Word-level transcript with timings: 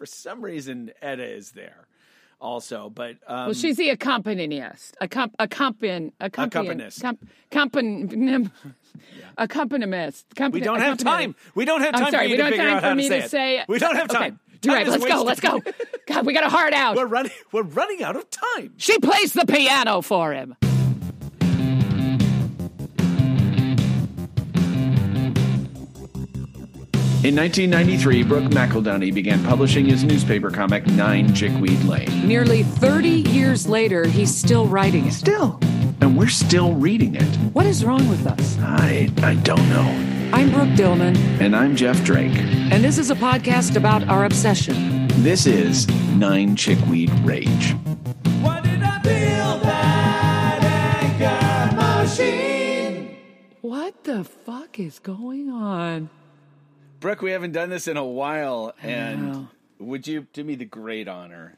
for 0.00 0.06
some 0.06 0.40
reason 0.40 0.90
Edda 1.02 1.22
is 1.22 1.50
there 1.50 1.86
also, 2.40 2.88
but 2.88 3.16
um, 3.26 3.46
Well, 3.48 3.52
she's 3.52 3.76
the 3.76 3.90
accompanist. 3.90 4.96
Accom- 5.02 5.34
accompan- 5.38 6.12
Accompanist. 6.18 7.02
Com- 7.02 7.18
accompan- 7.52 8.50
accompanist. 9.36 10.24
We 10.52 10.60
don't 10.62 10.80
have 10.80 10.96
time. 10.96 11.34
We 11.54 11.66
don't 11.66 11.82
have 11.82 11.92
time 11.92 12.04
I'm 12.06 12.10
sorry, 12.12 12.24
for 12.28 12.30
you 12.30 12.42
we 12.42 12.50
don't 12.50 12.58
have 12.58 12.80
time 12.80 12.90
for 12.92 12.94
me 12.94 13.08
to 13.10 13.28
say 13.28 13.58
it. 13.58 13.68
We 13.68 13.78
don't 13.78 13.94
have 13.94 14.08
Okay, 14.10 14.18
time. 14.18 14.40
You're 14.62 14.74
Time 14.74 14.86
right. 14.88 15.00
Let's 15.00 15.04
go. 15.06 15.22
Let's 15.22 15.40
go. 15.40 15.62
God, 16.06 16.24
we 16.24 16.32
got 16.32 16.44
a 16.44 16.48
heart 16.48 16.72
out. 16.72 16.96
We're 16.96 17.04
running. 17.06 17.32
We're 17.52 17.62
running 17.62 18.02
out 18.02 18.16
of 18.16 18.30
time. 18.30 18.72
She 18.78 18.98
plays 18.98 19.34
the 19.34 19.44
piano 19.44 20.00
for 20.00 20.32
him. 20.32 20.56
In 27.22 27.36
1993, 27.36 28.22
Brooke 28.22 28.44
McEldowney 28.44 29.12
began 29.12 29.44
publishing 29.44 29.84
his 29.84 30.02
newspaper 30.04 30.50
comic 30.50 30.86
Nine 30.86 31.34
Chickweed 31.34 31.82
Lane. 31.84 32.26
Nearly 32.26 32.62
30 32.62 33.08
years 33.10 33.66
later, 33.68 34.06
he's 34.06 34.34
still 34.34 34.66
writing 34.66 35.06
it. 35.06 35.12
Still, 35.12 35.58
and 36.00 36.16
we're 36.16 36.28
still 36.28 36.72
reading 36.74 37.16
it. 37.16 37.36
What 37.52 37.66
is 37.66 37.84
wrong 37.84 38.08
with 38.08 38.26
us? 38.26 38.56
I 38.60 39.10
I 39.22 39.34
don't 39.34 39.68
know. 39.68 39.82
I'm 40.32 40.50
Brooke 40.50 40.70
Dillman, 40.70 41.14
And 41.42 41.54
I'm 41.54 41.76
Jeff 41.76 42.02
Drake. 42.04 42.32
and 42.38 42.82
this 42.82 42.96
is 42.96 43.10
a 43.10 43.14
podcast 43.16 43.76
about 43.76 44.08
our 44.08 44.24
obsession. 44.24 45.06
This 45.22 45.44
is 45.46 45.86
Nine 46.16 46.56
Chickweed 46.56 47.10
Rage. 47.20 47.72
Why 48.40 48.60
did 48.62 48.82
I 48.82 48.98
build 49.02 49.62
that 49.64 50.62
anchor 50.64 51.76
machine? 51.76 53.14
What 53.60 54.04
the 54.04 54.24
fuck 54.24 54.80
is 54.80 54.98
going 55.00 55.50
on? 55.50 56.08
Brooke, 57.00 57.22
we 57.22 57.30
haven't 57.30 57.52
done 57.52 57.70
this 57.70 57.88
in 57.88 57.96
a 57.96 58.04
while, 58.04 58.74
and 58.82 59.48
would 59.78 60.06
you 60.06 60.26
do 60.34 60.44
me 60.44 60.54
the 60.54 60.66
great 60.66 61.08
honor? 61.08 61.54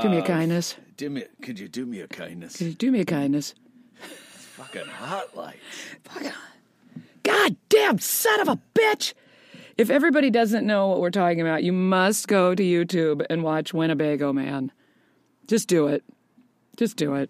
Do 0.00 0.08
me 0.08 0.18
a 0.18 0.22
kindness. 0.22 0.76
Do 0.96 1.10
me, 1.10 1.24
could 1.42 1.58
you 1.58 1.66
do 1.66 1.84
me 1.84 2.00
a 2.00 2.06
kindness? 2.06 2.56
Could 2.56 2.66
you 2.68 2.74
do 2.74 2.92
me 2.92 3.00
a 3.00 3.04
kindness? 3.04 3.54
It's 4.00 4.44
Fucking 4.44 4.86
hot 4.86 5.36
lights. 5.36 5.58
Fucking. 6.04 6.30
God 7.24 7.56
damn 7.68 7.98
son 7.98 8.40
of 8.40 8.48
a 8.48 8.60
bitch! 8.74 9.14
If 9.76 9.90
everybody 9.90 10.30
doesn't 10.30 10.64
know 10.64 10.86
what 10.86 11.00
we're 11.00 11.10
talking 11.10 11.40
about, 11.40 11.64
you 11.64 11.72
must 11.72 12.28
go 12.28 12.54
to 12.54 12.62
YouTube 12.62 13.26
and 13.28 13.42
watch 13.42 13.74
Winnebago 13.74 14.32
Man. 14.32 14.70
Just 15.48 15.66
do 15.66 15.88
it. 15.88 16.04
Just 16.76 16.96
do 16.96 17.14
it. 17.14 17.28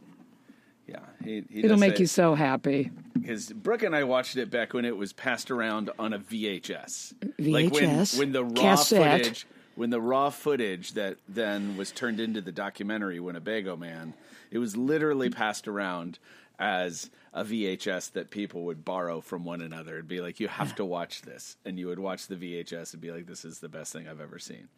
Yeah, 0.87 0.99
he, 1.25 1.45
he 1.49 1.65
It'll 1.65 1.79
make 1.79 1.99
you 1.99 2.07
so 2.07 2.35
happy. 2.35 2.91
Because 3.15 3.53
Brooke 3.53 3.83
and 3.83 3.95
I 3.95 4.05
watched 4.05 4.37
it 4.37 4.51
back 4.51 4.73
when 4.75 4.85
it 4.85 4.97
was 4.97 5.13
passed 5.13 5.51
around 5.51 5.91
on 5.99 6.13
a 6.13 6.19
VHS. 6.19 7.15
VHS? 7.39 7.53
like 7.53 7.73
when 7.73 8.07
when 8.19 8.33
the 8.33 8.45
raw 8.45 8.77
Cassette. 8.77 9.21
footage, 9.21 9.47
when 9.75 9.91
the 9.91 10.01
raw 10.01 10.31
footage 10.31 10.93
that 10.93 11.17
then 11.29 11.77
was 11.77 11.91
turned 11.91 12.21
into 12.21 12.41
the 12.41 12.53
documentary 12.53 13.21
Winnebago 13.21 13.77
Man, 13.77 14.15
it 14.51 14.59
was 14.59 14.77
literally 14.77 15.31
passed 15.31 15.69
around 15.69 16.19
as 16.59 17.11
a 17.33 17.45
VHS 17.45 18.13
that 18.13 18.31
people 18.31 18.65
would 18.65 18.85
borrow 18.85 19.21
from 19.21 19.45
one 19.45 19.63
another. 19.63 19.95
It'd 19.95 20.09
be 20.09 20.21
like, 20.21 20.41
you 20.41 20.49
have 20.49 20.75
to 20.75 20.85
watch 20.85 21.23
this, 21.23 21.57
and 21.65 21.79
you 21.79 21.87
would 21.87 21.99
watch 21.99 22.27
the 22.27 22.35
VHS 22.35 22.93
and 22.93 23.01
be 23.01 23.11
like, 23.13 23.27
this 23.27 23.45
is 23.45 23.61
the 23.61 23.69
best 23.69 23.93
thing 23.93 24.09
I've 24.09 24.21
ever 24.21 24.39
seen. 24.39 24.69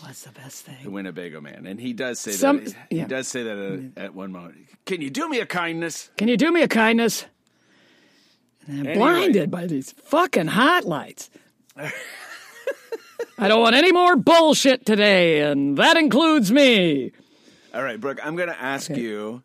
What's 0.00 0.24
the 0.24 0.32
best 0.32 0.66
thing? 0.66 0.76
The? 0.82 0.90
Winnebago 0.90 1.40
Man, 1.40 1.64
and 1.66 1.80
he 1.80 1.92
does 1.92 2.18
say 2.18 2.32
Some- 2.32 2.64
that. 2.64 2.74
He 2.90 2.98
yeah. 2.98 3.06
does 3.06 3.28
say 3.28 3.44
that 3.44 3.56
at, 3.96 4.04
at 4.04 4.14
one 4.14 4.32
moment. 4.32 4.56
Can 4.84 5.00
you 5.00 5.10
do 5.10 5.28
me 5.28 5.40
a 5.40 5.46
kindness? 5.46 6.10
Can 6.18 6.28
you 6.28 6.36
do 6.36 6.52
me 6.52 6.62
a 6.62 6.68
kindness? 6.68 7.24
Anyway. 8.68 8.94
blinded 8.94 9.50
by 9.50 9.66
these 9.66 9.92
fucking 9.92 10.48
hot 10.48 10.84
lights. 10.84 11.30
I 13.38 13.48
don't 13.48 13.60
want 13.60 13.74
any 13.74 13.92
more 13.92 14.14
bullshit 14.16 14.86
today, 14.86 15.40
and 15.40 15.76
that 15.78 15.96
includes 15.96 16.52
me. 16.52 17.12
All 17.74 17.82
right, 17.82 18.00
Brooke, 18.00 18.20
I'm 18.24 18.36
going 18.36 18.48
to 18.50 18.60
ask 18.60 18.90
Okay. 18.90 19.00
you 19.00 19.42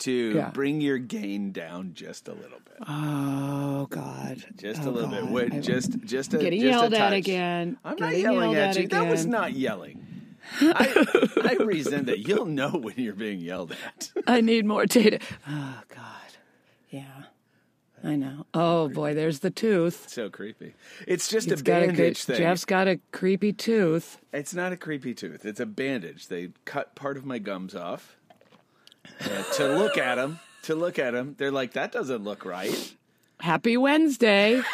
to 0.00 0.32
Yeah. 0.34 0.50
bring 0.50 0.80
your 0.80 0.98
gain 0.98 1.52
down 1.52 1.92
just 1.94 2.26
a 2.28 2.32
little 2.32 2.58
bit. 2.64 2.76
Oh 2.88 3.86
God! 3.90 4.42
Just 4.56 4.82
Oh, 4.84 4.88
a 4.88 4.90
little 4.90 5.10
bit. 5.10 5.20
God. 5.22 5.30
Wait, 5.32 5.52
I- 5.54 5.60
just 5.60 6.00
just 6.04 6.32
a 6.34 6.38
Getting 6.38 6.60
just 6.62 6.70
yelled 6.80 6.94
a 6.94 6.98
at 6.98 7.12
again. 7.12 7.76
I'm 7.84 7.96
not 7.98 8.16
yelling 8.16 8.54
at 8.54 8.76
at 8.76 8.82
you. 8.82 8.88
That 8.88 9.08
was 9.10 9.26
not 9.26 9.52
yelling. 9.52 10.02
I, 10.62 11.56
I 11.60 11.62
resent 11.62 12.06
that. 12.06 12.26
You'll 12.26 12.46
know 12.46 12.70
when 12.70 12.94
you're 12.96 13.14
being 13.14 13.40
yelled 13.40 13.72
at. 13.72 14.10
I 14.26 14.40
need 14.40 14.64
more 14.64 14.86
data. 14.86 15.18
Oh 15.46 15.80
God. 15.94 16.06
I 18.02 18.16
know. 18.16 18.46
Oh 18.54 18.88
boy, 18.88 19.14
there's 19.14 19.40
the 19.40 19.50
tooth. 19.50 20.08
So 20.08 20.30
creepy. 20.30 20.74
It's 21.06 21.28
just 21.28 21.50
He's 21.50 21.60
a 21.60 21.62
got 21.62 21.82
a 21.82 21.86
bandage 21.88 22.24
thing. 22.24 22.38
Jeff's 22.38 22.64
got 22.64 22.88
a 22.88 22.98
creepy 23.12 23.52
tooth. 23.52 24.18
It's 24.32 24.54
not 24.54 24.72
a 24.72 24.76
creepy 24.76 25.12
tooth. 25.14 25.44
It's 25.44 25.60
a 25.60 25.66
bandage. 25.66 26.28
They 26.28 26.50
cut 26.64 26.94
part 26.94 27.16
of 27.18 27.26
my 27.26 27.38
gums 27.38 27.74
off 27.74 28.16
uh, 29.20 29.42
to 29.54 29.76
look 29.78 29.98
at 29.98 30.14
them. 30.14 30.40
To 30.64 30.74
look 30.74 30.98
at 30.98 31.12
them, 31.12 31.34
they're 31.38 31.50
like, 31.50 31.72
"That 31.72 31.92
doesn't 31.92 32.22
look 32.24 32.44
right." 32.44 32.94
Happy 33.40 33.76
Wednesday. 33.76 34.62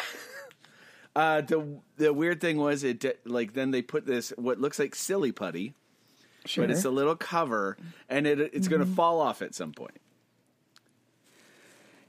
Uh, 1.15 1.41
the 1.41 1.79
the 1.97 2.13
weird 2.13 2.39
thing 2.39 2.57
was 2.57 2.83
it 2.83 2.99
di- 2.99 3.13
like 3.25 3.53
then 3.53 3.71
they 3.71 3.81
put 3.81 4.05
this 4.05 4.29
what 4.37 4.59
looks 4.61 4.77
like 4.77 4.93
silly 4.93 5.31
putty, 5.31 5.73
Sure. 6.45 6.63
but 6.63 6.69
it's 6.69 6.85
a 6.85 6.91
little 6.91 7.15
cover, 7.15 7.75
and 8.07 8.27
it 8.27 8.39
it's 8.53 8.67
going 8.67 8.81
to 8.81 8.85
fall 8.85 9.19
off 9.19 9.41
at 9.41 9.55
some 9.55 9.71
point. 9.71 9.97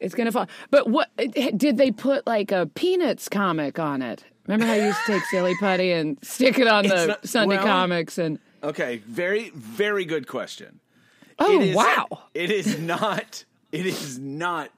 It's 0.01 0.15
gonna 0.15 0.33
fall. 0.33 0.47
But 0.71 0.89
what 0.89 1.11
did 1.17 1.77
they 1.77 1.91
put 1.91 2.27
like 2.27 2.53
a 2.53 2.67
Peanuts 2.67 3.29
comic 3.29 3.79
on 3.79 4.03
it? 4.03 4.25
Remember 4.47 4.67
how 4.67 4.75
you 4.75 4.85
used 4.87 4.99
to 5.07 5.13
take 5.13 5.25
silly 5.31 5.55
putty 5.61 5.93
and 5.93 6.19
stick 6.25 6.59
it 6.59 6.67
on 6.69 6.85
It's 6.87 6.95
the 6.95 7.07
not- 7.09 7.27
Sunday 7.29 7.57
well- 7.57 7.67
comics 7.67 8.19
and 8.19 8.39
Okay, 8.63 8.97
very 9.07 9.51
very 9.51 10.05
good 10.05 10.27
question. 10.27 10.81
oh 11.39 11.61
It 11.61 11.69
is- 11.69 11.77
wow, 11.77 12.07
It 12.35 12.51
is 12.51 12.79
not. 12.79 13.45
It 13.71 13.87
is 13.87 14.19
not 14.19 14.71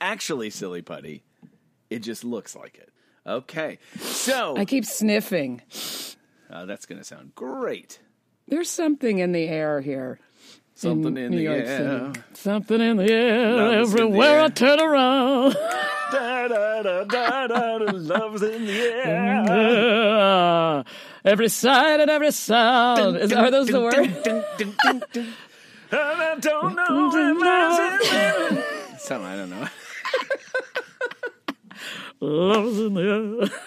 actually 0.00 0.50
silly 0.50 0.82
putty. 0.82 1.22
It 1.88 2.00
just 2.00 2.22
looks 2.24 2.54
like 2.54 2.76
it. 2.76 2.88
Okay, 3.26 3.78
so 3.98 4.56
I 4.56 4.64
keep 4.64 4.84
sniffing. 4.84 5.62
uh, 6.50 6.66
that's 6.66 6.86
going 6.86 6.98
to 6.98 7.04
sound 7.04 7.34
great. 7.34 7.98
There's 8.48 8.68
something 8.70 9.18
in 9.18 9.32
the 9.32 9.46
air 9.48 9.80
here. 9.80 10.18
Something 10.80 11.16
in 11.18 11.30
New 11.30 11.36
the 11.36 11.46
air. 11.46 11.66
City. 12.14 12.22
Something 12.32 12.80
in 12.80 12.96
the 12.96 13.12
air. 13.12 13.54
Love 13.54 13.82
is 13.82 13.90
in 13.90 13.96
the 13.96 14.02
Everywhere 14.02 14.40
I 14.40 14.48
turn 14.48 14.80
around. 14.80 15.56
Da, 16.10 16.48
da, 16.48 16.82
da, 16.82 17.04
da, 17.04 17.46
da, 17.46 17.78
da, 17.78 17.92
love's 17.92 18.42
in 18.42 18.66
the 18.66 18.80
air. 19.06 20.84
Every 21.24 21.48
sight 21.48 22.00
and 22.00 22.10
every 22.10 22.32
sound. 22.32 23.16
Is, 23.18 23.32
are 23.32 23.48
those 23.48 23.68
the 23.68 23.80
words? 23.80 23.96
And 24.26 24.44
I 25.92 26.36
don't 26.40 26.74
know 26.74 26.84
love's 26.90 27.14
in 27.14 27.42
air. 27.46 28.64
Something 28.98 29.26
I 29.26 29.36
don't 29.36 29.50
know. 29.50 29.68
Love's 32.20 32.78
in 32.80 32.94
the 32.94 33.02
air. 33.02 33.48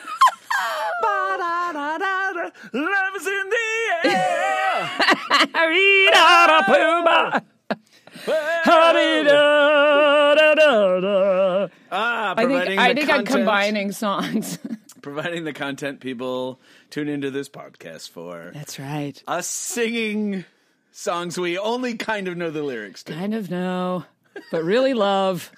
Love's 2.74 3.28
in 3.28 3.50
the 3.50 3.56
air. 3.56 3.83
Ah, 11.92 12.34
I 12.38 12.46
think, 12.46 12.50
providing 12.50 12.80
I 12.80 12.94
think 12.94 13.10
I'm 13.10 13.18
content- 13.18 13.28
combining 13.28 13.92
songs. 13.92 14.60
providing 15.02 15.44
the 15.44 15.54
content 15.54 16.00
people 16.00 16.60
tune 16.90 17.08
into 17.10 17.30
this 17.30 17.50
podcast 17.50 18.10
for 18.10 18.52
That's 18.54 18.80
right. 18.80 19.22
us 19.28 19.48
singing 19.48 20.46
songs 20.92 21.38
we 21.38 21.58
only 21.58 21.96
kind 21.98 22.28
of 22.28 22.38
know 22.38 22.50
the 22.52 22.64
lyrics 22.64 23.04
to. 23.04 23.14
Kind 23.14 23.34
of 23.34 23.50
know, 23.52 24.06
but 24.52 24.64
really 24.64 24.94
love. 24.94 25.52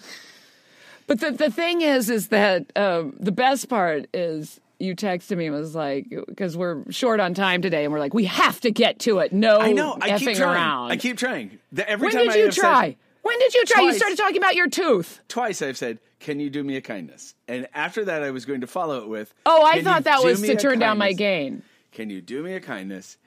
But 1.08 1.20
the 1.20 1.32
the 1.32 1.52
thing 1.52 1.82
is, 1.82 2.10
is 2.10 2.30
that 2.30 2.72
um, 2.76 3.16
the 3.20 3.32
best 3.32 3.70
part 3.70 4.08
is 4.14 4.60
you 4.80 4.96
texted 4.96 5.38
me 5.38 5.46
and 5.48 5.56
was 5.56 5.76
like, 5.76 6.08
because 6.28 6.56
we're 6.58 6.84
short 6.92 7.20
on 7.20 7.34
time 7.34 7.62
today, 7.62 7.84
and 7.84 7.94
we're 7.94 8.00
like, 8.00 8.14
we 8.14 8.26
have 8.26 8.60
to 8.62 8.72
get 8.72 9.00
to 9.00 9.20
it. 9.20 9.32
No, 9.34 9.60
I 9.60 9.72
know. 9.72 9.98
I 10.02 10.18
keep 10.18 10.36
trying. 10.38 10.42
around. 10.42 10.92
I 10.92 10.98
keep 10.98 11.18
trying. 11.18 11.60
The, 11.72 11.90
every 11.90 12.08
when 12.08 12.16
time 12.16 12.24
did 12.26 12.32
I 12.34 12.38
you 12.38 12.52
said- 12.52 12.62
try? 12.62 12.98
when 13.22 13.40
did 13.40 13.54
you 13.56 13.66
try? 13.66 13.82
You 13.82 13.94
started 13.94 14.18
talking 14.18 14.38
about 14.38 14.56
your 14.56 14.70
tooth. 14.70 15.20
twice 15.28 15.62
I've 15.64 15.78
said, 15.78 16.00
"Can 16.20 16.40
you 16.40 16.50
do 16.52 16.64
me 16.64 16.76
a 16.78 16.82
kindness?" 16.82 17.34
And 17.48 17.68
after 17.74 18.06
that, 18.06 18.22
I 18.22 18.30
was 18.32 18.46
going 18.46 18.62
to 18.62 18.68
follow 18.68 19.02
it 19.02 19.08
with, 19.08 19.34
Oh, 19.48 19.66
I 19.66 19.82
thought 19.82 20.04
that 20.04 20.24
was 20.24 20.42
to 20.42 20.56
turn 20.56 20.78
down 20.80 20.98
my 20.98 21.06
kindness? 21.08 21.18
gain. 21.18 21.62
Can 21.92 22.10
you 22.12 22.22
do 22.22 22.44
me 22.44 22.54
a 22.54 22.60
kindness? 22.60 23.18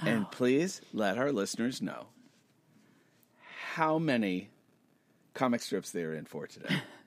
Oh. 0.00 0.06
And 0.06 0.30
please 0.30 0.80
let 0.92 1.18
our 1.18 1.32
listeners 1.32 1.82
know 1.82 2.06
how 3.74 3.98
many 3.98 4.50
comic 5.34 5.60
strips 5.62 5.90
they 5.90 6.02
are 6.02 6.14
in 6.14 6.24
for 6.24 6.46
today. 6.46 6.76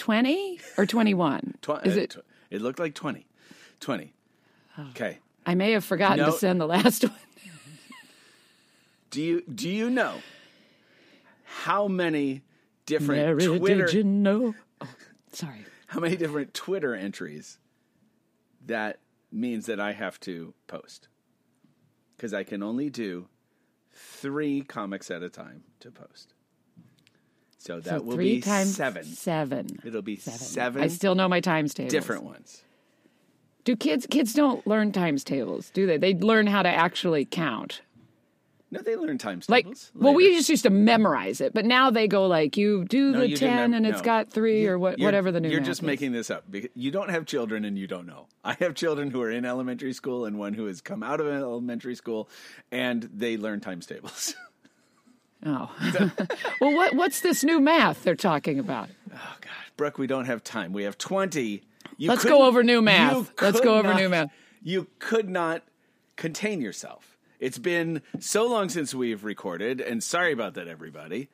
Twenty 0.00 0.58
or 0.78 0.86
twenty-one? 0.86 1.58
Tw- 1.62 1.84
is 1.84 1.96
uh, 1.96 2.00
it? 2.00 2.16
it 2.50 2.62
looked 2.62 2.78
like 2.78 2.94
20. 2.94 3.26
20. 3.80 4.14
Oh. 4.78 4.86
Okay. 4.90 5.18
I 5.44 5.54
may 5.54 5.72
have 5.72 5.84
forgotten 5.84 6.18
No. 6.18 6.26
to 6.26 6.32
send 6.32 6.58
the 6.60 6.66
last 6.66 7.04
one. 7.04 7.14
Do 9.10 9.20
you 9.20 9.42
do 9.42 9.68
you 9.68 9.90
know 9.90 10.14
how 11.44 11.86
many 11.88 12.42
different 12.86 13.20
Mary, 13.40 13.58
Twitter 13.58 13.86
did 13.86 13.94
you 13.94 14.04
know? 14.04 14.54
Oh, 14.80 14.88
sorry. 15.32 15.66
how 15.88 15.98
many 16.00 16.16
different 16.16 16.54
Twitter 16.54 16.94
entries 16.94 17.58
that 18.66 19.00
means 19.32 19.66
that 19.66 19.80
I 19.80 19.92
have 19.92 20.18
to 20.20 20.54
post 20.68 21.08
because 22.16 22.32
I 22.32 22.44
can 22.44 22.62
only 22.62 22.88
do 22.88 23.28
three 23.92 24.62
comics 24.62 25.10
at 25.10 25.22
a 25.22 25.28
time 25.28 25.64
to 25.80 25.90
post. 25.90 26.34
So 27.62 27.78
that 27.78 27.98
So 27.98 28.00
will 28.02 28.14
three 28.14 28.36
be 28.36 28.40
times 28.40 28.74
seven. 28.74 29.04
Seven. 29.04 29.80
It'll 29.84 30.00
be 30.00 30.16
Seven. 30.16 30.38
seven, 30.38 30.82
I 30.82 30.86
still 30.88 31.14
know 31.14 31.28
my 31.28 31.40
times 31.40 31.74
tables. 31.74 31.92
different 31.92 32.24
ones. 32.24 32.62
Do 33.64 33.76
kids 33.76 34.06
kids 34.08 34.32
don't 34.32 34.66
learn 34.66 34.92
times 34.92 35.22
tables, 35.24 35.68
do 35.70 35.86
they? 35.86 35.98
They 35.98 36.14
learn 36.14 36.46
how 36.46 36.62
to 36.62 36.70
actually 36.70 37.26
count. 37.26 37.82
No, 38.72 38.80
they 38.80 38.94
learn 38.96 39.18
times 39.18 39.48
Like, 39.50 39.64
tables. 39.64 39.90
well, 39.94 40.14
we 40.14 40.32
just 40.32 40.48
used 40.48 40.62
to 40.62 40.70
memorize 40.70 41.40
it, 41.42 41.52
but 41.52 41.64
now 41.66 41.90
they 41.90 42.06
go 42.08 42.26
like, 42.28 42.56
you 42.56 42.84
do 42.86 43.10
No, 43.12 43.18
the 43.18 43.28
you 43.30 43.36
ten, 43.36 43.72
mem- 43.72 43.74
and 43.74 43.86
it's 43.86 43.98
no. 43.98 44.04
got 44.04 44.30
three 44.30 44.66
or 44.66 44.78
what, 44.78 44.98
whatever 45.00 45.30
the 45.32 45.40
new. 45.40 45.50
You're 45.50 45.60
just 45.60 45.80
is. 45.82 45.86
making 45.86 46.12
this 46.12 46.30
up. 46.30 46.44
because 46.50 46.70
You 46.74 46.90
don't 46.92 47.10
have 47.10 47.26
children 47.26 47.64
and 47.66 47.76
you 47.76 47.86
don't 47.88 48.06
know. 48.06 48.28
I 48.44 48.54
have 48.60 48.74
children 48.74 49.10
who 49.10 49.20
are 49.22 49.30
in 49.30 49.44
elementary 49.44 49.92
school 49.92 50.24
and 50.24 50.38
one 50.38 50.54
who 50.54 50.64
has 50.66 50.80
come 50.80 51.02
out 51.02 51.20
of 51.20 51.26
elementary 51.26 51.96
school, 51.96 52.30
and 52.72 53.02
they 53.12 53.36
learn 53.36 53.60
times 53.60 53.84
tables. 53.86 54.34
Oh, 55.44 55.70
well, 56.60 56.74
what 56.74 56.94
what's 56.94 57.20
this 57.20 57.42
new 57.42 57.60
math 57.60 58.02
they're 58.02 58.14
talking 58.14 58.58
about? 58.58 58.88
Oh 59.12 59.36
God, 59.40 59.50
Brooke, 59.76 59.98
we 59.98 60.06
don't 60.06 60.26
have 60.26 60.44
time. 60.44 60.72
We 60.72 60.82
have 60.84 60.98
twenty. 60.98 61.62
You 61.96 62.08
Let's 62.10 62.24
go 62.24 62.44
over 62.44 62.62
new 62.62 62.82
math. 62.82 63.30
Let's 63.40 63.60
go 63.60 63.76
over 63.78 63.88
not- 63.88 64.00
new 64.00 64.08
math. 64.08 64.28
You 64.62 64.86
could 64.98 65.28
not 65.30 65.62
contain 66.16 66.60
yourself. 66.60 67.16
It's 67.38 67.56
been 67.58 68.02
so 68.18 68.46
long 68.46 68.68
since 68.68 68.94
we've 68.94 69.24
recorded, 69.24 69.80
and 69.80 70.02
sorry 70.02 70.32
about 70.32 70.52
that, 70.54 70.68
everybody. 70.68 71.28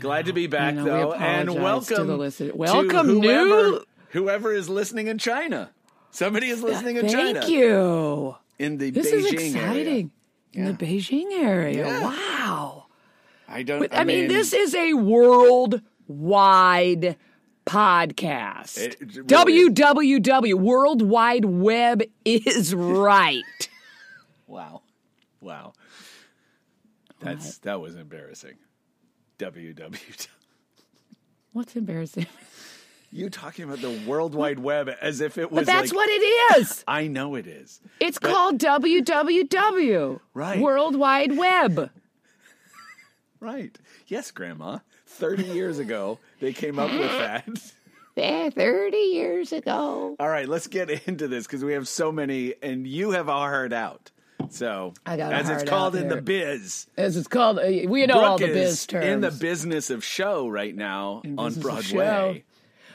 Glad 0.00 0.26
to 0.26 0.32
be 0.32 0.48
back, 0.48 0.74
know. 0.74 0.82
We 0.84 0.90
though, 0.90 1.12
and 1.12 1.48
apologize 1.48 1.54
to 1.56 1.62
welcome 1.94 2.06
the 2.08 2.16
listen- 2.16 2.48
to 2.48 2.56
welcome, 2.56 3.06
whoever, 3.06 3.46
new- 3.70 3.84
whoever 4.08 4.52
is 4.52 4.68
listening 4.68 5.06
in 5.06 5.18
China. 5.18 5.70
Somebody 6.10 6.48
is 6.48 6.62
uh, 6.62 6.66
listening 6.66 6.96
in 6.96 7.02
Thank 7.06 7.14
China 7.16 7.40
Thank 7.40 7.52
you. 7.52 8.36
in 8.58 8.78
the 8.78 8.90
This 8.90 9.12
Beijing 9.12 9.18
is 9.18 9.32
area. 9.32 9.46
exciting. 9.46 10.10
In 10.52 10.64
the 10.66 10.72
Beijing 10.72 11.32
area. 11.32 11.86
Yeah. 11.86 12.02
Wow. 12.02 12.73
I 13.48 13.62
don't. 13.62 13.80
But, 13.80 13.94
I, 13.94 14.04
mean, 14.04 14.28
this 14.28 14.52
is 14.52 14.74
a 14.74 14.94
worldwide 14.94 15.82
podcast. 17.66 18.78
It- 18.78 18.96
it 19.00 19.16
really 19.16 19.54
is. 19.58 19.70
www. 19.70 20.54
World 20.54 21.02
Wide 21.02 21.44
Web 21.44 22.02
is 22.24 22.74
right. 22.74 23.42
Wow, 24.46 24.82
wow. 25.40 25.72
That's 27.18 27.58
that 27.58 27.80
was 27.80 27.96
embarrassing. 27.96 28.54
www. 29.38 30.28
What's 31.52 31.74
embarrassing? 31.74 32.26
You 33.10 33.30
talking 33.30 33.64
about 33.64 33.80
the 33.80 34.02
World 34.06 34.34
Wide 34.34 34.58
Web 34.58 34.90
as 35.00 35.20
if 35.20 35.38
it 35.38 35.50
was 35.50 35.60
But 35.60 35.66
that's 35.66 35.92
like, 35.92 35.96
what 35.96 36.08
it 36.10 36.58
is. 36.58 36.84
I 36.88 37.06
know 37.06 37.36
it 37.36 37.46
is. 37.46 37.80
It's 38.00 38.18
called 38.18 38.58
www. 38.58 40.20
Right. 40.34 40.60
World 40.60 40.96
Wide 40.96 41.36
Web. 41.36 41.90
Right. 43.44 43.78
Yes, 44.06 44.30
Grandma. 44.30 44.78
30 45.06 45.42
years 45.44 45.78
ago, 45.78 46.18
they 46.40 46.54
came 46.54 46.78
up 46.78 46.90
with 46.90 47.10
that. 47.12 47.46
There, 48.16 48.50
30 48.50 48.96
years 48.96 49.52
ago. 49.52 50.16
All 50.18 50.28
right, 50.28 50.48
let's 50.48 50.66
get 50.66 50.88
into 51.08 51.28
this 51.28 51.46
because 51.46 51.62
we 51.62 51.74
have 51.74 51.86
so 51.86 52.10
many, 52.10 52.54
and 52.62 52.86
you 52.86 53.10
have 53.10 53.28
a 53.28 53.32
hard 53.32 53.72
out. 53.74 54.10
So, 54.50 54.94
I 55.04 55.16
got 55.18 55.32
as 55.32 55.50
it's 55.50 55.64
called 55.68 55.94
in 55.96 56.08
the 56.08 56.22
biz, 56.22 56.86
As 56.96 57.16
it's 57.16 57.28
called, 57.28 57.58
uh, 57.58 57.62
we 57.88 58.06
know 58.06 58.18
all 58.20 58.38
the 58.38 58.46
biz 58.46 58.86
terms. 58.86 59.04
in 59.06 59.20
the 59.20 59.30
business 59.30 59.90
of 59.90 60.02
show 60.04 60.48
right 60.48 60.74
now 60.74 61.22
on 61.24 61.36
business 61.36 61.56
of 61.56 61.62
Broadway. 61.62 62.44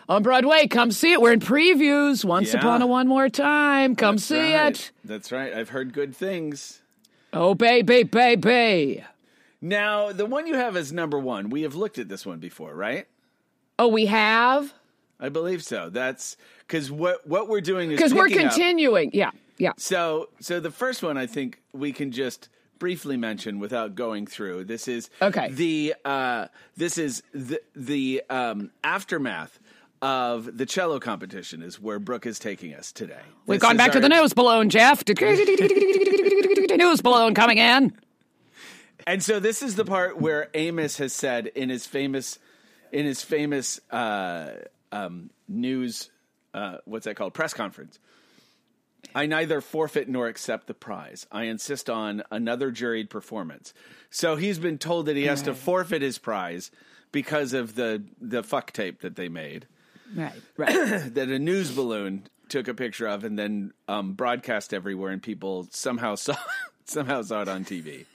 on 0.07 0.24
Broadway. 0.24 0.68
Come 0.68 0.92
see 0.92 1.12
it. 1.12 1.22
We're 1.22 1.34
in 1.34 1.40
previews. 1.42 2.24
Once 2.25 2.54
Yeah. 2.54 2.60
upon 2.60 2.81
a 2.81 2.88
one 2.88 3.07
more 3.07 3.30
time. 3.30 3.95
Come 3.95 4.16
That's 4.16 4.25
see 4.25 4.56
right. 4.56 4.72
it. 4.80 4.92
That's 5.04 5.31
right. 5.31 5.54
I've 5.54 5.69
heard 5.69 5.94
good 5.94 6.16
things. 6.16 6.81
Oh, 7.34 7.54
baby, 7.56 8.04
baby. 8.04 9.04
Now, 9.61 10.11
the 10.11 10.25
one 10.25 10.47
you 10.47 10.56
have 10.56 10.75
as 10.75 10.91
number 10.94 11.19
one, 11.19 11.50
we 11.50 11.63
have 11.63 11.75
looked 11.75 11.97
at 11.97 12.07
this 12.07 12.25
one 12.25 12.39
before, 12.39 12.73
right? 12.73 13.07
Oh, 13.77 13.88
we 13.88 14.06
have 14.07 14.73
I 15.19 15.29
believe 15.29 15.63
so. 15.63 15.89
That's 15.89 16.38
because 16.59 16.89
what 16.91 17.27
what 17.27 17.47
we're 17.50 17.61
doing 17.61 17.91
is 17.91 17.97
because 17.97 18.13
we're 18.13 18.27
picking 18.29 18.45
up- 18.47 18.53
continuing. 18.53 19.11
Yeah, 19.13 19.31
yeah. 19.57 19.73
So, 19.77 20.29
so 20.39 20.59
the 20.59 20.71
first 20.71 21.03
one 21.03 21.17
I 21.17 21.27
think 21.27 21.61
we 21.73 21.91
can 21.91 22.11
just 22.11 22.47
briefly 22.79 23.17
mention 23.17 23.59
without 23.59 23.95
going 23.95 24.25
through. 24.25 24.63
This 24.63 24.88
is 24.88 25.09
Okay. 25.21 25.50
The 25.51 25.95
uh, 26.06 26.47
this 26.77 26.97
is 26.97 27.21
the 27.33 27.61
the 27.75 28.23
um, 28.29 28.71
aftermath 28.83 29.59
of 30.01 30.57
the 30.57 30.65
cello 30.65 30.97
competition 31.01 31.61
is 31.61 31.81
where 31.81 32.00
Brooke 32.00 32.25
is 32.25 32.39
taking 32.39 32.73
us 32.73 32.94
today. 32.94 33.19
We've 33.45 33.59
This 33.59 33.67
gone 33.67 33.75
is 33.75 33.77
back 33.77 33.91
to 33.91 34.00
the 34.00 34.07
news 34.07 34.33
balloon, 34.33 34.69
Jeff. 34.69 35.03
news 36.77 37.01
balloon 37.01 37.33
coming 37.33 37.57
in. 37.57 37.94
And 39.09 39.23
so 39.23 39.39
this 39.39 39.63
is 39.63 39.75
the 39.75 39.85
part 39.85 40.21
where 40.21 40.50
Amos 40.53 40.97
has 40.97 41.13
said 41.13 41.47
in 41.47 41.69
his 41.69 41.88
famous, 41.88 42.38
in 42.91 43.07
his 43.07 43.23
famous 43.23 43.79
uh, 43.89 44.51
um, 44.91 45.31
news, 45.47 46.11
uh, 46.53 46.77
what's 46.85 47.06
that 47.06 47.15
called, 47.15 47.33
press 47.33 47.51
conference. 47.51 47.97
I 49.15 49.25
neither 49.25 49.61
forfeit 49.61 50.07
nor 50.09 50.27
accept 50.27 50.67
the 50.67 50.75
prize. 50.75 51.25
I 51.31 51.45
insist 51.45 51.89
on 51.89 52.21
another 52.29 52.71
juried 52.71 53.09
performance. 53.09 53.73
So 54.11 54.35
he's 54.35 54.59
been 54.59 54.77
told 54.77 55.07
that 55.07 55.15
he 55.15 55.23
has 55.23 55.41
to 55.44 55.56
forfeit 55.56 56.03
his 56.03 56.19
prize 56.19 56.69
because 57.11 57.53
of 57.53 57.73
the 57.73 58.03
the 58.21 58.44
fuck 58.44 58.71
tape 58.71 59.01
that 59.01 59.15
they 59.15 59.27
made 59.27 59.65
Right, 60.15 60.33
right. 60.57 61.13
that 61.15 61.29
a 61.29 61.39
news 61.39 61.71
balloon 61.71 62.27
took 62.47 62.67
a 62.67 62.75
picture 62.75 63.07
of 63.07 63.23
and 63.23 63.38
then 63.38 63.73
um, 63.88 64.13
broadcast 64.13 64.71
everywhere, 64.71 65.11
and 65.11 65.21
people 65.21 65.67
somehow 65.71 66.13
saw 66.13 66.35
somehow 66.85 67.23
saw 67.23 67.41
it 67.41 67.47
on 67.47 67.65
TV. 67.65 68.06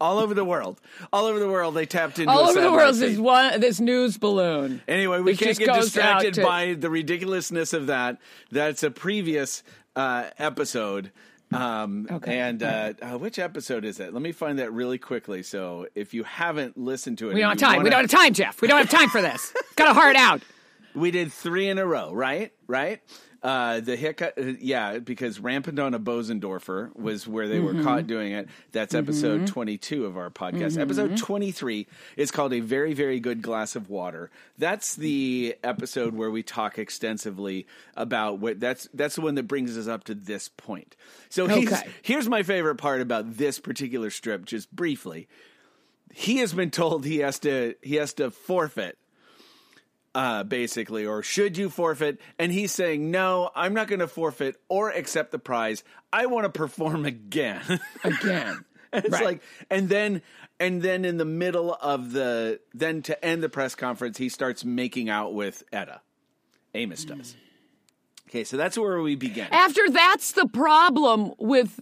All 0.00 0.18
over 0.18 0.34
the 0.34 0.44
world, 0.44 0.80
all 1.12 1.24
over 1.26 1.38
the 1.38 1.48
world, 1.48 1.74
they 1.74 1.86
tapped 1.86 2.18
into 2.18 2.30
All 2.32 2.48
over 2.48 2.60
the 2.60 2.70
world, 2.72 3.18
one, 3.18 3.60
this 3.60 3.80
news 3.80 4.16
balloon. 4.18 4.80
Anyway, 4.88 5.20
we 5.20 5.36
can't 5.36 5.58
get 5.58 5.74
distracted 5.74 6.34
to- 6.34 6.42
by 6.42 6.74
the 6.74 6.90
ridiculousness 6.90 7.72
of 7.72 7.86
that. 7.88 8.18
That's 8.50 8.82
a 8.82 8.90
previous 8.90 9.62
uh, 9.96 10.24
episode. 10.38 11.10
Um, 11.52 12.06
Okay. 12.10 12.38
And 12.38 12.62
uh, 12.62 12.92
uh, 13.00 13.18
which 13.18 13.38
episode 13.38 13.84
is 13.84 14.00
it? 14.00 14.12
Let 14.12 14.20
me 14.22 14.32
find 14.32 14.58
that 14.58 14.72
really 14.72 14.98
quickly. 14.98 15.42
So 15.42 15.86
if 15.94 16.12
you 16.12 16.24
haven't 16.24 16.76
listened 16.76 17.18
to 17.18 17.30
it, 17.30 17.34
We 17.34 17.40
don't 17.40 17.50
have 17.50 17.58
time. 17.58 17.72
We 17.72 17.76
wanna- 17.78 17.90
don't 17.90 18.00
have 18.02 18.10
time, 18.10 18.34
Jeff. 18.34 18.60
We 18.60 18.68
don't 18.68 18.78
have 18.78 18.90
time 18.90 19.08
for 19.08 19.22
this. 19.22 19.54
Got 19.76 19.90
a 19.90 19.94
heart 19.94 20.16
out. 20.16 20.42
We 20.94 21.10
did 21.12 21.32
three 21.32 21.68
in 21.68 21.78
a 21.78 21.86
row, 21.86 22.12
right? 22.12 22.50
Right? 22.66 23.00
Uh, 23.40 23.78
the 23.78 23.94
hiccup, 23.94 24.34
uh, 24.36 24.42
yeah, 24.58 24.98
because 24.98 25.38
Rampant 25.38 25.78
on 25.78 25.94
a 25.94 26.00
Bosendorfer 26.00 26.94
was 26.96 27.28
where 27.28 27.46
they 27.46 27.58
Mm-hmm. 27.58 27.78
were 27.78 27.84
caught 27.84 28.08
doing 28.08 28.32
it. 28.32 28.48
That's 28.72 28.94
episode 28.94 29.46
22 29.46 30.06
of 30.06 30.16
our 30.16 30.28
podcast. 30.28 30.72
Mm-hmm. 30.72 30.80
Episode 30.80 31.16
23 31.18 31.86
is 32.16 32.32
called 32.32 32.52
A 32.52 32.58
Very, 32.58 32.94
Very 32.94 33.20
Good 33.20 33.40
Glass 33.40 33.76
of 33.76 33.88
Water. 33.88 34.30
That's 34.58 34.96
the 34.96 35.54
episode 35.62 36.14
where 36.16 36.32
we 36.32 36.42
talk 36.42 36.78
extensively 36.78 37.68
about 37.96 38.40
what 38.40 38.58
that's, 38.58 38.88
that's 38.92 39.14
the 39.14 39.20
one 39.20 39.36
that 39.36 39.44
brings 39.44 39.78
us 39.78 39.86
up 39.86 40.02
to 40.04 40.16
this 40.16 40.48
point. 40.48 40.96
So 41.28 41.46
he's, 41.46 41.72
Okay. 41.72 41.88
here's 42.02 42.28
my 42.28 42.42
favorite 42.42 42.76
part 42.76 43.00
about 43.00 43.36
this 43.36 43.60
particular 43.60 44.10
strip, 44.10 44.46
just 44.46 44.74
briefly. 44.74 45.28
He 46.12 46.38
has 46.38 46.52
been 46.52 46.70
told 46.72 47.04
he 47.04 47.18
has 47.18 47.38
to, 47.40 47.76
he 47.82 47.94
has 47.96 48.14
to 48.14 48.32
forfeit 48.32 48.98
uh, 50.14 50.44
basically, 50.44 51.04
or 51.06 51.22
should 51.22 51.56
you 51.56 51.70
forfeit? 51.70 52.20
And 52.38 52.50
he's 52.52 52.72
saying, 52.72 53.10
no, 53.10 53.50
I'm 53.54 53.74
not 53.74 53.88
going 53.88 54.00
to 54.00 54.08
forfeit 54.08 54.56
or 54.68 54.90
accept 54.90 55.30
the 55.32 55.38
prize. 55.38 55.84
I 56.12 56.26
want 56.26 56.44
to 56.44 56.50
perform 56.50 57.04
again. 57.04 57.62
Again. 58.04 58.64
and 58.92 59.04
it's 59.04 59.12
Right. 59.12 59.24
like, 59.24 59.42
and 59.70 59.88
then, 59.88 60.22
and 60.58 60.80
then 60.80 61.04
in 61.04 61.18
the 61.18 61.24
middle 61.26 61.74
of 61.74 62.12
the, 62.12 62.60
then 62.72 63.02
to 63.02 63.24
end 63.24 63.42
the 63.42 63.48
press 63.48 63.74
conference, 63.74 64.16
he 64.18 64.28
starts 64.28 64.64
making 64.64 65.10
out 65.10 65.34
with 65.34 65.62
Edda. 65.72 66.00
Amos 66.74 67.04
does. 67.04 67.36
Okay, 68.28 68.44
so 68.44 68.56
that's 68.56 68.76
where 68.78 69.00
we 69.00 69.14
begin. 69.14 69.46
After 69.52 69.88
that's 69.90 70.32
the 70.32 70.46
problem 70.46 71.32
with 71.38 71.80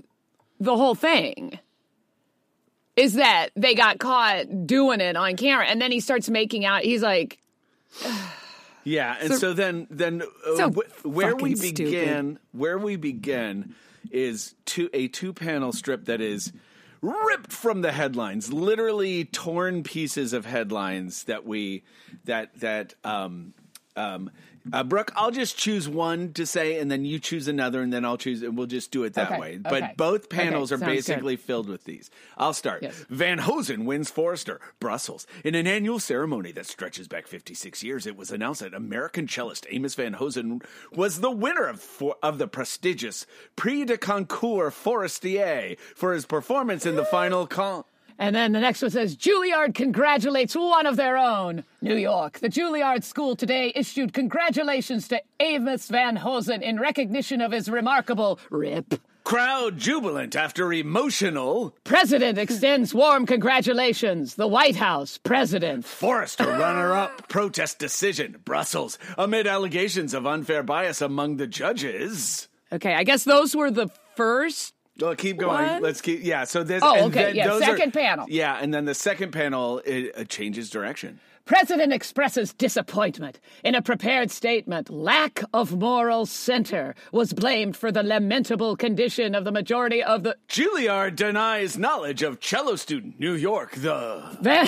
the 0.60 0.76
whole 0.76 0.94
thing. 0.94 1.58
Is 2.96 3.14
that 3.14 3.50
they 3.54 3.74
got 3.74 3.98
caught 3.98 4.66
doing 4.66 5.00
it 5.02 5.16
on 5.16 5.36
camera 5.36 5.66
and 5.66 5.82
then 5.82 5.92
he 5.92 6.00
starts 6.00 6.30
making 6.30 6.64
out. 6.64 6.82
He's 6.82 7.02
like, 7.02 7.38
Yeah, 8.84 9.16
and 9.20 9.34
so, 9.34 9.52
then 9.52 9.88
then 9.90 10.22
uh, 10.22 10.56
So 10.56 10.70
wh- 10.70 11.04
where 11.06 11.34
we 11.34 11.56
fucking 11.56 11.56
stupid. 11.56 11.90
begin 11.90 12.38
where 12.52 12.78
we 12.78 12.94
begin 12.94 13.74
is 14.12 14.54
two 14.64 14.88
a 14.94 15.08
two 15.08 15.32
panel 15.32 15.72
strip 15.72 16.04
that 16.04 16.20
is 16.20 16.52
ripped 17.02 17.52
from 17.52 17.82
the 17.82 17.90
headlines, 17.90 18.52
literally 18.52 19.24
torn 19.24 19.82
pieces 19.82 20.32
of 20.32 20.46
headlines 20.46 21.24
that 21.24 21.44
we 21.44 21.82
that 22.26 22.60
that 22.60 22.94
um 23.02 23.54
um 23.96 24.30
Uh, 24.72 24.82
Brooke, 24.84 25.12
I'll 25.16 25.30
just 25.30 25.56
choose 25.56 25.88
one 25.88 26.32
to 26.34 26.46
say, 26.46 26.78
and 26.78 26.90
then 26.90 27.04
you 27.04 27.18
choose 27.18 27.48
another, 27.48 27.82
and 27.82 27.92
then 27.92 28.04
I'll 28.04 28.16
choose, 28.16 28.42
and 28.42 28.56
we'll 28.56 28.66
just 28.66 28.90
do 28.90 29.04
it 29.04 29.14
that 29.14 29.30
Okay, 29.32 29.40
way. 29.40 29.50
okay. 29.54 29.80
But 29.80 29.96
both 29.96 30.28
panels 30.28 30.72
Okay, 30.72 30.76
are 30.82 30.86
sounds 30.86 30.96
basically 30.96 31.36
filled 31.36 31.68
with 31.68 31.84
these. 31.84 32.10
I'll 32.36 32.52
start. 32.52 32.82
Yes. 32.82 33.04
Van 33.08 33.38
Hosen 33.38 33.84
wins 33.84 34.10
Forrester, 34.10 34.60
Brussels. 34.80 35.26
In 35.44 35.54
an 35.54 35.66
annual 35.66 35.98
ceremony 35.98 36.52
that 36.52 36.66
stretches 36.66 37.08
back 37.08 37.26
56 37.26 37.82
years, 37.82 38.06
it 38.06 38.16
was 38.16 38.30
announced 38.30 38.60
that 38.60 38.74
American 38.74 39.26
cellist 39.26 39.66
Amos 39.70 39.94
Van 39.94 40.14
Hosen 40.14 40.60
was 40.92 41.20
the 41.20 41.30
winner 41.30 41.66
of, 41.66 41.80
for, 41.80 42.16
of 42.22 42.38
the 42.38 42.48
prestigious 42.48 43.26
Prix 43.56 43.84
de 43.84 43.96
Concours 43.98 44.72
Forestier 44.74 45.76
for 45.94 46.12
his 46.12 46.26
performance 46.26 46.86
in 46.86 46.96
the 46.96 47.04
final 47.04 47.46
con. 47.46 47.84
And 48.18 48.34
then 48.34 48.52
the 48.52 48.60
next 48.60 48.82
one 48.82 48.90
says 48.90 49.16
Juilliard 49.16 49.74
congratulates 49.74 50.54
one 50.54 50.86
of 50.86 50.96
their 50.96 51.16
own. 51.16 51.64
New 51.82 51.96
York. 51.96 52.38
The 52.38 52.48
Juilliard 52.48 53.04
School 53.04 53.36
today 53.36 53.72
issued 53.74 54.12
congratulations 54.12 55.08
to 55.08 55.22
Amos 55.40 55.88
Van 55.88 56.16
Hosen 56.16 56.62
in 56.62 56.80
recognition 56.80 57.40
of 57.40 57.52
his 57.52 57.68
remarkable 57.68 58.38
RIP. 58.50 59.00
Crowd 59.26 59.76
jubilant 59.76 60.36
after 60.36 60.72
emotional 60.72 61.74
President 61.82 62.38
extends 62.38 62.94
warm 62.94 63.26
congratulations. 63.26 64.36
The 64.36 64.46
White 64.46 64.76
House, 64.76 65.18
President. 65.18 65.84
Forrester 65.84 66.46
runner 66.46 66.92
up 66.92 67.28
protest 67.28 67.80
decision, 67.80 68.36
Brussels, 68.44 69.00
amid 69.18 69.48
allegations 69.48 70.14
of 70.14 70.28
unfair 70.28 70.62
bias 70.62 71.02
among 71.02 71.38
the 71.38 71.48
judges. 71.48 72.46
Okay, 72.72 72.94
I 72.94 73.02
guess 73.02 73.24
those 73.24 73.56
were 73.56 73.72
the 73.72 73.88
first. 74.14 74.74
Well, 75.00 75.14
keep 75.14 75.36
going. 75.36 75.66
One? 75.66 75.82
Let's 75.82 76.00
keep. 76.00 76.20
Yeah. 76.22 76.44
So 76.44 76.62
this. 76.62 76.82
Oh, 76.84 76.94
and 76.96 77.04
okay, 77.06 77.24
then 77.26 77.34
yeah, 77.36 77.48
those 77.48 77.62
are- 77.62 77.76
second 77.76 77.92
panel. 77.92 78.26
Yeah, 78.28 78.58
and 78.60 78.72
then 78.72 78.84
the 78.86 78.94
second 78.94 79.32
panel 79.32 79.78
it, 79.84 80.12
it 80.16 80.28
changes 80.28 80.70
direction. 80.70 81.20
President 81.46 81.92
expresses 81.92 82.52
disappointment. 82.52 83.38
In 83.62 83.76
a 83.76 83.80
prepared 83.80 84.32
statement, 84.32 84.90
lack 84.90 85.44
of 85.54 85.78
moral 85.78 86.26
center 86.26 86.96
was 87.12 87.32
blamed 87.32 87.76
for 87.76 87.92
the 87.92 88.02
lamentable 88.02 88.74
condition 88.74 89.32
of 89.32 89.44
the 89.44 89.52
majority 89.52 90.02
of 90.02 90.24
the. 90.24 90.36
Juilliard 90.48 91.14
denies 91.14 91.78
knowledge 91.78 92.22
of 92.24 92.40
cello 92.40 92.74
student 92.74 93.20
New 93.20 93.34
York. 93.34 93.76
The 93.76 94.36
Van 94.40 94.66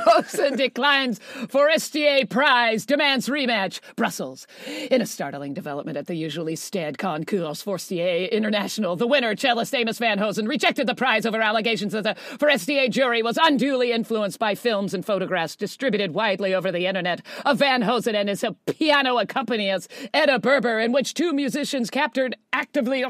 Hosen 0.00 0.56
declines 0.56 1.20
Forestier 1.48 2.28
Prize, 2.28 2.84
demands 2.84 3.28
rematch, 3.28 3.78
Brussels. 3.94 4.48
In 4.90 5.00
a 5.00 5.06
startling 5.06 5.54
development 5.54 5.96
at 5.96 6.08
the 6.08 6.16
usually 6.16 6.56
staid 6.56 6.98
concours 6.98 7.62
Forestier 7.62 8.28
International, 8.32 8.96
the 8.96 9.06
winner, 9.06 9.36
cellist 9.36 9.72
Amos 9.76 9.98
Van 9.98 10.18
Hosen, 10.18 10.48
rejected 10.48 10.88
the 10.88 10.94
prize 10.96 11.24
over 11.24 11.40
allegations 11.40 11.92
that 11.92 12.02
the 12.02 12.16
Forestier 12.36 12.88
jury 12.90 13.22
was 13.22 13.38
unduly 13.40 13.92
influenced 13.92 14.40
by 14.40 14.56
films 14.56 14.92
and 14.92 15.06
photographs 15.06 15.54
distributed 15.54 15.99
widely 16.08 16.54
over 16.54 16.72
the 16.72 16.86
internet 16.86 17.20
of 17.44 17.58
Van 17.58 17.82
Hosen 17.82 18.14
and 18.14 18.28
his 18.28 18.44
piano 18.66 19.18
accompanist, 19.18 19.90
Edda 20.14 20.38
Burber, 20.38 20.82
in 20.84 20.92
which 20.92 21.14
two 21.14 21.32
musicians 21.32 21.90
captured 21.90 22.34
actively. 22.52 23.04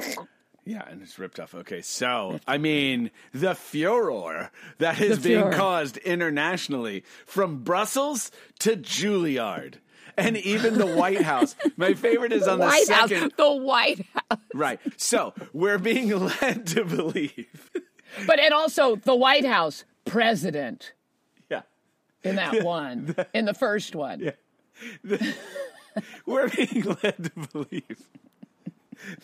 yeah, 0.64 0.82
and 0.88 1.00
it's 1.02 1.18
ripped 1.18 1.38
off. 1.40 1.54
Okay, 1.54 1.80
so 1.80 2.40
I 2.47 2.59
mean 2.59 3.11
the 3.32 3.54
furor 3.54 4.50
that 4.78 5.00
is 5.00 5.18
being 5.20 5.50
caused 5.52 5.97
internationally 5.99 7.04
from 7.26 7.62
Brussels 7.62 8.30
to 8.61 8.76
Juilliard. 8.76 9.75
And 10.16 10.37
even 10.37 10.76
the 10.76 10.87
White 10.97 11.23
House. 11.23 11.56
My 11.76 11.94
favorite 11.94 12.32
is 12.32 12.47
on 12.49 12.59
the 12.59 12.66
White 12.66 12.88
House, 12.90 13.09
second. 13.09 13.32
the 13.38 13.52
White 13.54 14.04
House. 14.12 14.40
Right. 14.52 14.78
So 14.99 15.32
we're 15.54 15.78
being 15.78 16.11
led 16.42 16.66
to 16.68 16.85
believe. 16.85 17.70
But 18.26 18.38
and 18.38 18.52
also 18.52 18.97
the 18.97 19.14
White 19.14 19.47
House 19.47 19.85
president. 20.04 20.92
In 22.22 22.36
that 22.36 22.62
one, 22.64 23.14
in 23.34 23.44
the 23.44 23.54
first 23.54 23.94
one. 23.94 24.20
yeah, 24.20 24.32
We're 26.26 26.48
being 26.48 26.96
led 27.02 27.24
to 27.24 27.48
believe 27.52 28.08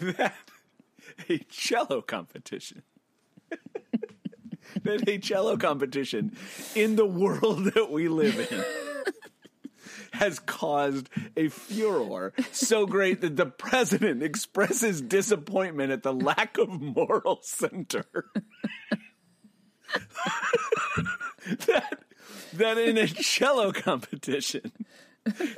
that 0.01 0.35
a 1.29 1.39
cello 1.49 2.03
competition. 2.03 2.83
that 4.83 5.09
a 5.09 5.19
cello 5.19 5.57
competition 5.57 6.37
in 6.75 6.97
the 6.97 7.07
world 7.07 7.65
that 7.75 7.91
we 7.91 8.09
live 8.09 8.39
in 8.51 8.65
has 10.13 10.39
caused 10.39 11.09
a 11.37 11.49
furor 11.49 12.33
so 12.51 12.87
great 12.87 13.21
that 13.21 13.37
the 13.37 13.47
president 13.47 14.23
expresses 14.23 15.01
disappointment 15.01 15.93
at 15.93 16.03
the 16.03 16.13
lack 16.13 16.57
of 16.59 16.69
moral 16.69 17.41
center. 17.43 18.07
that 21.67 21.99
that 22.59 22.79
in 22.79 22.99
a 22.99 23.07
cello 23.07 23.73
competition 23.73 24.73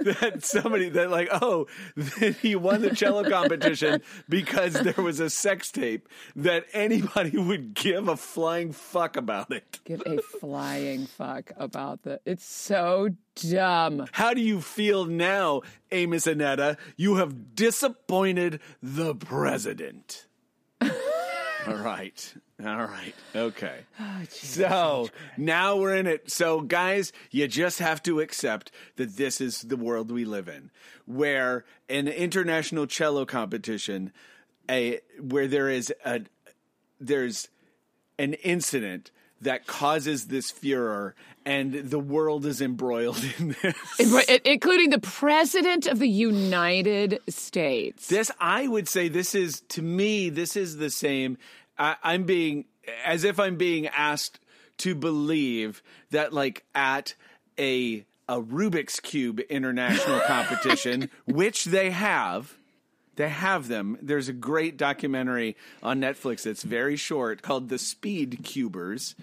that 0.00 0.40
somebody 0.44 0.88
that 0.88 1.10
like 1.10 1.28
oh 1.30 1.66
he 2.40 2.54
won 2.56 2.80
the 2.80 2.94
cello 2.94 3.28
competition 3.28 4.00
because 4.28 4.72
there 4.72 5.04
was 5.04 5.20
a 5.20 5.28
sex 5.28 5.70
tape 5.70 6.08
that 6.34 6.64
anybody 6.72 7.36
would 7.36 7.74
give 7.74 8.08
a 8.08 8.16
flying 8.16 8.72
fuck 8.72 9.16
about 9.16 9.50
it. 9.52 9.80
Give 9.84 10.02
a 10.06 10.22
flying 10.40 11.06
fuck 11.06 11.52
about 11.56 12.02
the. 12.02 12.20
It's 12.24 12.46
so 12.46 13.10
dumb. 13.34 14.06
How 14.12 14.32
do 14.32 14.40
you 14.40 14.60
feel 14.60 15.04
now, 15.04 15.62
Amos 15.90 16.26
Anetta? 16.26 16.76
You 16.96 17.16
have 17.16 17.54
disappointed 17.54 18.60
the 18.82 19.14
president. 19.14 20.27
All 21.68 21.76
right. 21.76 22.34
All 22.64 22.86
right. 22.86 23.14
Okay. 23.36 23.80
so 24.30 25.08
now 25.36 25.76
we're 25.76 25.96
in 25.96 26.06
it. 26.06 26.30
So, 26.30 26.60
guys, 26.62 27.12
you 27.30 27.46
just 27.46 27.78
have 27.78 28.02
to 28.04 28.20
accept 28.20 28.72
that 28.96 29.16
this 29.16 29.40
is 29.40 29.60
the 29.62 29.76
world 29.76 30.10
we 30.10 30.24
live 30.24 30.48
in, 30.48 30.70
where 31.06 31.64
an 31.88 32.08
international 32.08 32.86
cello 32.86 33.24
competition, 33.26 34.12
a 34.70 35.00
where 35.20 35.46
there 35.46 35.68
is 35.68 35.92
a 36.04 36.22
there's 37.00 37.48
an 38.18 38.34
incident 38.34 39.10
that 39.40 39.66
causes 39.66 40.26
this 40.26 40.50
furor, 40.50 41.14
and 41.44 41.72
the 41.72 41.98
world 41.98 42.44
is 42.44 42.60
embroiled 42.60 43.22
in 43.38 43.56
this. 43.62 44.40
Including 44.44 44.90
the 44.90 45.00
president 45.00 45.86
of 45.86 45.98
the 45.98 46.08
United 46.08 47.20
States. 47.28 48.08
This, 48.08 48.30
I 48.40 48.66
would 48.66 48.88
say, 48.88 49.08
this 49.08 49.34
is 49.34 49.60
to 49.68 49.82
me, 49.82 50.28
this 50.28 50.56
is 50.56 50.76
the 50.76 50.90
same. 50.90 51.38
I, 51.78 51.96
I'm 52.02 52.24
being 52.24 52.64
as 53.04 53.24
if 53.24 53.38
I'm 53.38 53.56
being 53.56 53.86
asked 53.88 54.40
to 54.78 54.94
believe 54.94 55.82
that, 56.10 56.32
like 56.32 56.64
at 56.74 57.14
a 57.58 58.04
a 58.28 58.42
Rubik's 58.42 59.00
cube 59.00 59.40
international 59.48 60.20
competition, 60.26 61.10
which 61.26 61.64
they 61.64 61.90
have. 61.90 62.57
They 63.18 63.28
have 63.28 63.66
them. 63.66 63.98
There's 64.00 64.28
a 64.28 64.32
great 64.32 64.76
documentary 64.76 65.56
on 65.82 66.00
Netflix 66.00 66.44
that's 66.44 66.62
very 66.62 66.94
short 66.94 67.42
called 67.42 67.68
The 67.68 67.76
Speed 67.76 68.40
Cubers. 68.44 69.16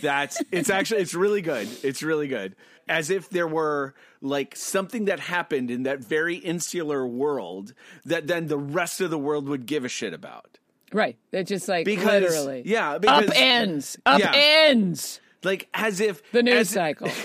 That's 0.00 0.42
it's 0.50 0.70
actually 0.70 1.02
it's 1.02 1.12
really 1.14 1.42
good. 1.42 1.68
It's 1.84 2.02
really 2.02 2.28
good. 2.28 2.56
As 2.88 3.10
if 3.10 3.28
there 3.28 3.46
were 3.46 3.94
like 4.22 4.56
something 4.56 5.04
that 5.04 5.20
happened 5.20 5.70
in 5.70 5.82
that 5.82 5.98
very 6.00 6.36
insular 6.36 7.06
world 7.06 7.74
that 8.06 8.26
then 8.26 8.46
the 8.46 8.56
rest 8.58 9.02
of 9.02 9.10
the 9.10 9.18
world 9.18 9.50
would 9.50 9.66
give 9.66 9.84
a 9.84 9.88
shit 9.90 10.14
about. 10.14 10.58
Right. 10.90 11.18
It's 11.30 11.50
just 11.50 11.68
like 11.68 11.84
Because- 11.84 12.22
literally. 12.22 12.62
yeah, 12.64 12.96
because- 12.96 13.26
Upends. 13.26 13.96
Upends. 14.06 15.20
Like 15.44 15.68
as 15.74 16.00
if 16.00 16.22
The 16.32 16.42
news 16.42 16.70
cycle. 16.70 17.10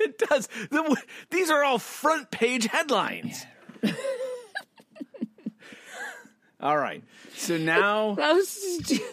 It 0.00 0.18
does. 0.18 0.48
The, 0.70 1.00
these 1.30 1.48
are 1.48 1.62
all 1.62 1.78
front 1.78 2.32
page 2.32 2.66
headlines. 2.66 3.46
all 6.62 6.76
right. 6.78 7.02
So 7.34 7.58
now 7.58 8.14
That 8.16 8.32
was- 8.34 9.00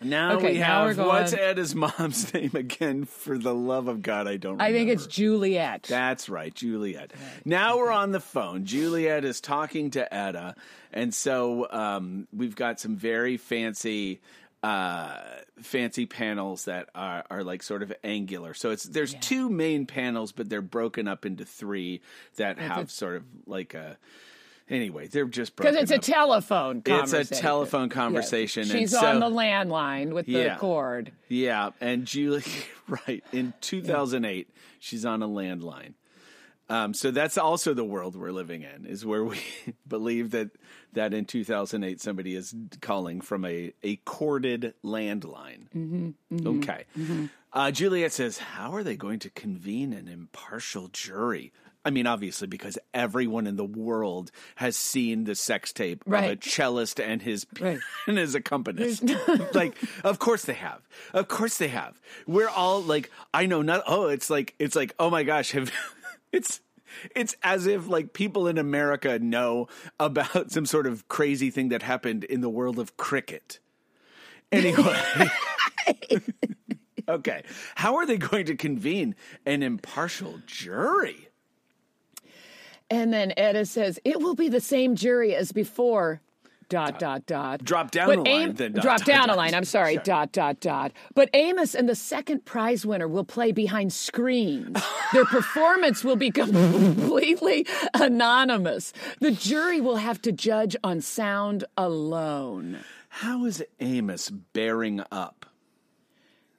Now 0.00 0.36
Okay, 0.36 0.52
we 0.52 0.58
now 0.60 0.86
have 0.86 0.98
what's 0.98 1.32
Edda's 1.32 1.74
mom's 1.74 2.32
name 2.34 2.52
again? 2.54 3.04
For 3.04 3.36
the 3.36 3.52
love 3.52 3.88
of 3.88 4.00
God, 4.00 4.28
I 4.28 4.36
don't. 4.36 4.60
I 4.62 4.70
think 4.70 4.90
it's 4.90 5.08
Juliette. 5.08 5.82
That's 5.88 6.28
right, 6.28 6.54
Juliette. 6.54 7.12
Now 7.44 7.78
we're 7.78 7.90
on 7.90 8.12
the 8.12 8.20
phone. 8.20 8.64
Juliette 8.64 9.24
is 9.24 9.40
talking 9.40 9.90
to 9.92 10.14
Edda, 10.14 10.54
and 10.92 11.12
so 11.12 11.66
um, 11.72 12.28
we've 12.32 12.54
got 12.54 12.78
some 12.78 12.94
very 12.94 13.38
fancy, 13.38 14.20
uh, 14.62 15.16
fancy 15.62 16.06
panels 16.06 16.66
that 16.66 16.90
are, 16.94 17.24
are 17.28 17.42
like 17.42 17.64
sort 17.64 17.82
of 17.82 17.92
angular. 18.04 18.54
So 18.54 18.70
it's 18.70 18.84
there's 18.84 19.14
two 19.14 19.50
main 19.50 19.84
panels, 19.84 20.30
but 20.30 20.48
they're 20.48 20.62
broken 20.62 21.08
up 21.08 21.26
into 21.26 21.44
three 21.44 22.02
that 22.36 22.60
have 22.60 22.92
sort 22.92 23.16
of 23.16 23.24
like 23.46 23.74
a. 23.74 23.98
Anyway, 24.70 25.06
they're 25.06 25.24
just 25.26 25.56
Because 25.56 25.76
it's 25.76 25.90
a 25.90 25.96
up. 25.96 26.02
telephone 26.02 26.78
It's 26.78 26.88
a 26.88 26.90
conversation. 26.98 27.36
telephone 27.42 27.88
Yes. 27.88 27.94
conversation, 27.94 28.62
and 28.62 28.70
She's 28.70 28.90
so- 28.90 29.06
on 29.06 29.20
the 29.20 29.30
landline 29.30 30.12
with 30.12 30.26
the 30.26 30.32
Yeah. 30.32 30.56
cord. 30.58 31.12
Yeah, 31.28 31.70
and 31.80 32.04
Julie, 32.04 32.42
right 33.06 33.24
in 33.32 33.54
2008, 33.60 34.48
she's 34.78 35.04
on 35.06 35.22
a 35.22 35.28
landline. 35.28 35.94
Um, 36.70 36.92
so 36.92 37.10
that's 37.10 37.38
also 37.38 37.72
the 37.72 37.84
world 37.84 38.14
we're 38.14 38.30
living 38.30 38.60
in, 38.62 38.84
is 38.84 39.06
where 39.06 39.24
we 39.24 39.38
believe 39.88 40.32
that 40.32 40.50
that 40.92 41.14
in 41.14 41.24
2008 41.24 41.98
somebody 42.00 42.34
is 42.34 42.54
calling 42.82 43.22
from 43.22 43.44
a 43.46 43.72
a 43.82 43.96
corded 44.04 44.74
landline. 44.84 46.12
Okay. 46.44 46.84
Uh, 47.54 47.70
Juliette 47.70 48.12
says, 48.12 48.36
"How 48.38 48.74
are 48.74 48.82
they 48.84 48.96
going 48.96 49.18
to 49.20 49.30
convene 49.30 49.94
an 49.94 50.08
impartial 50.08 50.88
jury 50.88 51.52
I 51.84 51.90
mean, 51.90 52.06
obviously, 52.06 52.48
because 52.48 52.78
everyone 52.92 53.46
in 53.46 53.56
the 53.56 53.64
world 53.64 54.30
has 54.56 54.76
seen 54.76 55.24
the 55.24 55.34
sex 55.34 55.72
tape 55.72 56.02
of 56.06 56.12
a 56.12 56.36
cellist 56.42 57.00
and 57.00 57.22
his 57.22 57.46
Right. 57.60 57.78
and 58.06 58.18
his 58.18 58.34
accompanist. 58.34 59.04
like, 59.54 59.74
of 60.04 60.18
course 60.18 60.44
they 60.44 60.54
have. 60.54 60.86
Of 61.14 61.28
course 61.28 61.56
they 61.56 61.68
have. 61.68 62.00
We're 62.26 62.48
all 62.48 62.82
like, 62.82 63.10
I 63.32 63.46
know 63.46 63.62
not. 63.62 63.84
Oh, 63.86 64.08
it's 64.08 64.28
like, 64.28 64.54
it's 64.58 64.76
like, 64.76 64.94
oh 64.98 65.08
my 65.08 65.22
gosh, 65.22 65.52
have 65.52 65.72
it's. 66.32 66.60
It's 67.14 67.36
as 67.42 67.66
if 67.66 67.86
like 67.86 68.14
people 68.14 68.48
in 68.48 68.56
America 68.56 69.18
know 69.18 69.68
about 70.00 70.50
some 70.50 70.64
sort 70.64 70.86
of 70.86 71.06
crazy 71.06 71.50
thing 71.50 71.68
that 71.68 71.82
happened 71.82 72.24
in 72.24 72.40
the 72.40 72.48
world 72.48 72.78
of 72.78 72.96
cricket. 72.96 73.58
Anyway. 74.50 74.98
okay. 77.08 77.42
How 77.74 77.96
are 77.96 78.06
they 78.06 78.16
going 78.16 78.46
to 78.46 78.56
convene 78.56 79.14
an 79.46 79.62
impartial 79.62 80.40
jury? 80.46 81.27
And 82.90 83.12
then 83.12 83.32
Edda 83.36 83.66
says, 83.66 83.98
it 84.04 84.20
will 84.20 84.34
be 84.34 84.48
the 84.48 84.60
same 84.60 84.96
jury 84.96 85.34
as 85.34 85.52
before. 85.52 86.20
Dot, 86.68 86.98
dot, 86.98 87.24
dot. 87.24 87.64
Drop 87.64 87.90
down 87.90 88.08
But 88.08 88.18
a 88.18 88.22
line, 88.22 88.42
Am- 88.42 88.54
then 88.54 88.72
dot, 88.72 88.82
drop 88.82 88.98
dot, 88.98 89.06
down 89.06 89.30
a 89.30 89.34
line. 89.36 89.54
I'm 89.54 89.64
sorry. 89.64 89.96
Dot, 89.96 90.32
dot, 90.32 90.60
dot. 90.60 90.92
But 91.14 91.30
Amos 91.32 91.74
and 91.74 91.88
the 91.88 91.94
second 91.94 92.44
prize 92.44 92.84
winner 92.84 93.08
will 93.08 93.24
play 93.24 93.52
behind 93.52 93.90
screens. 93.92 94.76
Their 95.14 95.24
performance 95.24 96.04
will 96.04 96.16
be 96.16 96.30
completely 96.30 97.66
anonymous. 97.94 98.92
The 99.20 99.30
jury 99.30 99.80
will 99.80 99.96
have 99.96 100.20
to 100.22 100.32
judge 100.32 100.76
on 100.84 101.00
sound 101.00 101.64
alone. 101.78 102.80
How 103.08 103.46
is 103.46 103.64
Amos 103.80 104.28
bearing 104.28 105.02
up? 105.10 105.46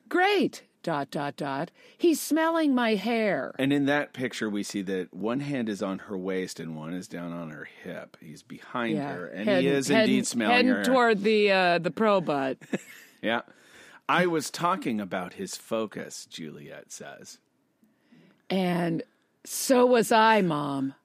Great. 0.08 0.64
Dot, 0.90 1.12
dot, 1.12 1.36
dot. 1.36 1.70
He's 2.00 2.20
smelling 2.20 2.74
my 2.74 2.96
hair. 2.96 3.54
And 3.60 3.72
in 3.72 3.86
that 3.86 4.12
picture, 4.12 4.50
we 4.50 4.64
see 4.64 4.82
that 4.82 5.14
one 5.14 5.40
hand 5.42 5.70
is 5.70 5.84
on 5.84 6.00
her 6.00 6.18
waist 6.18 6.60
and 6.60 6.76
one 6.76 6.96
is 6.96 7.08
down 7.08 7.32
on 7.32 7.52
her 7.52 7.70
hip. 7.84 8.18
He's 8.20 8.42
behind 8.42 8.98
her, 8.98 9.28
and 9.28 9.48
he 9.48 9.68
is 9.68 9.88
heading- 9.88 10.10
indeed 10.16 10.26
smelling 10.26 10.56
heading 10.56 10.72
her. 10.72 10.84
toward 10.84 11.22
the 11.22 11.52
uh, 11.52 11.78
the 11.78 11.92
pro 11.92 12.22
butt. 12.22 12.58
Yeah. 13.22 13.42
I 14.08 14.26
was 14.26 14.50
talking 14.50 15.00
about 15.00 15.34
his 15.34 15.56
focus, 15.56 16.26
Juliette 16.26 16.92
says. 16.92 17.38
and 18.50 19.04
so 19.46 19.86
was 19.86 20.12
I, 20.12 20.42
Mom. 20.42 20.96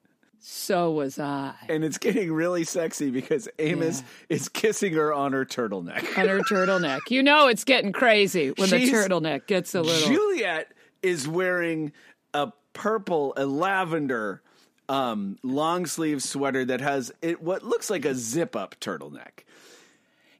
So 0.47 0.91
was 0.91 1.17
I. 1.17 1.55
And 1.69 1.83
it's 1.83 1.97
getting 1.97 2.31
really 2.31 2.65
sexy 2.65 3.09
because 3.09 3.49
Amos 3.57 4.03
is 4.29 4.47
kissing 4.47 4.93
her 4.93 5.11
on 5.11 5.33
her 5.33 5.43
turtleneck. 5.43 6.17
On 6.19 6.27
her 6.27 6.39
turtleneck. 6.41 6.99
You 7.09 7.23
know 7.23 7.47
it's 7.47 7.63
getting 7.63 7.91
crazy 7.91 8.51
when 8.51 8.69
She's- 8.69 8.91
the 8.91 8.95
turtleneck 8.95 9.47
gets 9.47 9.73
a 9.73 9.81
little. 9.81 10.07
Juliette 10.07 10.71
is 11.01 11.27
wearing 11.27 11.93
a 12.35 12.51
purple, 12.73 13.33
a 13.37 13.45
lavender 13.47 14.43
um, 14.87 15.39
long 15.41 15.87
sleeve 15.87 16.21
sweater 16.21 16.63
that 16.65 16.79
has 16.79 17.11
it 17.23 17.41
what 17.41 17.63
looks 17.63 17.89
like 17.89 18.05
a 18.05 18.13
zip 18.13 18.55
up 18.55 18.75
turtleneck. 18.79 19.43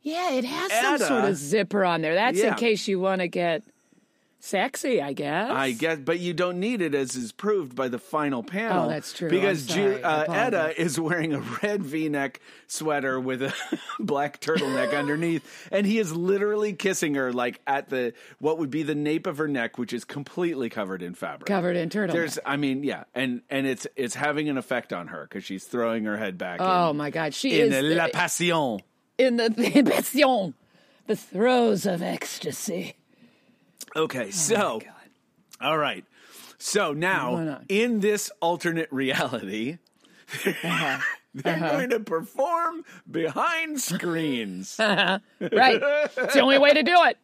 yeah, 0.04 0.34
it 0.34 0.46
has 0.46 0.72
some 0.72 0.98
sort 1.00 1.26
of 1.26 1.36
zipper 1.36 1.84
on 1.84 2.02
there. 2.02 2.14
That's 2.14 2.38
Yeah. 2.38 2.50
in 2.50 2.54
case 2.56 2.88
you 2.88 3.00
want 3.00 3.22
to 3.22 3.28
get 3.28 3.64
sexy, 4.40 5.02
I 5.02 5.14
guess. 5.14 5.52
I 5.52 5.72
guess, 5.72 6.00
but 6.00 6.20
you 6.20 6.34
don't 6.34 6.60
need 6.60 6.82
it 6.82 6.94
as 6.94 7.16
is 7.16 7.32
proved 7.32 7.76
by 7.76 7.88
the 7.88 8.00
final 8.00 8.44
panel. 8.44 8.86
Oh, 8.86 8.90
that's 8.90 9.14
true. 9.14 9.30
Because. 9.30 9.66
Ju- 9.66 10.00
uh, 10.04 10.72
is 10.78 11.00
wearing 11.00 11.34
a 11.34 11.40
red 11.64 11.84
V-neck 11.84 12.40
sweater 12.68 13.20
with 13.20 13.42
a 13.42 13.54
black 14.00 14.40
turtleneck 14.42 14.98
underneath, 14.98 15.68
and 15.72 15.86
he 15.86 16.00
is 16.00 16.14
literally 16.16 16.74
kissing 16.74 17.16
her 17.16 17.34
like 17.34 17.60
at 17.68 17.90
the 17.90 18.14
what 18.40 18.60
would 18.60 18.70
be 18.70 18.84
the 18.84 18.96
nape 18.96 19.28
of 19.28 19.38
her 19.38 19.48
neck, 19.48 19.78
which 19.78 19.94
is 19.94 20.04
completely 20.06 20.70
covered 20.70 21.02
in 21.02 21.14
fabric. 21.14 21.48
Covered 21.48 21.76
in 21.76 21.90
turtleneck. 21.90 22.12
There's, 22.14 22.40
I 22.46 22.58
mean, 22.58 22.84
yeah, 22.84 23.06
and 23.14 23.42
and 23.50 23.66
it's 23.68 23.88
it's 23.96 24.16
having 24.16 24.50
an 24.50 24.58
effect 24.58 24.94
on 24.94 25.08
her 25.08 25.24
because 25.24 25.44
she's 25.44 25.66
throwing 25.66 26.06
her 26.06 26.18
head 26.18 26.38
back. 26.38 26.60
Oh 26.62 26.92
in, 26.92 26.98
my 26.98 27.10
God, 27.10 27.34
she 27.34 27.60
in 27.62 27.74
is 27.74 27.98
la 27.98 28.06
the- 28.06 28.12
passion. 28.12 28.80
in 29.18 29.38
the, 29.38 29.50
the 29.50 29.84
passion, 29.84 30.54
the 31.08 31.16
throes 31.16 31.86
of 31.86 32.02
ecstasy. 32.02 32.96
Okay, 33.96 34.32
so 34.32 34.82
all 35.62 35.78
right, 35.78 36.04
so 36.58 36.94
now 36.94 37.62
in 37.70 38.00
this 38.02 38.32
alternate 38.42 38.90
reality. 38.92 39.78
Uh-huh. 40.46 41.00
They're 41.36 41.60
going 41.60 41.90
to 41.90 42.00
perform 42.00 42.86
behind 43.10 43.82
screens. 43.82 44.78
Right. 44.80 45.22
It's 46.18 46.34
the 46.34 46.40
only 46.40 46.58
way 46.58 46.74
to 46.74 46.82
do 46.82 46.96
it. 47.04 47.18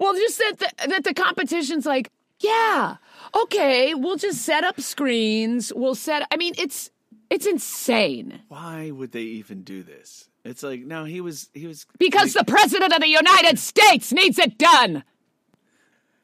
Well, 0.00 0.14
just 0.14 0.38
that 0.38 0.54
the, 0.58 0.88
that 0.88 1.04
the 1.04 1.12
competition's 1.12 1.84
like, 1.84 2.10
yeah, 2.40 2.96
okay, 3.34 3.94
we'll 3.94 4.16
just 4.16 4.42
set 4.42 4.64
up 4.64 4.80
screens. 4.80 5.72
We'll 5.74 5.94
set. 5.94 6.26
I 6.30 6.36
mean, 6.36 6.54
it's 6.56 6.90
it's 7.30 7.44
insane 7.44 8.40
Why 8.48 8.90
would 8.90 9.12
they 9.12 9.20
even 9.22 9.62
do 9.62 9.82
this? 9.82 10.30
It's 10.44 10.62
like 10.62 10.80
no, 10.80 11.04
he 11.04 11.20
was 11.20 11.50
he 11.52 11.66
was 11.66 11.86
because 11.98 12.32
the 12.32 12.44
president 12.44 12.94
of 12.94 13.00
the 13.00 13.08
United 13.08 13.58
States 13.58 14.12
needs 14.12 14.38
it 14.38 14.56
done. 14.56 15.04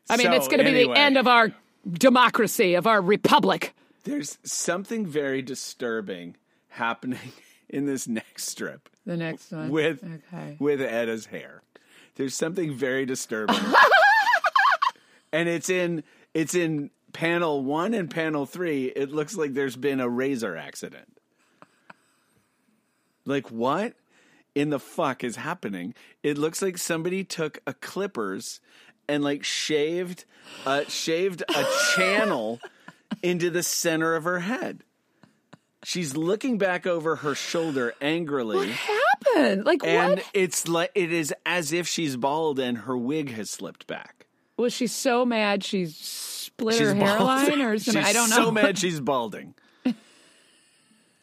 I 0.09 0.17
mean, 0.17 0.27
So, 0.27 0.33
it's 0.35 0.49
going 0.49 0.59
to 0.59 0.64
be 0.64 0.71
anyway. 0.71 0.95
the 0.95 1.01
end 1.01 1.17
of 1.17 1.27
our 1.27 1.53
democracy, 1.90 2.75
of 2.75 2.87
our 2.87 3.01
republic. 3.01 3.75
There's 4.05 4.38
something 4.43 5.07
very 5.07 5.43
disturbing 5.43 6.37
happening 6.69 7.33
in 7.69 7.87
this 7.87 8.07
next 8.07 8.47
strip 8.49 8.88
The 9.07 9.17
next 9.17 9.51
one 9.51 9.71
with 9.71 10.05
okay. 10.05 10.57
with 10.59 10.81
Edda's 10.81 11.27
hair. 11.27 11.62
There's 12.17 12.35
something 12.35 12.73
very 12.75 13.07
disturbing, 13.07 13.57
and 15.33 15.49
it's 15.49 15.69
in 15.69 16.05
it's 16.33 16.55
in 16.55 16.90
panel 17.12 17.64
one 17.64 17.95
and 17.95 18.11
panel 18.11 18.47
three. 18.47 18.87
It 18.87 19.11
looks 19.11 19.37
like 19.37 19.55
there's 19.55 19.77
been 19.77 20.01
a 20.01 20.09
razor 20.09 20.57
accident. 20.57 21.09
Like 23.25 23.51
what 23.51 23.95
in 24.55 24.71
the 24.71 24.79
fuck 24.79 25.25
is 25.25 25.37
happening? 25.37 25.95
It 26.23 26.38
looks 26.38 26.62
like 26.62 26.79
somebody 26.79 27.25
took 27.25 27.59
a 27.67 27.73
clippers 27.75 28.61
and 29.09 29.23
like 29.25 29.45
shaved 29.45 30.25
uh 30.67 30.85
shaved 30.88 31.43
a 31.49 31.64
channel 31.95 32.61
into 33.23 33.51
the 33.51 33.62
center 33.62 34.14
of 34.14 34.25
her 34.25 34.40
head. 34.40 34.83
She's 35.85 36.17
looking 36.17 36.57
back 36.59 36.87
over 36.87 37.17
her 37.17 37.35
shoulder 37.35 37.95
angrily. 38.01 38.57
What 38.57 38.69
happened 38.69 39.64
like 39.67 39.85
And 39.85 40.17
what? 40.17 40.31
it's 40.33 40.67
like 40.67 40.90
it 40.95 41.12
is 41.12 41.35
as 41.45 41.73
if 41.73 41.87
she's 41.87 42.17
bald 42.17 42.59
and 42.59 42.79
her 42.79 42.97
wig 42.97 43.31
has 43.33 43.51
slipped 43.51 43.87
back. 43.87 44.27
Was 44.57 44.73
she 44.73 44.87
so 44.87 45.27
mad 45.27 45.62
she 45.64 45.87
split 45.87 46.75
She's 46.77 46.88
her 46.88 46.95
bald. 46.95 47.09
hairline 47.09 47.61
or 47.61 47.79
something? 47.79 48.03
She's 48.03 48.11
I 48.11 48.12
don't 48.12 48.31
know. 48.31 48.37
So 48.37 48.51
mad 48.51 48.79
she's 48.79 49.01
balding. 49.01 49.55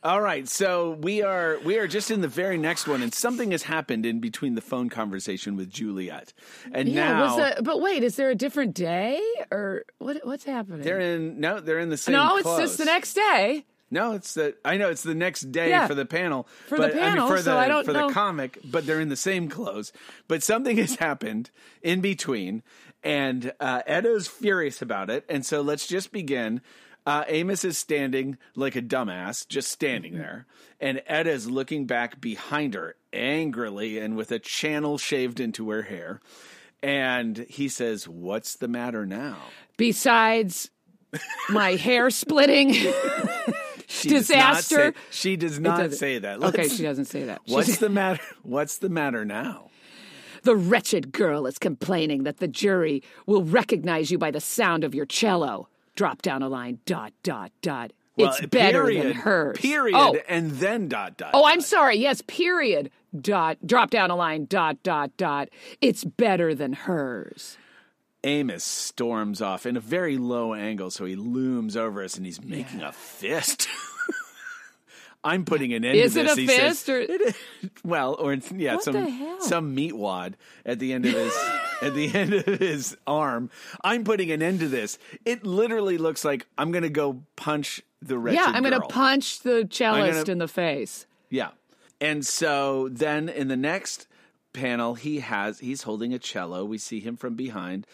All 0.03 0.19
right, 0.19 0.47
so 0.47 0.91
we 0.99 1.21
are 1.21 1.59
we 1.63 1.77
are 1.77 1.87
just 1.87 2.09
in 2.09 2.21
the 2.21 2.27
very 2.27 2.57
next 2.57 2.87
one, 2.87 3.03
and 3.03 3.13
something 3.13 3.51
has 3.51 3.61
happened 3.61 4.03
in 4.03 4.19
between 4.19 4.55
the 4.55 4.61
phone 4.61 4.89
conversation 4.89 5.55
with 5.55 5.69
Juliette, 5.69 6.33
and 6.71 6.89
Yeah, 6.89 7.13
now 7.13 7.21
was 7.27 7.37
that, 7.37 7.63
but 7.63 7.81
wait, 7.81 8.03
is 8.03 8.15
there 8.15 8.31
a 8.31 8.35
different 8.35 8.73
day 8.73 9.21
or 9.51 9.85
what? 9.99 10.17
What's 10.25 10.43
happening? 10.43 10.81
they're 10.81 10.99
in 10.99 11.39
no, 11.39 11.59
they're 11.59 11.77
in 11.77 11.89
the 11.89 11.97
same. 11.97 12.13
no, 12.13 12.37
it's 12.37 12.43
clothes. 12.47 12.61
just 12.61 12.77
the 12.79 12.85
next 12.85 13.13
day. 13.13 13.63
No, 13.91 14.13
it's 14.13 14.33
the 14.33 14.55
I 14.65 14.77
know 14.77 14.89
it's 14.89 15.03
the 15.03 15.13
next 15.13 15.51
day 15.51 15.69
Yeah. 15.69 15.85
for 15.85 15.93
the 15.93 16.05
panel 16.05 16.47
For 16.67 16.77
the 16.79 16.87
but, 16.87 16.91
I 16.93 16.95
mean, 16.95 17.03
panel, 17.03 17.27
for 17.27 17.37
so 17.37 17.43
the 17.51 17.57
I 17.57 17.67
don't 17.67 17.85
for 17.85 17.93
know. 17.93 18.07
the 18.07 18.13
comic, 18.13 18.57
but 18.63 18.87
they're 18.87 19.01
in 19.01 19.09
the 19.09 19.15
same 19.15 19.49
clothes. 19.49 19.93
But 20.27 20.41
something 20.41 20.77
has 20.77 20.95
happened 20.95 21.51
in 21.83 22.01
between, 22.01 22.63
and 23.03 23.53
uh, 23.59 23.83
Edda's 23.85 24.27
furious 24.27 24.81
about 24.81 25.11
it. 25.11 25.25
And 25.29 25.45
so 25.45 25.61
let's 25.61 25.85
just 25.85 26.11
begin. 26.11 26.61
Uh, 27.05 27.23
Amos 27.27 27.65
is 27.65 27.77
standing 27.77 28.37
like 28.55 28.75
a 28.75 28.81
dumbass, 28.81 29.47
just 29.47 29.71
standing 29.71 30.13
Mm-hmm. 30.13 30.21
there, 30.21 30.45
and 30.79 31.01
Edda's 31.07 31.49
looking 31.49 31.85
back 31.87 32.21
behind 32.21 32.73
her 32.75 32.95
angrily 33.11 33.97
and 33.97 34.15
with 34.15 34.31
a 34.31 34.39
channel 34.39 34.97
shaved 34.97 35.39
into 35.39 35.69
her 35.71 35.81
hair. 35.83 36.21
And 36.83 37.37
he 37.49 37.69
says, 37.69 38.07
"What's 38.07 38.55
the 38.55 38.67
matter 38.67 39.05
now?" 39.05 39.37
Besides 39.77 40.69
my 41.49 41.71
hair 41.75 42.09
splitting. 42.09 42.75
She 43.87 44.07
does 44.07 44.27
Disaster. 44.27 44.93
say- 44.93 44.99
she 45.11 45.35
does 45.35 45.59
not 45.59 45.91
say 45.93 46.17
that. 46.19 46.41
okay, 46.41 46.61
Let's- 46.63 46.77
she 46.77 46.83
doesn't 46.83 47.05
say 47.05 47.23
that. 47.25 47.41
What's 47.45 47.67
She's- 47.67 47.79
the 47.79 47.89
matter? 47.89 48.21
What's 48.41 48.77
the 48.77 48.87
matter 48.89 49.25
now? 49.25 49.69
the 50.43 50.55
wretched 50.55 51.11
girl 51.11 51.45
is 51.45 51.59
complaining 51.59 52.23
that 52.23 52.37
the 52.37 52.47
jury 52.47 53.03
will 53.27 53.43
recognize 53.43 54.09
you 54.09 54.17
by 54.17 54.31
the 54.31 54.39
sound 54.39 54.83
of 54.85 54.95
your 54.95 55.05
cello. 55.05 55.67
Drop 55.95 56.21
down 56.21 56.41
a 56.41 56.47
line. 56.49 56.79
Dot 56.85 57.13
dot 57.23 57.51
dot. 57.61 57.91
it's 58.17 58.41
better 58.47 58.83
period, 58.85 59.05
than 59.05 59.13
hers. 59.13 59.57
Period, 59.57 59.95
Oh, 59.97 60.17
and 60.27 60.51
then 60.51 60.87
dot 60.87 61.17
dot. 61.17 61.31
Oh, 61.33 61.41
dot. 61.41 61.51
I'm 61.53 61.61
sorry. 61.61 61.97
Yes, 61.97 62.21
period. 62.27 62.91
Dot. 63.19 63.57
Drop 63.65 63.89
down 63.89 64.09
a 64.11 64.15
line. 64.15 64.45
Dot 64.45 64.81
dot 64.83 65.15
dot. 65.17 65.49
It's 65.81 66.03
better 66.03 66.55
than 66.55 66.73
hers. 66.73 67.57
Amos 68.23 68.63
storms 68.63 69.41
off 69.41 69.65
in 69.65 69.75
a 69.75 69.79
very 69.79 70.17
low 70.17 70.53
angle, 70.53 70.91
so 70.91 71.05
he 71.05 71.15
looms 71.15 71.75
over 71.75 72.03
us 72.03 72.17
and 72.17 72.25
he's 72.25 72.41
making 72.41 72.81
a 72.83 72.91
fist. 72.91 73.67
I'm 75.23 75.45
putting 75.45 75.71
an 75.73 75.85
end 75.85 75.97
Is 75.97 76.13
to 76.15 76.21
it 76.21 76.23
this. 76.23 76.37
a 76.37 76.41
he 76.41 76.47
fist 76.47 76.85
says. 76.85 77.09
or- 77.09 77.33
well, 77.83 78.15
or 78.15 78.33
yeah, 78.55 78.75
What 78.75 78.83
some 78.83 79.37
some 79.41 79.75
meat 79.75 79.95
wad 79.95 80.35
at 80.65 80.79
the 80.79 80.93
end 80.93 81.05
of 81.05 81.13
his 81.13 81.33
at 81.81 81.93
the 81.95 82.11
end 82.13 82.33
of 82.33 82.45
his 82.59 82.95
arm. 83.07 83.49
I'm 83.83 84.03
putting 84.03 84.31
an 84.31 84.41
end 84.41 84.59
to 84.61 84.67
this. 84.67 84.97
It 85.25 85.45
literally 85.45 85.97
looks 85.97 86.23
like 86.25 86.45
I'm 86.57 86.71
going 86.71 86.83
to 86.83 86.89
go 86.89 87.23
punch 87.35 87.81
the 88.01 88.17
wretched 88.17 88.37
yeah, 88.37 88.45
I'm 88.47 88.63
going 88.63 88.79
to 88.79 88.87
punch 88.87 89.41
the 89.41 89.67
cellist 89.69 90.11
gonna- 90.25 90.31
in 90.31 90.37
the 90.39 90.47
face. 90.47 91.05
Yeah. 91.29 91.49
And 91.99 92.25
so 92.25 92.89
then 92.89 93.29
in 93.29 93.47
the 93.47 93.55
next 93.57 94.07
panel, 94.53 94.95
he 94.95 95.19
has 95.19 95.59
he's 95.59 95.83
holding 95.83 96.13
a 96.13 96.19
cello. 96.19 96.65
We 96.65 96.77
see 96.79 96.99
him 96.99 97.15
from 97.15 97.35
behind. 97.35 97.85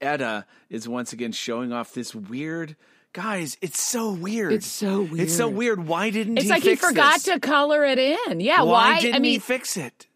Edda 0.00 0.46
is 0.70 0.88
once 0.88 1.12
again 1.12 1.32
showing 1.32 1.72
off 1.72 1.92
this 1.92 2.14
weird. 2.14 2.74
Guys, 3.12 3.58
it's 3.60 3.78
so 3.78 4.12
weird. 4.12 4.52
It's 4.52 4.66
so 4.66 5.02
weird. 5.02 5.20
It's 5.20 5.36
so 5.36 5.48
weird. 5.48 5.86
Why 5.86 6.10
didn't 6.10 6.38
It's 6.38 6.44
he 6.44 6.50
like 6.50 6.62
he 6.62 6.76
forgot 6.76 7.14
this? 7.14 7.24
to 7.24 7.38
color 7.40 7.84
it 7.84 7.98
in. 7.98 8.40
Yeah, 8.40 8.62
Why, 8.62 8.92
why? 8.94 9.00
didn't 9.00 9.16
I 9.16 9.18
mean, 9.18 9.32
he 9.32 9.38
fix 9.40 9.76
it? 9.76 10.06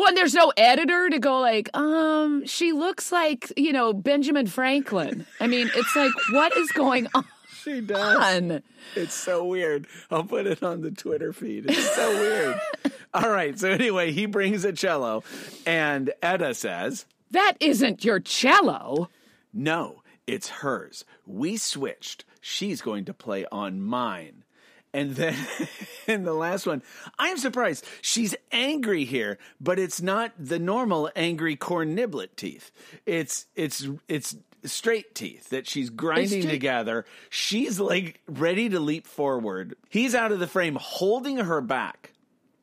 Well, 0.00 0.08
and 0.08 0.16
there's 0.16 0.32
no 0.32 0.50
editor 0.56 1.10
to 1.10 1.18
go 1.18 1.40
like, 1.40 1.68
um, 1.76 2.46
she 2.46 2.72
looks 2.72 3.12
like 3.12 3.52
you 3.58 3.70
know 3.70 3.92
Benjamin 3.92 4.46
Franklin. 4.46 5.26
I 5.40 5.46
mean, 5.46 5.70
it's 5.74 5.94
like, 5.94 6.12
what 6.32 6.56
is 6.56 6.72
going 6.72 7.06
on? 7.14 7.24
She 7.62 7.82
does. 7.82 8.16
on? 8.16 8.62
It's 8.96 9.12
so 9.12 9.44
weird. 9.44 9.86
I'll 10.10 10.24
put 10.24 10.46
it 10.46 10.62
on 10.62 10.80
the 10.80 10.90
Twitter 10.90 11.34
feed. 11.34 11.66
It's 11.68 11.94
so 11.94 12.10
weird. 12.10 12.58
All 13.14 13.28
right. 13.28 13.58
So 13.58 13.68
anyway, 13.68 14.12
he 14.12 14.24
brings 14.24 14.64
a 14.64 14.72
cello, 14.72 15.24
and 15.66 16.10
Edda 16.22 16.54
says, 16.54 17.04
That 17.32 17.58
isn't 17.60 18.02
your 18.02 18.18
cello. 18.18 19.10
No, 19.52 20.02
it's 20.26 20.48
hers. 20.48 21.04
We 21.26 21.58
switched. 21.58 22.24
She's 22.40 22.80
going 22.80 23.04
to 23.04 23.12
play 23.12 23.44
on 23.52 23.82
mine. 23.82 24.44
And 24.92 25.14
then 25.14 25.36
in 26.06 26.24
the 26.24 26.34
last 26.34 26.66
one, 26.66 26.82
I'm 27.18 27.38
surprised. 27.38 27.86
She's 28.02 28.34
angry 28.50 29.04
here, 29.04 29.38
but 29.60 29.78
it's 29.78 30.02
not 30.02 30.32
the 30.38 30.58
normal 30.58 31.10
angry 31.14 31.56
corn 31.56 31.96
niblet 31.96 32.36
teeth. 32.36 32.70
It's 33.06 33.46
it's 33.54 33.86
it's 34.08 34.36
straight 34.64 35.14
teeth 35.14 35.50
that 35.50 35.66
she's 35.66 35.90
grinding 35.90 36.48
together. 36.48 37.04
She's 37.28 37.78
like 37.78 38.20
ready 38.26 38.68
to 38.68 38.80
leap 38.80 39.06
forward. 39.06 39.76
He's 39.88 40.14
out 40.14 40.32
of 40.32 40.38
the 40.38 40.46
frame 40.46 40.76
holding 40.80 41.38
her 41.38 41.60
back. 41.60 42.12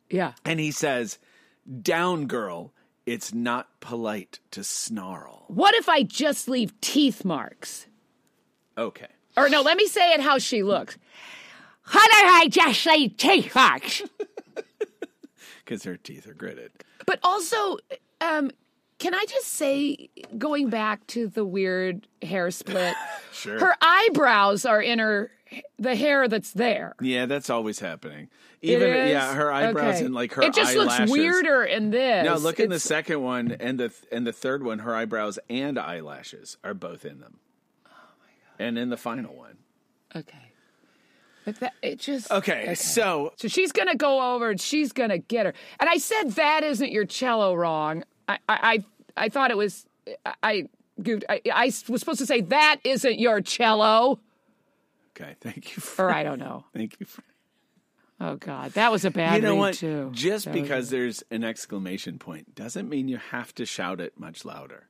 Yeah. 0.09 0.33
And 0.45 0.59
he 0.59 0.71
says, 0.71 1.17
"Down 1.81 2.27
girl, 2.27 2.73
it's 3.05 3.33
not 3.33 3.79
polite 3.79 4.39
to 4.51 4.63
snarl." 4.63 5.45
What 5.47 5.75
if 5.75 5.87
I 5.87 6.03
just 6.03 6.49
leave 6.49 6.79
teeth 6.81 7.23
marks? 7.23 7.87
Okay. 8.77 9.07
Or 9.35 9.49
no, 9.49 9.61
let 9.61 9.77
me 9.77 9.85
say 9.85 10.13
it 10.13 10.19
how 10.19 10.39
she 10.39 10.63
looks. 10.63 10.97
How 11.87 12.01
did 12.05 12.11
I 12.27 12.47
just 12.49 12.85
leave 12.85 13.17
teeth 13.17 13.55
marks? 13.55 14.01
Because 15.63 15.83
her 15.85 15.97
teeth 15.97 16.27
are 16.27 16.33
gritted. 16.33 16.71
But 17.05 17.19
also, 17.23 17.77
um, 18.19 18.51
can 18.99 19.13
I 19.13 19.25
just 19.29 19.47
say, 19.47 20.09
going 20.37 20.69
back 20.69 21.05
to 21.07 21.27
the 21.27 21.45
weird 21.45 22.07
hair 22.21 22.51
split, 22.51 22.93
Sure. 23.31 23.59
her 23.59 23.75
eyebrows 23.81 24.65
are 24.65 24.81
in 24.81 24.99
her 24.99 25.31
the 25.79 25.95
hair 25.95 26.27
that's 26.27 26.51
there. 26.51 26.93
Yeah, 27.01 27.25
that's 27.25 27.49
always 27.49 27.79
happening. 27.79 28.27
Even 28.61 28.91
is? 28.91 29.11
yeah, 29.11 29.33
her 29.33 29.49
eyebrows 29.49 29.95
Okay. 29.95 30.05
and 30.05 30.13
like 30.13 30.33
her 30.33 30.41
It 30.41 30.53
just 30.53 30.71
eyelashes. 30.75 30.99
looks 30.99 31.11
weirder 31.11 31.63
in 31.63 31.89
this. 31.91 32.25
No, 32.25 32.35
look 32.35 32.59
in 32.59 32.69
the 32.69 32.79
second 32.81 33.21
one 33.21 33.55
and 33.57 33.79
the 33.79 33.93
and 34.11 34.27
the 34.27 34.33
third 34.33 34.61
one. 34.63 34.79
Her 34.79 34.93
eyebrows 34.93 35.39
and 35.49 35.79
eyelashes 35.79 36.57
are 36.65 36.73
both 36.73 37.05
in 37.05 37.21
them. 37.21 37.39
Oh 37.85 37.89
my 38.19 38.25
god! 38.57 38.65
And 38.67 38.77
in 38.77 38.89
the 38.89 38.97
final 38.97 39.33
one. 39.35 39.57
Okay. 40.13 40.46
But 41.47 41.61
that, 41.61 41.73
it 41.81 41.99
just 41.99 42.29
Okay, 42.29 42.75
so 42.75 43.31
So 43.37 43.47
she's 43.47 43.71
gonna 43.71 43.95
go 43.95 44.33
over 44.35 44.49
and 44.49 44.59
she's 44.59 44.91
gonna 44.91 45.17
get 45.17 45.45
her. 45.45 45.53
And 45.79 45.89
I 45.89 45.97
said 45.97 46.31
that 46.31 46.61
isn't 46.61 46.91
your 46.91 47.05
cello 47.05 47.53
wrong. 47.53 48.03
I 48.27 48.37
I 48.49 48.57
I, 48.57 48.85
I 49.15 49.29
thought 49.29 49.49
it 49.51 49.55
was 49.55 49.85
I, 50.43 50.67
goofed. 51.01 51.23
I 51.29 51.39
I 51.49 51.65
was 51.87 52.01
supposed 52.01 52.19
to 52.19 52.25
say 52.25 52.41
that 52.41 52.81
isn't 52.83 53.17
your 53.17 53.39
cello. 53.39 54.19
okay, 55.15 55.37
thank 55.39 55.73
you. 55.73 55.81
For, 55.81 56.07
Or 56.07 56.11
I 56.11 56.23
don't 56.23 56.39
know. 56.39 56.65
thank 56.73 56.99
you. 56.99 57.05
For, 57.05 57.23
Oh 58.19 58.35
God, 58.35 58.73
that 58.73 58.91
was 58.91 59.05
a 59.05 59.11
bad 59.11 59.37
you 59.37 59.41
know 59.43 59.55
what? 59.55 59.75
too. 59.75 60.09
Just 60.11 60.45
That 60.45 60.53
because 60.53 60.89
there's 60.89 61.23
an 61.31 61.45
exclamation 61.45 62.19
point 62.19 62.55
doesn't 62.55 62.89
mean 62.89 63.07
you 63.07 63.19
have 63.31 63.55
to 63.55 63.65
shout 63.65 64.01
it 64.01 64.19
much 64.19 64.43
louder. 64.43 64.89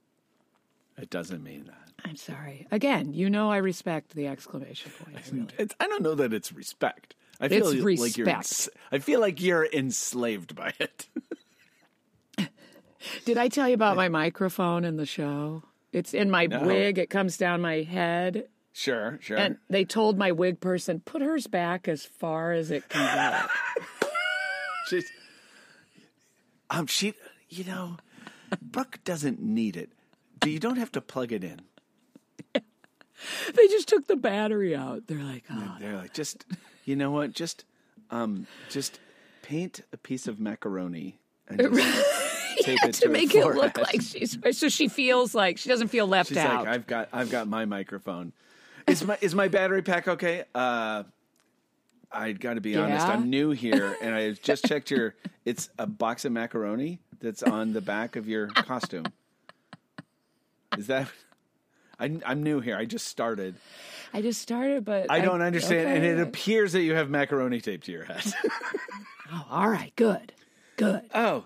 It 0.97 1.11
doesn't 1.11 1.43
mean 1.43 1.65
that. 1.65 1.86
I'm 2.05 2.15
sorry. 2.15 2.67
Again, 2.71 3.13
you 3.13 3.29
know 3.29 3.51
I 3.51 3.57
respect 3.57 4.13
the 4.15 4.27
exclamation 4.27 4.91
point. 5.03 5.17
I 5.17 5.21
really. 5.35 5.47
It's, 5.57 5.75
I 5.79 5.87
don't 5.87 6.03
know 6.03 6.15
that 6.15 6.33
it's 6.33 6.51
respect. 6.53 7.15
I 7.39 7.49
feel 7.49 7.67
It's 7.67 8.01
like 8.01 8.17
you're. 8.17 8.29
ens- 8.29 8.69
I 8.91 8.99
feel 8.99 9.19
like 9.19 9.41
you're 9.41 9.65
enslaved 9.65 10.55
by 10.55 10.73
it. 10.79 11.07
Did 13.25 13.37
I 13.37 13.47
tell 13.47 13.67
you 13.67 13.73
about 13.75 13.95
my 13.95 14.09
microphone 14.09 14.83
in 14.83 14.97
the 14.97 15.05
show? 15.05 15.63
It's 15.93 16.13
in 16.13 16.29
my 16.31 16.47
No. 16.47 16.63
wig. 16.63 16.97
It 16.97 17.09
comes 17.09 17.37
down 17.37 17.61
my 17.61 17.81
head. 17.83 18.47
sure, 18.73 19.17
sure. 19.21 19.37
And 19.37 19.57
they 19.69 19.85
told 19.85 20.17
my 20.17 20.31
wig 20.31 20.59
person, 20.59 20.99
put 20.99 21.21
hers 21.21 21.47
back 21.47 21.87
as 21.87 22.03
far 22.05 22.51
as 22.53 22.69
it 22.71 22.89
can 22.89 23.31
go. 23.33 24.07
She's, 24.89 25.09
um, 26.69 26.87
she, 26.87 27.13
you 27.49 27.63
know, 27.65 27.97
Brooke 28.61 28.99
doesn't 29.03 29.41
need 29.41 29.77
it. 29.77 29.91
You 30.45 30.59
don't 30.59 30.77
have 30.77 30.91
to 30.93 31.01
plug 31.01 31.31
it 31.31 31.43
in. 31.43 31.61
they 33.53 33.67
just 33.67 33.87
took 33.87 34.07
the 34.07 34.15
battery 34.15 34.75
out. 34.75 35.07
They're 35.07 35.23
like, 35.23 35.43
oh, 35.51 35.77
They're 35.79 35.95
like, 35.97 36.13
just, 36.13 36.45
you 36.85 36.95
know 36.95 37.11
what? 37.11 37.33
Just, 37.33 37.65
um, 38.11 38.47
just 38.69 38.99
paint 39.41 39.81
a 39.93 39.97
piece 39.97 40.27
of 40.27 40.39
macaroni 40.39 41.19
and 41.47 41.59
just 41.59 41.75
tape 42.61 42.79
it 42.83 42.93
to, 42.95 43.01
to 43.01 43.09
make 43.09 43.33
it 43.35 43.45
look 43.45 43.77
like 43.77 44.01
she's 44.01 44.37
so 44.51 44.69
she 44.69 44.87
feels 44.87 45.33
like 45.33 45.57
she 45.57 45.69
doesn't 45.69 45.87
feel 45.87 46.07
left 46.07 46.29
She's 46.29 46.37
out. 46.37 46.65
like, 46.65 46.67
I've 46.67 46.87
got, 46.87 47.09
I've 47.13 47.29
got 47.29 47.47
my 47.47 47.65
microphone. 47.65 48.33
Is 48.87 49.03
my, 49.03 49.17
is 49.21 49.35
my 49.35 49.47
battery 49.47 49.81
pack 49.81 50.07
okay? 50.07 50.45
Uh, 50.55 51.03
I 52.11 52.31
got 52.31 52.53
to 52.53 52.61
be 52.61 52.75
honest. 52.77 53.05
I'm 53.05 53.29
new 53.29 53.51
here, 53.51 53.95
and 54.01 54.15
I 54.15 54.31
just 54.31 54.65
checked 54.65 54.91
your. 54.91 55.15
It's 55.45 55.69
a 55.77 55.85
box 55.85 56.25
of 56.25 56.31
macaroni 56.31 56.99
that's 57.19 57.43
on 57.43 57.73
the 57.73 57.81
back 57.81 58.15
of 58.15 58.27
your 58.27 58.47
costume. 58.47 59.05
Is 60.77 60.87
that? 60.87 61.09
I, 61.99 62.19
I'm 62.25 62.43
new 62.43 62.59
here. 62.59 62.77
I 62.77 62.85
just 62.85 63.07
started. 63.07 63.55
I 64.13 64.21
just 64.21 64.41
started, 64.41 64.85
but 64.85 65.11
I 65.11 65.19
don't 65.19 65.41
understand, 65.41 65.89
and 65.89 66.05
it 66.05 66.19
appears 66.19 66.73
that 66.73 66.81
you 66.81 66.93
have 66.95 67.09
macaroni 67.09 67.59
taped 67.61 67.85
to 67.85 67.91
your 67.91 68.05
head. 68.05 68.23
Oh, 69.29 69.45
all 69.51 69.67
right, 69.69 69.91
good, 69.97 70.31
good. 70.77 71.01
oh, 71.13 71.43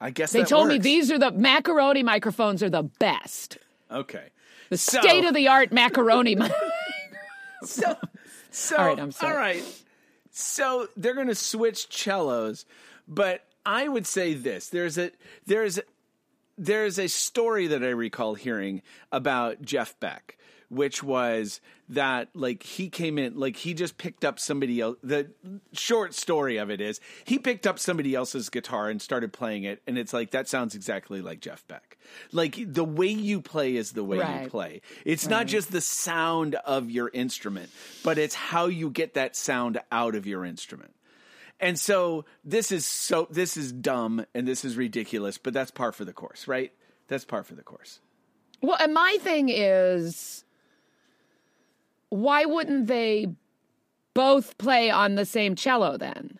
I 0.00 0.10
guess 0.10 0.30
They 0.30 0.44
told 0.44 0.68
me 0.68 0.74
works. 0.76 0.84
these 0.84 1.10
are 1.10 1.18
the 1.18 1.32
macaroni 1.32 2.04
microphones 2.04 2.62
are 2.62 2.70
the 2.70 2.84
best. 2.84 3.58
Okay, 3.90 4.26
The 4.68 4.78
So- 4.78 5.00
state 5.00 5.24
of 5.24 5.34
the 5.34 5.48
art 5.48 5.72
macaroni. 5.72 6.36
mi- 6.36 6.48
So, 7.64 7.96
so 8.52 8.76
All 8.76 8.86
right, 8.86 9.00
I'm 9.00 9.10
sorry. 9.10 9.32
All 9.32 9.38
right. 9.38 9.82
So 10.30 10.86
they're 10.96 11.14
going 11.14 11.26
to 11.26 11.34
switch 11.34 11.88
cellos, 11.92 12.64
but 13.08 13.44
I 13.66 13.88
would 13.88 14.06
say 14.06 14.34
this: 14.34 14.68
there's 14.68 14.96
a 14.96 15.10
there's 15.46 15.80
there's 16.60 16.98
a 16.98 17.08
story 17.08 17.68
that 17.68 17.82
I 17.82 17.88
recall 17.88 18.34
hearing 18.34 18.82
about 19.10 19.62
Jeff 19.62 19.98
Beck, 19.98 20.36
which 20.68 21.02
was 21.02 21.60
that 21.88 22.28
like 22.34 22.62
he 22.62 22.88
came 22.88 23.18
in 23.18 23.36
like 23.36 23.56
he 23.56 23.74
just 23.74 23.96
picked 23.96 24.24
up 24.24 24.38
somebody 24.38 24.80
else. 24.80 24.98
The 25.02 25.30
short 25.72 26.14
story 26.14 26.58
of 26.58 26.70
it 26.70 26.80
is 26.80 27.00
he 27.24 27.38
picked 27.38 27.66
up 27.66 27.78
somebody 27.78 28.14
else's 28.14 28.50
guitar 28.50 28.90
and 28.90 29.00
started 29.00 29.32
playing 29.32 29.64
it, 29.64 29.82
and 29.86 29.96
it's 29.98 30.12
like 30.12 30.32
that 30.32 30.48
sounds 30.48 30.74
exactly 30.74 31.22
like 31.22 31.40
Jeff 31.40 31.66
Beck. 31.66 31.96
Like 32.30 32.58
the 32.60 32.84
way 32.84 33.08
you 33.08 33.40
play 33.40 33.76
is 33.76 33.92
the 33.92 34.04
way 34.04 34.18
you 34.18 34.48
play. 34.50 34.82
It's 35.06 35.26
not 35.28 35.46
just 35.46 35.72
the 35.72 35.80
sound 35.80 36.56
of 36.56 36.90
your 36.90 37.08
instrument, 37.12 37.70
but 38.04 38.18
it's 38.18 38.34
how 38.34 38.66
you 38.66 38.90
get 38.90 39.14
that 39.14 39.34
sound 39.34 39.80
out 39.90 40.14
of 40.14 40.26
your 40.26 40.44
instrument. 40.44 40.94
And 41.60 41.78
so 41.78 42.24
this 42.44 42.72
is 42.72 42.86
so 42.86 43.28
this 43.30 43.56
is 43.56 43.72
dumb 43.72 44.24
and 44.34 44.48
this 44.48 44.64
is 44.64 44.76
ridiculous, 44.76 45.38
but 45.38 45.52
that's 45.52 45.70
par 45.70 45.92
for 45.92 46.04
the 46.04 46.12
course, 46.12 46.48
right? 46.48 46.72
That's 47.08 47.24
par 47.24 47.42
for 47.42 47.54
the 47.54 47.62
course. 47.62 48.00
well, 48.62 48.78
and 48.80 48.94
my 48.94 49.18
thing 49.20 49.48
is, 49.48 50.44
why 52.08 52.44
wouldn't 52.44 52.86
they 52.86 53.28
both 54.14 54.58
play 54.58 54.90
on 54.90 55.14
the 55.14 55.24
same 55.24 55.54
cello 55.54 55.96
then? 55.96 56.38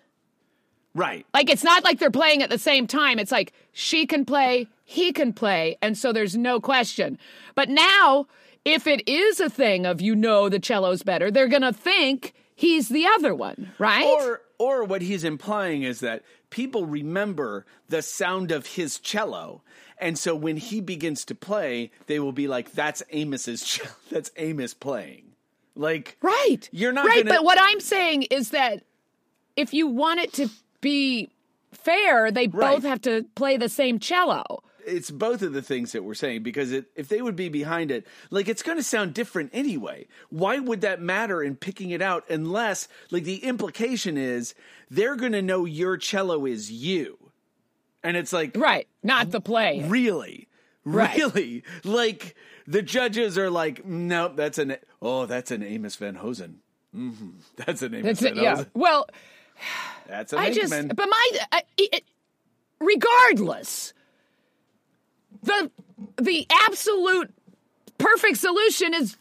Right. 0.95 1.25
Like 1.33 1.51
it's 1.51 1.63
not 1.63 1.85
like 1.85 1.99
they're 1.99 2.11
playing 2.11 2.43
at 2.43 2.51
the 2.51 2.59
same 2.59 2.87
time. 2.87 3.19
It's 3.19 3.31
like 3.31 3.53
she 3.73 4.07
can 4.07 4.25
play, 4.25 4.69
he 4.85 5.13
can 5.13 5.33
play, 5.33 5.77
and 5.83 5.97
so 5.97 6.13
there's 6.13 6.37
no 6.37 6.61
question. 6.61 7.19
But 7.55 7.69
now, 7.69 8.27
if 8.65 8.87
it 8.87 9.09
is 9.09 9.39
a 9.39 9.49
thing 9.49 9.87
of 9.87 10.01
you 10.01 10.17
know 10.17 10.49
the 10.49 10.61
cello's 10.63 11.03
better, 11.03 11.31
they're 11.31 11.49
gonna 11.49 11.73
think 11.73 12.35
he's 12.57 12.89
the 12.89 13.07
other 13.07 13.35
one, 13.35 13.71
right? 13.79 14.05
Or 14.05 14.43
or 14.61 14.85
what 14.85 15.01
he's 15.01 15.25
implying 15.25 15.83
is 15.85 16.01
that 16.01 16.23
people 16.51 16.85
remember 16.85 17.65
the 17.89 18.03
sound 18.03 18.53
of 18.53 18.67
his 18.67 18.99
cello. 19.01 19.63
And 19.99 20.19
so 20.19 20.35
when 20.37 20.57
he 20.59 20.81
begins 20.83 21.25
to 21.27 21.35
play, 21.35 21.91
they 22.07 22.21
will 22.21 22.33
be 22.33 22.47
like, 22.47 22.73
"That's 22.73 23.03
Amos's. 23.13 23.81
That's 24.11 24.31
Amos 24.37 24.75
playing." 24.75 25.33
Like, 25.75 26.17
right. 26.21 26.69
You're 26.73 26.93
not 26.93 27.07
right. 27.07 27.25
gonna- 27.25 27.39
But 27.39 27.45
what 27.45 27.59
I'm 27.61 27.81
saying 27.81 28.25
is 28.25 28.51
that 28.51 28.83
if 29.57 29.73
you 29.73 29.87
want 29.87 30.21
it 30.21 30.33
to 30.35 30.49
be 30.81 31.31
fair, 31.73 32.31
they 32.31 32.47
Right. 32.49 32.75
both 32.75 32.83
have 32.85 33.01
to 33.03 33.25
play 33.35 33.57
the 33.57 33.69
same 33.69 33.99
cello. 33.99 34.63
It's 34.87 35.11
both 35.11 35.43
of 35.43 35.53
the 35.53 35.63
things 35.63 35.93
that 35.93 36.05
we're 36.05 36.15
saying 36.15 36.43
because 36.43 36.73
it, 36.73 36.87
if 36.97 37.09
they 37.09 37.23
would 37.23 37.37
be 37.37 37.49
behind 37.49 37.91
it, 37.91 38.07
like 38.31 38.49
it's 38.49 38.63
going 38.63 38.79
to 38.79 38.83
sound 38.85 39.15
different 39.15 39.51
anyway. 39.53 40.07
Why 40.31 40.59
would 40.59 40.81
that 40.83 41.01
matter 41.01 41.43
in 41.43 41.57
picking 41.57 41.91
it 41.91 42.03
out 42.03 42.25
unless, 42.31 42.89
like, 43.11 43.25
the 43.25 43.45
implication 43.45 44.17
is 44.17 44.55
they're 44.91 45.17
going 45.17 45.33
to 45.33 45.43
know 45.43 45.65
your 45.65 45.97
cello 45.97 46.47
is 46.47 46.71
you, 46.71 47.19
and 48.03 48.17
it's 48.17 48.33
like 48.33 48.57
Right. 48.57 48.87
Not 49.03 49.31
the 49.31 49.41
play. 49.41 49.85
really, 49.87 50.49
Right. 50.85 51.17
really, 51.17 51.65
like 51.85 52.35
the 52.67 52.83
judges 52.83 53.37
are 53.39 53.51
like, 53.51 53.85
nope, 53.85 54.33
that's 54.37 54.59
an 54.59 54.77
oh, 55.03 55.27
that's 55.27 55.51
an 55.51 55.63
Amos 55.63 55.97
Van 55.97 56.15
Hosen. 56.17 56.61
hmm 56.95 57.11
That's 57.57 57.83
an 57.83 57.95
Amos 57.95 58.21
That's. 58.21 58.21
Van 58.35 58.37
Yeah. 58.37 58.51
Hosen. 58.57 58.71
Well, 58.75 59.07
That's 60.09 60.33
a 60.33 60.39
I 60.39 60.51
just, 60.53 60.71
but 60.89 61.07
my, 61.09 61.31
I, 61.53 61.63
it, 61.77 62.03
regardless, 62.81 63.93
the 65.43 65.71
the 66.21 66.47
absolute 66.51 67.33
perfect 67.99 68.39
solution 68.39 68.95
is 68.95 69.17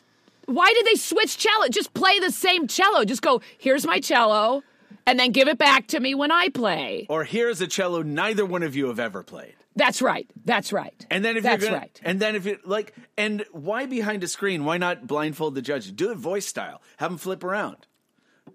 why 0.46 0.72
did 0.74 0.86
they 0.86 0.96
switch 0.96 1.38
cello? 1.38 1.68
Just 1.70 1.94
play 1.94 2.20
the 2.20 2.32
same 2.32 2.68
cello. 2.68 3.06
Just 3.06 3.22
go, 3.22 3.42
here's 3.60 3.86
my 3.86 4.00
cello, 4.00 4.64
and 5.06 5.20
then 5.20 5.32
give 5.32 5.48
it 5.48 5.58
back 5.58 5.88
to 5.88 6.00
me 6.00 6.16
when 6.16 6.32
I 6.32 6.50
play. 6.50 7.06
or 7.10 7.24
here's 7.24 7.62
a 7.62 7.68
cello 7.68 8.02
neither 8.02 8.46
one 8.46 8.64
of 8.64 8.76
you 8.76 8.88
have 8.88 9.00
ever 9.00 9.24
played. 9.24 9.56
That's 9.76 10.02
right. 10.02 10.30
That's 10.46 10.74
right. 10.74 11.06
And 11.10 11.24
then 11.24 11.38
if 11.38 11.44
that's 11.44 11.62
you're 11.62 11.70
gonna, 11.72 11.82
right. 11.82 12.02
and 12.04 12.20
then 12.20 12.36
if 12.36 12.46
it 12.48 12.68
like, 12.68 12.94
and 13.18 13.46
why 13.52 13.86
behind 13.86 14.24
a 14.24 14.28
screen? 14.28 14.66
Why 14.66 14.78
not 14.78 15.08
blindfold 15.08 15.56
the 15.56 15.62
judge? 15.62 15.96
Do 15.96 16.12
it 16.12 16.18
voice 16.18 16.46
style. 16.46 16.82
Have 16.98 17.12
them 17.12 17.18
flip 17.18 17.44
around. 17.44 17.88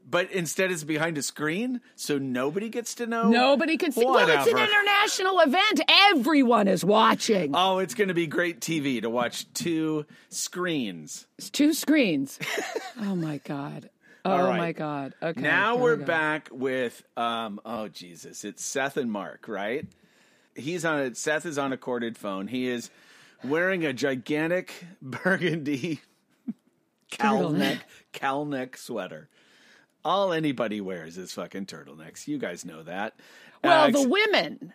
But 0.08 0.30
instead, 0.30 0.70
it's 0.70 0.84
behind 0.84 1.18
a 1.18 1.22
screen, 1.22 1.80
so 1.96 2.18
nobody 2.18 2.68
gets 2.68 2.94
to 2.96 3.06
know. 3.06 3.28
Nobody 3.28 3.76
can 3.76 3.92
see. 3.92 4.04
Well, 4.04 4.18
it's 4.18 4.46
an 4.46 4.58
international 4.58 5.40
event. 5.40 5.80
Everyone 6.10 6.68
is 6.68 6.84
watching. 6.84 7.52
Oh, 7.54 7.78
it's 7.78 7.94
going 7.94 8.08
to 8.08 8.14
be 8.14 8.26
great 8.26 8.60
TV 8.60 9.02
to 9.02 9.10
watch 9.10 9.52
two 9.54 10.06
screens. 10.28 11.26
It's 11.38 11.50
two 11.50 11.72
screens. 11.72 12.38
oh 13.00 13.14
my 13.16 13.38
god. 13.38 13.90
Oh 14.26 14.46
right. 14.46 14.56
my 14.56 14.72
god. 14.72 15.12
Okay. 15.22 15.38
now 15.38 15.76
we're 15.76 15.96
we 15.96 16.04
back 16.04 16.48
with 16.50 17.02
um 17.14 17.60
oh 17.62 17.88
Jesus, 17.88 18.42
it's 18.42 18.64
Seth 18.64 18.96
and 18.96 19.12
Mark, 19.12 19.48
right? 19.48 19.86
He's 20.54 20.86
on 20.86 20.98
a 20.98 21.14
Seth 21.14 21.44
is 21.44 21.58
on 21.58 21.74
a 21.74 21.76
corded 21.76 22.16
phone. 22.16 22.46
He 22.46 22.66
is 22.66 22.88
wearing 23.44 23.84
a 23.84 23.92
gigantic 23.92 24.72
burgundy 25.02 26.00
cowl 27.10 27.50
neck 27.50 27.86
cowl 28.14 28.46
neck 28.46 28.78
sweater. 28.78 29.28
All 30.04 30.32
anybody 30.32 30.80
wears 30.80 31.16
is 31.18 31.32
fucking 31.32 31.66
turtlenecks. 31.66 32.26
You 32.28 32.38
guys 32.38 32.64
know 32.64 32.82
that. 32.82 33.14
Well, 33.62 33.84
Uh, 33.84 33.90
the 33.90 34.08
women, 34.08 34.72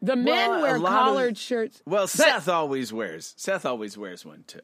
the 0.00 0.14
men 0.16 0.50
Well, 0.50 0.62
wear 0.62 0.78
lot 0.78 0.92
of- 0.92 0.98
collared 1.08 1.38
shirts. 1.38 1.82
well, 1.84 2.06
Seth 2.06 2.48
always 2.48 2.92
wears. 2.92 3.34
Seth 3.36 3.66
always 3.66 3.98
wears 3.98 4.24
one 4.24 4.44
too. 4.46 4.60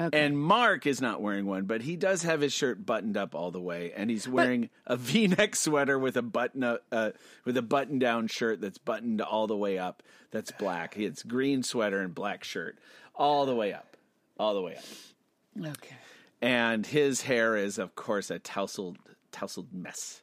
Okay. 0.00 0.18
And 0.24 0.38
Mark 0.40 0.86
is 0.86 1.02
not 1.02 1.20
wearing 1.20 1.44
one, 1.44 1.64
but 1.66 1.82
he 1.82 1.94
does 1.94 2.22
have 2.22 2.40
his 2.40 2.54
shirt 2.54 2.86
buttoned 2.86 3.18
up 3.18 3.34
all 3.34 3.50
the 3.50 3.60
way, 3.60 3.92
and 3.94 4.08
he's 4.08 4.26
wearing 4.26 4.70
a 4.86 4.96
V-neck 4.96 5.54
sweater 5.54 5.98
with 5.98 6.16
a 6.16 6.22
button 6.22 6.62
uh, 6.64 6.78
uh, 6.90 7.10
with 7.44 7.54
a 7.58 7.62
button-down 7.62 8.26
shirt 8.28 8.62
that's 8.62 8.78
buttoned 8.78 9.20
all 9.20 9.46
the 9.46 9.56
way 9.56 9.78
up. 9.78 10.02
That's 10.30 10.52
black. 10.52 10.96
It's 10.96 11.22
green 11.22 11.62
sweater 11.62 12.00
and 12.00 12.14
black 12.14 12.44
shirt, 12.44 12.78
all 13.14 13.44
the 13.44 13.54
way 13.54 13.74
up, 13.74 13.96
all 14.38 14.54
the 14.54 14.62
way 14.62 14.76
up. 14.76 14.84
okay. 15.76 15.96
And 16.42 16.86
his 16.86 17.22
hair 17.22 17.56
is, 17.56 17.78
of 17.78 17.94
course, 17.94 18.30
a 18.30 18.38
tousled 18.38 18.96
tousled 19.32 19.72
mess. 19.72 20.22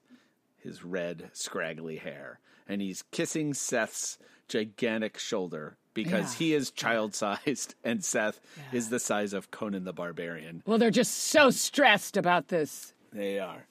His 0.57 0.83
red, 0.83 1.29
scraggly 1.33 1.97
hair, 1.97 2.39
and 2.67 2.81
he's 2.81 3.03
kissing 3.11 3.53
Seth's 3.53 4.17
gigantic 4.49 5.17
shoulder 5.17 5.77
because 5.93 6.33
Yeah. 6.33 6.39
he 6.39 6.53
is 6.53 6.71
child-sized, 6.71 7.75
and 7.83 8.03
Seth 8.03 8.39
is 8.73 8.89
the 8.89 8.99
size 8.99 9.33
of 9.33 9.49
Conan 9.51 9.83
the 9.85 9.93
Barbarian. 9.93 10.63
Well, 10.65 10.77
they're 10.77 10.91
just 10.91 11.13
so 11.15 11.49
stressed 11.51 12.17
about 12.17 12.49
this. 12.49 12.93
They 13.13 13.39
are. 13.39 13.65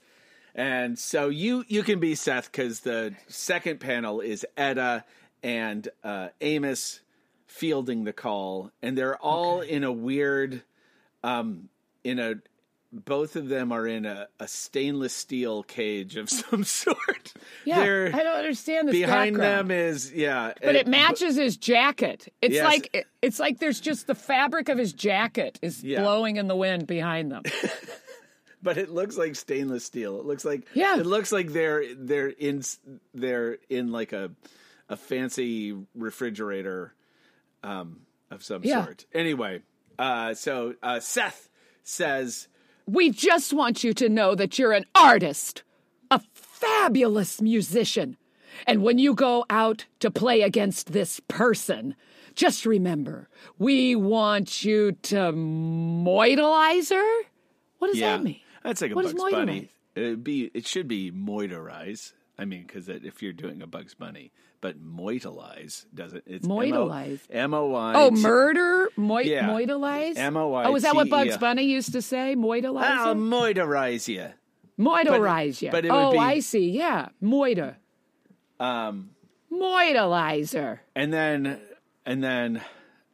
And 0.54 0.98
so 0.98 1.28
you 1.28 1.64
you 1.68 1.82
can 1.82 2.00
be 2.00 2.14
Seth 2.14 2.50
because 2.50 2.80
the 2.80 3.14
second 3.28 3.78
panel 3.80 4.20
is 4.20 4.46
Edda 4.56 5.04
and 5.42 5.86
uh, 6.02 6.28
Amos 6.40 7.00
fielding 7.46 8.04
the 8.04 8.12
call, 8.14 8.70
and 8.80 8.96
they're 8.96 9.18
all 9.18 9.60
in 9.60 9.84
a 9.84 9.92
weird, 9.92 10.62
um, 11.22 11.68
in 12.06 12.18
a. 12.18 12.34
Both 12.92 13.34
of 13.36 13.48
them 13.48 13.72
are 13.72 13.86
in 13.86 14.06
a, 14.06 14.28
a 14.38 14.46
stainless 14.46 15.12
steel 15.12 15.64
cage 15.64 16.16
of 16.16 16.30
some 16.40 16.62
sort. 16.64 17.34
Yeah, 17.64 17.80
They're- 17.80 18.10
I 18.14 18.22
don't 18.22 18.36
understand 18.38 18.88
this 18.88 18.94
behind 18.94 19.36
background. 19.36 19.70
them 19.70 19.76
is 19.76 20.12
yeah, 20.14 20.52
but 20.62 20.76
uh, 20.76 20.78
it 20.78 20.86
matches 20.86 21.34
his 21.36 21.56
jacket. 21.56 22.32
It's 22.40 22.54
Yes. 22.54 22.64
like 22.64 22.90
it- 22.94 23.06
it's 23.20 23.38
like 23.40 23.58
there's 23.58 23.80
just 23.80 24.06
the 24.06 24.14
fabric 24.14 24.68
of 24.68 24.78
his 24.78 24.92
jacket 24.92 25.58
is 25.62 25.82
Yeah. 25.82 26.00
blowing 26.02 26.36
in 26.36 26.46
the 26.46 26.54
wind 26.56 26.86
behind 26.86 27.32
them. 27.32 27.42
but 28.62 28.78
it 28.78 28.88
looks 28.88 29.16
like 29.18 29.34
stainless 29.36 29.84
steel. 29.84 30.18
It 30.20 30.24
looks 30.24 30.44
like 30.44 30.66
Yeah. 30.72 30.98
It 30.98 31.06
looks 31.06 31.32
like 31.32 31.48
they're 31.52 31.92
they're 31.94 32.28
in 32.28 32.62
they're 33.14 33.58
in 33.68 33.90
like 33.92 34.12
a 34.12 34.30
a 34.88 34.96
fancy 34.96 35.76
refrigerator 35.94 36.94
um, 37.64 38.02
of 38.30 38.42
some 38.44 38.62
Yeah. 38.64 38.84
sort. 38.84 39.04
Anyway, 39.12 39.62
uh, 39.98 40.34
so 40.34 40.74
uh, 40.82 41.00
Seth 41.00 41.48
says, 41.88 42.48
we 42.86 43.10
just 43.10 43.52
want 43.52 43.84
you 43.84 43.94
to 43.94 44.08
know 44.08 44.34
that 44.34 44.58
you're 44.58 44.72
an 44.72 44.86
artist, 44.94 45.62
a 46.10 46.20
fabulous 46.34 47.40
musician. 47.40 48.16
And 48.66 48.82
when 48.82 48.98
you 48.98 49.14
go 49.14 49.44
out 49.50 49.86
to 50.00 50.10
play 50.10 50.42
against 50.42 50.92
this 50.92 51.20
person, 51.28 51.94
just 52.34 52.66
remember, 52.66 53.28
we 53.58 53.94
want 53.96 54.64
you 54.64 54.92
to 55.02 55.32
moidalize 55.32 56.90
her. 56.90 57.22
What 57.78 57.88
does 57.88 57.98
"Yeah, 57.98 58.16
that 58.16 58.24
mean? 58.24 58.40
that's 58.62 58.80
like 58.80 58.92
a 58.92 58.94
What 58.94 59.04
Bugs 59.06 59.22
Bunny. 59.30 59.70
It'd 59.94 60.24
be 60.24 60.50
it 60.54 60.66
should 60.66 60.88
be 60.88 61.10
moidarize. 61.10 62.12
I 62.38 62.44
mean, 62.44 62.64
because 62.66 62.88
if 62.88 63.22
you're 63.22 63.32
doing 63.32 63.62
a 63.62 63.66
Bugs 63.66 63.94
Bunny, 63.94 64.32
but 64.60 64.82
moitalize 64.82 65.86
doesn't. 65.94 66.24
It's 66.26 66.46
Moitalize. 66.46 67.20
M 67.30 67.54
O 67.54 67.66
Y. 67.66 67.92
Oh, 67.94 68.10
murder? 68.10 68.90
Moi- 68.96 69.20
Yeah. 69.20 69.48
moidalize? 69.48 70.16
M-O-I-T-E. 70.16 70.72
Oh, 70.72 70.76
is 70.76 70.82
that 70.82 70.94
what 70.94 71.08
Bugs 71.08 71.36
Bunny 71.36 71.64
used 71.64 71.92
to 71.92 72.02
say? 72.02 72.34
Moidalize? 72.36 72.82
I'll 72.82 73.08
her? 73.08 73.20
moidarize 73.20 74.08
you. 74.08 74.32
Moidalize 74.78 75.62
you. 75.62 75.70
but 75.70 75.84
it 75.84 75.90
would 75.90 75.98
oh, 75.98 76.12
be- 76.12 76.18
I 76.18 76.40
see. 76.40 76.70
Yeah. 76.70 77.08
Moida. 77.22 77.76
Um, 78.58 79.10
Moidalizer. 79.52 80.80
And 80.94 81.12
then 81.12 81.60
and 82.04 82.22
then 82.22 82.62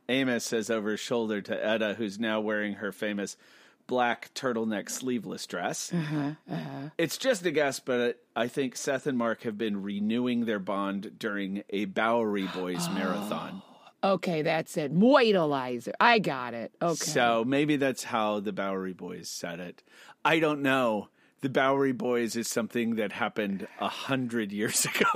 Amos 0.09 0.45
says 0.45 0.71
over 0.71 0.93
his 0.93 1.01
shoulder 1.01 1.41
to 1.41 1.65
Edda, 1.67 1.95
who's 1.95 2.19
now 2.19 2.41
wearing 2.41 2.75
her 2.75 2.93
famous 2.93 3.37
black 3.87 4.33
turtleneck 4.35 4.91
sleeveless 4.91 5.47
dress. 5.47 5.93
Uh-huh, 5.93 6.33
uh-huh. 6.51 6.89
It's 6.99 7.17
just 7.19 7.45
a 7.47 7.51
guess, 7.51 7.81
but 7.81 8.21
I 8.35 8.49
think 8.49 8.77
Seth 8.77 9.07
and 9.07 9.19
Mark 9.19 9.43
have 9.43 9.59
been 9.59 9.83
renewing 9.83 10.45
their 10.45 10.59
bond 10.59 11.19
during 11.19 11.63
a 11.71 11.87
Bowery 11.87 12.49
Boys 12.55 12.87
oh. 12.89 12.95
marathon. 12.95 13.63
Okay, 14.05 14.43
that's 14.43 14.77
it. 14.77 14.93
Moidalizer. 14.93 15.93
I 16.01 16.19
got 16.19 16.55
it. 16.55 16.75
Okay. 16.83 16.95
So 16.95 17.45
maybe 17.47 17.77
that's 17.77 18.03
how 18.03 18.41
the 18.41 18.53
Bowery 18.53 18.95
Boys 18.95 19.29
said 19.29 19.61
it. 19.61 19.83
I 20.25 20.41
don't 20.41 20.63
know. 20.63 21.09
The 21.41 21.49
Bowery 21.49 21.93
Boys 21.93 22.35
is 22.37 22.49
something 22.49 22.97
that 22.97 23.13
happened 23.13 23.69
a 23.81 23.89
hundred 23.89 24.53
years 24.53 24.85
ago. 24.97 25.07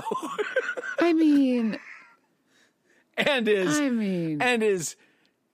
I 1.01 1.13
mean, 1.13 1.79
and 3.17 3.49
is 3.49 3.79
I 3.79 3.91
mean, 3.91 4.41
and 4.41 4.63
is 4.63 4.97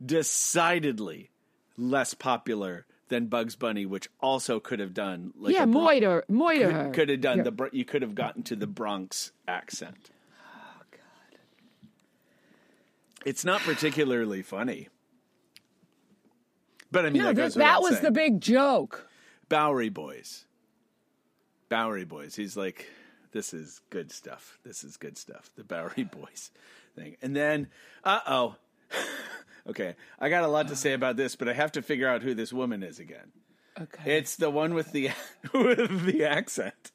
decidedly 0.04 1.30
less 1.76 2.14
popular 2.14 2.86
than 3.12 3.26
Bugs 3.26 3.54
Bunny, 3.56 3.86
which 3.86 4.08
also 4.20 4.58
could 4.58 4.80
have 4.80 4.92
done 4.94 5.32
like 5.38 5.54
yeah, 5.54 5.64
a 5.64 5.66
Bron- 5.66 5.84
moiter, 5.84 6.22
moiter 6.28 6.72
her. 6.72 6.84
could, 6.86 6.94
could 6.94 7.08
have 7.10 7.20
done 7.20 7.36
Yeah. 7.38 7.42
the 7.44 7.50
Br- 7.52 7.66
you 7.72 7.84
could 7.84 8.02
have 8.02 8.14
gotten 8.14 8.42
to 8.44 8.56
the 8.56 8.66
Bronx 8.66 9.32
accent. 9.46 10.10
Oh 10.44 10.82
God, 10.90 11.38
it's 13.24 13.44
not 13.44 13.60
particularly 13.60 14.42
funny, 14.42 14.88
but 16.90 17.06
I 17.06 17.10
mean 17.10 17.22
No, 17.22 17.28
that, 17.28 17.36
that, 17.36 17.42
goes 17.42 17.54
that 17.54 17.80
without 17.80 17.82
was 17.92 18.00
the 18.00 18.10
big 18.10 18.40
joke. 18.40 19.08
Bowery 19.48 19.90
Boys. 19.90 20.46
Bowery 21.68 22.04
Boys. 22.04 22.34
He's 22.34 22.56
like, 22.56 22.88
this 23.32 23.52
is 23.54 23.80
good 23.90 24.10
stuff. 24.10 24.58
This 24.64 24.82
is 24.84 24.96
good 24.96 25.16
stuff. 25.18 25.50
The 25.56 25.64
Bowery 25.64 26.04
Boys 26.12 26.50
thing. 26.96 27.16
And 27.22 27.36
then, 27.36 27.68
uh 28.04 28.20
oh. 28.26 28.56
okay, 29.68 29.94
I 30.18 30.28
got 30.28 30.44
a 30.44 30.48
lot 30.48 30.68
to 30.68 30.76
say 30.76 30.92
about 30.92 31.16
this, 31.16 31.36
but 31.36 31.48
I 31.48 31.52
have 31.52 31.72
to 31.72 31.82
figure 31.82 32.08
out 32.08 32.22
who 32.22 32.34
this 32.34 32.52
woman 32.52 32.82
is 32.82 32.98
again. 32.98 33.32
Okay. 33.80 34.18
It's 34.18 34.36
the 34.36 34.50
one 34.50 34.74
with 34.74 34.92
the 34.92 35.10
with 35.54 36.04
the 36.04 36.24
accent. 36.24 36.92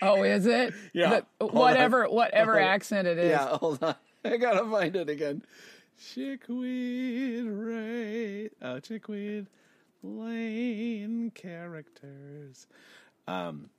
oh, 0.00 0.22
is 0.22 0.46
it? 0.46 0.74
Yeah. 0.92 1.20
The- 1.38 1.46
whatever, 1.46 2.06
on. 2.06 2.14
whatever 2.14 2.58
Hold 2.58 2.64
accent 2.64 3.06
it 3.08 3.18
is. 3.18 3.30
Yeah, 3.30 3.56
hold 3.56 3.82
on. 3.82 3.94
I 4.24 4.36
gotta 4.36 4.68
find 4.68 4.94
it 4.96 5.08
again. 5.08 5.42
Chickweed 6.14 7.44
Ray. 7.46 8.50
Oh, 8.60 8.80
Chickweed 8.80 9.46
Lane 10.02 11.30
characters. 11.34 12.66
Um, 13.28 13.70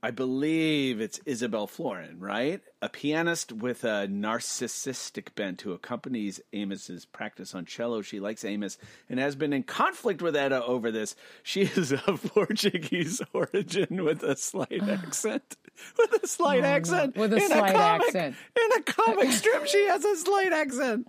I 0.00 0.12
believe 0.12 1.00
it's 1.00 1.18
Isabel 1.26 1.66
Florin, 1.66 2.20
right? 2.20 2.60
A 2.80 2.88
pianist 2.88 3.52
with 3.52 3.82
a 3.82 4.06
narcissistic 4.06 5.34
bent 5.34 5.62
who 5.62 5.72
accompanies 5.72 6.40
Amos's 6.54 7.04
practice 7.04 7.52
on 7.52 7.64
cello. 7.64 8.00
She 8.02 8.20
likes 8.20 8.44
Amos 8.44 8.78
and 9.08 9.18
has 9.18 9.34
been 9.34 9.52
in 9.52 9.64
conflict 9.64 10.22
with 10.22 10.36
Edda 10.36 10.62
over 10.64 10.92
this. 10.92 11.16
She 11.42 11.62
is 11.62 11.92
of 11.92 12.22
Portuguese 12.34 13.20
origin 13.32 14.04
with 14.04 14.22
a 14.22 14.36
slight 14.36 14.82
accent. 14.88 15.56
With 15.98 16.22
a 16.22 16.28
slight 16.28 16.62
oh, 16.62 16.68
accent. 16.68 17.16
With 17.16 17.32
a 17.32 17.36
In 17.36 17.48
slight 17.48 17.74
comic, 17.74 18.06
accent. 18.06 18.36
In 18.56 18.78
a 18.78 18.82
comic 18.82 19.32
strip, 19.32 19.66
she 19.66 19.84
has 19.86 20.04
a 20.04 20.16
slight 20.16 20.52
accent. 20.52 21.08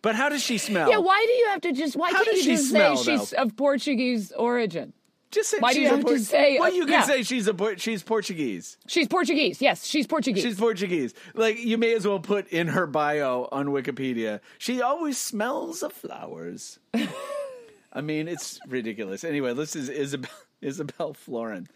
But 0.00 0.14
how 0.14 0.28
does 0.28 0.42
she 0.42 0.58
smell? 0.58 0.90
Yeah, 0.90 0.98
why 0.98 1.24
do 1.26 1.32
you 1.32 1.48
have 1.48 1.60
to 1.62 1.72
just? 1.72 1.96
Why 1.96 2.10
How 2.10 2.22
can't 2.22 2.36
does 2.36 2.36
you 2.36 2.42
she 2.42 2.56
just 2.56 2.68
smell, 2.70 2.96
say 2.96 3.16
she's 3.16 3.30
though? 3.30 3.42
of 3.42 3.56
Portuguese 3.56 4.32
origin? 4.32 4.92
Just 5.34 5.50
say 5.50 5.58
Why 5.58 5.72
do 5.72 5.80
you 5.80 5.88
have 5.88 6.04
to 6.04 6.18
say- 6.20 6.56
uh, 6.56 6.60
Well, 6.60 6.72
you 6.74 6.84
can 6.84 6.92
yeah. 6.92 7.02
say 7.02 7.22
she's 7.24 7.48
a 7.48 7.76
she's 7.78 8.02
Portuguese. 8.02 8.78
She's 8.86 9.08
Portuguese. 9.08 9.60
Yes, 9.60 9.84
she's 9.84 10.06
Portuguese. 10.06 10.42
She's 10.44 10.58
Portuguese. 10.58 11.12
Like 11.34 11.58
you 11.58 11.76
may 11.76 11.94
as 11.94 12.06
well 12.06 12.20
put 12.20 12.48
in 12.48 12.68
her 12.68 12.86
bio 12.86 13.48
on 13.50 13.66
Wikipedia. 13.66 14.40
She 14.58 14.80
always 14.80 15.18
smells 15.18 15.82
of 15.82 15.92
flowers. 15.92 16.78
I 17.92 18.00
mean, 18.00 18.28
it's 18.28 18.58
ridiculous. 18.68 19.24
Anyway, 19.24 19.54
this 19.54 19.74
is 19.76 19.88
Isabel 19.88 20.30
Isabel 20.60 21.12
Florin, 21.14 21.68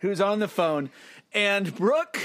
who's 0.00 0.20
on 0.20 0.38
the 0.38 0.48
phone, 0.48 0.90
and 1.32 1.74
Brooke. 1.74 2.20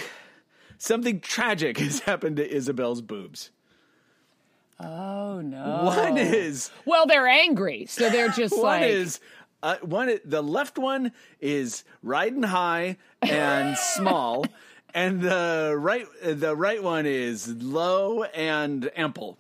Something 0.78 1.22
tragic 1.22 1.78
has 1.78 2.02
happened 2.02 2.36
to 2.38 2.50
Isabel's 2.54 3.02
boobs. 3.02 3.52
oh 4.80 5.40
no. 5.42 5.84
One 5.84 6.18
is 6.18 6.72
Well, 6.86 7.06
they're 7.06 7.28
angry, 7.28 7.86
so 7.86 8.10
they're 8.10 8.30
just 8.30 8.54
one 8.58 8.82
like 8.82 8.90
is 8.90 9.20
uh, 9.64 9.78
one. 9.82 10.20
The 10.26 10.44
left 10.44 10.78
one 10.78 11.12
is 11.42 11.84
riding 12.04 12.44
high 12.44 12.98
and 13.22 13.76
small, 13.96 14.46
and 14.94 15.22
the 15.22 15.74
right 15.78 16.06
the 16.24 16.56
right 16.56 16.84
one 16.84 17.06
is 17.08 17.48
low 17.48 18.24
and 18.24 18.92
ample. 18.96 19.38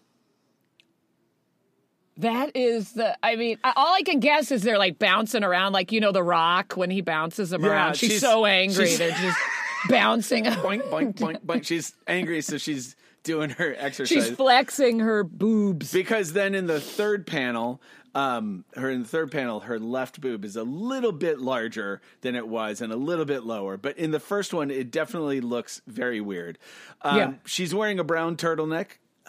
that 2.18 2.56
is 2.56 2.94
the. 2.94 3.18
I 3.24 3.36
mean, 3.36 3.58
all 3.64 3.94
I 3.94 4.02
can 4.04 4.20
guess 4.20 4.52
is 4.52 4.62
they're 4.64 4.78
like 4.78 5.00
bouncing 5.00 5.44
around, 5.44 5.74
like 5.74 5.92
you 5.92 6.00
know, 6.00 6.12
the 6.12 6.24
Rock 6.24 6.74
when 6.74 6.90
he 6.90 7.02
bounces 7.02 7.50
them 7.50 7.64
Yeah, 7.64 7.70
around. 7.72 7.96
She's, 7.98 8.10
she's- 8.12 8.22
so 8.22 8.46
angry, 8.46 8.86
she's- 8.88 9.00
they're 9.00 9.12
just 9.12 9.38
bouncing. 9.90 10.46
Boink 10.46 10.84
boink 10.90 11.16
boink 11.16 11.44
boink. 11.46 11.66
She's 11.66 11.94
angry, 12.08 12.42
so 12.42 12.58
she's 12.58 12.96
doing 13.24 13.50
her 13.52 13.74
exercise. 13.78 14.10
She's 14.26 14.30
flexing 14.36 15.00
her 15.00 15.24
boobs. 15.24 15.92
because 15.94 16.34
then 16.34 16.54
in 16.56 16.68
the 16.68 16.80
third 16.82 17.26
panel, 17.26 17.82
um, 18.16 18.64
her 18.76 18.90
in 18.90 19.02
the 19.04 19.08
third 19.08 19.32
panel, 19.32 19.62
her 19.62 19.80
left 19.80 20.22
boob 20.22 20.46
is 20.46 20.56
a 20.56 20.64
little 20.64 21.12
bit 21.12 21.40
larger 21.40 22.02
than 22.22 22.36
it 22.36 22.48
was 22.48 22.82
and 22.82 22.94
a 22.94 22.96
little 22.96 23.26
bit 23.26 23.44
lower. 23.44 23.76
But 23.78 23.98
in 23.98 24.12
the 24.12 24.20
first 24.20 24.54
one, 24.54 24.70
it 24.72 24.92
definitely 24.92 25.42
looks 25.42 25.82
very 25.88 26.22
weird. 26.22 26.58
Um, 27.02 27.18
Yeah. 27.18 27.34
she's 27.46 27.74
wearing 27.74 28.00
a 28.00 28.04
brown 28.04 28.36
turtleneck. 28.38 28.88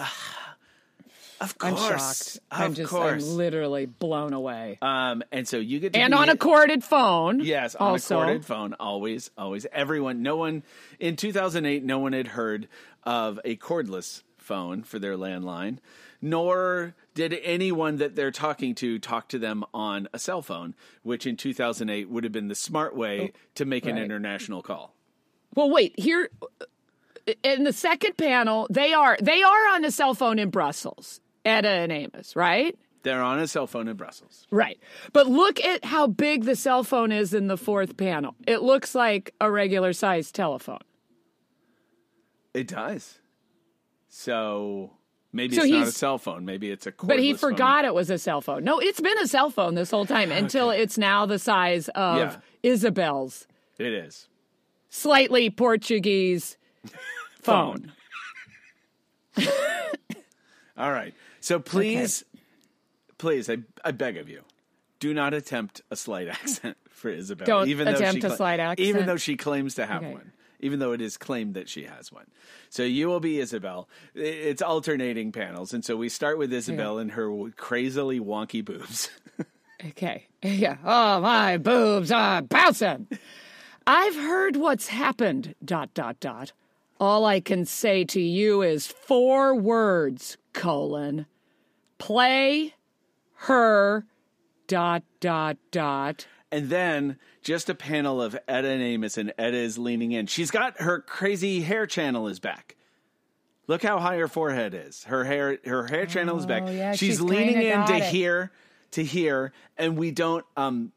of 1.40 1.58
course. 1.58 1.72
I'm 1.72 1.76
shocked. 1.98 2.36
Of 2.50 2.60
I'm 2.60 2.74
just, 2.74 2.90
course. 2.90 3.24
I'm 3.30 3.36
literally 3.36 3.86
blown 3.86 4.32
away. 4.32 4.78
um, 4.82 5.22
and 5.32 5.46
so 5.48 5.56
you 5.58 5.80
get 5.80 5.92
to 5.94 5.98
and 6.00 6.12
be- 6.12 6.16
on 6.18 6.28
a 6.28 6.36
corded 6.36 6.84
phone. 6.84 7.40
Yes, 7.40 7.74
on 7.74 7.92
also. 7.92 8.20
a 8.20 8.24
corded 8.24 8.44
phone, 8.44 8.74
always, 8.80 9.30
always. 9.36 9.66
Everyone, 9.72 10.22
no 10.22 10.36
one 10.36 10.62
in 11.00 11.16
2008, 11.16 11.82
no 11.84 11.98
one 11.98 12.12
had 12.12 12.28
heard 12.28 12.68
of 13.04 13.40
a 13.44 13.56
cordless 13.56 14.22
phone 14.38 14.82
for 14.82 14.98
their 14.98 15.16
landline, 15.16 15.78
nor 16.22 16.94
did 17.14 17.38
anyone 17.42 17.96
that 17.96 18.16
they're 18.16 18.30
talking 18.30 18.74
to 18.76 18.98
talk 18.98 19.28
to 19.28 19.38
them 19.38 19.64
on 19.72 20.08
a 20.12 20.18
cell 20.18 20.42
phone, 20.42 20.74
which 21.02 21.26
in 21.26 21.36
2008 21.36 22.08
would 22.10 22.24
have 22.24 22.32
been 22.32 22.48
the 22.48 22.54
smart 22.54 22.96
way 22.96 23.32
oh, 23.32 23.38
to 23.54 23.64
make 23.64 23.86
an 23.86 23.96
international 23.96 24.62
call. 24.62 24.94
Well, 25.54 25.70
wait 25.70 25.98
here. 25.98 26.28
In 27.42 27.64
the 27.64 27.72
second 27.72 28.16
panel, 28.18 28.66
they 28.68 28.92
are 28.92 29.16
they 29.22 29.42
are 29.42 29.68
on 29.68 29.84
a 29.84 29.90
cell 29.90 30.14
phone 30.14 30.38
in 30.38 30.50
Brussels, 30.50 31.20
Edda 31.44 31.68
and 31.68 31.92
Amos, 31.92 32.36
right? 32.36 32.76
They're 33.02 33.22
on 33.22 33.38
a 33.38 33.46
cell 33.46 33.66
phone 33.66 33.86
in 33.88 33.96
Brussels. 33.96 34.46
Right. 34.50 34.78
But 35.12 35.26
look 35.26 35.62
at 35.62 35.84
how 35.84 36.06
big 36.06 36.44
the 36.44 36.56
cell 36.56 36.82
phone 36.82 37.12
is 37.12 37.34
in 37.34 37.48
the 37.48 37.58
fourth 37.58 37.96
panel. 37.96 38.34
It 38.46 38.62
looks 38.62 38.94
like 38.94 39.34
a 39.40 39.50
regular 39.50 39.92
sized 39.92 40.34
telephone. 40.34 40.80
It 42.54 42.66
does. 42.68 43.18
So 44.08 44.92
maybe 45.34 45.56
So 45.56 45.62
it's 45.64 45.70
not 45.72 45.88
a 45.88 45.92
cell 45.92 46.16
phone. 46.18 46.44
Maybe 46.46 46.70
it's 46.70 46.86
a 46.86 46.92
cordless 46.92 47.08
But 47.08 47.18
he 47.18 47.32
phone. 47.34 47.50
forgot 47.50 47.84
it 47.84 47.92
was 47.94 48.08
a 48.08 48.16
cell 48.18 48.40
phone. 48.40 48.64
No, 48.64 48.78
it's 48.78 49.00
been 49.00 49.18
a 49.18 49.26
cell 49.26 49.50
phone 49.50 49.74
this 49.74 49.90
whole 49.90 50.06
time 50.06 50.32
until 50.42 50.70
it's 50.70 50.96
now 50.96 51.26
the 51.26 51.38
size 51.38 51.88
of 51.90 52.16
Yeah. 52.18 52.36
Isabel's 52.62 53.46
It 53.78 53.92
is. 53.92 54.28
slightly 54.88 55.50
Portuguese 55.50 56.56
phone. 57.42 57.92
All 60.76 60.90
right. 60.90 61.14
So 61.40 61.58
please, 61.60 62.24
please, 63.18 63.48
I, 63.50 63.58
I 63.84 63.90
beg 63.92 64.16
of 64.16 64.28
you, 64.28 64.42
do 64.98 65.12
not 65.14 65.34
attempt 65.34 65.82
a 65.90 65.96
slight 65.96 66.28
accent 66.28 66.76
for 66.90 67.10
Isabel. 67.10 67.46
Don't 67.46 67.68
even 67.68 67.84
though 67.86 67.92
attempt 67.94 68.22
she 68.22 68.26
a 68.26 68.30
slight 68.36 68.60
accent? 68.60 68.80
Even 68.88 69.06
though 69.06 69.16
she 69.16 69.36
claims 69.36 69.74
to 69.76 69.86
have 69.86 70.02
Okay. 70.02 70.12
one. 70.12 70.32
Even 70.64 70.78
though 70.78 70.92
it 70.92 71.02
is 71.02 71.18
claimed 71.18 71.52
that 71.54 71.68
she 71.68 71.84
has 71.84 72.10
one. 72.10 72.24
So 72.70 72.82
you 72.82 73.06
will 73.06 73.20
be 73.20 73.38
Isabel. 73.38 73.86
It's 74.14 74.62
alternating 74.62 75.30
panels. 75.30 75.74
And 75.74 75.84
so 75.84 75.94
we 75.94 76.08
start 76.08 76.38
with 76.38 76.52
Isabel 76.52 76.98
and 76.98 77.10
her 77.12 77.50
crazily 77.50 78.18
wonky 78.18 78.64
boobs. 78.64 79.10
Okay. 79.88 80.28
Yeah. 80.40 80.78
Oh, 80.82 81.20
my 81.20 81.58
boobs 81.58 82.10
are 82.10 82.40
bouncing. 82.40 83.06
I've 83.86 84.14
heard 84.14 84.56
what's 84.56 84.86
happened, 84.88 85.54
dot, 85.62 85.92
dot, 85.92 86.20
dot. 86.20 86.52
All 86.98 87.26
I 87.26 87.40
can 87.40 87.66
say 87.66 88.04
to 88.04 88.20
you 88.20 88.62
is 88.62 88.86
four 88.86 89.54
words, 89.54 90.38
colon. 90.54 91.26
Play 91.98 92.72
her, 93.34 94.06
dot, 94.68 95.02
dot, 95.20 95.58
dot. 95.70 96.26
And 96.52 96.68
then 96.70 97.18
just 97.42 97.68
a 97.68 97.74
panel 97.74 98.22
of 98.22 98.38
Edda 98.46 98.68
and 98.68 98.82
Amos, 98.82 99.18
and 99.18 99.32
Edda 99.38 99.56
is 99.56 99.76
leaning 99.76 100.12
in. 100.12 100.26
She's 100.26 100.50
got 100.50 100.80
her 100.80 101.00
crazy 101.00 101.62
hair 101.62 101.86
channel 101.86 102.28
is 102.28 102.38
back. 102.38 102.76
Look 103.66 103.82
how 103.82 103.98
high 103.98 104.16
her 104.18 104.28
forehead 104.28 104.74
is. 104.74 105.04
Her 105.04 105.24
hair, 105.24 105.58
her 105.64 105.86
hair 105.86 106.06
channel 106.06 106.38
is 106.38 106.46
back. 106.46 106.64
Oh, 106.66 106.70
yeah, 106.70 106.92
she's, 106.92 106.98
she's 106.98 107.20
leaning 107.20 107.60
in 107.62 107.86
to 107.86 107.96
it. 107.96 108.04
hear, 108.04 108.52
to 108.92 109.02
hear, 109.02 109.52
and 109.78 109.96
we 109.96 110.10
don't, 110.10 110.44
um, 110.56 110.92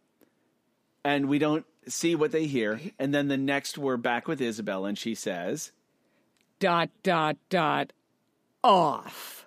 and 1.04 1.28
we 1.28 1.40
don't 1.40 1.66
see 1.88 2.14
what 2.14 2.32
they 2.32 2.46
hear. 2.46 2.80
And 3.00 3.14
then 3.14 3.30
the 3.30 3.38
next, 3.38 3.78
we're 3.78 3.98
back 3.98 4.28
with 4.28 4.42
Isabel, 4.42 4.86
and 4.86 4.98
she 4.98 5.16
says, 5.16 5.72
Dot, 6.60 6.90
dot, 7.04 7.38
dot. 7.50 7.94
Off. 8.64 9.46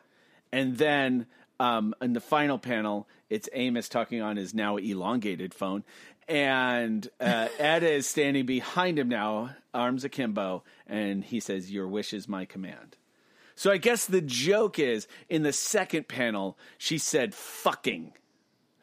And 0.52 0.78
then 0.78 1.26
um, 1.58 1.94
in 2.00 2.14
the 2.14 2.20
final 2.20 2.58
panel, 2.58 3.06
it's 3.30 3.48
Amos 3.52 3.88
talking 3.88 4.20
on 4.20 4.36
his 4.36 4.52
now 4.52 4.76
elongated 4.76 5.54
phone. 5.54 5.84
And 6.28 7.08
uh, 7.20 7.48
Edda 7.58 7.90
is 7.90 8.06
standing 8.06 8.44
behind 8.46 8.98
him 8.98 9.08
now, 9.08 9.54
arms 9.72 10.04
akimbo, 10.04 10.62
and 10.86 11.24
he 11.24 11.40
says, 11.40 11.70
Your 11.72 11.88
wish 11.88 12.12
is 12.12 12.28
my 12.28 12.44
command. 12.44 12.96
So 13.56 13.70
I 13.70 13.76
guess 13.76 14.06
the 14.06 14.20
joke 14.22 14.78
is 14.78 15.06
in 15.28 15.42
the 15.42 15.52
second 15.52 16.08
panel, 16.08 16.56
she 16.78 16.98
said, 16.98 17.34
fucking. 17.34 18.12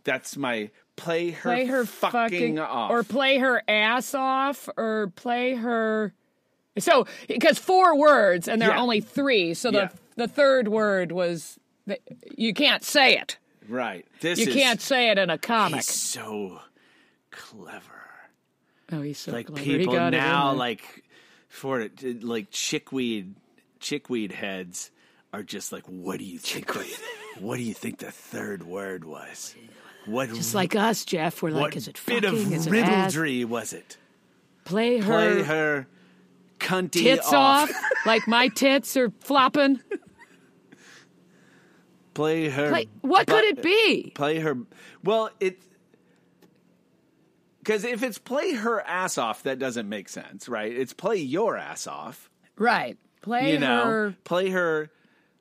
That's 0.03 0.37
my 0.37 0.69
play 0.95 1.31
her, 1.31 1.41
Play 1.49 1.65
her 1.65 1.85
fucking, 1.85 2.59
off. 2.59 2.91
Or 2.91 3.03
play 3.03 3.39
her 3.39 3.61
ass 3.67 4.13
off, 4.13 4.69
or 4.77 5.11
play 5.15 5.55
her. 5.55 6.13
So, 6.77 7.07
because 7.27 7.57
four 7.57 7.97
words 7.97 8.47
and 8.47 8.61
there 8.61 8.69
Yeah. 8.69 8.75
are 8.75 8.79
only 8.79 9.01
three, 9.01 9.53
so 9.55 9.71
the 9.71 9.77
Yeah. 9.79 9.89
the 10.15 10.27
third 10.27 10.67
word 10.67 11.11
was 11.11 11.59
the, 11.87 11.99
you 12.37 12.53
can't 12.53 12.83
say 12.83 13.17
it. 13.17 13.37
Right. 13.67 14.05
This 14.21 14.39
You 14.39 14.47
is, 14.47 14.53
can't 14.53 14.81
say 14.81 15.09
it 15.09 15.17
in 15.17 15.29
a 15.29 15.37
comic. 15.37 15.77
He's 15.77 15.89
so 15.89 16.59
clever. 17.31 17.81
oh, 18.91 19.01
he's 19.01 19.19
so 19.19 19.31
like 19.31 19.47
clever. 19.47 19.63
People 19.63 19.93
now 20.11 20.53
like 20.53 21.03
for 21.49 21.81
it 21.81 22.03
uh, 22.03 22.25
like 22.25 22.51
chickweed 22.51 23.35
chickweed 23.79 24.31
heads 24.31 24.91
are 25.33 25.43
just 25.43 25.71
like 25.71 25.83
what 25.85 26.19
do 26.19 26.25
you 26.25 26.39
think 26.39 26.73
the, 26.73 26.85
what 27.39 27.57
do 27.57 27.63
you 27.63 27.73
think 27.73 27.99
the 27.99 28.11
third 28.11 28.63
word 28.63 29.05
was 29.05 29.55
what 30.05 30.29
Just 30.29 30.55
like 30.55 30.75
us, 30.75 31.03
Jeff. 31.03 31.41
We're 31.41 31.49
like, 31.51 31.75
is 31.75 31.87
it 31.89 31.99
bit 32.05 32.23
fucking? 32.23 32.53
of 32.55 32.61
riddledry 32.63 33.43
was 33.45 33.73
it 33.73 33.97
Play 34.63 34.99
her, 34.99 35.03
play 35.03 35.43
her 35.43 35.87
cunty 36.59 37.03
tits 37.03 37.27
off, 37.33 37.69
off, 37.69 37.75
like 38.05 38.27
my 38.27 38.47
tits 38.55 38.95
are 38.97 39.11
flopping. 39.19 39.79
Play 42.17 42.49
her 42.49 42.69
Play, 42.69 42.87
what 43.01 43.27
could 43.27 43.43
it 43.45 43.61
be? 43.61 44.11
play 44.15 44.39
her 44.39 44.57
well 45.03 45.29
it 45.39 45.59
because 47.59 47.83
if 47.83 48.03
it's 48.03 48.17
play 48.17 48.53
her 48.53 48.81
ass 48.81 49.17
off 49.17 49.43
that 49.43 49.59
doesn't 49.59 49.87
make 49.89 50.09
sense 50.09 50.47
right 50.49 50.71
it's 50.71 50.93
play 50.93 51.17
your 51.17 51.57
ass 51.57 51.87
off 51.87 52.29
Right. 52.59 52.97
Play 53.21 53.51
you 53.53 53.59
know 53.59 53.83
her. 53.85 54.15
play 54.23 54.49
her 54.49 54.89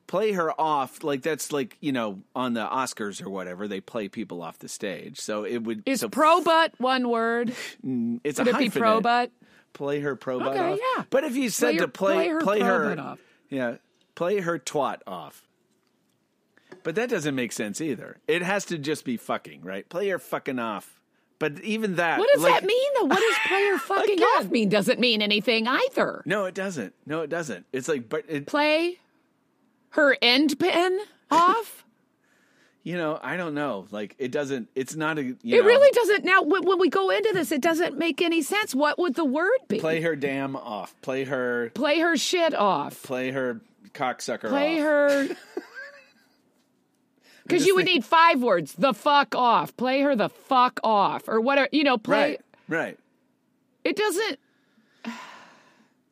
play 0.06 0.32
her 0.32 0.52
off 0.60 1.02
like 1.02 1.22
that's 1.22 1.50
like 1.50 1.78
you 1.80 1.92
know 1.92 2.20
on 2.34 2.52
the 2.52 2.60
Oscars 2.66 3.24
or 3.24 3.30
whatever 3.30 3.66
they 3.68 3.80
play 3.80 4.08
people 4.08 4.42
off 4.42 4.58
the 4.58 4.68
stage. 4.68 5.18
So 5.18 5.44
it 5.44 5.58
would 5.62 5.82
Is 5.86 6.00
so 6.00 6.08
pro 6.10 6.42
butt 6.42 6.72
one 6.78 7.08
word? 7.08 7.54
it's 8.24 8.38
Would 8.38 8.48
a 8.48 8.50
it 8.50 8.58
be 8.58 8.68
pro 8.70 9.00
butt? 9.00 9.30
Play 9.72 10.00
her 10.00 10.14
pro 10.14 10.38
butt 10.38 10.48
Okay, 10.56 10.72
off. 10.72 10.78
yeah. 10.96 11.04
But 11.08 11.24
if 11.24 11.36
you 11.36 11.48
said 11.48 11.70
Play 11.70 11.76
to 11.78 11.82
her- 11.84 11.88
play 11.88 12.14
play 12.14 12.28
her 12.28 12.40
play 12.40 12.60
her 12.60 12.88
butt 12.90 12.98
off. 12.98 13.18
yeah 13.48 13.76
play 14.14 14.40
her 14.40 14.58
twat 14.58 14.98
off. 15.06 15.42
But 16.86 16.94
that 16.94 17.08
doesn't 17.10 17.34
make 17.34 17.50
sense 17.50 17.80
either. 17.80 18.18
It 18.28 18.42
has 18.42 18.64
to 18.66 18.78
just 18.78 19.04
be 19.04 19.16
fucking 19.16 19.62
right. 19.62 19.88
Play 19.88 20.08
her 20.10 20.20
fucking 20.20 20.60
off. 20.60 21.00
But 21.40 21.58
even 21.64 21.96
that. 21.96 22.20
What 22.20 22.30
does 22.32 22.44
like- 22.44 22.60
that 22.60 22.64
mean 22.64 22.90
though? 22.94 23.06
What 23.06 23.18
does 23.18 23.36
player 23.48 23.76
fucking 23.78 24.14
Again. 24.14 24.26
off 24.38 24.48
mean? 24.50 24.68
Doesn't 24.68 25.00
mean 25.00 25.20
anything 25.20 25.66
either. 25.66 26.22
No, 26.24 26.44
it 26.44 26.54
doesn't. 26.54 26.94
No, 27.04 27.22
it 27.22 27.26
doesn't. 27.28 27.66
It's 27.72 27.88
like, 27.88 28.08
but 28.08 28.22
it, 28.28 28.46
Play 28.46 29.00
her 29.90 30.16
end 30.22 30.56
pin 30.60 31.00
off. 31.28 31.84
you 32.84 32.96
know, 32.96 33.18
I 33.20 33.36
don't 33.36 33.54
know. 33.54 33.86
Like, 33.90 34.14
it 34.18 34.30
doesn't. 34.30 34.68
It's 34.76 34.94
not 34.94 35.18
a. 35.18 35.24
You 35.24 35.36
It 35.42 35.62
know, 35.62 35.66
really 35.66 35.90
doesn't. 35.90 36.24
Now, 36.24 36.42
when, 36.42 36.62
when 36.62 36.78
we 36.78 36.88
go 36.88 37.10
into 37.10 37.32
this, 37.34 37.50
it 37.50 37.62
doesn't 37.62 37.98
make 37.98 38.22
any 38.22 38.42
sense. 38.42 38.76
What 38.76 38.96
would 39.00 39.16
the 39.16 39.24
word 39.24 39.58
be? 39.66 39.80
play 39.80 40.00
her 40.02 40.14
damn 40.14 40.54
off. 40.54 40.94
Play 41.02 41.24
her. 41.24 41.70
Play 41.74 41.98
her 41.98 42.16
shit 42.16 42.54
off. 42.54 43.02
Play 43.02 43.32
her 43.32 43.60
cocksucker 43.92 44.48
Play 44.50 44.78
off. 44.78 44.84
her. 44.86 45.28
Because 47.46 47.66
you 47.66 47.74
would 47.76 47.84
need 47.86 48.04
five 48.04 48.42
words. 48.42 48.72
The 48.74 48.92
fuck 48.94 49.34
off. 49.34 49.76
Play 49.76 50.00
her 50.02 50.16
the 50.16 50.28
fuck 50.28 50.80
off, 50.84 51.28
or 51.28 51.40
whatever. 51.40 51.68
You 51.72 51.84
know, 51.84 51.98
play. 51.98 52.38
Right. 52.68 52.78
Right. 52.78 52.98
It 53.84 53.96
doesn't. 53.96 54.38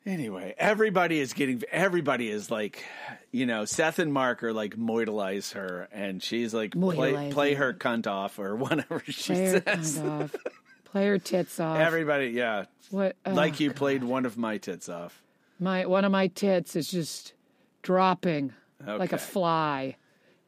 Anyway, 0.06 0.54
everybody 0.58 1.18
is 1.18 1.32
getting. 1.32 1.62
Everybody 1.72 2.28
is 2.28 2.50
like, 2.50 2.84
you 3.32 3.46
know, 3.46 3.64
Seth 3.64 3.98
and 3.98 4.12
Mark 4.12 4.42
are 4.44 4.52
like 4.52 4.76
moitelize 4.76 5.54
her, 5.54 5.88
and 5.92 6.22
she's 6.22 6.52
like, 6.52 6.72
play, 6.72 7.30
play 7.30 7.54
her. 7.54 7.68
her 7.68 7.72
cunt 7.72 8.06
off 8.06 8.38
or 8.38 8.54
whatever 8.64 9.02
she 9.08 9.32
Play 9.32 9.46
her 9.46 9.62
says. 9.66 9.98
cunt 9.98 10.22
off. 10.24 10.36
Play 10.84 11.06
her 11.06 11.18
tits 11.18 11.58
off. 11.58 11.78
Everybody, 11.78 12.26
yeah, 12.28 12.66
what? 12.90 13.16
uh, 13.26 13.32
like 13.32 13.58
you 13.60 13.72
played 13.72 14.04
one 14.04 14.26
of 14.26 14.36
my 14.36 14.58
tits 14.58 14.88
off. 14.90 15.22
my 15.58 15.86
one 15.86 16.04
of 16.04 16.12
my 16.12 16.26
tits 16.28 16.76
is 16.76 16.88
just 16.88 17.32
dropping 17.80 18.52
like 18.86 19.12
a 19.14 19.18
fly. 19.18 19.96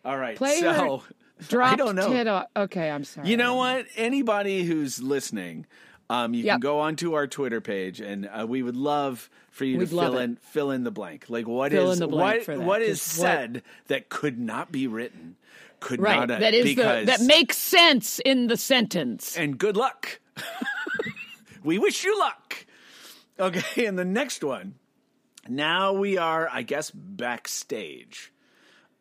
All 0.07 0.17
right, 0.17 0.37
Play 0.37 0.61
so 0.61 1.03
Drop 1.49 1.77
don't 1.77 1.97
know. 1.97 2.09
tit 2.09 2.27
off. 2.29 2.47
Okay, 2.57 2.89
I'm 2.91 3.05
sorry. 3.05 3.29
You 3.29 3.37
know 3.37 3.57
what? 3.57 3.87
Anybody 3.97 4.63
who's 4.65 5.03
listening, 5.03 5.67
um, 6.09 6.33
you 6.33 6.45
can 6.45 6.61
go 6.61 6.79
onto 6.81 7.15
our 7.15 7.27
Twitter 7.27 7.61
page, 7.61 8.01
and 8.01 8.27
uh, 8.27 8.47
we 8.49 8.63
would 8.63 8.77
love 8.77 9.29
for 9.51 9.65
you 9.65 9.79
We'd 9.79 9.91
to 9.91 9.97
fill 9.97 10.17
it. 10.19 10.23
in 10.23 10.37
fill 10.37 10.71
in 10.71 10.85
the 10.85 10.91
blank. 10.93 11.27
Like 11.29 11.47
what 11.49 11.73
is 11.73 11.99
Fill 11.99 12.09
blank 12.09 12.47
what 12.47 12.59
what 12.59 12.83
is 12.83 13.03
'cause 13.03 13.19
what- 13.19 13.27
said 13.27 13.63
that 13.89 14.09
could 14.09 14.39
not 14.39 14.71
be 14.71 14.87
written, 14.87 15.37
could 15.81 16.01
Right. 16.01 16.21
not 16.21 16.31
uh, 16.31 16.39
That 16.39 16.55
is 16.55 16.77
the 16.77 16.83
that 17.07 17.21
makes 17.23 17.59
sense 17.59 18.19
in 18.21 18.47
the 18.47 18.57
sentence. 18.57 19.37
and 19.37 19.59
good 19.59 19.77
luck. 19.77 20.21
we 21.65 21.79
wish 21.79 22.05
you 22.05 22.19
luck. 22.19 22.65
Okay, 23.41 23.85
and 23.87 23.99
the 23.99 24.05
next 24.05 24.43
one. 24.45 24.75
Now 25.49 25.93
we 25.93 26.17
are, 26.17 26.49
I 26.51 26.63
guess, 26.63 26.91
backstage. 26.91 28.33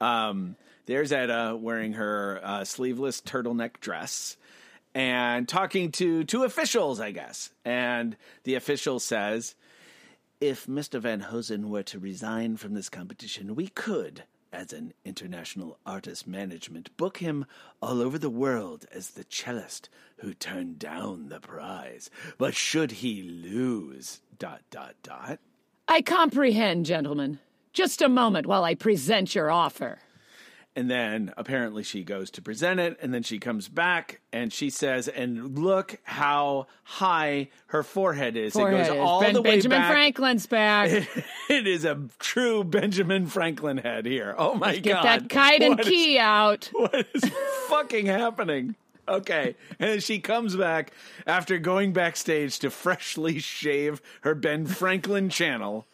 Um, 0.02 0.56
there's 0.86 1.12
Edda 1.12 1.58
wearing 1.60 1.94
her 1.94 2.40
uh, 2.44 2.64
sleeveless 2.64 3.22
turtleneck 3.22 3.80
dress 3.80 4.38
and 4.94 5.48
talking 5.48 5.92
to 5.94 6.24
two 6.24 6.44
officials, 6.44 7.00
I 7.00 7.12
guess. 7.12 7.52
And 7.66 8.16
the 8.44 8.56
official 8.56 9.00
says, 9.00 9.56
if 10.40 10.68
Mr. 10.68 11.00
Van 11.00 11.22
Hosen 11.22 11.70
were 11.70 11.84
to 11.84 12.00
resign 12.00 12.58
from 12.58 12.74
this 12.74 12.90
competition, 12.90 13.56
we 13.56 13.68
could, 13.68 14.24
as 14.54 14.72
an 14.72 14.94
international 15.04 15.78
artist 15.86 16.28
management, 16.28 16.96
book 16.98 17.18
him 17.18 17.46
all 17.82 18.02
over 18.02 18.18
the 18.18 18.30
world 18.30 18.86
as 18.94 19.12
the 19.12 19.26
cellist 19.26 19.90
who 20.18 20.34
turned 20.34 20.80
down 20.80 21.28
the 21.28 21.40
prize. 21.40 22.10
But 22.38 22.56
should 22.56 22.92
he 22.92 23.22
lose, 23.22 24.22
dot, 24.40 24.62
dot, 24.72 24.96
dot, 25.04 25.40
I 25.88 26.02
comprehend, 26.02 26.86
gentlemen. 26.86 27.40
Just 27.72 28.02
a 28.02 28.10
moment 28.10 28.48
while 28.48 28.64
I 28.64 28.74
present 28.74 29.36
your 29.36 29.52
offer. 29.52 30.00
And 30.78 30.92
then 30.92 31.34
apparently 31.38 31.84
she 31.84 32.04
goes 32.04 32.30
to 32.32 32.42
present 32.42 32.82
it, 32.82 32.98
and 33.02 33.14
then 33.14 33.24
she 33.24 33.40
comes 33.40 33.70
back 33.70 34.20
and 34.34 34.52
she 34.52 34.70
says, 34.70 35.08
"And 35.08 35.58
look 35.58 36.00
how 36.04 36.68
high 36.84 37.48
her 37.68 37.82
forehead 37.82 38.36
is. 38.36 38.52
Forehead 38.54 38.82
it 38.82 38.84
goes 38.90 38.96
is 38.98 39.00
all 39.02 39.22
Ben- 39.22 39.34
the 39.34 39.42
way 39.42 39.52
Benjamin 39.52 39.80
back. 39.80 39.92
Franklin's 39.92 40.46
back. 40.48 40.90
it 41.50 41.66
is 41.66 41.86
a 41.86 42.02
true 42.20 42.66
Benjamin 42.66 43.28
Franklin 43.28 43.78
head 43.78 44.06
here. 44.06 44.36
Oh 44.38 44.56
my 44.56 44.74
Get 44.78 44.96
god! 44.96 45.04
Get 45.04 45.20
that 45.22 45.30
kite 45.30 45.62
and 45.62 45.78
What 45.78 45.88
is- 45.88 45.88
key 45.88 46.20
out. 46.20 46.70
what 46.74 47.08
is 47.14 47.24
fucking 47.70 48.08
happening? 48.08 48.76
Okay, 49.08 49.56
and 49.80 50.04
she 50.04 50.20
comes 50.20 50.58
back 50.58 50.92
after 51.26 51.58
going 51.58 51.94
backstage 51.94 52.60
to 52.60 52.70
freshly 52.70 53.40
shave 53.40 54.02
her 54.22 54.36
Ben 54.36 54.66
Franklin 54.66 55.30
channel. 55.30 55.88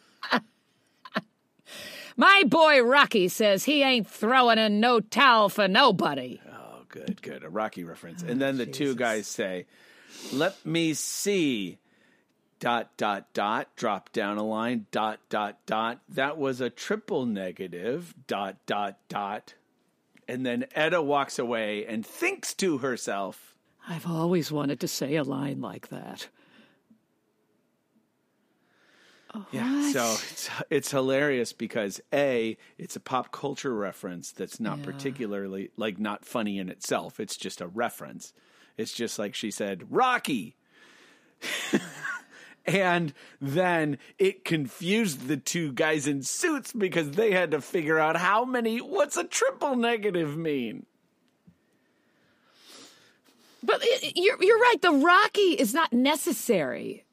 My 2.16 2.42
boy 2.46 2.82
Rocky 2.82 3.28
says 3.28 3.64
he 3.64 3.82
ain't 3.82 4.08
throwing 4.08 4.58
in 4.58 4.80
no 4.80 5.00
towel 5.00 5.48
for 5.48 5.68
nobody. 5.68 6.40
Oh, 6.50 6.82
good, 6.88 7.22
good. 7.22 7.44
A 7.44 7.48
Rocky 7.48 7.84
reference. 7.84 8.22
Oh, 8.26 8.30
and 8.30 8.40
then 8.40 8.58
the 8.58 8.66
two 8.66 8.94
guys 8.94 9.26
say, 9.26 9.66
Let 10.32 10.64
me 10.64 10.94
see. 10.94 11.78
Dot, 12.60 12.96
dot, 12.96 13.32
dot. 13.34 13.68
Drop 13.76 14.12
down 14.12 14.38
a 14.38 14.44
line. 14.44 14.86
Dot, 14.92 15.18
dot, 15.28 15.58
dot. 15.66 16.00
That 16.08 16.38
was 16.38 16.60
a 16.60 16.70
triple 16.70 17.26
negative. 17.26 18.14
Dot, 18.26 18.56
dot, 18.66 18.98
dot. 19.08 19.54
And 20.28 20.46
then 20.46 20.66
Edda 20.74 21.02
walks 21.02 21.38
away 21.38 21.84
and 21.86 22.06
thinks 22.06 22.54
to 22.54 22.78
herself, 22.78 23.56
I've 23.88 24.06
always 24.06 24.52
wanted 24.52 24.78
to 24.80 24.88
say 24.88 25.16
a 25.16 25.24
line 25.24 25.60
like 25.60 25.88
that. 25.88 26.28
Oh, 29.34 29.46
yeah, 29.50 29.90
so 29.92 30.16
it's 30.30 30.50
it's 30.68 30.90
hilarious 30.90 31.52
because 31.54 32.00
a 32.12 32.56
it's 32.76 32.96
a 32.96 33.00
pop 33.00 33.32
culture 33.32 33.74
reference 33.74 34.30
that's 34.30 34.60
not 34.60 34.78
Yeah. 34.78 34.84
particularly 34.84 35.70
like 35.76 35.98
not 35.98 36.24
funny 36.26 36.58
in 36.58 36.68
itself. 36.68 37.18
It's 37.18 37.36
just 37.38 37.60
a 37.62 37.66
reference. 37.66 38.34
It's 38.76 38.92
just 38.92 39.18
like 39.18 39.34
she 39.34 39.50
said, 39.50 39.86
Rocky. 39.90 40.56
and 42.66 43.12
then 43.40 43.96
it 44.18 44.44
confused 44.44 45.26
the 45.28 45.36
two 45.38 45.72
guys 45.72 46.06
in 46.06 46.22
suits 46.22 46.72
because 46.72 47.12
they 47.12 47.32
had 47.32 47.50
to 47.52 47.60
figure 47.62 47.98
out 47.98 48.16
how 48.18 48.44
many 48.44 48.78
what's 48.78 49.16
a 49.16 49.24
triple 49.24 49.76
negative 49.76 50.36
mean? 50.36 50.84
But 53.62 53.80
i- 53.82 54.12
you're 54.14 54.42
you're 54.42 54.58
right. 54.58 54.80
The 54.82 54.92
Rocky 54.92 55.52
is 55.54 55.72
not 55.72 55.92
necessary. 55.92 57.04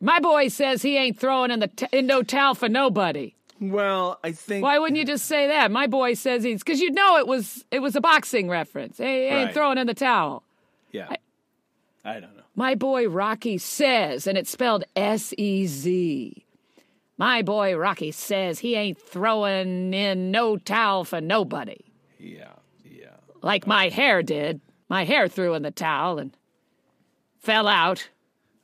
My 0.00 0.18
boy 0.20 0.48
says 0.48 0.82
he 0.82 0.96
ain't 0.96 1.18
throwing 1.18 1.50
in 1.50 1.60
the 1.60 1.68
t- 1.68 1.86
in 1.92 2.06
no 2.06 2.22
towel 2.22 2.54
for 2.54 2.68
nobody. 2.68 3.34
Well, 3.60 4.18
I 4.24 4.32
think 4.32 4.62
Why 4.62 4.78
wouldn't 4.78 4.96
you 4.98 5.04
just 5.04 5.26
say 5.26 5.46
that? 5.48 5.70
My 5.70 5.86
boy 5.86 6.14
says 6.14 6.42
he's 6.42 6.60
because 6.62 6.80
you 6.80 6.90
know 6.90 7.18
it 7.18 7.26
was 7.26 7.64
it 7.70 7.80
was 7.80 7.94
a 7.96 8.00
boxing 8.00 8.48
reference. 8.48 8.96
He 8.98 9.04
ain't 9.04 9.46
Right. 9.46 9.54
throwing 9.54 9.76
in 9.78 9.86
the 9.86 9.94
towel. 9.94 10.42
yeah. 10.92 11.08
I 12.02 12.14
don't 12.14 12.34
know. 12.34 12.42
My 12.56 12.74
boy 12.74 13.08
Rocky 13.08 13.58
says, 13.58 14.26
and 14.26 14.38
it's 14.38 14.50
spelled 14.50 14.84
S 14.96 15.34
E 15.36 15.66
Z. 15.66 16.46
My 17.18 17.42
boy 17.42 17.76
Rocky 17.76 18.10
says 18.10 18.60
he 18.60 18.74
ain't 18.74 18.98
throwing 18.98 19.92
in 19.92 20.30
no 20.30 20.56
towel 20.56 21.04
for 21.04 21.20
nobody. 21.20 21.76
Yeah. 22.18 22.52
Yeah. 22.82 23.08
Like 23.42 23.66
my 23.66 23.90
hair 23.90 24.22
did. 24.22 24.62
My 24.88 25.04
hair 25.04 25.28
threw 25.28 25.52
in 25.52 25.62
the 25.62 25.70
towel 25.70 26.18
and 26.18 26.34
fell 27.38 27.68
out 27.68 28.08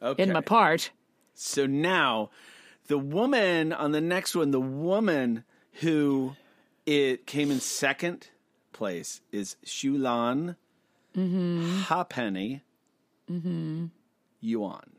Okay. 0.03 0.23
in 0.23 0.33
my 0.33 0.41
part. 0.41 0.91
So 1.39 1.67
now, 1.67 2.31
the 2.89 2.99
woman 2.99 3.73
on 3.73 3.93
the 3.93 4.01
next 4.01 4.35
one, 4.35 4.51
the 4.51 4.61
woman 4.61 5.45
who 5.81 6.35
it 6.87 7.27
came 7.27 7.51
in 7.51 7.61
second 7.61 8.29
place 8.73 9.21
is 9.33 9.57
Xiulan 9.65 10.57
Hapenny 11.15 12.61
Yuan, 14.41 14.91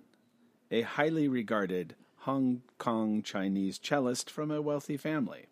a 0.71 0.81
highly 0.81 1.27
regarded 1.27 1.95
Hong 2.19 2.61
Kong 2.77 3.21
Chinese 3.23 3.79
cellist 3.79 4.29
from 4.29 4.51
a 4.51 4.61
wealthy 4.61 4.97
family. 4.97 5.45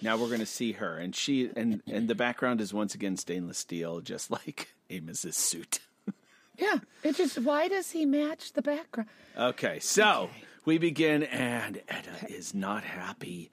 Now 0.00 0.16
we're 0.16 0.28
going 0.28 0.40
to 0.40 0.46
see 0.46 0.72
her, 0.72 0.96
and 0.96 1.14
she 1.14 1.50
and 1.56 1.82
and 1.86 2.08
the 2.08 2.14
background 2.14 2.60
is 2.60 2.72
once 2.74 2.94
again 2.94 3.16
stainless 3.16 3.58
steel, 3.58 4.00
just 4.00 4.30
like 4.30 4.74
Amos's 4.90 5.36
suit. 5.36 5.80
Yeah. 6.58 6.78
It 7.02 7.16
just 7.16 7.38
why 7.38 7.68
does 7.68 7.90
he 7.90 8.06
match 8.06 8.52
the 8.52 8.62
background? 8.62 9.08
Okay, 9.36 9.78
so 9.80 10.30
we 10.64 10.78
begin, 10.78 11.22
and 11.24 11.80
Edda 11.88 12.26
is 12.28 12.54
not 12.54 12.84
happy 12.84 13.50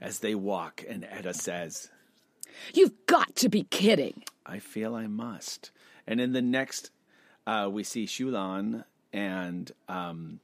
as 0.00 0.20
they 0.20 0.34
walk, 0.34 0.84
and 0.88 1.04
Edda 1.10 1.34
says, 1.34 1.90
You've 2.72 3.06
got 3.06 3.36
to 3.36 3.48
be 3.48 3.64
kidding. 3.64 4.24
I 4.46 4.58
feel 4.58 4.94
I 4.94 5.06
must. 5.06 5.70
And 6.06 6.20
in 6.20 6.32
the 6.32 6.42
next, 6.42 6.90
uh, 7.46 7.68
we 7.70 7.82
see 7.84 8.06
Xiulan, 8.06 8.84
and 9.12 9.72
um, 9.88 10.40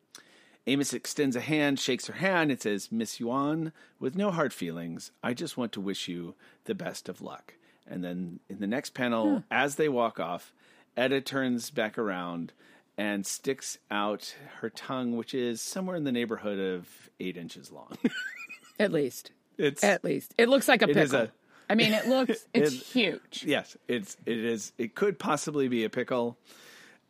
Amos 0.66 0.92
extends 0.92 1.36
a 1.36 1.40
hand, 1.40 1.78
shakes 1.78 2.06
her 2.06 2.14
hand, 2.14 2.50
and 2.50 2.60
says, 2.60 2.92
Miss 2.92 3.20
Yuan, 3.20 3.72
with 3.98 4.16
no 4.16 4.30
hard 4.30 4.52
feelings, 4.52 5.10
I 5.22 5.34
just 5.34 5.56
want 5.56 5.72
to 5.72 5.80
wish 5.80 6.08
you 6.08 6.34
the 6.64 6.74
best 6.74 7.08
of 7.08 7.20
luck. 7.20 7.54
And 7.86 8.02
then 8.02 8.40
in 8.48 8.60
the 8.60 8.66
next 8.66 8.94
panel, 8.94 9.44
as 9.50 9.76
they 9.76 9.88
walk 9.88 10.18
off, 10.18 10.52
Edda 10.96 11.20
turns 11.20 11.70
back 11.70 11.98
around 11.98 12.52
and 12.96 13.26
sticks 13.26 13.78
out 13.90 14.34
her 14.60 14.70
tongue, 14.70 15.16
which 15.16 15.34
is 15.34 15.60
somewhere 15.60 15.96
in 15.96 16.04
the 16.04 16.12
neighborhood 16.12 16.58
of 16.58 17.10
eight 17.20 17.36
inches 17.36 17.72
long. 17.72 17.96
At 18.78 18.92
least. 18.92 19.32
it's 19.58 19.82
At 19.84 20.04
least. 20.04 20.34
It 20.38 20.48
looks 20.48 20.68
like 20.68 20.82
a 20.82 20.88
pickle. 20.88 21.20
a- 21.22 21.30
I 21.68 21.74
mean, 21.74 21.92
it 21.92 22.06
looks, 22.06 22.46
it's 22.54 22.72
It- 22.74 22.82
huge. 22.82 23.44
yes, 23.46 23.76
it's 23.88 24.16
it 24.26 24.38
is 24.38 24.72
it 24.78 24.94
could 24.94 25.18
possibly 25.18 25.68
be 25.68 25.84
a 25.84 25.90
pickle. 25.90 26.36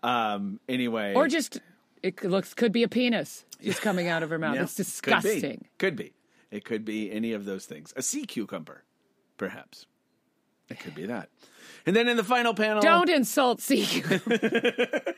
Um 0.02 0.60
anyway. 0.68 1.14
Or 1.14 1.28
just, 1.28 1.60
it 2.02 2.22
looks, 2.24 2.54
could 2.54 2.72
be 2.72 2.82
a 2.82 2.88
penis 2.88 3.44
just 3.62 3.80
coming 3.82 4.08
out 4.08 4.22
of 4.22 4.30
her 4.30 4.38
mouth. 4.38 4.54
Yeah, 4.56 4.62
It's 4.62 4.74
Could 4.76 4.84
disgusting. 5.20 5.58
be. 5.62 5.68
Could 5.78 5.96
be. 5.96 6.12
It 6.50 6.64
could 6.64 6.84
be 6.84 7.10
any 7.10 7.32
of 7.32 7.44
those 7.46 7.64
things. 7.66 7.92
A 7.96 8.02
sea 8.02 8.24
cucumber, 8.26 8.84
perhaps. 9.38 9.86
It 10.70 10.78
could 10.78 10.94
be 10.94 11.06
that. 11.06 11.28
And 11.86 11.94
then 11.94 12.08
in 12.08 12.16
the 12.16 12.24
final 12.24 12.54
panel, 12.54 12.80
Don't 12.82 13.08
insult 13.10 13.60
sea. 13.60 13.84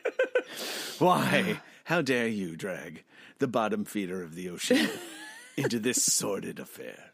why? 0.99 1.61
How 1.85 2.01
dare 2.01 2.27
you 2.27 2.55
drag 2.55 3.03
the 3.39 3.47
bottom 3.47 3.85
feeder 3.85 4.21
of 4.21 4.35
the 4.35 4.49
ocean 4.49 4.89
into 5.57 5.79
this 5.79 6.03
sordid 6.03 6.59
affair? 6.59 7.11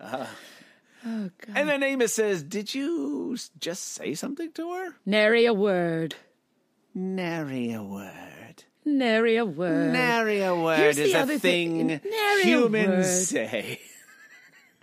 Ah. 0.00 0.28
oh, 1.06 1.30
God. 1.44 1.56
And 1.56 1.68
then 1.68 1.82
Amos 1.82 2.12
says, 2.12 2.42
"Did 2.42 2.74
you 2.74 3.32
s- 3.34 3.50
just 3.58 3.84
say 3.84 4.14
something 4.14 4.52
to 4.52 4.72
her?" 4.72 4.94
Nary 5.06 5.46
a 5.46 5.54
word. 5.54 6.14
Nary 6.94 7.72
a 7.72 7.82
word. 7.82 8.64
Nary 8.84 9.36
a 9.36 9.44
word. 9.46 9.92
Nary 9.92 10.42
a 10.42 10.54
word 10.54 10.78
Here's 10.78 10.98
is 10.98 11.12
the 11.12 11.18
a 11.18 11.22
other 11.22 11.38
thing 11.38 11.88
thing. 11.88 12.00
Nary 12.04 12.42
a 12.42 12.44
humans 12.44 13.28
say. 13.28 13.80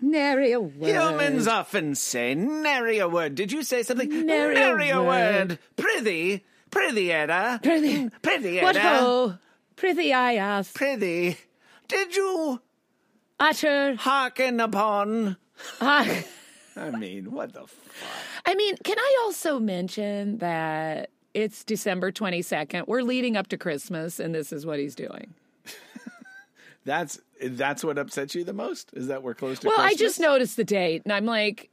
Nary 0.02 0.52
a 0.52 0.60
word. 0.60 0.90
Humans 0.90 1.48
often 1.48 1.94
say 1.96 2.34
nary 2.36 2.98
a 2.98 3.08
word. 3.08 3.36
Did 3.36 3.52
you 3.52 3.64
say 3.64 3.84
something? 3.84 4.26
Nary 4.26 4.90
a 4.90 4.98
a 4.98 5.04
word. 5.04 5.50
word. 5.50 5.60
Prithee, 5.78 6.44
prithee, 6.72 7.12
Edda. 7.12 7.60
Prithee. 7.62 8.10
prithee, 8.22 8.62
What 8.62 8.76
ho? 8.78 9.36
Prithee 9.76 10.12
I 10.14 10.36
ask. 10.36 10.74
Prithee, 10.74 11.38
did 11.88 12.16
you 12.16 12.62
Utter. 13.40 13.96
hearken 13.96 14.60
upon? 14.60 15.38
Ah. 15.80 16.08
I 16.76 16.90
mean, 16.92 17.32
what 17.32 17.54
the 17.54 17.68
fuck? 17.68 18.10
I 18.46 18.56
mean, 18.56 18.76
can 18.84 18.98
I 18.98 19.18
also 19.24 19.60
mention 19.60 20.38
that 20.40 21.10
it's 21.34 21.64
December 21.64 22.12
22nd? 22.12 22.88
We're 22.88 23.04
leading 23.04 23.36
up 23.38 23.48
to 23.48 23.58
Christmas, 23.58 24.20
and 24.20 24.34
this 24.34 24.52
is 24.54 24.66
what 24.66 24.80
he's 24.80 24.96
doing. 24.96 25.34
That's 26.86 27.20
that's 27.44 27.84
what 27.84 27.98
upsets 27.98 28.36
you 28.36 28.44
the 28.44 28.54
most. 28.54 28.92
Is 28.94 29.08
that 29.08 29.24
we're 29.24 29.34
close 29.34 29.60
to? 29.60 29.68
Well, 29.68 29.80
I 29.80 29.94
just 29.96 30.20
noticed 30.20 30.58
the 30.58 30.64
date, 30.64 31.04
and 31.06 31.14
I'm 31.14 31.26
like, 31.26 31.70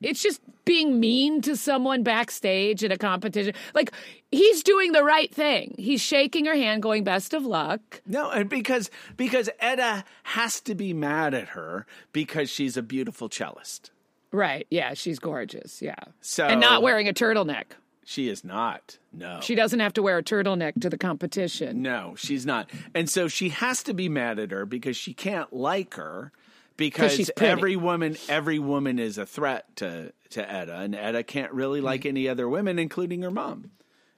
it's 0.00 0.22
just 0.22 0.40
being 0.64 1.00
mean 1.00 1.40
to 1.42 1.56
someone 1.56 2.02
backstage 2.02 2.84
at 2.84 2.92
a 2.92 2.98
competition. 2.98 3.54
Like, 3.74 3.92
he's 4.30 4.62
doing 4.62 4.92
the 4.92 5.02
right 5.02 5.32
thing. 5.32 5.74
He's 5.78 6.00
shaking 6.00 6.44
her 6.46 6.54
hand, 6.54 6.82
going, 6.82 7.04
best 7.04 7.32
of 7.32 7.44
luck. 7.44 8.02
No, 8.06 8.30
and 8.30 8.48
because 8.48 8.90
because 9.16 9.48
Edda 9.58 10.04
has 10.24 10.60
to 10.62 10.74
be 10.74 10.92
mad 10.92 11.34
at 11.34 11.48
her 11.50 11.86
because 12.12 12.50
she's 12.50 12.76
a 12.76 12.82
beautiful 12.82 13.28
cellist. 13.28 13.90
Right. 14.32 14.66
Yeah, 14.70 14.94
she's 14.94 15.18
gorgeous. 15.18 15.82
Yeah. 15.82 15.96
So 16.20 16.46
and 16.46 16.60
not 16.60 16.82
wearing 16.82 17.08
a 17.08 17.12
turtleneck. 17.12 17.64
She 18.04 18.28
is 18.28 18.42
not. 18.42 18.98
No. 19.12 19.40
She 19.40 19.54
doesn't 19.54 19.80
have 19.80 19.92
to 19.94 20.02
wear 20.02 20.18
a 20.18 20.22
turtleneck 20.22 20.80
to 20.80 20.90
the 20.90 20.98
competition. 20.98 21.82
No, 21.82 22.14
she's 22.16 22.44
not. 22.44 22.70
And 22.94 23.08
so 23.08 23.28
she 23.28 23.50
has 23.50 23.82
to 23.84 23.94
be 23.94 24.08
mad 24.08 24.38
at 24.38 24.50
her 24.50 24.66
because 24.66 24.96
she 24.96 25.14
can't 25.14 25.52
like 25.52 25.94
her 25.94 26.32
because 26.76 27.30
every 27.36 27.76
woman 27.76 28.16
every 28.28 28.58
woman 28.58 28.98
is 28.98 29.18
a 29.18 29.26
threat 29.26 29.76
to 29.76 30.12
to 30.30 30.50
Edda 30.50 30.76
and 30.76 30.94
Edda 30.94 31.22
can't 31.22 31.52
really 31.52 31.80
mm-hmm. 31.80 31.86
like 31.86 32.06
any 32.06 32.26
other 32.26 32.48
women 32.48 32.78
including 32.78 33.22
her 33.22 33.30
mom. 33.30 33.70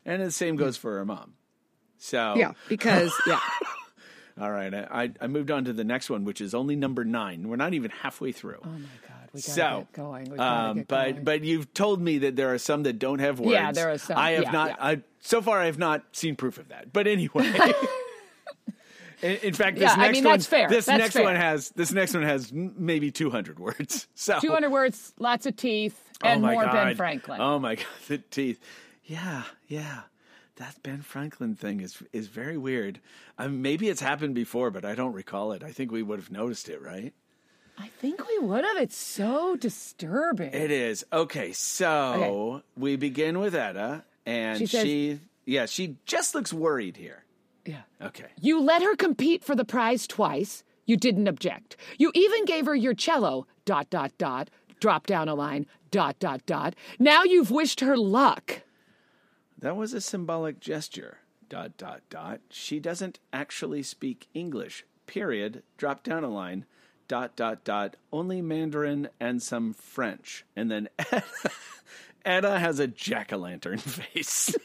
And 0.04 0.22
the 0.22 0.30
same 0.30 0.56
goes 0.56 0.76
for 0.76 0.96
her 0.98 1.04
mom. 1.04 1.34
So 1.98 2.34
Yeah, 2.36 2.52
because, 2.68 3.12
yeah. 3.26 3.40
all 4.40 4.50
right, 4.50 4.72
I 4.72 5.12
I 5.20 5.26
moved 5.26 5.50
on 5.50 5.64
to 5.66 5.72
the 5.72 5.84
next 5.84 6.08
one 6.08 6.24
which 6.24 6.40
is 6.40 6.54
only 6.54 6.76
number 6.76 7.04
9. 7.04 7.48
We're 7.48 7.56
not 7.56 7.74
even 7.74 7.90
halfway 7.90 8.32
through. 8.32 8.60
Oh, 8.64 8.68
my 8.68 9.08
God. 9.08 9.21
We 9.32 9.40
gotta 9.40 9.52
so, 9.52 9.78
get 9.78 9.92
going. 9.92 10.30
We 10.30 10.36
gotta 10.36 10.68
um, 10.70 10.76
get 10.78 10.88
but 10.88 11.10
going. 11.12 11.24
but 11.24 11.44
you've 11.44 11.72
told 11.74 12.00
me 12.02 12.18
that 12.18 12.36
there 12.36 12.52
are 12.52 12.58
some 12.58 12.82
that 12.84 12.98
don't 12.98 13.18
have 13.20 13.40
words. 13.40 13.52
Yeah, 13.52 13.72
there 13.72 13.90
are 13.90 13.98
some. 13.98 14.16
I 14.18 14.32
have 14.32 14.42
Yeah, 14.44 14.50
not. 14.50 14.68
yeah. 14.70 14.76
I 14.80 15.02
so 15.20 15.40
far 15.40 15.58
I 15.60 15.66
have 15.66 15.78
not 15.78 16.04
seen 16.12 16.36
proof 16.36 16.58
of 16.58 16.68
that. 16.68 16.92
But 16.92 17.06
anyway, 17.06 17.52
in, 19.22 19.36
in 19.36 19.54
fact, 19.54 19.78
this 19.78 19.84
Yeah, 19.84 19.94
I 19.94 20.06
next 20.06 20.12
mean, 20.16 20.24
one, 20.24 20.32
that's 20.34 20.46
fair. 20.46 20.68
this 20.68 20.86
That's 20.86 20.98
next 20.98 21.12
fair. 21.14 21.24
one 21.24 21.36
has 21.36 21.70
this 21.70 21.92
next 21.92 22.14
one 22.14 22.22
has 22.24 22.52
maybe 22.52 23.10
two 23.10 23.30
hundred 23.30 23.58
words. 23.58 24.06
So 24.14 24.38
200 24.38 24.70
words, 24.70 25.12
lots 25.18 25.46
of 25.46 25.56
teeth, 25.56 26.00
oh 26.22 26.28
and 26.28 26.42
my 26.42 26.52
more 26.52 26.64
God. 26.64 26.72
Ben 26.72 26.96
Franklin. 26.96 27.40
Oh 27.40 27.58
my 27.58 27.76
god, 27.76 27.86
the 28.08 28.18
teeth. 28.18 28.60
Yeah, 29.04 29.42
yeah. 29.66 30.02
That 30.56 30.80
Ben 30.82 31.00
Franklin 31.02 31.54
thing 31.56 31.80
is 31.80 32.02
is 32.12 32.28
very 32.28 32.56
weird. 32.58 33.00
Um, 33.38 33.62
maybe 33.62 33.88
it's 33.88 34.00
happened 34.02 34.34
before, 34.34 34.70
but 34.70 34.84
I 34.84 34.94
don't 34.94 35.12
recall 35.14 35.52
it. 35.52 35.62
I 35.64 35.72
think 35.72 35.90
we 35.90 36.02
would 36.02 36.18
have 36.20 36.30
noticed 36.30 36.68
it, 36.68 36.80
right? 36.82 37.14
I 37.78 37.88
think 38.00 38.26
we 38.26 38.38
would 38.38 38.64
have. 38.64 38.76
It's 38.76 38.96
so 38.96 39.56
disturbing. 39.56 40.52
It 40.52 40.70
is. 40.70 41.04
Okay, 41.12 41.52
so 41.52 42.62
we 42.76 42.96
begin 42.96 43.38
with 43.38 43.54
Edda, 43.54 44.04
and 44.26 44.58
She 44.58 44.66
she, 44.66 45.20
yeah, 45.46 45.66
she 45.66 45.96
just 46.04 46.34
looks 46.34 46.52
worried 46.52 46.96
here. 46.96 47.24
yeah. 47.64 47.82
Okay. 48.00 48.26
You 48.40 48.60
let 48.60 48.82
her 48.82 48.94
compete 48.96 49.42
for 49.44 49.54
the 49.54 49.64
prize 49.64 50.06
twice. 50.06 50.64
You 50.84 50.96
didn't 50.96 51.28
object. 51.28 51.76
You 51.98 52.10
even 52.14 52.44
gave 52.44 52.66
her 52.66 52.74
your 52.74 52.94
cello, 52.94 53.46
dot, 53.64 53.88
dot, 53.88 54.12
dot, 54.18 54.50
drop 54.80 55.06
down 55.06 55.28
a 55.28 55.34
line, 55.34 55.66
dot, 55.90 56.18
dot, 56.18 56.44
dot. 56.44 56.74
Now 56.98 57.22
you've 57.22 57.50
wished 57.50 57.80
her 57.80 57.96
luck. 57.96 58.62
That 59.58 59.76
was 59.76 59.92
a 59.92 60.00
symbolic 60.00 60.58
gesture. 60.60 61.18
Dot, 61.48 61.76
dot, 61.76 62.00
dot. 62.10 62.40
She 62.50 62.80
doesn't 62.80 63.18
actually 63.32 63.82
speak 63.84 64.26
English. 64.34 64.84
Period. 65.06 65.62
Drop 65.76 66.02
down 66.02 66.24
a 66.24 66.28
line. 66.28 66.64
Dot, 67.12 67.36
dot, 67.36 67.62
dot. 67.62 67.96
Only 68.10 68.40
Mandarin 68.40 69.10
and 69.20 69.42
some 69.42 69.74
French. 69.74 70.46
And 70.56 70.70
then 70.70 70.88
Edda, 70.98 71.24
Edda 72.24 72.58
has 72.58 72.78
a 72.78 72.86
jack 72.86 73.34
o' 73.34 73.36
lantern 73.36 73.76
face. 73.80 74.56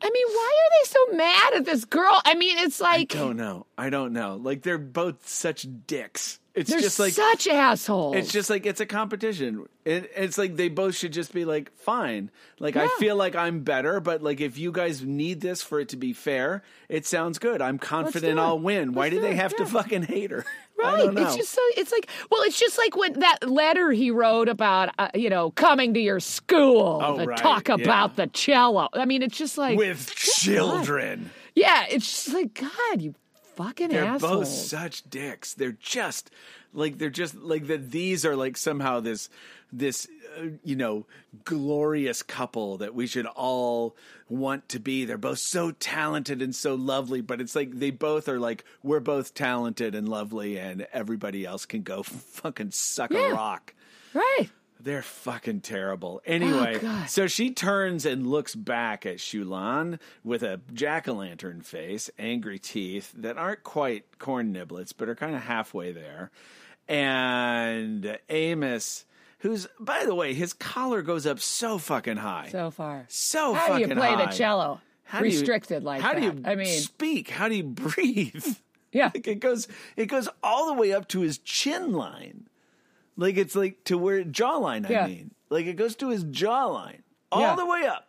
I 0.00 0.10
mean, 0.10 0.26
why 0.28 0.52
are 0.60 0.70
they 0.70 0.88
so 0.88 1.16
mad 1.16 1.54
at 1.54 1.64
this 1.64 1.84
girl? 1.84 2.22
I 2.24 2.36
mean, 2.36 2.58
it's 2.58 2.80
like 2.80 3.16
I 3.16 3.18
don't 3.18 3.36
know. 3.36 3.66
I 3.76 3.90
don't 3.90 4.12
know. 4.12 4.38
Like, 4.40 4.62
they're 4.62 4.78
both 4.78 5.26
such 5.26 5.66
dicks. 5.88 6.38
It's 6.54 6.70
they're 6.70 6.80
just 6.80 7.00
like. 7.00 7.12
such 7.12 7.48
assholes. 7.48 8.14
It's 8.14 8.30
just 8.30 8.48
like 8.48 8.64
it's 8.64 8.80
a 8.80 8.86
competition. 8.86 9.66
It, 9.84 10.12
it's 10.14 10.38
like 10.38 10.54
they 10.54 10.68
both 10.68 10.94
should 10.94 11.12
just 11.12 11.34
be 11.34 11.44
like, 11.44 11.76
fine. 11.78 12.30
Like 12.60 12.76
I 12.76 12.86
feel 12.98 13.16
like 13.16 13.34
I'm 13.34 13.64
better, 13.64 13.98
but 13.98 14.22
like 14.22 14.40
if 14.40 14.56
you 14.56 14.70
guys 14.70 15.02
need 15.02 15.40
this 15.40 15.62
for 15.62 15.80
it 15.80 15.88
to 15.88 15.96
be 15.96 16.12
fair, 16.12 16.62
it 16.88 17.06
sounds 17.06 17.40
good. 17.40 17.60
I'm 17.60 17.78
confident. 17.78 18.38
I'll 18.38 18.60
win. 18.60 18.92
Why 18.92 19.06
Let's 19.06 19.16
do 19.16 19.20
do 19.22 19.26
they 19.26 19.34
have 19.34 19.56
to 19.56 19.66
fucking 19.66 20.04
hate 20.04 20.30
her? 20.30 20.44
Right. 20.78 20.94
I 20.94 20.98
don't 21.04 21.14
know. 21.14 21.22
It's 21.22 21.36
just 21.36 21.50
so 21.52 21.60
it's 21.76 21.92
like 21.92 22.08
well, 22.30 22.42
it's 22.42 22.58
just 22.58 22.78
like 22.78 22.96
when 22.96 23.20
that 23.20 23.48
letter 23.48 23.90
he 23.92 24.10
wrote 24.10 24.48
about 24.48 24.90
uh, 24.98 25.08
you 25.14 25.30
know 25.30 25.50
coming 25.52 25.94
to 25.94 26.00
your 26.00 26.20
school 26.20 27.00
Oh, 27.02 27.18
to 27.18 27.24
right, 27.26 27.38
talk 27.38 27.68
yeah. 27.68 27.76
about 27.76 28.16
the 28.16 28.26
cello. 28.28 28.88
I 28.92 29.04
mean, 29.04 29.22
it's 29.22 29.36
just 29.38 29.56
like 29.56 29.78
With 29.78 30.12
children. 30.14 31.30
yeah, 31.54 31.86
it's 31.88 32.06
just 32.06 32.34
like 32.34 32.54
God, 32.54 33.00
you 33.02 33.14
fucking 33.56 33.88
They're 33.88 34.04
assholes. 34.04 34.38
both 34.40 34.48
such 34.48 35.02
dicks. 35.08 35.54
They're 35.54 35.72
just 35.78 36.30
like 36.72 36.98
they're 36.98 37.10
just 37.10 37.34
like 37.34 37.66
that. 37.68 37.90
These 37.90 38.24
are 38.24 38.36
like 38.36 38.56
somehow 38.56 39.00
this 39.00 39.28
this 39.72 40.06
uh, 40.38 40.46
you 40.62 40.76
know 40.76 41.06
glorious 41.44 42.22
couple 42.22 42.78
that 42.78 42.94
we 42.94 43.06
should 43.06 43.26
all 43.26 43.96
want 44.28 44.68
to 44.70 44.78
be. 44.78 45.04
They're 45.04 45.18
both 45.18 45.38
so 45.38 45.70
talented 45.72 46.42
and 46.42 46.54
so 46.54 46.74
lovely, 46.74 47.20
but 47.20 47.40
it's 47.40 47.54
like 47.56 47.72
they 47.78 47.90
both 47.90 48.28
are 48.28 48.38
like 48.40 48.64
we're 48.82 49.00
both 49.00 49.34
talented 49.34 49.94
and 49.94 50.08
lovely, 50.08 50.58
and 50.58 50.86
everybody 50.92 51.44
else 51.44 51.66
can 51.66 51.82
go 51.82 52.02
fucking 52.04 52.70
suck 52.72 53.10
Yeah. 53.12 53.30
a 53.30 53.34
rock. 53.34 53.74
right. 54.14 54.48
They're 54.84 55.02
fucking 55.02 55.62
terrible. 55.62 56.20
Oh, 56.22 56.30
anyway, 56.30 56.78
Oh, 56.82 57.04
so 57.08 57.26
she 57.26 57.50
turns 57.50 58.04
and 58.04 58.26
looks 58.26 58.54
back 58.54 59.06
at 59.06 59.16
Xiulan 59.16 59.98
with 60.22 60.42
a 60.42 60.60
jack 60.74 61.08
o' 61.08 61.14
lantern 61.14 61.62
face, 61.62 62.10
angry 62.18 62.58
teeth 62.58 63.10
that 63.16 63.38
aren't 63.38 63.62
quite 63.64 64.18
corn 64.18 64.52
niblets, 64.54 64.92
but 64.96 65.08
are 65.08 65.14
kind 65.14 65.34
of 65.34 65.40
halfway 65.42 65.90
there. 65.92 66.30
And 66.86 68.18
Amos, 68.28 69.06
who's, 69.38 69.66
by 69.80 70.04
the 70.04 70.14
way, 70.14 70.34
his 70.34 70.52
collar 70.52 71.02
goes 71.02 71.26
up 71.26 71.40
so 71.40 71.78
fucking 71.78 72.18
high. 72.18 72.48
So 72.52 72.70
far, 72.70 73.06
so 73.08 73.54
how 73.54 73.74
do 73.76 73.80
you 73.80 73.94
play 73.94 74.12
high. 74.12 74.26
the 74.26 74.32
cello 74.32 74.80
How 75.04 75.20
do 75.20 75.28
you- 75.28 75.38
restricted 75.38 75.82
like 75.82 76.02
how 76.02 76.12
that? 76.14 76.20
do 76.20 76.26
you 76.26 76.42
I 76.44 76.54
mean, 76.56 76.66
speak? 76.80 77.30
How 77.30 77.48
do 77.48 77.54
you 77.54 77.64
breathe? 77.64 78.44
yeah, 78.92 79.10
Like 79.14 79.26
it 79.26 79.40
goes 79.40 79.66
it 79.96 80.06
goes 80.06 80.28
all 80.42 80.66
the 80.66 80.74
way 80.80 80.92
up 80.92 81.08
to 81.08 81.20
his 81.20 81.38
chin 81.38 81.92
line. 81.92 82.48
Like 83.16 83.36
it's 83.36 83.54
like 83.54 83.84
to 83.84 83.96
where 83.98 84.24
jawline, 84.24 84.90
I 84.90 85.06
mean. 85.06 85.30
Like 85.50 85.66
it 85.66 85.74
goes 85.74 85.94
to 85.96 86.08
his 86.10 86.24
jawline. 86.24 87.00
All 87.30 87.40
Yeah. 87.42 87.56
the 87.56 87.66
way 87.66 87.86
up. 87.86 88.08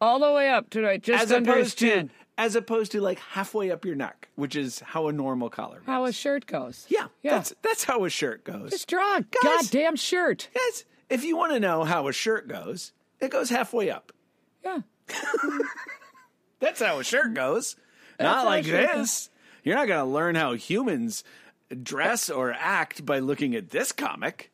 all 0.00 0.18
the 0.18 0.32
way 0.32 0.48
up 0.50 0.68
to 0.70 0.82
right, 0.82 1.02
just 1.02 1.22
As 1.24 1.32
under 1.32 1.50
his 1.54 1.58
opposed 1.68 1.78
to 1.78 1.88
chin. 1.88 2.10
as 2.36 2.56
opposed 2.56 2.92
to 2.92 3.00
like 3.00 3.18
halfway 3.20 3.70
up 3.70 3.84
your 3.84 3.94
neck, 3.94 4.28
which 4.34 4.56
is 4.56 4.80
how 4.80 5.06
a 5.08 5.12
normal 5.12 5.48
collar. 5.48 5.76
Goes. 5.78 5.86
How 5.86 6.04
a 6.06 6.12
shirt 6.12 6.46
goes. 6.46 6.86
yeah, 6.88 7.06
Yeah. 7.22 7.32
that's 7.36 7.54
that's 7.62 7.84
how 7.84 8.04
a 8.04 8.10
shirt 8.10 8.44
goes. 8.44 8.70
Just 8.70 8.88
draw 8.88 9.16
a 9.16 9.20
Guys. 9.20 9.30
goddamn 9.70 9.96
shirt. 9.96 10.48
Guys, 10.54 10.84
if 11.08 11.22
you 11.24 11.36
want 11.36 11.52
to 11.52 11.60
know 11.60 11.84
how 11.84 12.08
a 12.08 12.12
shirt 12.12 12.48
goes, 12.48 12.92
it 13.20 13.30
goes 13.30 13.48
halfway 13.50 13.90
up. 13.90 14.12
Yeah. 14.64 14.80
That's 16.60 16.80
how 16.80 16.98
a 16.98 17.04
shirt 17.04 17.34
goes. 17.34 17.76
That's 18.18 18.26
Not 18.36 18.44
like 18.46 18.64
this. 18.64 19.30
You're 19.64 19.74
not 19.76 19.88
going 19.88 20.00
to 20.04 20.10
learn 20.10 20.34
how 20.36 20.54
humans 20.54 21.24
dress 21.74 22.28
or 22.30 22.52
act 22.52 23.04
by 23.06 23.18
looking 23.18 23.54
at 23.54 23.70
this 23.70 23.92
comic. 23.92 24.50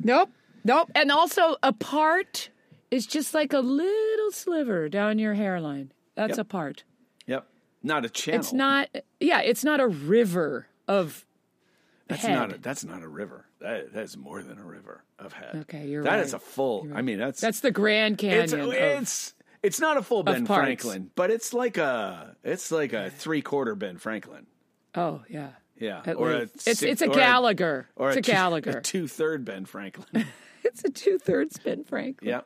Nope. 0.00 0.30
Nope. 0.64 0.90
And 0.94 1.10
also 1.10 1.56
a 1.62 1.72
part 1.72 2.50
is 2.90 3.06
just 3.06 3.34
like 3.34 3.52
a 3.52 3.60
little 3.60 4.30
sliver 4.32 4.88
down 4.88 5.18
your 5.18 5.34
hairline. 5.34 5.92
That's 6.14 6.36
Yep. 6.36 6.38
a 6.38 6.44
part. 6.44 6.84
Yep. 7.26 7.46
Not 7.82 8.04
a 8.04 8.08
channel. 8.08 8.40
It's 8.40 8.52
not 8.52 8.88
yeah, 9.20 9.40
it's 9.40 9.64
not 9.64 9.80
a 9.80 9.86
river 9.86 10.66
of 10.88 11.24
That's 12.08 12.22
head. 12.22 12.34
not. 12.34 12.52
A, 12.54 12.58
that's 12.58 12.84
not 12.84 13.02
a 13.02 13.08
river. 13.08 13.46
That 13.60 13.92
that 13.94 14.02
is 14.04 14.16
more 14.16 14.42
than 14.42 14.58
a 14.58 14.64
river 14.64 15.04
of 15.18 15.32
head. 15.32 15.54
Okay, 15.62 15.86
you're 15.86 16.02
That 16.04 16.16
right. 16.16 16.20
is 16.20 16.34
a 16.34 16.38
full. 16.38 16.88
I 16.94 17.02
mean, 17.02 17.18
that's 17.18 17.40
That's 17.40 17.60
the 17.60 17.70
Grand 17.70 18.18
Canyon. 18.18 18.42
it's 18.44 18.52
of- 18.52 18.72
it's 18.72 19.34
it's 19.62 19.80
not 19.80 19.96
a 19.96 20.02
full 20.02 20.22
Ben 20.22 20.46
parts. 20.46 20.64
Franklin, 20.64 21.10
but 21.14 21.30
it's 21.30 21.52
like 21.54 21.76
a 21.78 22.36
it's 22.44 22.70
like 22.70 22.92
a 22.92 23.10
three 23.10 23.42
quarter 23.42 23.74
Ben 23.74 23.98
Franklin. 23.98 24.46
oh 24.94 25.22
yeah. 25.28 25.50
Yeah, 25.78 26.02
At 26.06 26.16
or 26.16 26.28
least. 26.30 26.40
a 26.40 26.42
it's 26.42 26.64
six- 26.64 26.82
it's 26.82 27.02
a 27.02 27.08
Gallagher. 27.08 27.86
or 27.96 28.08
it's 28.10 28.18
a, 28.18 28.22
two- 28.22 28.32
Gallagher. 28.32 28.78
a 28.78 28.82
two 28.82 29.06
third 29.08 29.44
Ben 29.44 29.64
Franklin. 29.66 30.26
it's 30.64 30.84
a 30.84 30.88
two 30.90 31.18
thirds 31.18 31.58
Ben 31.58 31.84
Franklin. 31.84 32.28
yeah, 32.30 32.40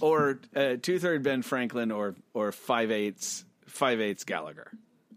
or 0.00 0.40
uh, 0.56 0.76
two 0.80 0.98
third 0.98 1.22
Ben 1.22 1.42
Franklin, 1.42 1.90
or 1.90 2.14
or 2.34 2.50
five 2.52 2.90
eighths 2.90 3.44
five 3.66 4.00
eighths 4.00 4.24
Gallagher. 4.24 4.70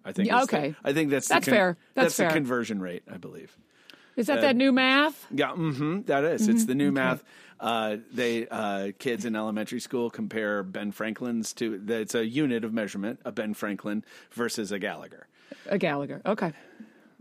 I 0.03 0.11
think. 0.11 0.27
Yeah, 0.27 0.41
is 0.41 0.47
the- 0.47 0.57
okay. 0.57 0.75
I 0.83 0.93
think 0.93 1.09
that's 1.11 1.27
That's 1.27 1.45
the 1.45 1.51
con- 1.51 1.57
fair. 1.57 1.77
That's 1.93 2.17
the 2.17 2.23
fair. 2.23 2.31
conversion 2.31 2.81
rate. 2.81 3.03
I 3.11 3.17
believe. 3.17 3.55
Is 4.15 4.27
that 4.27 4.41
that 4.41 4.55
new 4.55 4.71
math? 4.71 5.25
Yeah, 5.31 5.49
mm-hmm, 5.51 6.03
that 6.03 6.23
is. 6.23 6.47
It's 6.47 6.65
the 6.65 6.71
Mm-hmm. 6.73 6.77
new 6.77 6.91
math. 6.93 7.23
Uh, 7.59 7.97
they 8.13 8.47
uh, 8.49 8.91
kids 8.99 9.25
in 9.25 9.35
elementary 9.35 9.79
school 9.81 10.09
compare 10.09 10.61
Ben 10.63 10.91
Franklin's 10.91 11.51
to. 11.53 11.81
It's 11.87 12.15
a 12.15 12.25
unit 12.25 12.63
of 12.63 12.73
measurement. 12.73 13.19
A 13.25 13.31
Ben 13.31 13.53
Franklin 13.53 14.03
versus 14.31 14.71
a 14.71 14.79
Gallagher. 14.79 15.27
A 15.67 15.77
Gallagher. 15.77 16.21
Okay. 16.25 16.53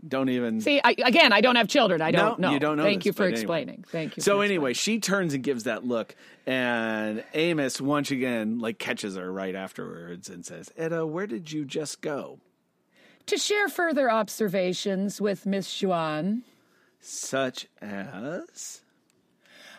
Don't 0.07 0.29
even. 0.29 0.61
See, 0.61 0.79
I, 0.83 0.95
again, 1.03 1.33
I 1.33 1.41
don't 1.41 1.55
have 1.55 1.67
children. 1.67 2.01
I 2.01 2.11
don't 2.11 2.39
No, 2.39 2.47
know. 2.49 2.53
you 2.53 2.59
don't 2.59 2.77
know 2.77 2.83
Thank 2.83 2.99
this, 3.01 3.07
you 3.07 3.13
for 3.13 3.23
but 3.23 3.25
anyway. 3.25 3.41
explaining. 3.41 3.85
Thank 3.89 4.17
you. 4.17 4.23
So 4.23 4.41
anyway, 4.41 4.73
she 4.73 4.99
turns 4.99 5.33
and 5.33 5.43
gives 5.43 5.63
that 5.63 5.85
look, 5.85 6.15
and 6.45 7.23
Amos 7.33 7.81
once 7.81 8.11
again 8.11 8.59
like 8.59 8.77
catches 8.79 9.15
her 9.15 9.31
right 9.31 9.55
afterwards 9.55 10.29
and 10.29 10.45
says, 10.45 10.71
"Edda, 10.77 11.05
where 11.07 11.27
did 11.27 11.51
you 11.51 11.65
just 11.65 12.01
go?" 12.01 12.39
to 13.25 13.37
share 13.37 13.67
further 13.67 14.11
observations 14.11 15.19
with 15.19 15.45
Miss 15.47 15.81
Yuan. 15.81 16.43
Such 16.99 17.67
as 17.81 18.81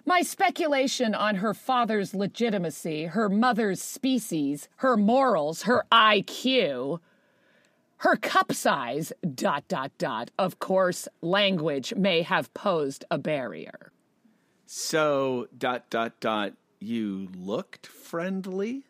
My 0.05 0.23
speculation 0.23 1.15
on 1.15 1.37
her 1.37 1.55
father's 1.55 2.15
legitimacy, 2.15 3.07
her 3.07 3.29
mother's 3.29 3.81
species, 3.83 4.69
her 4.77 4.97
morals, 4.97 5.63
her 5.63 5.85
IQ, 5.93 7.01
her 7.99 8.17
cup 8.17 8.53
size, 8.53 9.13
dot, 9.35 9.67
dot, 9.69 9.93
dot. 9.99 10.31
Of 10.39 10.59
course, 10.59 11.09
language 11.23 11.95
may 11.95 12.23
have 12.23 12.53
posed 12.55 13.05
a 13.11 13.19
barrier. 13.19 13.93
so 14.67 15.49
dot 15.57 15.89
dot 15.91 16.21
dot. 16.21 16.53
You 16.79 17.29
looked 17.37 17.87
friendly. 17.87 18.85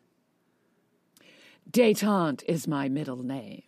Detente 1.71 2.43
is 2.47 2.67
my 2.67 2.89
middle 2.89 3.23
name. 3.23 3.63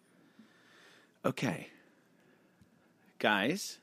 Okay, 1.25 1.67
guys. 3.17 3.79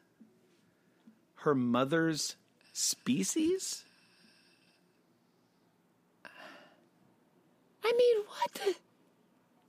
Her 1.37 1.55
mother's 1.55 2.37
species. 2.73 3.85
I 7.85 7.93
mean, 7.97 8.25
what 8.27 8.53
the? 8.55 8.75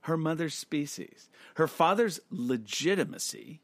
Her 0.08 0.16
mother's 0.16 0.54
species. 0.54 1.28
Her 1.56 1.68
father's 1.68 2.18
legitimacy. 2.30 3.60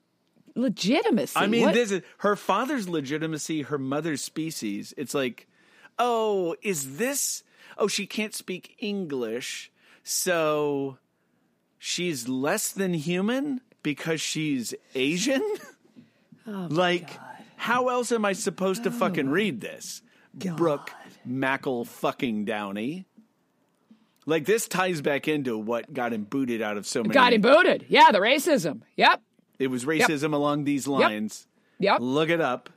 Legitimacy. 0.54 1.32
I 1.36 1.46
mean, 1.46 1.62
What- 1.62 1.74
this 1.74 1.90
is 1.90 2.02
her 2.18 2.36
father's 2.36 2.86
legitimacy, 2.86 3.62
her 3.62 3.78
mother's 3.78 4.22
species. 4.22 4.92
It's 4.98 5.14
like, 5.14 5.48
oh, 5.98 6.54
is 6.62 6.98
this? 6.98 7.42
Oh, 7.78 7.88
she 7.88 8.06
can't 8.06 8.34
speak 8.34 8.76
English, 8.78 9.72
so 10.02 10.98
she's 11.78 12.28
less 12.28 12.70
than 12.70 12.92
human 12.94 13.62
because 13.82 14.20
she's 14.20 14.74
Asian. 14.94 15.42
Oh, 16.46 16.68
like, 16.70 17.08
how 17.56 17.88
else 17.88 18.12
am 18.12 18.26
I 18.26 18.34
supposed 18.34 18.84
to 18.84 18.90
fucking 18.90 19.28
oh, 19.28 19.32
read 19.32 19.62
this, 19.62 20.02
Brooke 20.34 20.90
Mackle 21.24 21.86
fucking 21.86 22.44
Downey? 22.44 23.06
Like 24.26 24.46
this 24.46 24.66
ties 24.68 25.00
back 25.02 25.28
into 25.28 25.58
what 25.58 25.92
got 25.92 26.12
him 26.12 26.24
booted 26.24 26.62
out 26.62 26.76
of 26.76 26.86
so 26.86 27.02
many. 27.02 27.14
got 27.14 27.32
him 27.32 27.40
booted. 27.42 27.86
Yeah, 27.88 28.10
the 28.10 28.18
racism. 28.20 28.80
Yep. 28.96 29.22
It 29.58 29.68
was 29.68 29.84
racism 29.84 30.32
along 30.32 30.64
these 30.64 30.86
lines. 30.86 31.46
Yep. 31.78 31.98
Look 32.00 32.28
it 32.30 32.40
up. 32.40 32.70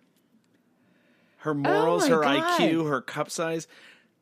Her 1.37 1.51
oh 1.51 1.55
morals, 1.55 2.05
Oh 2.05 2.15
her 2.17 2.21
God. 2.21 2.59
IQ, 2.59 2.89
her 2.89 3.01
cup 3.01 3.29
size. 3.29 3.67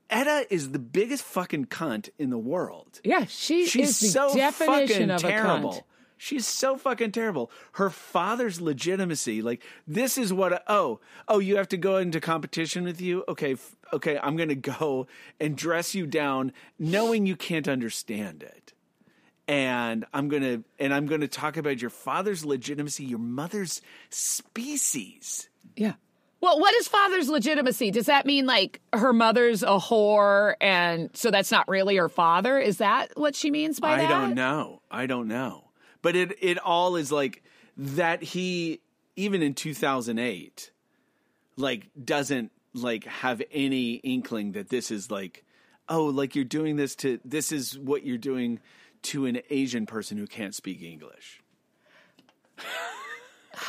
Edda 0.10 0.46
is 0.54 0.72
the 0.72 0.80
biggest 0.80 1.24
fucking 1.24 1.66
cunt 1.66 2.10
in 2.20 2.30
the 2.30 2.38
world. 2.38 3.02
Yeah, 3.04 3.26
she 3.26 3.66
She's 3.66 3.90
is 3.90 4.00
the 4.02 4.08
so 4.10 4.36
definition 4.36 4.88
fucking 4.88 5.10
of 5.12 5.24
a 5.24 5.28
terrible. 5.28 5.74
cunt. 5.74 5.82
She's 6.18 6.46
so 6.48 6.78
fucking 6.78 7.12
terrible. 7.12 7.52
Her 7.74 7.90
father's 7.90 8.62
legitimacy, 8.62 9.42
like 9.42 9.62
this 9.88 10.18
is 10.18 10.32
what. 10.32 10.64
Oh, 10.68 11.00
oh, 11.28 11.40
you 11.40 11.58
have 11.58 11.68
to 11.70 11.78
go 11.78 11.98
into 11.98 12.22
competition 12.22 12.84
with 12.86 13.02
you. 13.02 13.24
Okay, 13.28 13.54
f- 13.54 13.76
okay, 13.94 14.20
I'm 14.22 14.36
gonna 14.36 14.56
go 14.56 15.08
and 15.40 15.56
dress 15.56 15.96
you 15.96 16.08
down, 16.08 16.52
knowing 16.80 17.26
you 17.26 17.36
can't 17.36 17.68
understand 17.68 18.44
it, 18.44 18.74
and 19.48 20.06
I'm 20.14 20.30
gonna 20.30 20.64
and 20.80 20.94
I'm 20.94 21.06
gonna 21.06 21.28
talk 21.28 21.58
about 21.58 21.82
your 21.82 21.90
father's 21.90 22.46
legitimacy, 22.46 23.06
your 23.06 23.20
mother's 23.20 23.82
species. 24.10 25.50
Yeah. 25.76 25.94
Well, 26.42 26.60
what 26.60 26.76
is 26.76 26.88
father's 26.88 27.28
legitimacy? 27.28 27.90
Does 27.92 28.06
that 28.06 28.26
mean 28.26 28.46
like 28.46 28.80
her 28.94 29.14
mother's 29.14 29.64
a 29.64 29.80
whore 29.80 30.54
and 30.62 31.10
so 31.14 31.32
that's 31.32 31.52
not 31.52 31.68
really 31.68 31.96
her 31.96 32.10
father? 32.10 32.60
Is 32.60 32.78
that 32.78 33.12
what 33.16 33.36
she 33.36 33.50
means 33.50 33.80
by 33.80 33.94
I 33.94 33.98
that? 33.98 34.06
I 34.06 34.10
don't 34.10 34.36
know. 34.36 34.82
I 34.92 35.08
don't 35.08 35.28
know. 35.28 35.70
But 36.02 36.16
it 36.16 36.38
it 36.42 36.60
all 36.60 36.98
is 36.98 37.12
like 37.12 37.42
that 37.78 38.22
he 38.22 38.82
even 39.16 39.42
in 39.42 39.54
2008 39.54 40.72
like 41.58 41.88
doesn't 42.04 42.52
like 42.76 43.06
have 43.06 43.42
any 43.52 43.94
inkling 43.96 44.52
that 44.54 44.70
this 44.70 44.92
is 44.92 45.10
like 45.10 45.44
oh 45.90 46.06
like 46.06 46.36
you're 46.36 46.44
doing 46.46 46.76
this 46.76 46.96
to 46.98 47.20
this 47.26 47.52
is 47.52 47.78
what 47.78 48.06
you're 48.06 48.18
doing 48.18 48.60
to 49.04 49.26
an 49.26 49.40
Asian 49.50 49.86
person 49.86 50.18
who 50.18 50.26
can't 50.28 50.56
speak 50.56 50.82
English. 50.82 51.42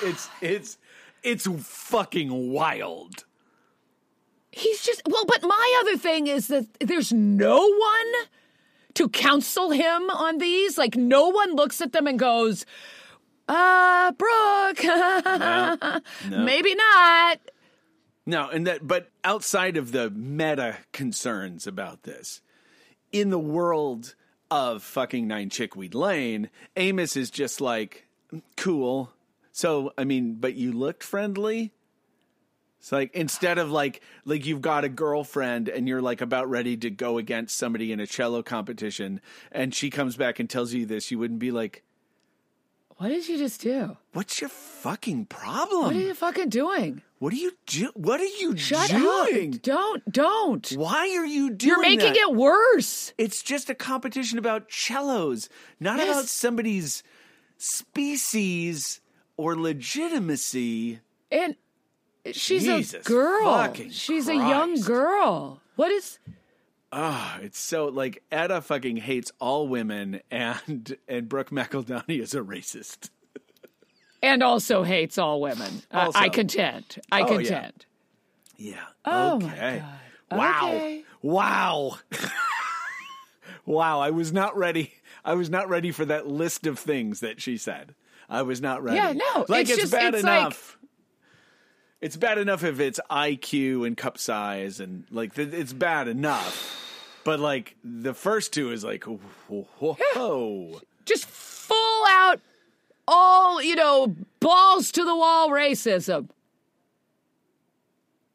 it's 0.03 0.29
it's 0.41 0.79
it's 1.23 1.47
fucking 1.47 2.53
wild. 2.53 3.25
He's 4.51 4.83
just 4.83 5.03
well, 5.07 5.25
but 5.27 5.43
my 5.43 5.79
other 5.81 5.97
thing 5.99 6.27
is 6.27 6.49
that 6.49 6.67
there's 6.81 7.13
no 7.13 7.59
one 7.59 8.13
to 8.95 9.09
counsel 9.09 9.71
him 9.71 10.09
on 10.09 10.39
these. 10.39 10.79
Like 10.79 10.97
no 10.97 11.29
one 11.29 11.55
looks 11.55 11.81
at 11.83 11.93
them 11.93 12.07
and 12.07 12.19
goes, 12.19 12.65
"Uh, 13.49 14.13
Brooke, 14.13 14.83
No. 14.85 16.01
maybe 16.45 16.75
not." 16.75 17.41
No, 18.27 18.49
and 18.49 18.67
that, 18.67 18.87
but 18.87 19.09
outside 19.23 19.77
of 19.77 19.93
the 19.93 20.11
meta 20.11 20.79
concerns 20.93 21.67
about 21.67 22.03
this, 22.03 22.41
in 23.13 23.31
the 23.31 23.39
world 23.39 24.17
of 24.51 24.83
fucking 24.83 25.29
Nine 25.29 25.49
Chickweed 25.49 25.95
Lane, 25.95 26.51
Amos 26.77 27.17
is 27.17 27.31
just 27.31 27.61
like, 27.61 28.07
cool. 28.57 29.13
So, 29.53 29.93
I 29.97 30.05
mean, 30.05 30.35
but 30.41 30.55
you 30.55 30.73
looked 30.73 31.05
friendly. 31.05 31.73
It's 32.81 32.93
like 32.93 33.15
instead 33.15 33.59
of 33.59 33.71
like 33.71 34.01
like 34.25 34.47
you've 34.47 34.61
got 34.61 34.85
a 34.85 34.89
girlfriend 34.89 35.69
and 35.69 35.89
you're 35.89 36.03
like 36.03 36.21
about 36.21 36.49
ready 36.49 36.77
to 36.77 36.91
go 36.91 37.19
against 37.19 37.57
somebody 37.57 37.91
in 37.91 38.01
a 38.01 38.07
cello 38.07 38.43
competition, 38.43 39.21
and 39.51 39.75
she 39.75 39.89
comes 39.91 40.17
back 40.17 40.39
and 40.39 40.49
tells 40.49 40.73
you 40.73 40.87
this, 40.87 41.11
you 41.11 41.19
wouldn't 41.19 41.41
be 41.41 41.51
like, 41.51 41.83
What 42.99 43.09
did 43.09 43.29
you 43.29 43.37
just 43.37 43.61
do? 43.61 43.97
"What's 44.15 44.41
your 44.41 44.49
fucking 44.49 45.27
problem? 45.27 45.83
What 45.83 45.97
are 45.97 46.01
you 46.01 46.15
fucking 46.15 46.49
doing? 46.49 47.03
What 47.19 47.33
are 47.33 47.37
you 47.37 47.53
do? 47.67 47.91
What 47.95 48.21
are 48.21 48.25
you 48.25 48.57
Shut 48.57 48.89
doing? 48.91 49.55
up! 49.55 49.63
Don't, 49.63 50.13
don't. 50.13 50.71
Why 50.73 51.11
are 51.17 51.25
you 51.27 51.51
doing? 51.51 51.69
You're 51.71 51.81
making 51.81 52.13
that? 52.15 52.17
it 52.17 52.35
worse. 52.35 53.13
It's 53.19 53.43
just 53.43 53.69
a 53.71 53.75
competition 53.75 54.39
about 54.39 54.71
cellos, 54.73 55.49
not 55.81 55.99
Yes. 55.99 56.09
about 56.11 56.25
somebody's 56.29 57.03
species 57.59 59.01
or 59.37 59.57
legitimacy. 59.57 61.01
And 61.31 61.57
she's 62.33 62.65
Jesus 62.65 62.95
a 62.95 63.05
girl. 63.09 63.75
She's 63.91 64.29
a 64.29 64.35
young 64.35 64.81
girl. 64.81 65.61
What 65.77 65.91
is 65.91 66.19
Ah, 66.93 67.39
it's 67.43 67.59
so 67.59 67.87
like 67.87 68.23
Edda 68.31 68.61
fucking 68.61 68.97
hates 68.99 69.33
all 69.41 69.67
women, 69.69 70.21
and 70.31 70.97
and 71.09 71.29
Brooke 71.29 71.51
McEldowney 71.51 72.21
is 72.21 72.35
a 72.35 72.41
racist. 72.41 73.11
And 74.23 74.43
also 74.43 74.83
hates 74.83 75.19
all 75.19 75.41
women. 75.41 75.83
Uh, 75.93 75.99
Also. 76.07 76.19
I 76.19 76.29
contend. 76.31 76.97
I 77.13 77.21
Oh, 77.23 77.27
yeah. 77.27 77.37
contend. 77.37 77.87
Yeah. 78.57 78.85
Oh, 79.05 79.39
my 79.41 79.53
okay. 79.53 79.79
God. 80.31 80.39
Wow. 80.39 80.67
Okay. 80.69 81.05
Wow. 81.23 81.99
wow. 83.67 84.01
I 84.01 84.11
was 84.11 84.33
not 84.33 84.57
ready. 84.57 84.95
I 85.25 85.35
was 85.35 85.51
not 85.51 85.69
ready 85.69 85.91
for 85.93 86.05
that 86.07 86.27
list 86.27 86.67
of 86.67 86.79
things 86.79 87.21
that 87.21 87.41
she 87.41 87.57
said. 87.59 87.95
I 88.29 88.43
was 88.43 88.61
not 88.61 88.83
ready. 88.83 88.97
Yeah, 88.97 89.13
no, 89.13 89.45
Like 89.49 89.63
it's 89.63 89.73
it's, 89.73 89.81
just- 89.83 89.93
bad 89.93 90.15
it's 90.15 90.25
like- 90.25 90.41
enough. 90.41 90.76
It's 92.07 92.17
bad 92.17 92.39
enough 92.39 92.63
if 92.63 92.79
it's 92.79 93.01
IQ 93.11 93.85
and 93.85 93.97
cup 93.97 94.17
size 94.17 94.79
and 94.79 95.07
like 95.11 95.35
th- 95.35 95.53
it's 95.53 95.73
bad 95.73 96.07
enough. 96.07 97.21
But 97.25 97.41
like 97.41 97.75
the 97.83 98.15
first 98.15 98.53
two 98.53 98.71
is 98.71 98.85
like 98.85 99.03
whoa. 99.03 99.67
whoa. 99.81 100.81
Just 101.05 101.27
full 101.27 102.05
out, 102.09 102.41
all, 103.09 103.61
you 103.61 103.75
know, 103.75 104.15
balls 104.39 104.93
to 104.93 105.05
the 105.05 105.17
wall 105.17 105.51
racism. 105.51 106.29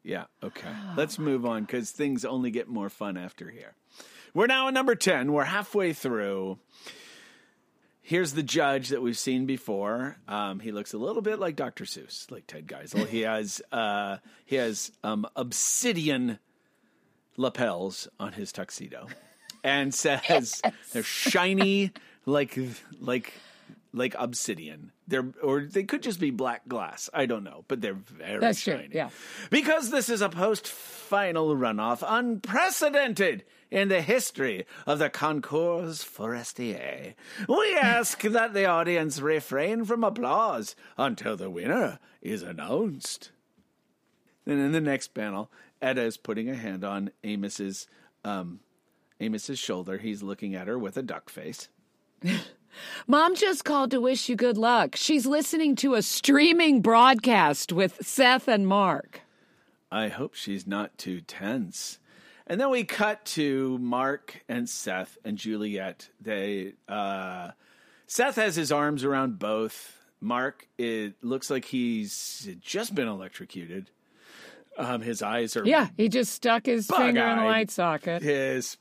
Yeah, 0.02 0.24
okay. 0.42 0.68
Let's 0.94 1.18
move 1.18 1.46
on 1.46 1.62
because 1.62 1.92
things 1.92 2.26
only 2.26 2.50
get 2.50 2.68
more 2.68 2.90
fun 2.90 3.16
after 3.16 3.48
here. 3.48 3.72
We're 4.34 4.48
now 4.48 4.68
at 4.68 4.74
number 4.74 4.94
10. 4.94 5.32
We're 5.32 5.44
halfway 5.44 5.94
through. 5.94 6.58
Here's 8.04 8.32
the 8.32 8.42
judge 8.42 8.88
that 8.88 9.00
we've 9.00 9.16
seen 9.16 9.46
before. 9.46 10.16
Um, 10.26 10.58
he 10.58 10.72
looks 10.72 10.92
a 10.92 10.98
little 10.98 11.22
bit 11.22 11.38
like 11.38 11.54
Dr. 11.54 11.84
Seuss, 11.84 12.30
like 12.32 12.46
Ted 12.48 12.66
Geisel. 12.66 13.06
He 13.06 13.20
has 13.20 13.62
uh, 13.70 14.16
he 14.44 14.56
has 14.56 14.90
um, 15.04 15.24
obsidian 15.36 16.38
lapels 17.36 18.08
on 18.18 18.32
his 18.32 18.50
tuxedo, 18.52 19.06
and 19.62 19.94
says 19.94 20.60
they're 20.92 21.04
shiny 21.04 21.92
like 22.26 22.58
like 23.00 23.32
like 23.92 24.16
obsidian. 24.18 24.90
They're 25.06 25.28
or 25.42 25.60
they 25.62 25.84
could 25.84 26.02
just 26.02 26.18
be 26.18 26.30
black 26.30 26.66
glass. 26.66 27.08
I 27.14 27.26
don't 27.26 27.44
know, 27.44 27.64
but 27.68 27.80
they're 27.80 27.94
very 27.94 28.40
That's 28.40 28.62
true, 28.62 28.78
shiny. 28.78 28.88
yeah. 28.92 29.10
Because 29.50 29.90
this 29.90 30.08
is 30.08 30.22
a 30.22 30.28
post 30.28 30.66
final 30.66 31.54
runoff 31.54 32.02
unprecedented 32.04 33.44
in 33.72 33.88
the 33.88 34.02
history 34.02 34.66
of 34.86 34.98
the 34.98 35.08
Concours 35.08 36.04
Forestier. 36.04 37.14
We 37.48 37.74
ask 37.74 38.20
that 38.20 38.52
the 38.52 38.66
audience 38.66 39.18
refrain 39.18 39.86
from 39.86 40.04
applause 40.04 40.76
until 40.98 41.36
the 41.38 41.48
winner 41.48 41.98
is 42.20 42.42
announced. 42.42 43.32
Then 44.44 44.58
in 44.58 44.72
the 44.72 44.80
next 44.80 45.14
panel, 45.14 45.50
Edda 45.80 46.02
is 46.02 46.18
putting 46.18 46.50
a 46.50 46.54
hand 46.54 46.84
on 46.84 47.10
Amos's 47.24 47.88
um, 48.24 48.60
Amos's 49.20 49.58
shoulder. 49.58 49.96
He's 49.96 50.22
looking 50.22 50.54
at 50.54 50.68
her 50.68 50.78
with 50.78 50.98
a 50.98 51.02
duck 51.02 51.30
face. 51.30 51.68
Mom 53.06 53.34
just 53.34 53.64
called 53.64 53.90
to 53.92 54.00
wish 54.00 54.28
you 54.28 54.36
good 54.36 54.58
luck. 54.58 54.96
She's 54.96 55.24
listening 55.26 55.76
to 55.76 55.94
a 55.94 56.02
streaming 56.02 56.82
broadcast 56.82 57.72
with 57.72 58.06
Seth 58.06 58.48
and 58.48 58.66
Mark. 58.66 59.22
I 59.90 60.08
hope 60.08 60.34
she's 60.34 60.66
not 60.66 60.98
too 60.98 61.20
tense. 61.22 61.98
And 62.46 62.60
then 62.60 62.70
we 62.70 62.84
cut 62.84 63.24
to 63.26 63.78
Mark 63.78 64.44
and 64.48 64.68
Seth 64.68 65.16
and 65.24 65.38
Juliette. 65.38 66.08
They 66.20 66.74
uh 66.88 67.50
Seth 68.06 68.36
has 68.36 68.56
his 68.56 68.70
arms 68.72 69.04
around 69.04 69.38
both. 69.38 69.98
Mark 70.20 70.66
it 70.78 71.14
looks 71.22 71.50
like 71.50 71.64
he's 71.66 72.48
just 72.60 72.94
been 72.94 73.08
electrocuted. 73.08 73.90
Um 74.76 75.00
his 75.02 75.22
eyes 75.22 75.56
are 75.56 75.64
Yeah, 75.64 75.88
he 75.96 76.08
just 76.08 76.32
stuck 76.32 76.66
his 76.66 76.86
finger 76.86 77.06
in 77.08 77.14
Bug-eyed. 77.36 77.44
light 77.44 77.70
socket. 77.70 78.22
his 78.22 78.76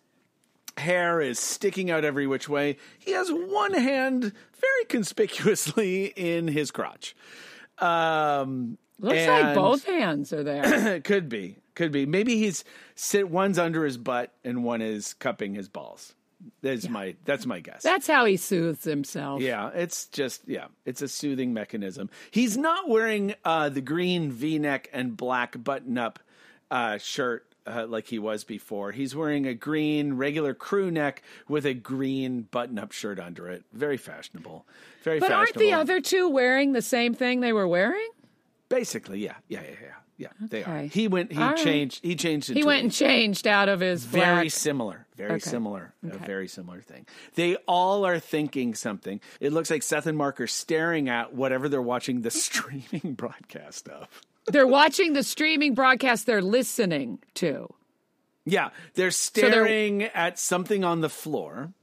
hair 0.77 1.19
is 1.21 1.37
sticking 1.37 1.91
out 1.91 2.03
every 2.05 2.25
which 2.27 2.47
way. 2.49 2.77
He 2.99 3.11
has 3.11 3.29
one 3.29 3.73
hand 3.73 4.23
very 4.59 4.85
conspicuously 4.87 6.05
in 6.15 6.47
his 6.47 6.71
crotch. 6.71 7.15
Um 7.77 8.77
Looks 8.99 9.25
like 9.27 9.55
both 9.55 9.83
hands 9.85 10.31
are 10.31 10.43
there. 10.43 10.95
it 10.95 11.03
could 11.05 11.27
be. 11.27 11.55
Could 11.75 11.91
be. 11.91 12.05
Maybe 12.05 12.37
he's 12.37 12.63
sit 12.95 13.29
one's 13.29 13.57
under 13.57 13.85
his 13.85 13.97
butt 13.97 14.33
and 14.43 14.63
one 14.63 14.81
is 14.81 15.13
cupping 15.13 15.53
his 15.55 15.69
balls. 15.69 16.13
That's 16.61 16.89
my 16.89 17.15
that's 17.23 17.45
my 17.45 17.59
guess. 17.59 17.83
That's 17.83 18.07
how 18.07 18.25
he 18.25 18.35
soothes 18.35 18.83
himself. 18.83 19.41
yeah, 19.41 19.69
it's 19.75 20.07
just 20.07 20.41
yeah, 20.47 20.65
it's 20.85 21.01
a 21.03 21.07
soothing 21.07 21.53
mechanism. 21.53 22.09
He's 22.31 22.57
not 22.57 22.89
wearing 22.89 23.35
uh 23.45 23.69
the 23.69 23.81
green 23.81 24.31
V-neck 24.31 24.89
and 24.91 25.15
black 25.15 25.63
button-up 25.63 26.19
uh 26.71 26.97
shirt 26.97 27.45
uh, 27.67 27.85
like 27.87 28.07
he 28.07 28.17
was 28.17 28.43
before. 28.43 28.91
He's 28.91 29.15
wearing 29.15 29.45
a 29.45 29.53
green 29.53 30.13
regular 30.13 30.55
crew 30.55 30.89
neck 30.89 31.21
with 31.47 31.63
a 31.67 31.75
green 31.75 32.47
button-up 32.49 32.91
shirt 32.91 33.19
under 33.19 33.47
it. 33.47 33.63
Very 33.71 33.97
fashionable. 33.97 34.65
Very 35.03 35.19
But 35.19 35.31
aren't 35.31 35.49
fashionable. 35.49 35.69
the 35.69 35.73
other 35.79 36.01
two 36.01 36.27
wearing 36.27 36.71
the 36.73 36.81
same 36.81 37.13
thing 37.13 37.41
they 37.41 37.53
were 37.53 37.67
wearing? 37.67 38.09
Basically, 38.67 39.19
yeah. 39.23 39.35
Yeah, 39.47 39.61
yeah, 39.61 39.75
yeah. 39.79 39.93
Yeah, 40.21 40.27
they 40.39 40.63
are. 40.63 40.77
Okay. 40.77 40.87
He 40.87 41.07
went 41.07 41.31
he 41.31 41.41
All 41.41 41.49
right. 41.49 41.57
changed 41.57 42.03
he 42.03 42.15
changed 42.15 42.49
into 42.49 42.59
He 42.59 42.63
went 42.65 42.83
and 42.83 42.91
changed 42.91 43.47
out 43.47 43.69
of 43.69 43.79
his 43.79 44.05
very 44.05 44.43
black. 44.43 44.51
similar 44.51 45.07
very 45.17 45.31
Okay. 45.31 45.39
similar 45.49 45.93
a 46.03 46.15
Okay. 46.15 46.25
very 46.25 46.47
similar 46.47 46.79
thing 46.81 47.07
they 47.35 47.55
all 47.67 48.05
are 48.05 48.19
thinking 48.19 48.75
something 48.75 49.19
it 49.39 49.51
looks 49.51 49.69
like 49.71 49.81
seth 49.83 50.05
and 50.05 50.17
mark 50.17 50.39
are 50.39 50.45
staring 50.47 51.09
at 51.09 51.33
whatever 51.33 51.67
they're 51.67 51.81
watching 51.81 52.21
the 52.21 52.29
streaming 52.45 53.13
broadcast 53.17 53.89
of 53.89 54.07
They're 54.47 54.67
watching 54.67 55.13
the 55.13 55.23
streaming 55.23 55.73
broadcast 55.73 56.25
they're 56.27 56.41
listening 56.41 57.19
to. 57.35 57.73
yeah 58.45 58.69
they're 58.93 59.05
they're- 59.05 59.11
staring 59.11 60.03
at 60.03 60.37
something 60.37 60.83
on 60.83 61.01
the 61.01 61.09
floor 61.09 61.73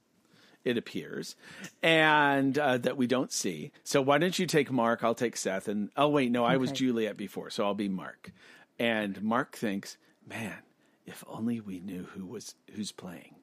it 0.69 0.77
appears 0.79 1.35
and 1.83 2.59
uh, 2.59 2.77
that 2.79 2.97
we 2.97 3.07
don't 3.07 3.33
see 3.33 3.73
so 3.83 4.01
why 4.03 4.19
don't 4.19 4.39
you 4.39 4.47
take 4.47 4.71
mark 4.71 5.03
i'll 5.03 5.14
take 5.14 5.37
seth 5.37 5.66
and 5.69 5.91
oh 5.97 6.09
wait 6.09 6.31
no 6.31 6.45
i 6.45 6.57
was 6.57 6.71
juliette 6.71 7.16
before 7.16 7.51
so 7.51 7.64
i'll 7.64 7.75
be 7.75 7.89
mark 7.89 8.31
and 8.79 9.23
mark 9.23 9.57
thinks 9.57 9.97
man 10.29 10.59
if 11.07 11.25
only 11.27 11.61
we 11.61 11.81
knew 11.81 12.05
who 12.14 12.25
was 12.27 12.55
who's 12.75 12.93
playing 12.93 13.35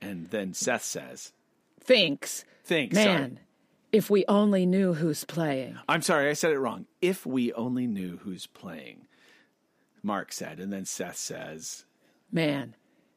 and 0.00 0.28
then 0.30 0.52
seth 0.52 0.84
says 0.84 1.32
Thinks, 1.80 2.44
thinks 2.64 2.96
sorry. 2.96 3.06
man, 3.06 3.40
if 3.92 4.08
we 4.08 4.24
only 4.26 4.64
knew 4.64 4.94
who's 4.94 5.24
playing. 5.24 5.78
I'm 5.86 6.00
sorry, 6.00 6.30
I 6.30 6.32
said 6.32 6.50
it 6.52 6.58
wrong. 6.58 6.86
If 7.02 7.26
we 7.26 7.52
only 7.52 7.86
knew 7.86 8.16
who's 8.22 8.46
playing, 8.46 9.06
Mark 10.02 10.32
said, 10.32 10.58
and 10.60 10.72
then 10.72 10.86
Seth 10.86 11.16
says, 11.16 11.84
Man, 12.32 12.74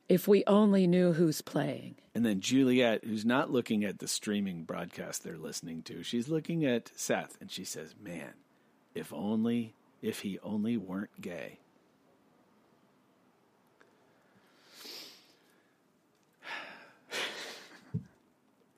if 0.09 0.27
we 0.27 0.43
only 0.47 0.87
knew 0.87 1.13
who's 1.13 1.41
playing. 1.41 1.95
and 2.15 2.25
then 2.25 2.39
Juliette, 2.41 3.03
who's 3.03 3.25
not 3.25 3.51
looking 3.51 3.83
at 3.83 3.99
the 3.99 4.07
streaming 4.07 4.63
broadcast 4.63 5.23
they're 5.23 5.37
listening 5.37 5.81
to, 5.83 6.01
she's 6.03 6.27
looking 6.29 6.65
at 6.65 6.91
Seth, 6.95 7.37
and 7.41 7.51
she 7.51 7.63
says, 7.63 7.93
"Man, 8.01 8.33
if 8.95 9.11
only, 9.13 9.75
if 10.01 10.21
he 10.21 10.39
only 10.39 10.77
weren't 10.77 11.21
gay." 11.21 11.59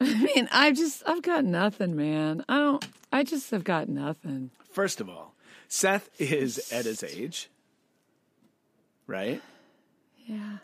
I 0.02 0.14
mean, 0.14 0.48
I've 0.52 0.76
just, 0.76 1.04
I've 1.06 1.22
got 1.22 1.44
nothing, 1.44 1.96
man. 1.96 2.44
I 2.48 2.58
don't, 2.58 2.88
I 3.12 3.24
just 3.24 3.52
have 3.52 3.64
got 3.64 3.90
nothing. 3.90 4.50
First 4.72 5.02
of 5.02 5.10
all, 5.10 5.34
Seth 5.68 6.10
is 6.20 6.72
at 6.72 6.86
his 6.86 7.04
age, 7.04 7.50
right? 9.08 9.42
Yeah. 10.26 10.58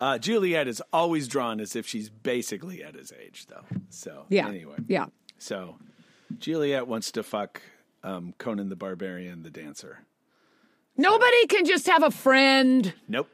Uh, 0.00 0.16
Juliette 0.18 0.66
is 0.68 0.82
always 0.92 1.28
drawn 1.28 1.60
as 1.60 1.76
if 1.76 1.86
she's 1.86 2.08
basically 2.08 2.82
at 2.82 2.94
his 2.94 3.12
age, 3.12 3.46
though. 3.48 3.64
So 3.90 4.24
Yeah. 4.30 4.48
anyway, 4.48 4.76
Yeah. 4.88 5.06
So, 5.38 5.76
Juliette 6.38 6.86
wants 6.86 7.12
to 7.12 7.22
fuck 7.22 7.60
um, 8.02 8.32
Conan 8.38 8.68
the 8.70 8.76
Barbarian, 8.76 9.42
the 9.42 9.50
dancer. 9.50 9.98
Nobody 10.96 11.46
can 11.48 11.64
just 11.64 11.86
have 11.86 12.02
a 12.02 12.10
friend, 12.10 12.92
Nope. 13.08 13.28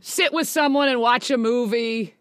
sit 0.00 0.32
with 0.32 0.46
someone 0.48 0.88
and 0.88 1.00
watch 1.00 1.30
a 1.30 1.38
movie, 1.38 2.14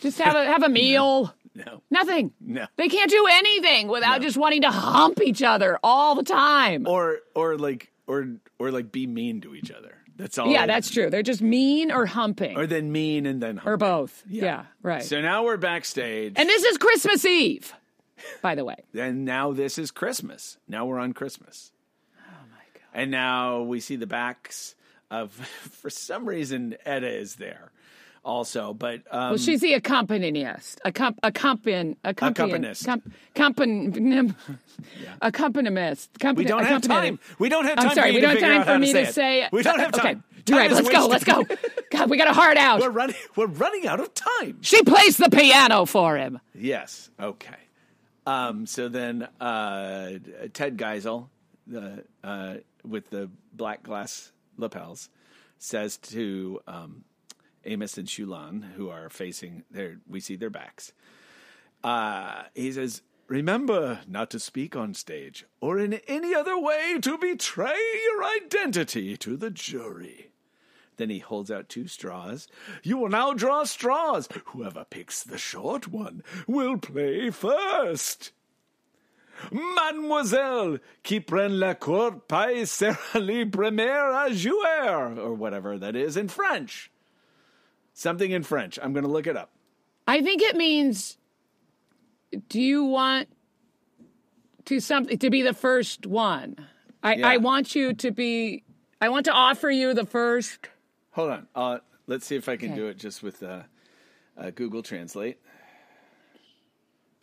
just 0.00 0.18
have 0.18 0.34
a, 0.36 0.44
have 0.44 0.62
a 0.62 0.68
meal. 0.82 1.34
No. 1.54 1.82
Nothing. 1.90 2.32
No. 2.40 2.66
They 2.76 2.88
can't 2.88 3.10
do 3.10 3.26
anything 3.30 3.88
without 3.88 4.20
No. 4.20 4.26
just 4.26 4.36
wanting 4.36 4.62
to 4.62 4.70
hump 4.70 5.20
each 5.22 5.42
other 5.42 5.78
all 5.82 6.14
the 6.14 6.22
time. 6.22 6.86
Or 6.86 7.18
or 7.34 7.58
like 7.58 7.90
or 8.06 8.36
or 8.58 8.70
like 8.70 8.92
be 8.92 9.06
mean 9.06 9.40
to 9.40 9.54
each 9.54 9.70
other. 9.70 9.96
That's 10.20 10.36
all. 10.38 10.48
yeah, 10.52 10.66
that's 10.66 10.90
true. 10.90 11.08
They're 11.08 11.22
just 11.22 11.40
mean 11.40 11.90
or 11.90 12.04
humping 12.04 12.56
Or 12.56 12.66
then 12.66 12.92
mean 12.92 13.24
and 13.26 13.42
then 13.42 13.58
or 13.58 13.70
hump. 13.72 13.80
both. 13.80 14.22
Yeah, 14.28 14.64
right. 14.82 15.02
So 15.02 15.20
now 15.22 15.44
we're 15.44 15.56
backstage, 15.56 16.34
and 16.36 16.48
this 16.48 16.62
is 16.62 16.76
Christmas 16.76 17.24
Eve, 17.24 17.72
by 18.42 18.54
the 18.54 18.64
way. 18.64 18.76
and 18.94 19.24
now 19.24 19.52
this 19.52 19.78
is 19.78 19.90
Christmas. 19.90 20.58
Now 20.68 20.84
we're 20.86 20.98
on 20.98 21.14
Christmas. 21.14 21.72
Oh 22.18 22.32
my 22.50 22.58
god! 22.74 22.82
And 23.02 23.10
now 23.10 23.62
we 23.62 23.80
see 23.80 23.96
the 23.96 24.06
backs 24.06 24.74
of, 25.10 25.32
for 25.80 25.88
some 25.90 26.26
reason, 26.28 26.76
Edda 26.84 27.08
is 27.08 27.36
there, 27.36 27.72
also. 28.24 28.74
But 28.74 29.02
um, 29.10 29.30
Well, 29.30 29.36
she's 29.38 29.60
the 29.60 29.74
accompanist. 29.74 30.80
Accom- 30.84 31.16
accompany, 31.22 31.96
accompany, 32.04 32.52
Accompanist. 32.52 32.86
Com- 32.86 33.02
accompan- 33.34 34.34
accompanist. 35.22 36.10
We 36.36 36.44
don't 36.44 36.64
have 36.64 36.82
time. 36.82 37.18
We 37.38 37.48
don't 37.48 37.64
have 37.64 37.76
time. 37.76 37.88
I'm 37.88 37.94
sorry, 37.94 38.12
we 38.12 38.20
don't 38.20 38.38
have 38.38 38.40
time 38.40 38.64
for 38.64 38.78
me 38.78 38.92
to 38.92 39.00
it. 39.00 39.14
say 39.14 39.44
it. 39.44 39.52
We 39.52 39.62
don't 39.62 39.78
have 39.78 39.92
time. 39.92 40.24
Okay, 40.40 40.42
Time 40.44 40.58
right. 40.58 40.70
Let's 40.70 40.88
go. 40.88 41.06
Let's 41.06 41.26
wasted. 41.26 41.58
go. 41.90 42.04
we 42.06 42.16
got 42.16 42.28
a 42.28 42.32
hard 42.32 42.56
out. 42.56 42.80
We're 42.80 42.90
running. 42.90 43.16
We're 43.36 43.46
running 43.46 43.86
out 43.86 44.00
of 44.00 44.12
time. 44.14 44.58
She 44.62 44.82
plays 44.82 45.16
the 45.16 45.30
piano 45.30 45.84
for 45.86 46.16
him. 46.16 46.40
Yes. 46.54 47.10
Okay. 47.20 47.54
Um, 48.26 48.66
so 48.66 48.88
then 48.88 49.26
uh, 49.40 50.10
Ted 50.52 50.76
Geisel, 50.76 51.28
the 51.66 52.04
uh, 52.22 52.54
with 52.84 53.10
the 53.10 53.30
black 53.52 53.82
glass 53.82 54.32
lapels, 54.56 55.08
says 55.58 55.96
to 55.98 56.60
um, 56.66 57.04
Amos 57.64 57.98
and 57.98 58.08
Xiulan, 58.08 58.72
who 58.72 58.88
are 58.88 59.10
facing 59.10 59.64
their, 59.70 59.98
we 60.08 60.20
see 60.20 60.36
their 60.36 60.50
backs. 60.50 60.92
Uh, 61.84 62.44
he 62.54 62.72
says, 62.72 63.02
"Remember 63.26 64.00
not 64.06 64.30
to 64.30 64.38
speak 64.38 64.76
on 64.76 64.94
stage 64.94 65.44
or 65.60 65.78
in 65.78 65.94
any 66.06 66.34
other 66.34 66.58
way 66.58 66.98
to 67.00 67.18
betray 67.18 67.78
your 68.04 68.24
identity 68.24 69.16
to 69.16 69.36
the 69.36 69.50
jury." 69.50 70.30
Then 70.96 71.08
he 71.10 71.20
holds 71.20 71.50
out 71.50 71.70
two 71.70 71.86
straws. 71.86 72.46
You 72.82 72.98
will 72.98 73.08
now 73.08 73.32
draw 73.32 73.64
straws. 73.64 74.28
Whoever 74.46 74.84
picks 74.84 75.22
the 75.22 75.38
short 75.38 75.88
one 75.88 76.22
will 76.46 76.76
play 76.76 77.30
first. 77.30 78.32
Mademoiselle, 79.50 80.78
qui 81.02 81.20
prenne 81.20 81.58
la 81.58 81.72
cour 81.72 82.20
paille 82.28 82.66
sera 82.66 83.18
le 83.18 83.46
premier 83.46 84.12
à 84.12 84.30
jouer, 84.30 85.18
or 85.18 85.32
whatever 85.32 85.78
that 85.78 85.96
is 85.96 86.18
in 86.18 86.28
French. 86.28 86.90
Something 88.00 88.30
in 88.30 88.42
French. 88.44 88.78
I'm 88.82 88.94
going 88.94 89.04
to 89.04 89.10
look 89.10 89.26
it 89.26 89.36
up. 89.36 89.50
I 90.08 90.22
think 90.22 90.40
it 90.40 90.56
means 90.56 91.18
do 92.48 92.58
you 92.58 92.82
want 92.82 93.28
to 94.64 94.80
something 94.80 95.18
to 95.18 95.28
be 95.28 95.42
the 95.42 95.52
first 95.52 96.06
one? 96.06 96.56
I, 97.02 97.16
Yeah. 97.16 97.28
I 97.28 97.36
want 97.36 97.74
you 97.74 97.92
to 97.92 98.10
be 98.10 98.64
I 99.02 99.10
want 99.10 99.26
to 99.26 99.32
offer 99.32 99.68
you 99.68 99.92
the 99.92 100.06
first 100.06 100.66
Hold 101.10 101.30
on. 101.30 101.46
Uh, 101.54 101.78
let's 102.06 102.24
see 102.24 102.36
if 102.36 102.48
I 102.48 102.56
can 102.56 102.70
Okay. 102.70 102.80
do 102.80 102.86
it 102.86 102.96
just 102.96 103.22
with 103.22 103.42
uh, 103.42 103.64
uh, 104.38 104.48
Google 104.48 104.82
Translate. 104.82 105.38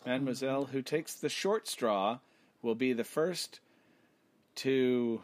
Mademoiselle, 0.06 0.66
who 0.66 0.84
takes 0.84 1.16
the 1.16 1.28
short 1.30 1.68
straw, 1.68 2.20
will 2.62 2.76
be 2.76 2.94
the 2.94 3.04
first 3.04 3.62
to. 4.58 5.22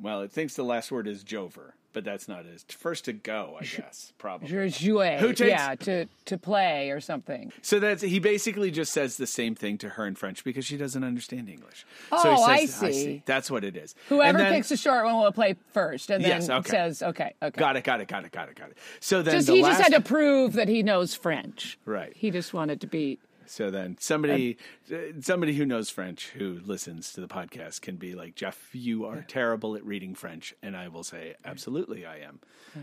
Well, 0.00 0.22
it 0.22 0.32
thinks 0.32 0.54
the 0.54 0.64
last 0.64 0.90
word 0.90 1.06
is 1.06 1.22
Jover, 1.22 1.72
but 1.94 2.04
that's 2.04 2.28
not. 2.28 2.44
It's 2.44 2.64
first 2.74 3.06
to 3.06 3.14
go, 3.14 3.56
I 3.58 3.64
guess, 3.64 4.12
probably. 4.18 4.48
Je 4.48 4.56
jouer. 4.68 5.18
Who 5.18 5.28
takes- 5.32 5.48
yeah, 5.48 5.74
to 5.76 6.06
to 6.26 6.36
play 6.36 6.90
or 6.90 7.00
something. 7.00 7.52
So 7.62 7.80
that's 7.80 8.02
he 8.02 8.18
basically 8.18 8.70
just 8.70 8.92
says 8.92 9.16
the 9.16 9.26
same 9.26 9.54
thing 9.54 9.78
to 9.78 9.88
her 9.90 10.06
in 10.06 10.14
French 10.16 10.44
because 10.44 10.66
she 10.66 10.76
doesn't 10.76 11.02
understand 11.04 11.48
English. 11.48 11.86
so 12.10 12.16
Oh, 12.24 12.42
I 12.42 12.60
he 12.60 12.66
says, 12.66 12.94
see. 12.94 13.22
That's 13.24 13.50
what 13.50 13.64
it 13.64 13.76
is. 13.76 13.94
Whoever 14.10 14.36
then- 14.38 14.52
picks 14.52 14.68
the 14.68 14.76
short 14.76 15.06
one 15.06 15.16
will 15.16 15.32
play 15.32 15.56
first, 15.72 16.10
and 16.10 16.22
then 16.22 16.30
Yes, 16.30 16.50
okay. 16.50 16.68
says, 16.70 17.02
"Okay, 17.02 17.32
okay." 17.42 17.58
Got 17.58 17.76
it, 17.76 17.84
got 17.84 18.00
it, 18.02 18.08
got 18.08 18.24
it, 18.24 18.32
got 18.32 18.48
it, 18.50 18.56
got 18.56 18.68
it. 18.70 18.76
So 19.00 19.22
then 19.22 19.34
Just 19.36 19.46
the 19.46 19.54
he 19.54 19.62
last, 19.62 19.78
just 19.78 19.90
had 19.90 19.94
to 19.96 20.00
prove 20.06 20.52
that 20.54 20.68
he 20.68 20.82
knows 20.82 21.14
French. 21.14 21.78
Right. 21.86 22.12
He 22.16 22.30
just 22.30 22.52
wanted 22.52 22.80
to 22.82 22.86
be. 22.86 23.18
So 23.46 23.70
then 23.70 23.96
somebody 24.00 24.56
uh, 24.92 24.96
somebody 25.20 25.54
who 25.54 25.64
knows 25.66 25.90
French 25.90 26.28
who 26.30 26.60
listens 26.64 27.12
to 27.14 27.20
the 27.20 27.28
podcast 27.28 27.80
can 27.82 27.96
be 27.96 28.14
like, 28.14 28.34
Jeff, 28.34 28.70
you 28.72 29.04
are 29.06 29.22
terrible 29.28 29.76
at 29.76 29.84
reading 29.84 30.14
French. 30.14 30.54
And 30.62 30.76
I 30.76 30.88
will 30.88 31.04
say, 31.04 31.34
absolutely 31.44 32.04
I 32.06 32.18
am. 32.20 32.40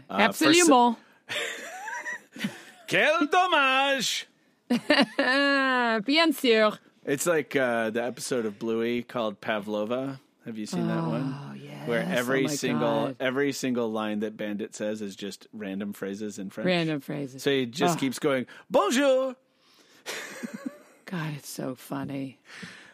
Uh, 0.10 0.14
Absolument. 0.20 0.98
Quel 2.90 3.26
dommage! 3.28 4.28
Bien 4.70 6.34
sûr. 6.34 6.78
It's 7.06 7.26
like 7.26 7.56
uh, 7.56 7.90
the 7.90 8.04
episode 8.04 8.46
of 8.46 8.60
Bluey 8.60 9.02
called 9.04 9.42
Pavlova. 9.42 10.20
Have 10.46 10.58
you 10.58 10.66
seen 10.66 10.88
that 10.88 11.04
one? 11.04 11.36
Oh 11.38 11.54
yes. 11.54 11.88
Where 11.88 12.02
every 12.04 12.46
Oh, 12.46 12.48
single 12.48 13.06
God. 13.08 13.16
every 13.20 13.52
single 13.54 13.92
line 13.92 14.20
that 14.22 14.36
Bandit 14.38 14.76
says 14.76 15.02
is 15.02 15.16
just 15.16 15.48
random 15.54 15.94
phrases 15.94 16.38
in 16.40 16.50
French. 16.50 16.66
random 16.68 17.00
phrases. 17.00 17.44
So 17.44 17.52
he 17.52 17.66
just 17.66 17.98
Oh. 17.98 18.00
keeps 18.00 18.20
going, 18.20 18.46
Bonjour. 18.70 19.36
God, 21.06 21.34
it's 21.38 21.50
so 21.50 21.76
funny. 21.76 22.40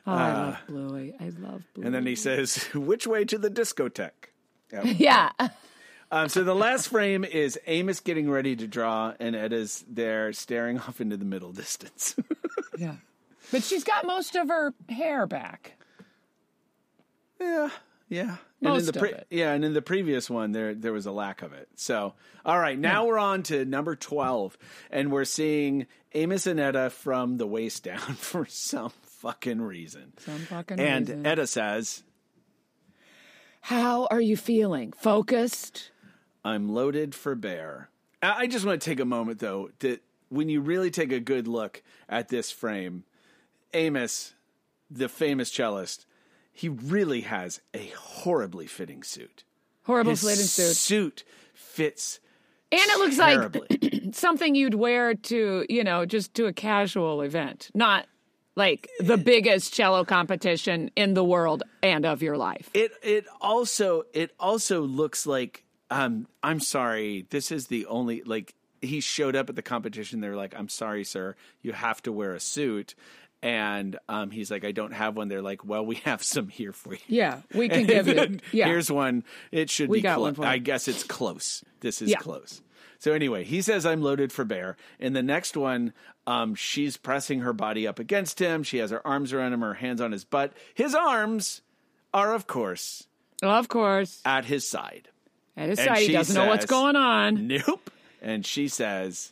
Oh, 0.06 0.12
I 0.14 0.34
love 0.34 0.58
Bluey. 0.68 1.14
I 1.20 1.26
love 1.26 1.64
Bluey. 1.74 1.84
Uh, 1.84 1.86
And 1.86 1.94
then 1.96 2.06
he 2.06 2.16
says, 2.16 2.64
Which 2.74 3.06
way 3.06 3.26
to 3.26 3.38
the 3.38 3.50
discotheque? 3.50 4.32
yeah. 4.84 5.32
Um, 6.12 6.30
so 6.30 6.44
the 6.44 6.56
last 6.56 6.88
frame 6.90 7.24
is 7.26 7.60
Amos 7.68 8.00
getting 8.00 8.30
ready 8.30 8.56
to 8.56 8.68
draw, 8.68 9.14
and 9.20 9.36
Edda's 9.36 9.84
there 9.90 10.32
staring 10.34 10.80
off 10.80 11.02
into 11.02 11.18
the 11.18 11.26
middle 11.26 11.52
distance. 11.52 12.16
Yeah. 12.78 12.96
But 13.52 13.64
she's 13.64 13.84
got 13.84 14.06
most 14.06 14.36
of 14.36 14.50
her 14.50 14.74
hair 14.90 15.26
back. 15.26 15.74
yeah, 17.40 17.70
yeah. 18.10 18.36
Most 18.62 18.88
and 18.88 18.96
in 18.96 19.02
the 19.02 19.08
of 19.08 19.20
it. 19.20 19.28
Yeah, 19.30 19.54
and 19.54 19.64
in 19.66 19.74
the 19.74 19.82
previous 19.82 20.30
one, 20.30 20.52
there 20.52 20.74
there 20.74 20.94
was 20.94 21.06
a 21.06 21.12
lack 21.12 21.42
of 21.42 21.54
it. 21.54 21.70
So, 21.76 22.14
all 22.46 22.60
right, 22.60 22.78
now 22.78 23.06
we're 23.06 23.20
on 23.20 23.44
to 23.44 23.66
number 23.66 23.96
twelve, 23.96 24.58
and 24.92 25.12
we're 25.12 25.26
seeing 25.26 25.88
Amos 26.18 26.48
and 26.48 26.60
Edda 26.60 26.90
from 26.90 27.38
the 27.38 27.46
waist 27.46 27.84
down 27.84 28.00
for 28.16 28.48
some 28.48 28.92
fucking 29.04 29.62
reason. 29.62 30.14
Some 30.18 30.40
fucking 30.40 30.80
and 30.80 31.08
reason. 31.08 31.26
Edda 31.26 31.46
says, 31.46 32.04
How 33.62 34.08
are 34.10 34.22
you 34.22 34.36
feeling? 34.36 34.94
Focused? 34.94 35.92
I'm 36.44 36.70
loaded 36.70 37.14
for 37.14 37.36
bear. 37.36 37.90
I 38.22 38.48
just 38.48 38.66
want 38.66 38.82
to 38.82 38.90
take 38.90 39.00
a 39.00 39.06
moment 39.06 39.40
though 39.40 39.70
that 39.80 40.02
when 40.30 40.50
you 40.50 40.60
really 40.60 40.90
take 40.90 41.12
a 41.12 41.20
good 41.20 41.48
look 41.48 41.84
at 42.10 42.30
this 42.30 42.52
frame, 42.52 43.04
Amos, 43.76 44.34
the 44.90 45.08
famous 45.08 45.52
cellist, 45.52 46.08
he 46.52 46.68
really 46.68 47.22
has 47.22 47.62
a 47.76 47.92
horribly 47.96 48.66
fitting 48.66 49.04
suit. 49.04 49.44
Horrible 49.84 50.16
fitting 50.16 50.46
suit. 50.46 50.76
suit 50.76 51.24
fits 51.54 52.20
And 52.72 52.82
it 52.82 53.00
looks 53.00 53.18
terribly. 53.18 53.68
like 53.70 54.04
something 54.16 54.56
you'd 54.56 54.74
wear 54.74 55.14
to, 55.14 55.66
you 55.70 55.84
know, 55.84 56.06
just 56.06 56.34
to 56.36 56.48
a 56.48 56.54
casual 56.54 57.22
event, 57.22 57.70
not 57.74 58.08
like 58.56 58.90
the 59.00 59.18
biggest 59.18 59.74
cello 59.74 60.04
competition 60.04 60.90
in 60.96 61.14
the 61.14 61.24
world 61.24 61.64
and 61.82 62.06
of 62.06 62.22
your 62.22 62.36
life. 62.36 62.70
It 62.74 62.92
it 63.04 63.26
also 63.40 64.04
it 64.14 64.32
also 64.40 64.82
looks 64.82 65.26
like 65.26 65.64
um 65.90 66.28
I'm 66.44 66.60
sorry, 66.60 67.28
this 67.30 67.52
is 67.52 67.68
the 67.68 67.86
only 67.86 68.24
like 68.24 68.54
he 68.82 69.00
showed 69.00 69.36
up 69.36 69.50
at 69.50 69.56
the 69.56 69.62
competition 69.62 70.20
they're 70.20 70.36
like 70.36 70.56
I'm 70.58 70.70
sorry 70.70 71.04
sir, 71.04 71.36
you 71.62 71.72
have 71.72 72.02
to 72.04 72.12
wear 72.12 72.34
a 72.34 72.40
suit 72.40 72.96
and 73.48 73.98
um 74.10 74.30
he's 74.30 74.52
like 74.52 74.66
I 74.66 74.72
don't 74.74 74.92
have 74.94 75.16
one 75.16 75.30
they're 75.30 75.42
like 75.42 75.64
well 75.64 75.86
we 75.86 75.96
have 76.06 76.22
some 76.22 76.50
here 76.50 76.74
for 76.74 76.94
you. 76.94 77.00
Yeah, 77.08 77.42
we 77.54 77.70
can 77.70 77.86
give 77.86 78.08
you. 78.08 78.40
Yeah, 78.52 78.66
Here's 78.68 78.92
one. 78.92 79.24
It 79.52 79.70
should 79.70 79.90
We 79.90 80.02
be 80.02 80.10
one. 80.10 80.36
I 80.44 80.58
guess 80.58 80.88
it's 80.88 81.04
close. 81.04 81.64
This 81.80 82.02
is 82.02 82.10
Yeah. 82.12 82.18
close. 82.18 82.62
So 83.00 83.14
anyway, 83.14 83.44
he 83.44 83.62
says 83.62 83.86
I'm 83.86 84.02
loaded 84.02 84.32
for 84.34 84.44
bear. 84.44 84.76
In 85.00 85.14
the 85.14 85.22
next 85.24 85.56
one, 85.56 85.94
um, 86.26 86.56
she's 86.56 86.98
pressing 86.98 87.42
her 87.42 87.54
body 87.54 87.88
up 87.88 88.00
against 88.00 88.40
him. 88.40 88.64
She 88.64 88.80
has 88.80 88.90
her 88.92 89.06
arms 89.06 89.32
around 89.34 89.54
him, 89.54 89.62
her 89.62 89.76
hands 89.76 90.02
on 90.02 90.12
his 90.12 90.26
butt. 90.26 90.52
His 90.74 90.96
arms 90.96 91.62
are, 92.14 92.34
of 92.34 92.48
course, 92.48 93.06
of 93.44 93.68
course. 93.70 94.20
at 94.26 94.46
his 94.46 94.68
side. 94.68 95.10
At 95.56 95.70
his 95.70 95.80
And 95.80 95.88
side, 95.90 95.98
he 96.00 96.06
she 96.08 96.12
doesn't 96.14 96.36
know 96.36 96.48
what's 96.48 96.66
going 96.66 96.96
on. 96.96 97.48
Nope. 97.48 97.92
And 98.22 98.44
she 98.46 98.68
says, 98.68 99.32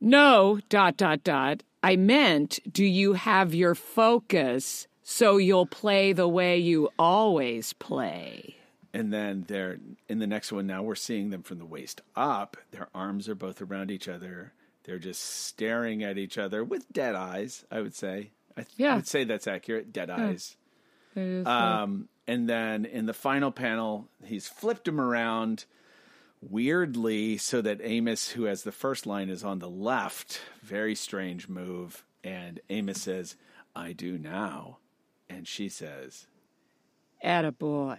No, 0.00 0.60
dot, 0.68 0.96
dot, 0.96 1.24
dot. 1.24 1.62
I 1.82 1.96
meant, 1.96 2.58
do 2.70 2.84
you 2.84 3.14
have 3.14 3.54
your 3.54 3.74
focus 3.74 4.86
so 5.02 5.36
you'll 5.36 5.66
play 5.66 6.12
the 6.12 6.28
way 6.28 6.58
you 6.58 6.90
always 6.98 7.72
play? 7.74 8.56
and 8.94 9.12
then 9.12 9.44
they're 9.46 9.78
in 10.08 10.20
the 10.20 10.26
next 10.26 10.50
one. 10.50 10.66
Now 10.66 10.82
we're 10.82 10.94
seeing 10.94 11.28
them 11.28 11.42
from 11.42 11.58
the 11.58 11.66
waist 11.66 12.00
up. 12.16 12.56
Their 12.70 12.88
arms 12.94 13.28
are 13.28 13.34
both 13.34 13.60
around 13.60 13.90
each 13.90 14.08
other. 14.08 14.54
They're 14.84 14.98
just 14.98 15.20
staring 15.22 16.02
at 16.02 16.16
each 16.16 16.38
other 16.38 16.64
with 16.64 16.90
dead 16.90 17.14
eyes. 17.14 17.66
I 17.70 17.82
would 17.82 17.94
say. 17.94 18.30
I, 18.56 18.62
th- 18.62 18.68
Yeah. 18.78 18.94
I 18.94 18.96
would 18.96 19.06
say 19.06 19.24
that's 19.24 19.46
accurate. 19.46 19.92
Dead 19.92 20.08
eyes. 20.08 20.56
Is, 21.14 21.46
uh, 21.46 21.50
Um, 21.50 22.08
and 22.26 22.48
then 22.48 22.86
in 22.86 23.04
the 23.04 23.12
final 23.12 23.50
panel, 23.50 24.08
he's 24.24 24.48
flipped 24.48 24.88
him 24.88 24.98
around 24.98 25.66
weirdly 26.40 27.36
so 27.38 27.60
that 27.62 27.80
Amos, 27.82 28.30
who 28.30 28.44
has 28.44 28.62
the 28.62 28.72
first 28.72 29.06
line, 29.06 29.28
is 29.28 29.44
on 29.44 29.58
the 29.58 29.70
left. 29.70 30.40
Very 30.62 30.94
strange 30.94 31.48
move. 31.48 32.04
And 32.22 32.60
Amos 32.70 33.02
says, 33.02 33.36
I 33.74 33.92
do 33.92 34.18
now. 34.18 34.78
And 35.28 35.46
she 35.46 35.68
says, 35.68 36.26
Attaboy. 37.24 37.98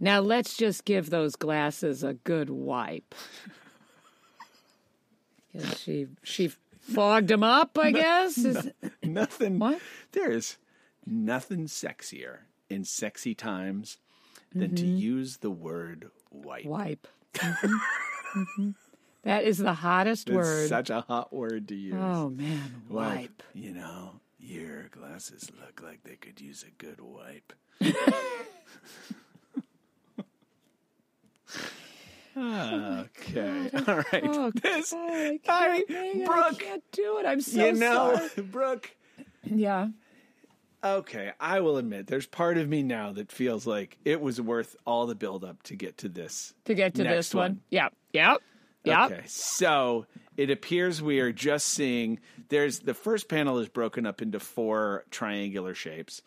Now 0.00 0.20
let's 0.20 0.56
just 0.56 0.84
give 0.84 1.10
those 1.10 1.36
glasses 1.36 2.02
a 2.02 2.14
good 2.14 2.50
wipe. 2.50 3.14
she 5.76 6.08
she 6.22 6.52
fogged 6.80 7.28
them 7.28 7.42
up, 7.42 7.78
I 7.78 7.92
guess. 7.92 8.38
Is- 8.38 8.70
Nothing. 9.02 9.58
What? 9.58 9.80
There's 10.12 10.58
nothing 11.06 11.66
sexier 11.66 12.38
in 12.68 12.84
sexy 12.84 13.34
times 13.34 13.98
than 14.54 14.74
to 14.74 14.84
mm-hmm. 14.84 14.96
use 14.96 15.36
the 15.38 15.50
word 15.50 16.10
wipe. 16.30 16.64
wipe. 16.64 17.08
Mhm, 17.34 17.80
mhm. 18.36 18.74
That 19.24 19.44
is 19.44 19.58
the 19.58 19.74
hottest 19.74 20.28
It's 20.28 20.34
word. 20.36 20.68
such 20.68 20.90
a 20.90 21.00
hot 21.02 21.32
word 21.32 21.68
to 21.68 21.74
use. 21.74 21.94
oh 21.96 22.28
man, 22.30 22.82
wipe. 22.88 23.42
You 23.54 23.72
know, 23.72 24.20
your 24.38 24.88
glasses 24.88 25.50
look 25.60 25.80
like 25.82 26.02
they 26.04 26.16
could 26.16 26.40
use 26.40 26.64
a 26.66 26.70
good 26.82 27.00
wipe. 27.00 27.52
Okay, 32.34 33.70
All 33.86 33.96
right. 33.96 34.22
Oh, 34.24 34.50
this, 34.62 34.90
God, 34.90 35.10
I 35.10 35.38
can't, 35.42 35.42
I, 35.48 35.84
Megan, 35.88 36.22
I 36.22 36.26
Brooke, 36.26 36.58
can't 36.58 36.82
do 36.92 37.18
it. 37.18 37.26
I'm 37.26 37.40
so 37.42 37.66
you 37.66 37.72
know, 37.74 38.16
sorry. 38.16 38.28
Brooke. 38.44 38.90
Yeah. 39.44 39.88
Okay, 40.84 41.30
I 41.38 41.60
will 41.60 41.76
admit, 41.76 42.08
there's 42.08 42.26
part 42.26 42.58
of 42.58 42.68
me 42.68 42.82
now 42.82 43.12
that 43.12 43.30
feels 43.30 43.66
like 43.66 43.98
it 44.04 44.20
was 44.20 44.40
worth 44.40 44.74
all 44.84 45.06
the 45.06 45.14
build 45.14 45.44
up 45.44 45.62
to 45.64 45.76
get 45.76 45.98
to 45.98 46.08
this. 46.08 46.54
To 46.64 46.74
get 46.74 46.94
to 46.94 47.04
this 47.04 47.32
one. 47.32 47.42
one. 47.42 47.60
Yep. 47.70 47.94
Yep. 48.12 48.42
Yep. 48.84 49.12
Okay, 49.12 49.22
so 49.26 50.06
it 50.36 50.50
appears 50.50 51.00
we 51.00 51.20
are 51.20 51.30
just 51.30 51.68
seeing 51.68 52.18
there's 52.48 52.80
the 52.80 52.94
first 52.94 53.28
panel 53.28 53.58
is 53.58 53.68
broken 53.68 54.06
up 54.06 54.20
into 54.22 54.40
four 54.40 55.04
triangular 55.12 55.72
shapes, 55.72 56.20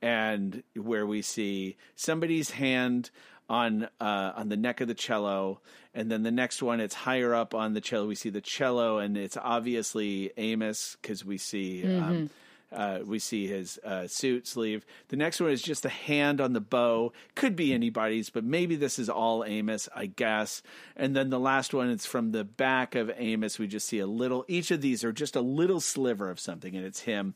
and 0.00 0.62
where 0.76 1.04
we 1.04 1.20
see 1.20 1.76
somebody's 1.96 2.50
hand 2.50 3.10
on 3.48 3.88
uh, 4.00 4.32
on 4.36 4.48
the 4.48 4.56
neck 4.56 4.80
of 4.80 4.86
the 4.86 4.94
cello, 4.94 5.60
and 5.94 6.08
then 6.08 6.22
the 6.22 6.30
next 6.30 6.62
one 6.62 6.78
it's 6.78 6.94
higher 6.94 7.34
up 7.34 7.54
on 7.54 7.72
the 7.74 7.80
cello. 7.80 8.06
We 8.06 8.14
see 8.14 8.30
the 8.30 8.40
cello, 8.40 8.98
and 8.98 9.16
it's 9.16 9.36
obviously 9.36 10.30
Amos 10.36 10.96
because 11.02 11.24
we 11.24 11.38
see. 11.38 11.82
Um, 11.84 12.30
uh, 12.72 13.00
we 13.04 13.18
see 13.18 13.46
his 13.46 13.78
uh, 13.84 14.06
suit 14.06 14.46
sleeve. 14.46 14.84
The 15.08 15.16
next 15.16 15.40
one 15.40 15.50
is 15.50 15.62
just 15.62 15.84
a 15.84 15.90
hand 15.90 16.40
on 16.40 16.52
the 16.52 16.60
bow. 16.60 17.12
Could 17.34 17.56
be 17.56 17.72
anybody's, 17.72 18.30
but 18.30 18.44
maybe 18.44 18.76
this 18.76 18.98
is 18.98 19.08
all 19.08 19.44
Amos, 19.44 19.88
I 19.94 20.06
guess. 20.06 20.62
And 20.96 21.14
then 21.14 21.30
the 21.30 21.38
last 21.40 21.72
one, 21.72 21.90
it's 21.90 22.06
from 22.06 22.32
the 22.32 22.44
back 22.44 22.94
of 22.94 23.10
Amos. 23.16 23.58
We 23.58 23.66
just 23.66 23.86
see 23.86 24.00
a 24.00 24.06
little. 24.06 24.44
Each 24.48 24.70
of 24.70 24.80
these 24.80 25.04
are 25.04 25.12
just 25.12 25.36
a 25.36 25.40
little 25.40 25.80
sliver 25.80 26.28
of 26.28 26.40
something, 26.40 26.74
and 26.74 26.84
it's 26.84 27.00
him. 27.00 27.34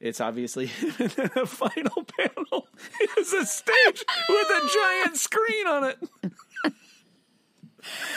It's 0.00 0.20
obviously 0.20 0.66
the 0.98 1.44
final 1.46 2.04
panel 2.18 2.66
is 3.18 3.32
a 3.32 3.46
stage 3.46 4.04
with 4.28 4.48
a 4.50 4.70
giant 4.74 5.16
screen 5.16 5.66
on 5.68 5.84
it. 5.84 5.98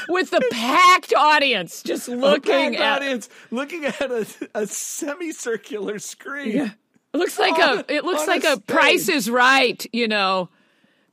With 0.10 0.32
the 0.32 0.46
packed 0.52 1.14
audience 1.16 1.82
just 1.84 2.08
looking 2.08 2.76
at 2.76 2.98
audience 3.02 3.30
looking 3.52 3.86
at 3.86 4.00
a, 4.02 4.26
a 4.54 4.68
semicircular 4.68 6.00
screen. 6.00 6.56
Yeah. 6.56 6.70
It 7.14 7.18
looks 7.18 7.40
like 7.40 7.54
On 7.60 7.80
a 7.80 7.86
it 7.88 8.04
looks 8.04 8.24
on 8.24 8.28
a 8.30 8.32
like 8.32 8.44
a, 8.44 8.60
Price 8.60 9.08
is 9.10 9.30
Right, 9.30 9.86
you 9.94 10.08
know, 10.08 10.50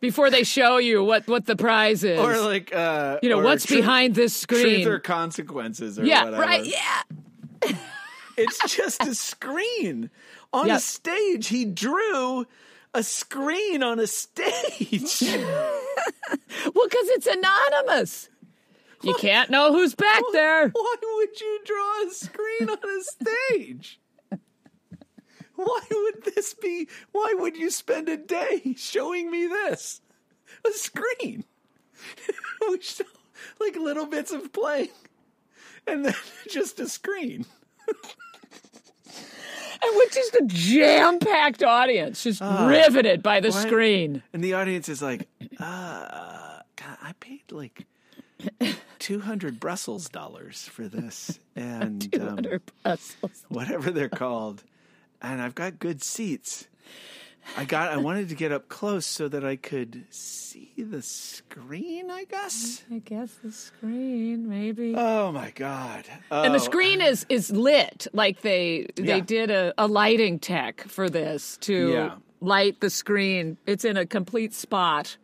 before 0.00 0.30
they 0.30 0.42
show 0.42 0.78
you 0.78 1.04
what 1.04 1.26
what 1.28 1.46
the 1.46 1.54
prize 1.56 2.02
is. 2.04 2.18
Or 2.18 2.38
like, 2.40 2.74
uh, 2.74 3.18
you 3.22 3.28
know, 3.28 3.38
what's 3.40 3.66
Truth- 3.66 3.80
behind 3.82 4.14
this 4.16 4.36
screen? 4.36 4.82
Truth 4.82 4.86
or 4.86 4.98
consequences, 4.98 5.98
or 5.98 6.04
yeah, 6.04 6.24
whatever. 6.24 6.42
right. 6.42 6.64
Yeah. 6.66 7.76
It's 8.36 8.74
just 8.74 9.02
a 9.06 9.14
screen 9.14 10.10
on 10.52 10.66
Yep. 10.68 10.76
a 10.76 10.80
stage. 10.80 11.48
He 11.48 11.64
drew 11.66 12.46
a 12.94 13.02
screen 13.02 13.82
on 13.82 13.98
a 14.00 14.06
stage. 14.06 15.22
Well, 16.74 16.86
because 16.88 17.08
it's 17.10 17.26
anonymous. 17.26 18.28
You 19.02 19.14
can't 19.14 19.50
know 19.50 19.72
who's 19.72 19.94
back 19.94 20.22
there. 20.32 20.68
Why 20.68 20.94
would 21.02 21.40
you 21.40 21.60
draw 21.64 22.06
a 22.06 22.10
screen 22.10 22.70
on 22.70 22.78
a 22.78 23.02
stage? 23.02 24.00
Why 25.56 25.80
would 25.90 26.24
this 26.34 26.54
be? 26.54 26.88
Why 27.12 27.34
would 27.36 27.56
you 27.56 27.70
spend 27.70 28.08
a 28.08 28.16
day 28.16 28.74
showing 28.76 29.30
me 29.30 29.46
this? 29.46 30.00
A 30.66 30.72
screen. 30.72 31.44
we 32.68 32.80
show 32.80 33.04
like 33.60 33.76
little 33.76 34.06
bits 34.06 34.32
of 34.32 34.52
playing, 34.52 34.90
and 35.86 36.04
then 36.04 36.14
just 36.50 36.80
a 36.80 36.88
screen. 36.88 37.46
And 39.84 39.96
with 39.96 40.12
just 40.12 40.34
a 40.36 40.44
jam 40.46 41.18
packed 41.18 41.64
audience, 41.64 42.22
just 42.22 42.40
riveted 42.40 43.20
by 43.20 43.40
the 43.40 43.50
screen. 43.50 44.22
And 44.32 44.42
the 44.42 44.54
audience 44.54 44.88
is 44.88 45.02
like, 45.02 45.26
uh, 45.58 46.60
God, 46.76 46.98
I 47.02 47.12
paid 47.18 47.50
like 47.50 47.84
200 48.98 49.58
Brussels 49.60 50.08
dollars 50.08 50.62
for 50.68 50.88
this. 50.88 51.38
And 51.54 52.02
um, 52.18 52.38
200 52.38 52.62
whatever 53.48 53.90
they're 53.90 54.08
called. 54.08 54.64
And 55.20 55.42
I've 55.42 55.54
got 55.54 55.78
good 55.78 56.02
seats. 56.02 56.66
I 57.58 57.66
got, 57.66 57.92
I 57.92 57.98
wanted 57.98 58.30
to 58.30 58.34
get 58.34 58.52
up 58.52 58.68
close 58.68 59.04
so 59.04 59.28
that 59.28 59.44
I 59.44 59.56
could 59.56 60.06
see 60.08 60.72
the 60.78 61.02
screen, 61.02 62.10
I 62.10 62.24
guess. 62.24 62.84
I 62.90 63.00
guess 63.00 63.34
the 63.44 63.52
screen, 63.52 64.48
maybe. 64.48 64.94
Oh 64.96 65.30
my 65.30 65.50
God. 65.50 66.06
and 66.30 66.54
the 66.54 66.58
Oh, 66.58 66.62
screen 66.64 67.02
is 67.02 67.26
is 67.28 67.50
lit 67.50 68.06
like 68.14 68.40
they 68.40 68.86
they 68.96 69.18
Yeah. 69.18 69.20
did 69.20 69.50
a, 69.50 69.74
a 69.76 69.86
lighting 69.86 70.38
tech 70.38 70.80
for 70.88 71.10
this 71.10 71.58
to 71.62 71.90
Yeah. 71.92 72.14
light 72.40 72.80
the 72.80 72.88
screen 72.90 73.58
it's 73.66 73.84
in 73.84 73.96
a 73.98 74.06
complete 74.06 74.54
spot 74.54 75.16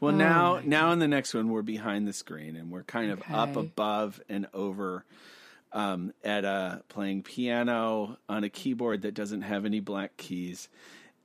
Well, 0.00 0.14
now, 0.14 0.60
now 0.64 0.92
in 0.92 0.98
the 0.98 1.08
next 1.08 1.32
one, 1.34 1.48
we're 1.48 1.62
behind 1.62 2.06
the 2.06 2.12
screen 2.12 2.56
and 2.56 2.70
we're 2.70 2.82
kind 2.82 3.10
of 3.10 3.22
up 3.32 3.56
above 3.56 4.20
and 4.28 4.46
over 4.52 5.04
um, 5.72 6.12
at 6.24 6.44
uh, 6.44 6.78
playing 6.88 7.22
piano 7.22 8.18
on 8.28 8.44
a 8.44 8.48
keyboard 8.48 9.02
that 9.02 9.14
doesn't 9.14 9.42
have 9.42 9.64
any 9.64 9.80
black 9.80 10.16
keys, 10.16 10.68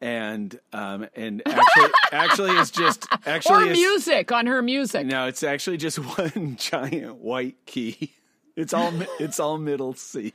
and 0.01 0.59
um, 0.73 1.07
and 1.15 1.41
actually, 1.45 1.89
actually, 2.11 2.51
is 2.57 2.71
just 2.71 3.07
actually 3.25 3.69
is, 3.69 3.77
music 3.77 4.31
on 4.31 4.47
her 4.47 4.61
music 4.61 5.05
No, 5.05 5.27
it's 5.27 5.43
actually 5.43 5.77
just 5.77 5.97
one 6.17 6.57
giant 6.57 7.15
white 7.15 7.55
key. 7.65 8.13
It's 8.55 8.73
all 8.73 8.91
it's 9.19 9.39
all 9.39 9.57
middle 9.57 9.93
C. 9.93 10.33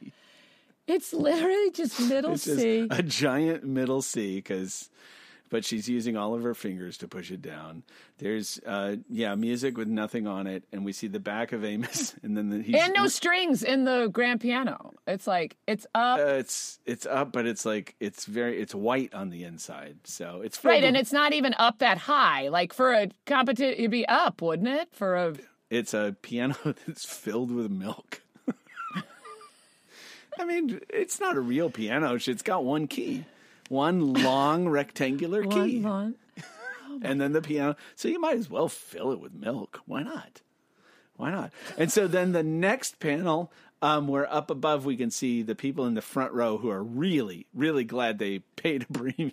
it's 0.87 1.13
literally 1.13 1.71
just 1.73 2.01
middle 2.01 2.33
It's 2.33 2.45
just 2.45 2.59
c 2.59 2.87
a 2.91 3.03
giant 3.03 3.65
middle 3.65 4.03
C 4.03 4.37
because, 4.37 4.89
but 5.51 5.65
she's 5.65 5.89
using 5.89 6.17
all 6.17 6.35
of 6.35 6.43
her 6.43 6.55
fingers 6.55 6.99
to 6.99 7.09
push 7.09 7.31
it 7.31 7.43
down. 7.43 7.83
There's, 8.19 8.61
uh, 8.67 8.97
yeah, 9.09 9.35
music 9.35 9.77
with 9.77 9.89
nothing 9.89 10.27
on 10.27 10.47
it, 10.47 10.65
and 10.73 10.85
we 10.85 10.93
see 10.93 11.07
the 11.07 11.21
back 11.21 11.53
of 11.53 11.65
Amos, 11.65 12.15
and 12.23 12.37
then 12.37 12.51
the, 12.51 12.63
he's, 12.63 12.75
and 12.77 12.95
no 12.95 13.07
strings 13.07 13.63
in 13.63 13.85
the 13.85 14.09
grand 14.13 14.41
piano 14.41 14.93
it's 15.07 15.27
like 15.27 15.57
it's 15.67 15.87
up 15.95 16.19
uh, 16.19 16.23
it's 16.23 16.81
it's 16.85 17.07
up, 17.07 17.33
but 17.33 17.47
it's 17.47 17.65
like 17.65 17.95
it's 18.01 18.25
very 18.25 18.61
it's 18.61 18.75
white 18.75 19.15
on 19.15 19.31
the 19.31 19.45
inside, 19.45 19.99
so 20.05 20.41
it's 20.43 20.63
right 20.65 20.83
and 20.83 20.97
it's 20.97 21.13
not 21.13 21.33
even 21.33 21.55
up 21.59 21.79
that 21.79 21.99
high 21.99 22.49
like 22.49 22.73
for 22.73 22.93
a 22.93 23.09
competition 23.25 23.75
it'd 23.79 23.91
be 23.91 24.07
up 24.09 24.43
wouldn't 24.43 24.69
it 24.69 24.89
for 24.93 25.15
a 25.17 25.35
it's 25.71 25.95
a 25.95 26.17
piano 26.23 26.57
that's 26.87 27.05
filled 27.05 27.51
with 27.51 27.71
milk. 27.71 28.23
I 30.39 30.45
mean, 30.45 30.81
it's 30.89 31.19
not 31.21 31.37
a 31.37 31.41
real 31.41 31.71
piano. 31.71 32.15
It's 32.15 32.43
got 32.43 32.65
one 32.65 32.87
key, 32.87 33.25
one 33.69 34.13
long 34.15 34.69
rectangular 34.69 35.43
key. 35.43 35.81
one 35.81 35.83
long 35.83 36.15
and 37.03 37.21
then 37.21 37.33
the 37.33 37.43
piano. 37.43 37.77
So 37.95 38.09
you 38.09 38.21
might 38.21 38.39
as 38.39 38.51
well 38.51 38.69
fill 38.69 39.13
it 39.13 39.21
with 39.21 39.35
milk. 39.35 39.81
Why 39.87 40.03
not? 40.03 40.41
Why 41.17 41.31
not? 41.31 41.53
And 41.79 41.91
so 41.91 42.07
then 42.07 42.33
the 42.33 42.43
next 42.43 43.01
panel, 43.01 43.51
um, 43.83 44.09
where 44.09 44.33
up 44.33 44.51
above 44.51 44.85
we 44.85 44.97
can 44.97 45.11
see 45.11 45.43
the 45.43 45.55
people 45.55 45.87
in 45.87 45.95
the 45.95 46.03
front 46.03 46.33
row 46.33 46.59
who 46.59 46.71
are 46.71 46.83
really, 46.83 47.47
really 47.55 47.85
glad 47.85 48.19
they 48.19 48.41
paid 48.57 48.87
a 48.89 48.93
premium. 48.93 49.33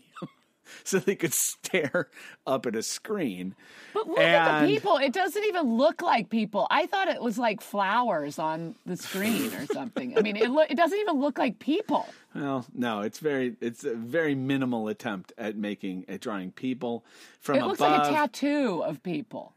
So 0.85 0.99
they 0.99 1.15
could 1.15 1.33
stare 1.33 2.09
up 2.45 2.65
at 2.65 2.75
a 2.75 2.83
screen. 2.83 3.55
But 3.93 4.07
look 4.07 4.19
at 4.19 4.61
the 4.61 4.67
people. 4.67 4.97
It 4.97 5.13
doesn't 5.13 5.43
even 5.45 5.77
look 5.77 6.01
like 6.01 6.29
people. 6.29 6.67
I 6.69 6.85
thought 6.87 7.07
it 7.07 7.21
was 7.21 7.37
like 7.37 7.61
flowers 7.61 8.37
on 8.39 8.75
the 8.85 8.97
screen 8.97 9.53
or 9.53 9.65
something. 9.67 10.17
I 10.17 10.21
mean, 10.21 10.35
it 10.35 10.49
lo- 10.49 10.65
it 10.69 10.75
doesn't 10.75 10.97
even 10.97 11.19
look 11.19 11.37
like 11.37 11.59
people. 11.59 12.07
Well, 12.35 12.65
no, 12.73 13.01
it's 13.01 13.19
very, 13.19 13.55
it's 13.61 13.83
a 13.83 13.95
very 13.95 14.35
minimal 14.35 14.87
attempt 14.87 15.31
at 15.37 15.55
making, 15.55 16.05
at 16.07 16.21
drawing 16.21 16.51
people 16.51 17.05
from 17.39 17.55
It 17.55 17.59
above. 17.59 17.69
looks 17.69 17.81
like 17.81 18.07
a 18.07 18.11
tattoo 18.11 18.83
of 18.83 19.03
people. 19.03 19.53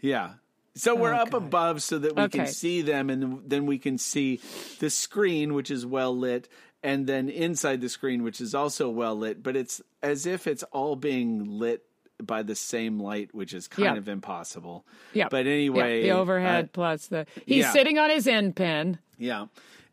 Yeah. 0.00 0.34
So 0.76 0.96
we're 0.96 1.14
oh, 1.14 1.18
up 1.18 1.34
above 1.34 1.82
so 1.82 1.98
that 1.98 2.16
we 2.16 2.28
can 2.28 2.46
see 2.48 2.82
them, 2.82 3.08
and 3.08 3.42
then 3.48 3.64
we 3.66 3.78
can 3.78 3.96
see 3.96 4.40
the 4.80 4.90
screen, 4.90 5.54
which 5.54 5.70
is 5.70 5.86
well 5.86 6.16
lit, 6.16 6.48
and 6.84 7.06
then 7.08 7.28
inside 7.28 7.80
the 7.80 7.88
screen, 7.88 8.22
which 8.22 8.40
is 8.40 8.54
also 8.54 8.88
well 8.90 9.16
lit. 9.16 9.42
But 9.42 9.56
it's 9.56 9.80
as 10.02 10.26
if 10.26 10.46
it's 10.46 10.62
all 10.64 10.94
being 10.94 11.58
lit 11.58 11.82
by 12.22 12.44
the 12.44 12.54
same 12.54 13.00
light, 13.00 13.34
which 13.34 13.52
is 13.52 13.66
kind 13.66 13.94
Yeah. 13.94 13.96
of 13.96 14.08
impossible. 14.08 14.86
Yeah. 15.14 15.26
But 15.28 15.46
Yeah, 15.46 15.52
anyway, 15.52 16.02
the 16.02 16.12
overhead 16.12 16.66
uh, 16.66 16.68
plus 16.72 17.08
the 17.08 17.26
he's 17.44 17.64
yeah. 17.64 17.72
sitting 17.72 17.98
on 17.98 18.08
his 18.10 18.26
endpin. 18.26 18.98
yeah, 19.18 19.46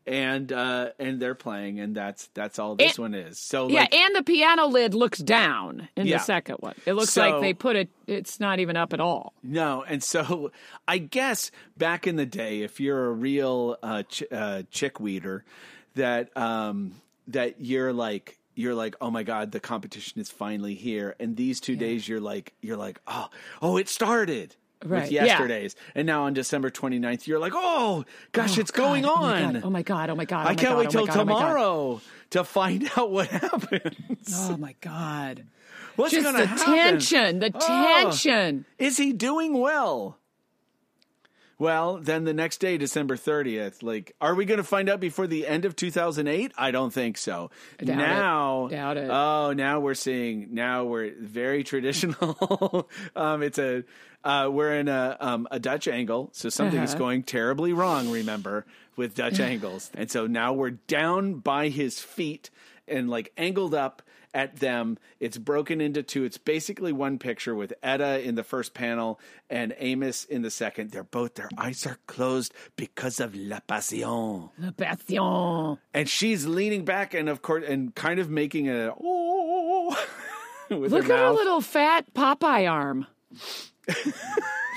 and 0.05 0.51
uh, 0.51 0.89
and 0.99 1.19
they're 1.19 1.33
playing, 1.35 1.79
and 1.79 1.95
that's 1.95 2.27
that's 2.33 2.59
all 2.59 2.75
this 2.75 2.93
It- 2.93 2.99
one 2.99 3.13
is. 3.15 3.39
So 3.39 3.69
Yeah, 3.69 3.81
like, 3.81 3.95
and 3.95 4.15
the 4.15 4.23
piano 4.23 4.67
lid 4.67 4.93
looks 4.93 5.19
down 5.19 5.87
in 5.95 6.07
the 6.07 6.19
second 6.19 6.57
one. 6.59 6.75
It 6.85 6.93
looks 6.93 7.13
So- 7.13 7.21
like 7.29 7.41
they 7.41 7.53
put 7.53 7.75
it. 7.75 7.89
It's 8.07 8.39
not 8.39 8.59
even 8.59 8.75
up 8.77 8.93
at 8.93 8.99
all. 8.99 9.33
No, 9.41 9.83
and 9.87 10.03
so 10.03 10.51
I 10.87 10.97
guess 10.99 11.49
back 11.77 12.05
in 12.05 12.17
the 12.17 12.25
day, 12.25 12.61
if 12.61 12.79
you're 12.79 13.07
a 13.07 13.11
real 13.13 13.77
uh, 13.81 14.03
ch- 14.03 14.23
uh, 14.31 14.63
chick 14.69 14.99
weeder, 14.99 15.43
that 15.95 16.35
um, 16.37 16.93
that 17.27 17.55
you're 17.61 17.93
like 17.93 18.37
you're 18.55 18.75
like, 18.75 18.95
oh 19.01 19.09
my 19.09 19.23
god, 19.23 19.51
the 19.51 19.59
competition 19.59 20.19
is 20.21 20.29
finally 20.29 20.75
here. 20.75 21.15
And 21.19 21.35
these 21.37 21.59
two 21.61 21.75
days, 21.75 22.07
you're 22.07 22.19
like 22.19 22.53
you're 22.61 22.77
like, 22.77 22.99
oh 23.07 23.29
oh, 23.61 23.77
it 23.77 23.89
started. 23.89 24.55
Right, 24.83 25.03
With 25.03 25.11
yeah. 25.11 25.25
yesterday's, 25.25 25.75
and 25.93 26.07
now 26.07 26.23
on 26.23 26.33
December 26.33 26.71
29th, 26.71 27.27
you're 27.27 27.37
like, 27.37 27.53
"Oh 27.55 28.03
gosh, 28.31 28.57
it's 28.57 28.71
God, 28.71 28.83
going 28.83 29.05
oh 29.05 29.15
my 29.15 29.43
on! 29.43 29.53
God, 29.53 29.61
Oh 29.63 29.69
my 29.69 29.81
god! 29.83 30.09
Oh 30.09 30.15
my 30.15 30.25
god! 30.25 30.47
oh 30.47 30.49
I 30.49 30.55
can't 30.55 30.69
God, 30.69 30.77
wait 30.79 30.87
oh 30.87 30.89
till 30.89 31.01
my 31.01 31.05
God, 31.05 31.17
oh 31.17 31.19
tomorrow 31.19 32.01
to 32.31 32.43
find 32.43 32.89
out 32.97 33.11
what 33.11 33.27
happens. 33.27 34.33
Oh 34.35 34.57
my 34.57 34.73
god! 34.81 35.45
What's 35.97 36.13
going 36.19 36.33
the 36.33 36.41
to 36.41 36.45
happen? 36.47 36.65
tension, 36.73 37.39
the 37.39 37.51
Oh. 37.53 38.01
tension. 38.01 38.65
Is 38.79 38.97
he 38.97 39.13
doing 39.13 39.53
well? 39.59 40.17
Well, 41.62 41.97
then 41.97 42.24
the 42.24 42.34
next 42.34 42.57
day, 42.57 42.80
December 42.80 43.16
30th, 43.16 43.84
like, 43.84 44.16
are 44.20 44.34
we 44.34 44.45
going 44.45 44.57
to 44.57 44.64
find 44.64 44.89
out 44.89 44.99
before 44.99 45.28
the 45.28 45.45
end 45.45 45.64
of 45.64 45.76
2008? 45.76 46.51
I 46.57 46.72
don't 46.72 46.91
think 46.91 47.20
so. 47.20 47.51
Doubt 47.78 47.88
it. 47.89 47.95
now, 47.97 48.68
Doubt 48.68 48.97
it. 48.97 49.09
Oh, 49.12 49.53
now 49.53 49.80
we're 49.80 49.93
seeing, 49.93 50.55
now 50.55 50.86
we're 50.86 51.14
very 51.20 51.64
traditional. 51.72 52.89
um, 53.16 53.43
it's 53.43 53.59
a, 53.59 53.84
uh, 54.24 54.49
we're 54.51 54.74
in 54.74 54.88
a, 54.88 55.16
um, 55.20 55.47
a 55.51 55.59
Dutch 55.59 55.88
angle. 55.88 56.30
So 56.34 56.49
something's 56.49 56.91
Uh-huh. 56.93 56.97
going 56.97 57.22
terribly 57.22 57.74
wrong, 57.74 58.09
remember, 58.09 58.66
with 58.95 59.14
Dutch 59.14 59.39
angles. 59.39 59.91
And 59.93 60.09
so 60.09 60.26
now 60.26 60.53
we're 60.53 60.72
down 60.72 61.36
by 61.36 61.70
his 61.70 61.99
feet 61.99 62.49
and 62.88 63.07
like 63.07 63.32
angled 63.38 63.76
up 63.76 64.01
at 64.34 64.57
them. 64.57 64.97
It's 65.19 65.38
broken 65.38 65.82
into 65.82 66.03
two. 66.03 66.23
It's 66.23 66.38
basically 66.38 66.91
one 66.93 67.19
picture 67.19 67.53
with 67.55 67.73
Edda 67.84 68.21
in 68.25 68.36
the 68.36 68.43
first 68.43 68.73
panel 68.73 69.19
and 69.49 69.75
Amos 69.79 70.23
in 70.25 70.41
the 70.41 70.51
second. 70.51 70.91
They're 70.91 71.03
both, 71.03 71.36
their 71.36 71.49
eyes 71.57 71.86
are 71.86 71.97
closed 72.07 72.53
because 72.75 73.19
of 73.19 73.36
La 73.36 73.59
Passion. 73.59 74.49
La 74.57 74.71
passion. 74.77 75.77
And 75.93 76.07
she's 76.09 76.45
leaning 76.45 76.86
back 76.86 77.13
and, 77.13 77.27
of 77.29 77.41
course, 77.41 77.65
and 77.67 77.93
kind 77.95 78.19
of 78.19 78.29
making 78.29 78.69
a, 78.69 78.93
oh, 79.01 79.89
with 80.69 80.91
Look 80.91 81.05
her 81.07 81.13
at 81.13 81.19
her 81.19 81.32
little 81.32 81.61
fat 81.61 82.13
Popeye 82.13 82.69
arm. 82.71 83.07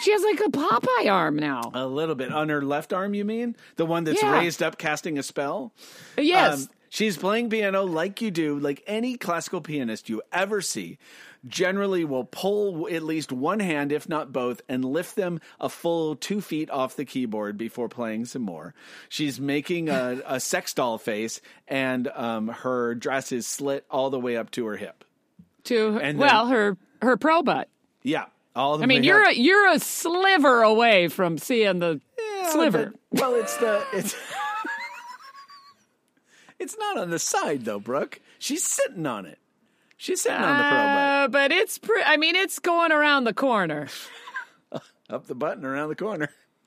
she 0.02 0.12
has 0.12 0.22
like 0.22 0.40
a 0.40 0.50
Popeye 0.50 1.10
arm 1.10 1.36
now. 1.36 1.70
a 1.74 1.86
little 1.86 2.14
bit 2.14 2.32
on 2.32 2.48
her 2.48 2.62
left 2.62 2.92
arm, 2.92 3.14
you 3.14 3.24
mean? 3.24 3.56
The 3.76 3.86
one 3.86 4.04
that's 4.04 4.22
Yeah. 4.22 4.32
raised 4.32 4.62
up 4.62 4.78
casting 4.78 5.18
a 5.18 5.22
spell? 5.22 5.72
Yes. 6.18 6.62
Um, 6.64 6.68
she's 6.94 7.16
playing 7.16 7.50
piano 7.50 7.82
like 7.82 8.22
you 8.22 8.30
do, 8.30 8.56
like 8.56 8.82
any 8.86 9.16
classical 9.16 9.60
pianist 9.60 10.08
you 10.08 10.22
ever 10.32 10.60
see. 10.60 10.98
Generally, 11.46 12.06
will 12.06 12.24
pull 12.24 12.88
at 12.88 13.02
least 13.02 13.30
one 13.30 13.60
hand, 13.60 13.92
if 13.92 14.08
not 14.08 14.32
both, 14.32 14.62
and 14.66 14.82
lift 14.82 15.14
them 15.14 15.40
a 15.60 15.68
full 15.68 16.14
two 16.16 16.40
feet 16.40 16.70
off 16.70 16.96
the 16.96 17.04
keyboard 17.04 17.58
before 17.58 17.88
playing 17.88 18.24
some 18.24 18.40
more. 18.40 18.72
She's 19.10 19.38
making 19.38 19.90
a, 19.90 20.22
a 20.26 20.40
sex 20.40 20.72
doll 20.72 20.96
face, 20.96 21.42
and 21.68 22.08
um, 22.14 22.48
her 22.48 22.94
dress 22.94 23.30
is 23.32 23.46
slit 23.46 23.84
all 23.90 24.08
the 24.08 24.18
way 24.20 24.38
up 24.38 24.50
to 24.52 24.64
her 24.66 24.76
hip. 24.76 25.04
to 25.64 25.98
and 26.00 26.16
well, 26.18 26.46
then- 26.46 26.54
her 26.54 26.76
her 27.02 27.16
pro 27.18 27.42
butt. 27.42 27.68
Yeah, 28.02 28.24
all 28.56 28.78
the 28.78 28.84
I 28.84 28.86
mean, 28.86 29.04
you're 29.04 29.22
up. 29.24 29.32
a, 29.32 29.38
you're 29.38 29.70
a 29.72 29.78
sliver 29.78 30.62
away 30.62 31.08
from 31.08 31.36
seeing 31.36 31.78
the 31.78 32.00
Yeah, 32.18 32.48
sliver. 32.52 32.94
but- 33.12 33.20
well, 33.20 33.34
it's 33.34 33.56
the 33.58 33.84
it's. 33.92 34.14
It's 36.64 36.78
not 36.78 36.96
on 36.96 37.10
the 37.10 37.18
side 37.18 37.66
though, 37.66 37.78
Brooke. 37.78 38.20
She's 38.38 38.64
sitting 38.64 39.06
on 39.06 39.26
it. 39.26 39.38
She's 39.98 40.22
sitting 40.22 40.40
on 40.40 40.56
the 40.56 40.64
pro. 40.64 40.78
Uh, 40.78 41.28
but 41.28 41.52
it's 41.52 41.76
pre- 41.76 42.02
I 42.02 42.16
mean, 42.16 42.36
it's 42.36 42.58
going 42.58 42.90
around 42.90 43.24
the 43.24 43.34
corner. 43.34 43.88
up 45.10 45.26
the 45.26 45.34
button 45.34 45.66
around 45.66 45.90
the 45.90 45.94
corner. 45.94 46.30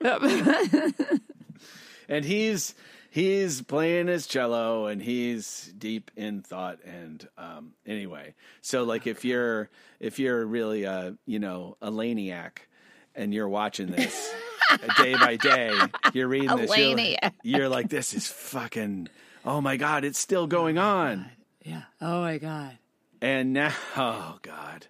and 2.08 2.24
he's 2.24 2.76
he's 3.10 3.60
playing 3.62 4.06
his 4.06 4.28
cello 4.28 4.86
and 4.86 5.02
he's 5.02 5.72
deep 5.76 6.12
in 6.14 6.42
thought 6.42 6.78
and 6.84 7.26
um 7.36 7.72
anyway 7.84 8.32
so 8.60 8.84
like 8.84 9.08
if 9.08 9.24
you're 9.24 9.68
if 9.98 10.20
you're 10.20 10.46
really 10.46 10.84
a 10.84 11.16
you 11.26 11.40
know 11.40 11.76
a 11.82 11.90
laniac 11.90 12.68
and 13.16 13.34
you're 13.34 13.48
watching 13.48 13.88
this 13.88 14.32
day 14.98 15.14
by 15.16 15.34
day 15.34 15.76
you're 16.12 16.28
reading 16.28 16.56
this 16.56 16.70
you're 16.76 17.16
you're 17.42 17.68
like 17.68 17.88
this 17.88 18.14
is 18.14 18.28
fucking 18.28 19.08
oh 19.48 19.60
my 19.60 19.76
god 19.76 20.04
it's 20.04 20.18
still 20.18 20.46
going 20.46 20.76
oh 20.78 20.82
on 20.82 21.30
yeah. 21.64 21.82
Oh 22.00 22.20
my 22.20 22.38
god. 22.38 22.78
and 23.20 23.52
now 23.52 23.72
oh 23.96 24.38
god 24.42 24.86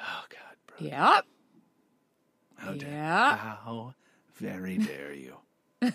oh 0.00 0.24
god 0.28 0.56
bro 0.66 0.76
Yep. 0.88 1.24
how 2.56 2.72
dare 2.72 2.90
Yeah. 2.90 3.36
How 3.36 3.94
very 4.36 4.78
dare 4.78 5.12
you? 5.12 5.36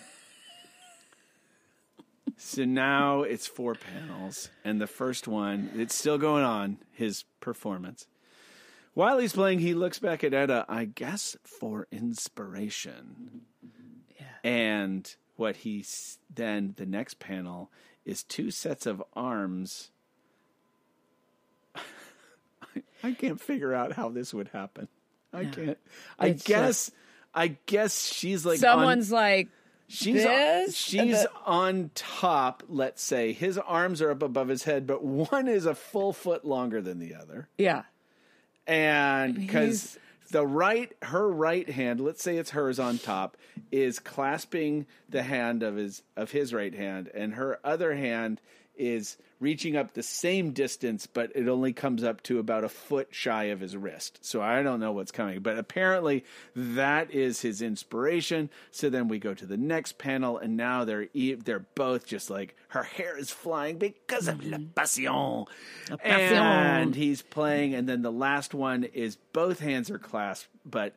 so 2.37 2.65
now 2.65 3.21
it's 3.21 3.47
four 3.47 3.73
panels, 3.75 4.49
and 4.65 4.81
the 4.81 4.87
first 4.87 5.27
one, 5.29 5.69
it's 5.75 5.95
still 5.95 6.17
going 6.17 6.43
on, 6.43 6.79
his 6.91 7.23
performance. 7.39 8.05
While 8.93 9.17
he's 9.19 9.31
playing, 9.33 9.59
he 9.59 9.73
looks 9.73 9.97
back 9.99 10.23
at 10.25 10.33
Edda, 10.33 10.65
I 10.67 10.85
guess, 10.85 11.37
for 11.43 11.87
inspiration. 11.91 13.41
Yeah. 14.19 14.25
And 14.43 15.15
what 15.35 15.57
he 15.57 15.85
then, 16.33 16.73
the 16.77 16.85
next 16.85 17.19
panel, 17.19 17.71
is 18.05 18.23
two 18.23 18.51
sets 18.51 18.85
of 18.85 19.03
arms. 19.13 19.91
I, 23.03 23.11
can't 23.13 23.39
figure 23.41 23.73
out 23.73 23.93
how 23.93 24.09
this 24.09 24.33
would 24.33 24.49
happen. 24.49 24.87
I 25.33 25.45
can't. 25.45 25.77
I 26.19 26.27
It's 26.27 26.43
uh, 26.43 26.47
guess. 26.47 26.91
I 27.33 27.57
guess 27.65 28.07
she's 28.07 28.45
like 28.45 28.57
on- 28.57 28.59
Someone's 28.59 29.11
like, 29.11 29.49
she's 29.87 30.21
this, 30.23 30.75
she's 30.77 31.23
the- 31.23 31.31
on 31.45 31.89
top. 31.95 32.63
Let's 32.69 33.01
say 33.01 33.33
his 33.33 33.57
arms 33.57 34.01
are 34.01 34.11
up 34.11 34.21
above 34.21 34.47
his 34.47 34.63
head, 34.63 34.85
but 34.85 35.03
one 35.03 35.47
is 35.47 35.65
a 35.65 35.73
full 35.73 36.13
foot 36.13 36.45
longer 36.45 36.81
than 36.81 36.99
the 36.99 37.15
other, 37.15 37.47
yeah. 37.57 37.83
and 38.67 39.33
because 39.35 39.97
the 40.33 40.45
right 40.45 40.91
her 41.03 41.31
right 41.31 41.69
hand, 41.69 42.01
let's 42.01 42.23
say 42.23 42.37
it's 42.37 42.49
hers 42.49 42.79
on 42.79 42.97
top, 42.97 43.37
is 43.71 43.99
clasping 43.99 44.87
the 45.07 45.21
hand 45.21 45.61
of 45.61 45.75
his 45.75 46.01
of 46.17 46.31
his 46.31 46.53
right 46.53 46.73
hand, 46.73 47.07
and 47.13 47.35
her 47.35 47.59
other 47.63 47.95
hand 47.95 48.41
is 48.75 49.17
reaching 49.39 49.75
up 49.75 49.93
the 49.93 50.01
same 50.01 50.51
distance, 50.51 51.05
but 51.05 51.31
it 51.35 51.47
only 51.49 51.73
comes 51.73 52.03
up 52.03 52.23
to 52.23 52.39
about 52.39 52.63
a 52.63 52.69
foot 52.69 53.09
shy 53.11 53.45
of 53.45 53.59
his 53.59 53.75
wrist. 53.75 54.19
So 54.21 54.41
I 54.41 54.63
don't 54.63 54.79
know 54.79 54.93
what's 54.93 55.11
coming, 55.11 55.41
but 55.41 55.57
apparently 55.57 56.23
that 56.55 57.11
is 57.11 57.41
his 57.41 57.61
inspiration. 57.61 58.49
So 58.71 58.89
then 58.89 59.09
we 59.09 59.19
go 59.19 59.33
to 59.33 59.45
the 59.45 59.57
next 59.57 59.97
panel, 59.97 60.37
and 60.37 60.55
now 60.55 60.85
they're 60.85 61.07
they're 61.13 61.65
both 61.75 62.05
just 62.05 62.29
like 62.29 62.55
her 62.69 62.83
hair 62.83 63.17
is 63.17 63.29
flying 63.29 63.77
because 63.77 64.27
of 64.27 64.43
la 64.43 64.57
mm-hmm. 64.57 64.67
passion, 65.97 66.37
passion. 66.37 66.37
and 66.37 66.95
he's 66.95 67.21
playing, 67.21 67.75
and 67.75 67.87
then 67.87 68.01
the 68.01 68.11
last 68.11 68.53
one 68.53 68.85
is 68.85 69.17
both 69.33 69.59
hands 69.59 69.91
are 69.91 69.99
clasped, 69.99 70.47
but 70.65 70.93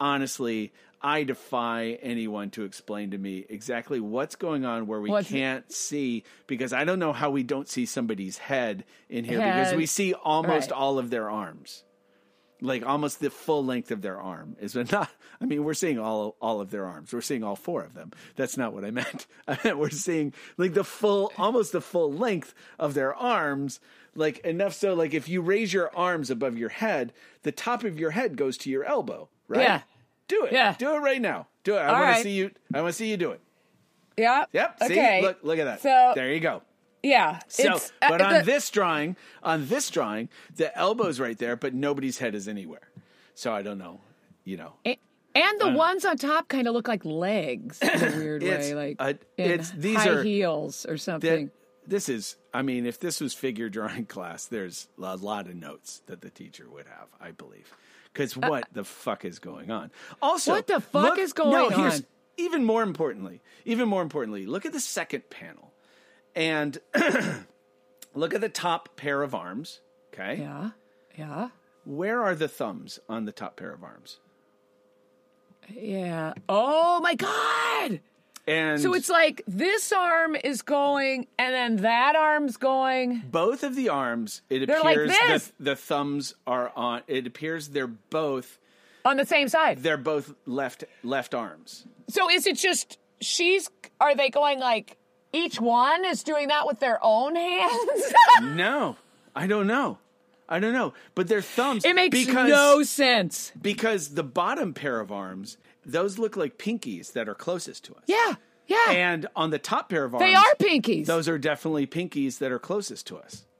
honestly. 0.00 0.72
I 1.04 1.22
defy 1.24 1.98
anyone 2.02 2.48
to 2.52 2.64
explain 2.64 3.10
to 3.10 3.18
me 3.18 3.44
exactly 3.50 4.00
what's 4.00 4.36
going 4.36 4.64
on 4.64 4.86
where 4.86 5.00
we 5.00 5.10
What's- 5.10 5.28
can't 5.28 5.70
see 5.70 6.24
because 6.46 6.72
I 6.72 6.84
don't 6.84 6.98
know 6.98 7.12
how 7.12 7.28
we 7.30 7.42
don't 7.42 7.68
see 7.68 7.84
somebody's 7.84 8.38
head 8.38 8.84
in 9.10 9.24
here 9.26 9.38
because 9.38 9.74
we 9.74 9.84
see 9.84 10.14
almost 10.14 10.70
Right. 10.70 10.80
all 10.80 10.98
of 10.98 11.10
their 11.10 11.28
arms. 11.30 11.84
Like 12.60 12.86
almost 12.86 13.20
the 13.20 13.28
full 13.28 13.62
length 13.64 13.90
of 13.90 14.00
their 14.00 14.18
arm 14.18 14.56
is 14.58 14.74
not 14.92 15.10
I 15.40 15.44
mean 15.44 15.62
we're 15.64 15.74
seeing 15.74 15.98
all 15.98 16.36
all 16.40 16.62
of 16.62 16.70
their 16.70 16.86
arms. 16.86 17.12
We're 17.12 17.20
seeing 17.20 17.44
all 17.44 17.56
four 17.56 17.82
of 17.82 17.92
them. 17.92 18.12
That's 18.36 18.56
not 18.56 18.72
what 18.72 18.84
I 18.86 18.90
meant. 18.90 19.26
I 19.46 19.58
meant 19.62 19.76
we're 19.78 19.90
seeing 19.90 20.32
like 20.56 20.72
the 20.72 20.84
full 20.84 21.32
almost 21.36 21.72
the 21.72 21.82
full 21.82 22.10
length 22.10 22.54
of 22.78 22.94
their 22.94 23.14
arms 23.14 23.78
like 24.14 24.38
enough 24.38 24.72
so 24.72 24.94
like 24.94 25.12
if 25.12 25.28
you 25.28 25.42
raise 25.42 25.74
your 25.74 25.94
arms 25.94 26.30
above 26.30 26.56
your 26.56 26.70
head, 26.70 27.12
the 27.42 27.52
top 27.52 27.84
of 27.84 28.00
your 28.00 28.12
head 28.12 28.36
goes 28.36 28.56
to 28.58 28.70
your 28.70 28.84
elbow, 28.84 29.28
right? 29.48 29.60
Yeah. 29.60 29.80
Do 30.28 30.44
it. 30.44 30.52
Yeah. 30.52 30.74
Do 30.78 30.94
it 30.94 30.98
right 30.98 31.20
now. 31.20 31.46
Do 31.64 31.74
it. 31.76 31.80
I 31.80 31.86
All 31.86 31.92
want 31.94 32.04
right. 32.04 32.16
to 32.18 32.22
see 32.22 32.30
you 32.32 32.50
I 32.72 32.80
want 32.82 32.92
to 32.92 32.96
see 32.96 33.10
you 33.10 33.16
do 33.16 33.30
it. 33.32 33.40
Yep. 34.16 34.50
Yep. 34.52 34.78
Okay. 34.82 35.20
See? 35.20 35.26
Look 35.26 35.38
look 35.42 35.58
at 35.58 35.64
that. 35.64 35.82
So 35.82 36.12
there 36.14 36.32
you 36.32 36.40
go. 36.40 36.62
yeah. 37.02 37.40
So, 37.48 37.74
it's, 37.74 37.92
uh, 38.00 38.08
but 38.10 38.20
on 38.22 38.32
the- 38.34 38.42
this 38.42 38.70
drawing, 38.70 39.16
on 39.42 39.66
this 39.68 39.90
drawing, 39.90 40.28
the 40.56 40.76
elbow's 40.78 41.18
right 41.20 41.36
there, 41.38 41.56
but 41.56 41.74
nobody's 41.74 42.18
head 42.18 42.34
is 42.34 42.48
anywhere. 42.48 42.88
So 43.34 43.52
I 43.52 43.62
don't 43.62 43.78
know, 43.78 44.00
you 44.44 44.56
know. 44.56 44.74
And 44.84 45.60
the 45.60 45.70
ones 45.70 46.04
on 46.04 46.16
top 46.16 46.46
kind 46.48 46.68
of 46.68 46.74
look 46.74 46.86
like 46.86 47.04
legs 47.04 47.80
in 47.82 47.88
a 47.90 48.16
weird 48.16 48.42
way, 48.44 48.74
like 48.74 49.00
in 49.36 49.50
it's- 49.50 49.72
these 49.76 49.96
high 49.96 50.08
are- 50.10 50.22
heels 50.22 50.86
or 50.88 50.96
something. 50.96 51.50
this 51.86 52.08
is, 52.08 52.36
I 52.54 52.62
mean, 52.62 52.86
if 52.86 53.00
this 53.00 53.20
was 53.20 53.34
figure 53.34 53.68
drawing 53.68 54.06
class, 54.14 54.46
there's 54.46 54.86
a 54.96 55.16
lot 55.16 55.48
of 55.48 55.56
notes 55.56 56.02
that 56.06 56.20
the 56.20 56.30
teacher 56.30 56.70
would 56.70 56.86
have, 56.86 57.08
I 57.20 57.32
believe. 57.32 57.74
Because 58.14 58.36
what 58.36 58.64
the 58.72 58.84
fuck 58.84 59.24
is 59.26 59.38
going 59.40 59.70
on? 59.72 59.90
Also, 60.22 60.52
Uh, 60.52 60.54
What 60.54 60.66
the 60.68 60.80
fuck 60.80 61.02
look- 61.10 61.18
is 61.18 61.32
going 61.34 61.50
no, 61.50 61.68
here's- 61.68 61.98
on? 62.00 62.06
Even 62.36 62.64
more 62.64 62.82
importantly, 62.82 63.40
even 63.64 63.88
more 63.88 64.02
importantly, 64.02 64.44
look 64.46 64.64
at 64.66 64.72
the 64.72 64.80
second 64.80 65.28
panel, 65.30 65.72
and 66.34 66.78
look 68.14 68.34
at 68.34 68.40
the 68.40 68.48
top 68.48 68.96
pair 68.96 69.22
of 69.22 69.34
arms. 69.34 69.80
Okay, 70.12 70.38
yeah. 70.40 70.70
Yeah. 71.16 71.48
Where 71.84 72.22
are 72.24 72.34
the 72.34 72.48
thumbs 72.48 72.98
on 73.08 73.24
the 73.24 73.30
top 73.32 73.56
pair 73.56 73.72
of 73.72 73.84
arms? 73.84 74.18
Yeah. 75.68 76.32
Oh 76.48 77.00
my 77.00 77.14
god. 77.14 78.00
And 78.46 78.80
So 78.80 78.92
it's 78.94 79.08
like 79.08 79.42
this 79.46 79.90
arm 79.92 80.36
is 80.36 80.60
going 80.62 81.26
and 81.38 81.54
then 81.54 81.76
that 81.82 82.14
arm's 82.16 82.56
going. 82.58 83.22
both 83.30 83.62
of 83.62 83.74
the 83.74 83.88
arms. 83.88 84.42
It 84.50 84.66
They're 84.66 84.80
like 84.82 84.96
appears 84.96 85.10
this. 85.28 85.46
the, 85.58 85.64
the 85.64 85.76
thumbs 85.76 86.34
are 86.46 86.70
on. 86.76 87.02
It 87.06 87.26
appears 87.26 87.68
they're 87.68 87.86
both 87.86 88.58
On 89.04 89.16
the 89.16 89.24
same 89.24 89.48
side. 89.48 89.78
they're 89.82 89.96
both 89.96 90.34
left 90.46 90.84
left 91.02 91.34
arms. 91.34 91.86
So 92.08 92.30
is 92.30 92.46
it 92.46 92.56
just 92.58 92.98
she's 93.20 93.70
are 94.00 94.14
they 94.14 94.28
going 94.28 94.58
like 94.60 94.98
each 95.32 95.58
one 95.60 96.04
is 96.04 96.22
doing 96.22 96.48
that 96.48 96.66
with 96.66 96.80
their 96.80 96.98
own 97.02 97.34
hands? 97.36 98.02
No, 98.42 98.96
I 99.34 99.46
don't 99.46 99.66
know. 99.66 99.98
I 100.48 100.58
don't 100.58 100.72
know, 100.72 100.92
but 101.14 101.28
they're 101.28 101.42
thumbs. 101.42 101.84
It 101.84 101.94
makes 101.94 102.18
because, 102.18 102.48
no 102.48 102.82
sense. 102.82 103.52
because 103.60 104.10
the 104.10 104.22
bottom 104.22 104.74
pair 104.74 105.00
of 105.00 105.10
arms, 105.10 105.56
those 105.84 106.18
look 106.18 106.36
like 106.36 106.58
pinkies 106.58 107.12
that 107.14 107.28
are 107.28 107.34
closest 107.34 107.84
to 107.84 107.94
us. 107.94 108.02
Yeah, 108.06 108.34
yeah. 108.66 108.90
And 108.90 109.26
on 109.34 109.50
the 109.50 109.58
top 109.58 109.88
pair 109.88 110.04
of 110.04 110.14
arms, 110.14 110.24
they 110.24 110.34
are 110.34 110.54
pinkies. 110.60 111.06
those 111.06 111.28
are 111.28 111.38
definitely 111.38 111.86
pinkies 111.86 112.38
that 112.38 112.52
are 112.52 112.58
closest 112.58 113.06
to 113.08 113.16
us. 113.16 113.44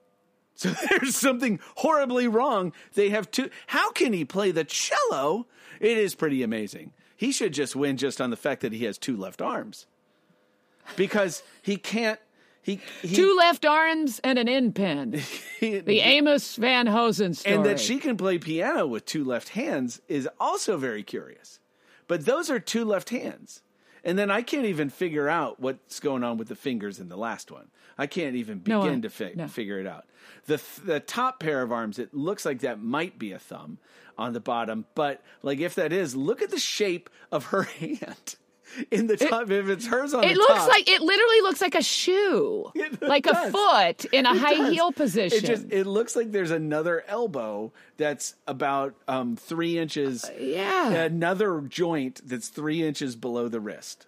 So 0.57 0.71
there's 0.71 1.17
something 1.17 1.59
horribly 1.79 2.29
wrong. 2.29 2.73
They 2.95 3.09
have 3.09 3.29
two. 3.29 3.51
How 3.67 3.91
can 3.91 4.13
he 4.13 4.25
play 4.25 4.53
the 4.53 4.63
cello? 4.63 5.49
It 5.81 5.99
is 5.99 6.15
pretty 6.15 6.45
amazing. 6.45 6.93
He 7.17 7.33
should 7.33 7.53
just 7.53 7.75
win 7.75 7.97
just 7.97 8.21
on 8.21 8.31
the 8.31 8.37
fact 8.37 8.61
that 8.61 8.73
he 8.73 8.85
has 8.85 8.97
two 8.97 9.17
left 9.17 9.43
arms. 9.43 9.87
Because 10.95 11.43
he 11.61 11.77
can't. 11.77 12.21
He, 12.65 12.81
he 13.03 13.15
Two 13.15 13.37
left 13.37 13.65
arms 13.65 14.21
and 14.25 14.39
an 14.39 14.49
in 14.49 14.73
pen. 14.73 15.13
he- 15.61 15.79
The 15.81 16.01
Amos 16.01 16.57
Van 16.57 16.87
Hosen 16.87 17.35
story. 17.35 17.55
and 17.57 17.65
that 17.67 17.79
she 17.79 17.99
can 17.99 18.17
play 18.17 18.39
piano 18.39 18.87
with 18.87 19.05
two 19.05 19.23
left 19.25 19.51
hands 19.51 20.01
is 20.09 20.29
also 20.41 20.77
very 20.79 21.03
curious. 21.03 21.61
But 22.09 22.25
those 22.25 22.51
are 22.51 22.59
two 22.59 22.85
left 22.85 23.11
hands. 23.11 23.61
And 24.03 24.19
then 24.19 24.31
I 24.31 24.43
can't 24.43 24.67
even 24.67 24.91
figure 24.91 25.29
out 25.29 25.61
what's 25.61 26.01
going 26.01 26.25
on 26.25 26.37
with 26.37 26.49
the 26.49 26.55
fingers 26.55 26.99
in 27.01 27.09
the 27.09 27.17
last 27.17 27.51
one. 27.51 27.69
I 27.97 28.07
can't 28.07 28.35
even 28.37 28.63
No, 28.67 28.83
begin 28.83 28.99
uh, 28.99 29.03
to 29.03 29.11
fi- 29.11 29.33
no. 29.35 29.47
figure 29.49 29.79
it 29.79 29.87
out. 29.87 30.05
The 30.47 30.59
th- 30.59 30.87
the 30.87 31.01
top 31.01 31.41
pair 31.41 31.63
of 31.63 31.71
arms, 31.73 31.99
it 31.99 32.13
looks 32.13 32.45
like 32.45 32.61
that 32.61 32.83
might 32.83 33.19
be 33.19 33.33
a 33.33 33.39
thumb 33.39 33.79
on 34.19 34.33
the 34.33 34.41
bottom, 34.41 34.85
but 34.95 35.23
like 35.43 35.59
if 35.61 35.75
that 35.77 35.93
is, 35.93 36.15
look 36.17 36.43
at 36.43 36.51
the 36.51 36.59
shape 36.59 37.09
of 37.33 37.47
her 37.47 37.63
hand 37.81 38.37
in 38.91 39.07
the 39.07 39.17
top. 39.17 39.51
if 39.51 39.69
it's 39.69 39.87
hers 39.87 40.15
on 40.15 40.25
It 40.25 40.37
looks 40.37 40.55
top, 40.55 40.69
like 40.69 40.89
it 40.89 41.01
literally 41.01 41.41
looks 41.43 41.61
like 41.61 41.75
a 41.75 41.83
shoe, 41.83 42.71
It 42.75 43.03
like 43.03 43.27
a 43.27 43.51
foot 43.51 44.05
in 44.07 44.27
a 44.27 44.35
It 44.35 44.39
high 44.39 44.55
does. 44.55 44.73
heel 44.73 44.93
position. 44.93 45.39
It 45.39 45.45
just 45.47 45.67
it 45.71 45.87
looks 45.87 46.17
like 46.17 46.33
there's 46.33 46.51
another 46.51 47.05
elbow 47.07 47.73
that's 47.97 48.35
about 48.47 48.95
um, 49.09 49.37
three 49.37 49.79
inches. 49.79 50.29
yeah. 50.39 50.91
Another 50.93 51.61
joint 51.61 52.21
that's 52.25 52.49
three 52.49 52.83
inches 52.87 53.17
below 53.17 53.49
the 53.49 53.61
wrist. 53.61 54.07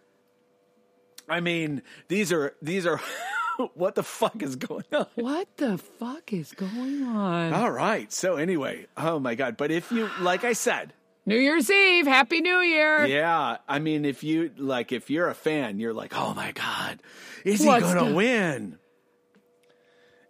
I 1.28 1.40
mean, 1.40 1.82
these 2.08 2.32
are 2.32 2.54
these 2.62 2.86
are 2.86 3.00
what 3.74 3.94
the 3.96 4.02
fuck 4.02 4.42
is 4.42 4.54
going 4.56 4.84
on? 4.92 5.06
What 5.16 5.48
the 5.56 5.78
fuck 5.78 6.32
is 6.32 6.52
going 6.52 7.02
on? 7.02 7.52
All 7.52 7.70
right. 7.70 8.12
So 8.12 8.36
anyway, 8.36 8.86
oh 8.96 9.18
my 9.18 9.34
god. 9.34 9.56
But 9.56 9.70
if 9.70 9.90
you 9.90 10.08
like 10.20 10.44
I 10.44 10.52
said, 10.52 10.92
New 11.28 11.36
Year's 11.36 11.68
Eve, 11.70 12.06
Happy 12.06 12.40
New 12.40 12.60
Year. 12.60 13.04
yeah, 13.06 13.56
I 13.68 13.78
mean 13.80 14.04
if 14.04 14.22
you 14.22 14.52
like 14.56 14.92
if 14.92 15.10
you're 15.10 15.28
a 15.28 15.34
fan, 15.34 15.78
you're 15.80 15.92
like, 15.92 16.16
"Oh 16.16 16.34
my 16.34 16.52
god, 16.52 17.02
is 17.44 17.60
he 17.62 17.66
What's 17.66 17.92
to 17.92 18.04
the- 18.04 18.14
win?" 18.14 18.78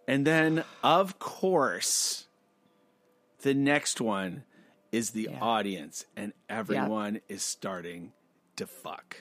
And 0.07 0.25
then 0.25 0.63
of 0.83 1.19
course, 1.19 2.25
the 3.41 3.53
next 3.53 4.01
one 4.01 4.43
is 4.91 5.11
the 5.11 5.27
Yeah. 5.31 5.39
audience 5.39 6.05
and 6.15 6.33
everyone 6.49 7.21
is 7.27 7.43
starting 7.43 8.13
to 8.55 8.65
fuck. 8.65 9.17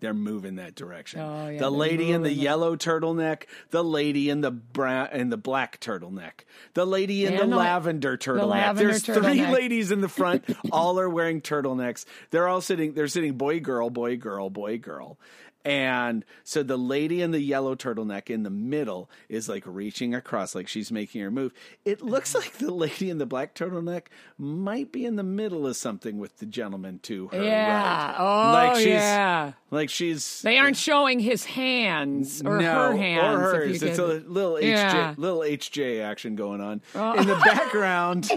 They're 0.00 0.12
moving 0.14 0.56
that 0.56 0.74
direction. 0.74 1.20
Oh, 1.20 1.48
yeah, 1.48 1.58
the 1.58 1.70
lady 1.70 2.10
in 2.12 2.22
the 2.22 2.30
it. 2.30 2.36
yellow 2.36 2.76
turtleneck, 2.76 3.44
the 3.70 3.82
lady 3.82 4.28
in 4.28 4.42
the 4.42 4.50
brown 4.50 5.08
and 5.10 5.32
the 5.32 5.38
black 5.38 5.80
turtleneck, 5.80 6.44
the 6.74 6.84
lady 6.86 7.24
in 7.24 7.36
the 7.36 7.46
the- 7.46 7.56
lavender 7.56 8.18
turtleneck. 8.18 8.46
lavender 8.48 8.88
There's 8.90 9.02
three 9.04 9.46
ladies 9.46 9.90
in 9.90 10.02
the 10.02 10.08
front. 10.08 10.44
all 10.72 11.00
are 11.00 11.08
wearing 11.08 11.40
turtlenecks. 11.40 12.04
They're 12.30 12.46
all 12.48 12.60
sitting. 12.60 12.92
They're 12.92 13.08
sitting 13.08 13.34
boy 13.38 13.60
girl 13.60 13.88
boy 13.88 14.16
girl 14.16 14.50
boy 14.50 14.78
girl. 14.78 15.18
And 15.66 16.24
so 16.44 16.62
the 16.62 16.76
lady 16.76 17.22
in 17.22 17.32
the 17.32 17.40
yellow 17.40 17.74
turtleneck 17.74 18.30
in 18.30 18.44
the 18.44 18.50
middle 18.50 19.10
is 19.28 19.48
like 19.48 19.64
reaching 19.66 20.14
across, 20.14 20.54
like 20.54 20.68
she's 20.68 20.92
making 20.92 21.22
her 21.22 21.30
move. 21.30 21.52
It 21.84 22.00
looks 22.02 22.30
mm-hmm. 22.30 22.38
like 22.42 22.52
the 22.58 22.72
lady 22.72 23.10
in 23.10 23.18
the 23.18 23.26
black 23.26 23.52
turtleneck 23.52 24.02
might 24.38 24.92
be 24.92 25.04
in 25.04 25.16
the 25.16 25.24
middle 25.24 25.66
of 25.66 25.76
something 25.76 26.18
with 26.18 26.36
the 26.38 26.46
gentleman 26.46 27.00
to 27.00 27.26
her 27.28 27.42
Yeah. 27.42 28.12
right. 28.12 28.16
Oh, 28.16 28.52
like 28.52 28.76
she's 28.76 28.86
yeah. 28.86 29.52
like 29.72 29.90
she's 29.90 30.42
They 30.42 30.56
aren't 30.58 30.76
showing 30.76 31.18
his 31.18 31.44
hands 31.44 32.42
or 32.44 32.58
no, 32.58 32.92
her 32.92 32.96
hands. 32.96 33.36
or 33.36 33.40
hers. 33.40 33.82
It's 33.82 33.98
a 33.98 34.06
little 34.06 34.54
HJ, 34.54 34.62
Yeah. 34.62 35.14
Oh. 35.18 35.20
little 35.20 35.40
HJ 35.40 36.00
action 36.00 36.36
going 36.36 36.60
on 36.60 36.80
oh. 36.94 37.14
in 37.14 37.26
the 37.26 37.34
background. 37.44 38.30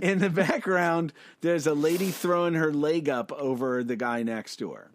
in 0.00 0.20
the 0.20 0.30
background, 0.30 1.12
there's 1.40 1.66
a 1.66 1.74
lady 1.74 2.12
throwing 2.12 2.54
her 2.54 2.72
leg 2.72 3.08
up 3.08 3.32
over 3.32 3.82
the 3.82 3.96
guy 3.96 4.22
next 4.22 4.56
to 4.58 4.70
her. 4.70 4.92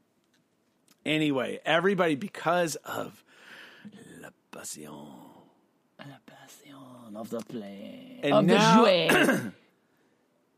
Anyway, 1.06 1.60
everybody, 1.65 2.15
because 2.15 2.76
of 2.77 3.23
la 4.22 4.30
passion 4.52 4.90
La 5.99 6.06
Passion 6.26 7.15
of 7.15 7.30
the 7.30 7.40
play. 7.41 8.19
And 8.23 8.34
of 8.34 8.45
now- 8.45 8.84
the 8.84 8.90
jouet. 8.90 9.53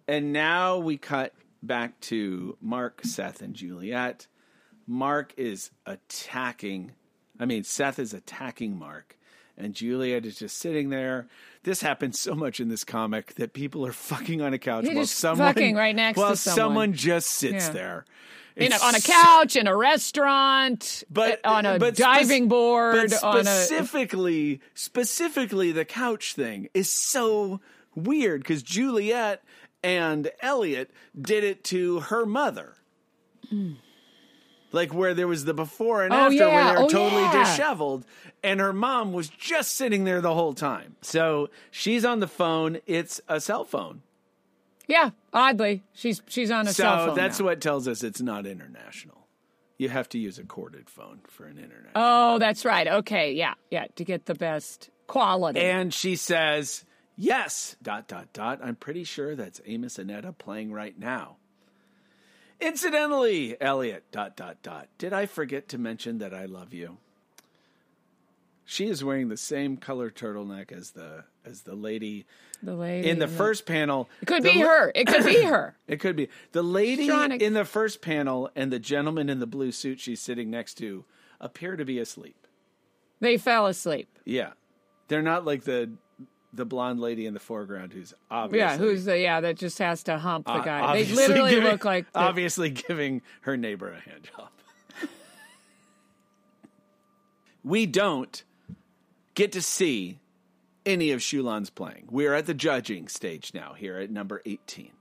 And 0.09 0.31
now 0.31 0.77
we 0.77 0.95
cut 0.95 1.33
back 1.61 1.99
to 2.01 2.57
Mark, 2.61 3.01
Seth, 3.03 3.41
and 3.41 3.53
Juliette. 3.53 4.27
Mark 4.87 5.33
is 5.35 5.69
attacking. 5.85 6.93
I 7.37 7.45
mean, 7.45 7.65
Seth 7.65 7.99
is 7.99 8.13
attacking 8.13 8.79
Mark, 8.79 9.17
and 9.57 9.73
Juliette 9.73 10.25
is 10.25 10.39
just 10.39 10.59
sitting 10.59 10.91
there. 10.91 11.27
This 11.63 11.81
happens 11.81 12.17
so 12.21 12.35
much 12.35 12.61
in 12.61 12.69
this 12.69 12.85
comic 12.85 13.35
that 13.35 13.51
people 13.51 13.85
are 13.85 13.91
fucking 13.91 14.41
on 14.41 14.53
a 14.53 14.57
couch 14.57 14.85
while 14.89 15.05
someone 15.05 15.49
fucking 15.53 15.75
right 15.75 15.93
next 15.95 16.17
while 16.17 16.37
someone. 16.37 16.93
just 16.93 17.27
sits 17.27 17.67
Yeah. 17.67 17.73
there. 17.73 18.05
In 18.57 18.73
a, 18.73 18.77
on 18.77 18.95
a 18.95 19.01
couch, 19.01 19.55
in 19.55 19.67
a 19.67 19.75
restaurant, 19.75 21.03
but 21.09 21.41
eh, 21.43 21.49
on 21.49 21.65
a 21.65 21.77
but 21.79 21.95
diving 21.95 22.47
board, 22.47 23.11
but 23.11 23.23
on 23.23 23.39
a 23.41 23.43
specifically, 23.43 24.61
specifically, 24.73 25.71
the 25.71 25.85
couch 25.85 26.33
thing 26.33 26.67
is 26.73 26.89
so 26.91 27.61
weird 27.95 28.41
because 28.41 28.63
Juliette 28.63 29.43
and 29.83 30.31
Elliot 30.41 30.89
did 31.19 31.43
it 31.43 31.63
to 31.65 31.99
her 32.01 32.25
mother. 32.25 32.73
Like 34.73 34.93
where 34.93 35.13
there 35.13 35.27
was 35.27 35.45
the 35.45 35.53
before 35.53 36.03
and 36.03 36.13
Oh, 36.13 36.17
after 36.17 36.37
where 36.49 36.63
they 36.65 36.71
were 36.71 36.85
Oh, 36.85 36.89
totally 36.89 37.21
yeah. 37.21 37.43
disheveled, 37.43 38.05
and 38.43 38.59
her 38.59 38.73
mom 38.73 39.13
was 39.13 39.29
just 39.29 39.75
sitting 39.75 40.03
there 40.03 40.19
the 40.19 40.33
whole 40.33 40.53
time. 40.53 40.95
So 41.01 41.49
she's 41.71 42.03
on 42.03 42.19
the 42.19 42.27
phone. 42.27 42.79
It's 42.85 43.21
a 43.29 43.39
cell 43.39 43.63
phone. 43.63 44.01
Yeah. 44.87 45.11
Oddly, 45.33 45.83
she's 45.93 46.21
she's 46.27 46.49
on 46.49 46.65
a 46.67 46.73
So 46.73 46.83
cell 46.83 46.97
phone. 46.97 47.09
So 47.09 47.15
that's 47.15 47.39
now. 47.39 47.45
what 47.45 47.61
tells 47.61 47.87
us 47.87 48.03
it's 48.03 48.21
not 48.21 48.45
international. 48.47 49.27
You 49.77 49.89
have 49.89 50.09
to 50.09 50.17
use 50.17 50.39
a 50.39 50.43
corded 50.43 50.89
phone 50.89 51.19
for 51.27 51.45
an 51.45 51.57
internet. 51.59 51.91
Oh, 51.93 52.39
that's 52.39 52.65
right. 52.65 52.87
Okay, 52.87 53.33
yeah, 53.33 53.53
yeah. 53.69 53.85
To 53.97 54.03
get 54.03 54.25
the 54.25 54.33
best 54.33 54.89
quality. 55.05 55.59
And 55.59 55.93
she 55.93 56.15
says, 56.15 56.83
Yes, 57.15 57.75
dot, 57.83 58.07
dot, 58.07 58.33
dot. 58.33 58.59
I'm 58.63 58.75
pretty 58.75 59.03
sure 59.03 59.35
that's 59.35 59.61
Amos 59.65 59.99
and 59.99 60.09
Edda 60.09 60.33
playing 60.33 60.71
right 60.71 60.97
now. 60.97 61.37
Incidentally, 62.59 63.55
Elliot, 63.61 64.05
dot, 64.11 64.35
dot, 64.35 64.63
dot. 64.63 64.87
Did 64.97 65.13
I 65.13 65.27
forget 65.27 65.67
to 65.69 65.77
mention 65.77 66.17
that 66.19 66.33
I 66.33 66.45
love 66.45 66.73
you? 66.73 66.97
She 68.69 68.87
is 68.87 69.01
wearing 69.01 69.29
the 69.29 69.37
same 69.37 69.77
color 69.77 70.11
turtleneck 70.11 70.73
as 70.73 70.91
the 70.91 71.23
as 71.45 71.61
the 71.61 71.73
lady 71.73 72.25
the 72.61 72.75
lady 72.75 73.09
in 73.09 73.17
the 73.17 73.27
first 73.29 73.65
panel. 73.65 74.09
It 74.21 74.25
could 74.25 74.43
be 74.43 74.61
la- 74.61 74.67
her. 74.69 74.91
It 74.93 75.07
could 75.07 75.25
be 75.25 75.41
her. 75.43 75.77
It 75.87 76.01
could 76.01 76.17
be 76.17 76.27
the 76.51 76.61
lady 76.63 77.09
in 77.09 77.53
the 77.53 77.63
first 77.63 78.01
panel 78.01 78.51
and 78.57 78.69
the 78.69 78.77
gentleman 78.77 79.29
in 79.29 79.39
the 79.39 79.47
blue 79.47 79.71
suit 79.71 80.01
she's 80.01 80.19
sitting 80.19 80.49
next 80.51 80.73
to 80.79 81.05
appear 81.39 81.77
to 81.77 81.85
be 81.85 81.97
asleep. 81.97 82.45
They 83.21 83.37
fell 83.37 83.67
asleep. 83.67 84.09
Yeah, 84.25 84.51
they're 85.07 85.21
not 85.21 85.45
like 85.45 85.63
the 85.63 85.93
the 86.51 86.65
blonde 86.65 86.99
lady 86.99 87.25
in 87.25 87.33
the 87.33 87.39
foreground 87.39 87.93
who's 87.93 88.13
obviously 88.29 88.59
Yeah, 88.59 88.77
who's 88.77 89.05
the 89.05 89.17
yeah 89.17 89.39
that 89.39 89.55
just 89.57 89.79
has 89.79 90.03
to 90.03 90.17
hump 90.17 90.45
the 90.45 90.51
uh, 90.51 90.63
guy. 90.63 90.93
They 91.03 91.05
literally 91.13 91.51
giving- 91.51 91.71
look 91.71 91.85
like 91.85 92.11
the- 92.11 92.19
obviously 92.19 92.69
giving 92.71 93.21
her 93.43 93.55
neighbor 93.55 93.89
a 93.93 93.99
hand 94.01 94.29
job. 94.35 94.49
we 97.63 97.85
don't 97.85 98.43
get 99.37 99.51
to 99.51 99.61
see 99.61 100.19
any 100.85 101.11
of 101.11 101.19
Xiulan's 101.21 101.69
playing. 101.69 102.07
We're 102.09 102.33
at 102.33 102.47
the 102.47 102.53
judging 102.53 103.07
stage 103.07 103.53
now. 103.53 103.73
Here 103.73 103.97
at 103.99 104.09
number 104.09 104.41
eighteen, 104.45 104.91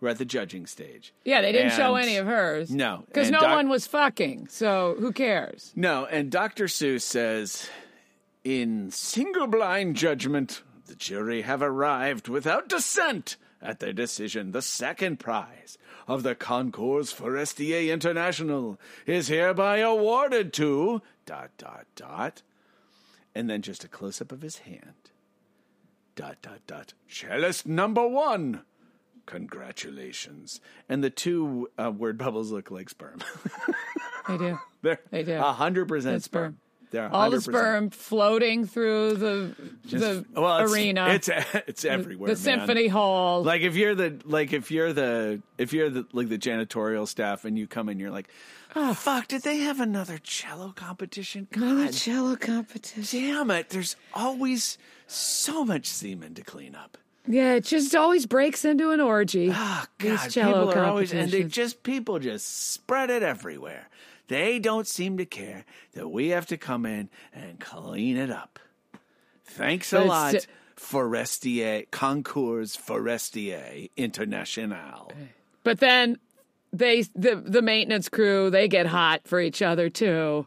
we're 0.00 0.08
at 0.08 0.18
the 0.18 0.24
judging 0.24 0.66
stage. 0.66 1.12
Yeah, 1.24 1.42
they 1.42 1.52
didn't 1.52 1.72
show 1.72 1.94
any 1.96 2.16
of 2.16 2.26
hers. 2.26 2.70
No, 2.70 3.04
because 3.06 3.30
no 3.30 3.40
Doc- 3.40 3.54
one 3.54 3.68
was 3.68 3.86
fucking. 3.86 4.48
So 4.48 4.96
who 4.98 5.12
cares? 5.12 5.72
No, 5.76 6.06
and 6.06 6.30
Dr. 6.30 6.64
Seuss 6.64 7.02
says, 7.02 7.68
in 8.44 8.90
single 8.90 9.46
blind 9.46 9.96
judgment, 9.96 10.62
the 10.86 10.94
jury 10.94 11.42
have 11.42 11.62
arrived 11.62 12.28
without 12.28 12.68
dissent 12.68 13.36
at 13.60 13.80
their 13.80 13.92
decision. 13.92 14.52
The 14.52 14.62
second 14.62 15.18
prize 15.18 15.76
of 16.06 16.22
the 16.22 16.34
Concours 16.36 17.12
Forestier 17.12 17.92
International 17.92 18.78
is 19.06 19.26
hereby 19.28 19.78
awarded 19.78 20.52
to 20.54 21.02
dot 21.26 21.50
dot 21.58 21.86
dot, 21.96 22.42
and 23.36 23.50
then 23.50 23.60
just 23.62 23.84
a 23.84 23.88
close 23.88 24.20
up 24.22 24.32
of 24.32 24.40
his 24.42 24.58
hand. 24.58 25.10
Dot 26.14 26.38
dot 26.40 26.60
dot. 26.66 26.94
Cellist 27.08 27.66
number 27.66 28.06
one. 28.08 28.62
Congratulations. 29.26 30.60
And 30.88 31.04
the 31.04 31.10
two 31.10 31.68
uh, 31.78 31.90
word 31.90 32.16
bubbles 32.18 32.50
look 32.52 32.70
like 32.70 32.88
sperm. 32.88 33.18
They 34.28 34.38
do. 34.38 34.58
They're 34.82 34.98
They 35.12 35.22
do. 35.22 35.34
a 35.36 35.52
hundred 35.52 35.86
percent 35.86 36.14
That's 36.16 36.24
sperm. 36.24 36.54
sperm. 36.54 36.60
All 36.94 37.30
the 37.30 37.38
100%. 37.38 37.42
sperm 37.42 37.90
floating 37.90 38.66
through 38.66 39.14
the 39.14 39.54
the 39.90 40.24
well, 40.34 40.58
it's, 40.58 40.72
arena, 40.72 41.08
It's 41.08 41.28
it's 41.66 41.84
everywhere. 41.84 42.30
the 42.30 42.36
symphony 42.36 42.88
hall. 42.88 43.42
Like 43.42 43.62
if 43.62 43.76
you're 43.76 43.94
the 43.94 44.20
like 44.24 44.52
if 44.52 44.70
you're 44.70 44.92
the 44.92 45.42
if 45.58 45.72
you're 45.72 45.90
the 45.90 46.06
like 46.12 46.28
the 46.28 46.38
janitorial 46.38 47.06
staff 47.08 47.44
and 47.44 47.58
you 47.58 47.66
come 47.66 47.88
in, 47.88 47.98
you're 47.98 48.10
like, 48.10 48.28
oh 48.74 48.94
fuck, 48.94 49.28
did 49.28 49.42
they 49.42 49.58
have 49.58 49.80
another 49.80 50.18
cello 50.18 50.72
competition? 50.74 51.48
God 51.52 51.92
cello 51.92 52.36
competition. 52.36 53.20
damn 53.20 53.50
it! 53.50 53.70
There's 53.70 53.96
always 54.14 54.78
so 55.06 55.64
much 55.64 55.86
semen 55.86 56.34
to 56.34 56.42
clean 56.42 56.74
up. 56.74 56.98
Yeah, 57.28 57.54
it 57.54 57.64
just 57.64 57.94
always 57.96 58.24
breaks 58.24 58.64
into 58.64 58.90
an 58.92 59.00
orgy. 59.00 59.50
Oh 59.52 59.84
These 59.98 60.10
God, 60.20 60.30
cello 60.30 60.66
people 60.68 60.80
are 60.80 60.84
always 60.86 61.12
and 61.12 61.30
they 61.30 61.42
just 61.42 61.82
people 61.82 62.18
just 62.20 62.72
spread 62.72 63.10
it 63.10 63.22
everywhere. 63.24 63.88
They 64.28 64.58
don't 64.58 64.86
seem 64.86 65.16
to 65.18 65.26
care 65.26 65.64
that 65.92 66.08
we 66.08 66.28
have 66.28 66.46
to 66.46 66.56
come 66.56 66.84
in 66.84 67.08
and 67.32 67.60
clean 67.60 68.16
it 68.16 68.30
up. 68.30 68.58
Thanks 69.44 69.92
a 69.92 70.00
lot, 70.00 70.46
Forestier 70.76 71.86
Concours 71.90 72.76
Forestier 72.76 73.88
International. 73.96 75.12
But 75.62 75.80
then 75.80 76.18
they 76.72 77.02
the 77.14 77.42
the 77.44 77.62
maintenance 77.62 78.08
crew 78.08 78.50
they 78.50 78.68
get 78.68 78.86
hot 78.86 79.22
for 79.24 79.40
each 79.40 79.62
other 79.62 79.88
too. 79.88 80.46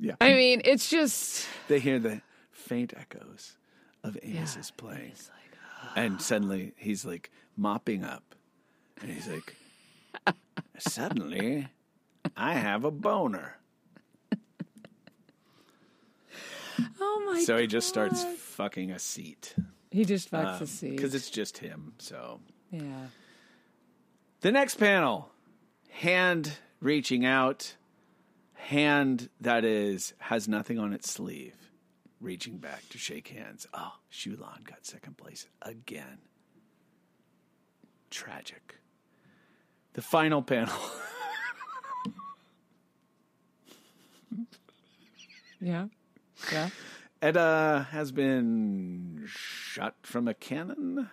Yeah, 0.00 0.14
I 0.20 0.34
mean, 0.34 0.62
it's 0.64 0.88
just 0.90 1.46
they 1.68 1.80
hear 1.80 1.98
the 1.98 2.20
faint 2.52 2.92
echoes 2.96 3.56
of 4.04 4.16
Amos's 4.22 4.72
Yeah, 4.76 4.80
playing, 4.82 5.10
it's 5.12 5.28
like, 5.28 5.58
and 5.96 6.16
ah. 6.16 6.18
suddenly 6.18 6.72
he's 6.76 7.04
like 7.04 7.30
mopping 7.56 8.04
up, 8.04 8.34
and 9.00 9.10
he's 9.10 9.26
like, 9.26 9.56
"Suddenly, 10.78 11.68
I 12.36 12.54
have 12.54 12.84
a 12.84 12.90
boner." 12.90 13.58
oh 17.00 17.22
my! 17.26 17.42
So 17.42 17.56
he 17.56 17.66
just 17.66 17.88
starts 17.88 18.24
fucking 18.24 18.90
a 18.90 18.98
seat. 18.98 19.54
He 19.90 20.04
just 20.04 20.30
fucks 20.30 20.58
the 20.58 20.64
um, 20.64 20.66
seat. 20.66 20.96
because 20.96 21.14
it's 21.14 21.30
just 21.30 21.58
him. 21.58 21.94
So 21.98 22.40
yeah. 22.70 23.06
the 24.40 24.52
next 24.52 24.76
panel, 24.76 25.30
hand 25.90 26.58
reaching 26.80 27.24
out, 27.24 27.74
hand 28.54 29.28
that 29.40 29.64
is 29.64 30.14
has 30.18 30.48
nothing 30.48 30.78
on 30.78 30.92
its 30.92 31.10
sleeve, 31.10 31.56
reaching 32.20 32.58
back 32.58 32.88
to 32.90 32.98
shake 32.98 33.28
hands. 33.28 33.66
Ah, 33.72 33.94
oh, 33.94 34.00
Xiulan 34.12 34.64
got 34.64 34.84
second 34.84 35.16
place 35.16 35.46
again. 35.62 36.18
Tragic. 38.10 38.77
The 39.98 40.02
final 40.02 40.42
panel. 40.42 40.72
Yeah. 45.60 45.86
Yeah. 46.52 46.68
Edda 47.20 47.88
has 47.90 48.12
been 48.12 49.24
shot 49.26 49.96
from 50.04 50.28
a 50.28 50.34
cannon. 50.34 51.10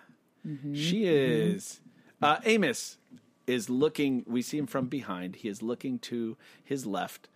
She 0.72 1.06
is. 1.06 1.80
Uh, 2.22 2.36
Amos 2.44 2.98
is 3.48 3.68
looking. 3.68 4.24
We 4.28 4.40
see 4.40 4.56
him 4.56 4.68
from 4.68 4.86
behind. 4.86 5.34
He 5.34 5.48
is 5.48 5.62
looking 5.62 5.98
to 6.10 6.36
his 6.62 6.86
left, 6.86 7.28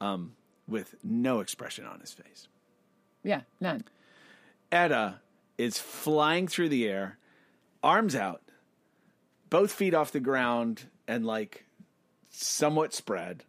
um, 0.00 0.32
with 0.66 0.96
no 1.04 1.38
expression 1.38 1.86
on 1.86 2.00
his 2.00 2.12
face. 2.12 2.48
Yeah. 3.22 3.42
None. 3.60 3.84
Edda 4.72 5.20
is 5.58 5.78
flying 5.78 6.48
through 6.48 6.70
the 6.70 6.88
air, 6.88 7.18
arms 7.84 8.16
out, 8.16 8.42
both 9.50 9.72
feet 9.72 9.94
off 9.94 10.12
the 10.12 10.20
ground, 10.20 10.84
and 11.06 11.24
like 11.26 11.64
somewhat 12.30 12.92
spread, 12.94 13.44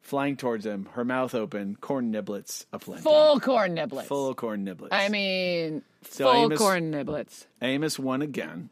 flying 0.00 0.36
towards 0.36 0.66
him. 0.66 0.88
Her 0.92 1.04
mouth 1.04 1.34
open, 1.34 1.76
corn 1.80 2.12
niblets 2.12 2.66
aplenty, 2.72 3.02
Full 3.02 3.40
corn 3.40 3.74
niblets. 3.76 4.04
full 4.06 4.34
corn 4.34 4.64
niblets. 4.66 4.88
I 4.92 5.08
mean, 5.08 5.82
So 6.02 6.24
full 6.32 6.44
Amos- 6.44 6.58
corn 6.58 6.92
niblets. 6.92 7.46
Amos 7.62 7.98
won 7.98 8.22
again. 8.22 8.70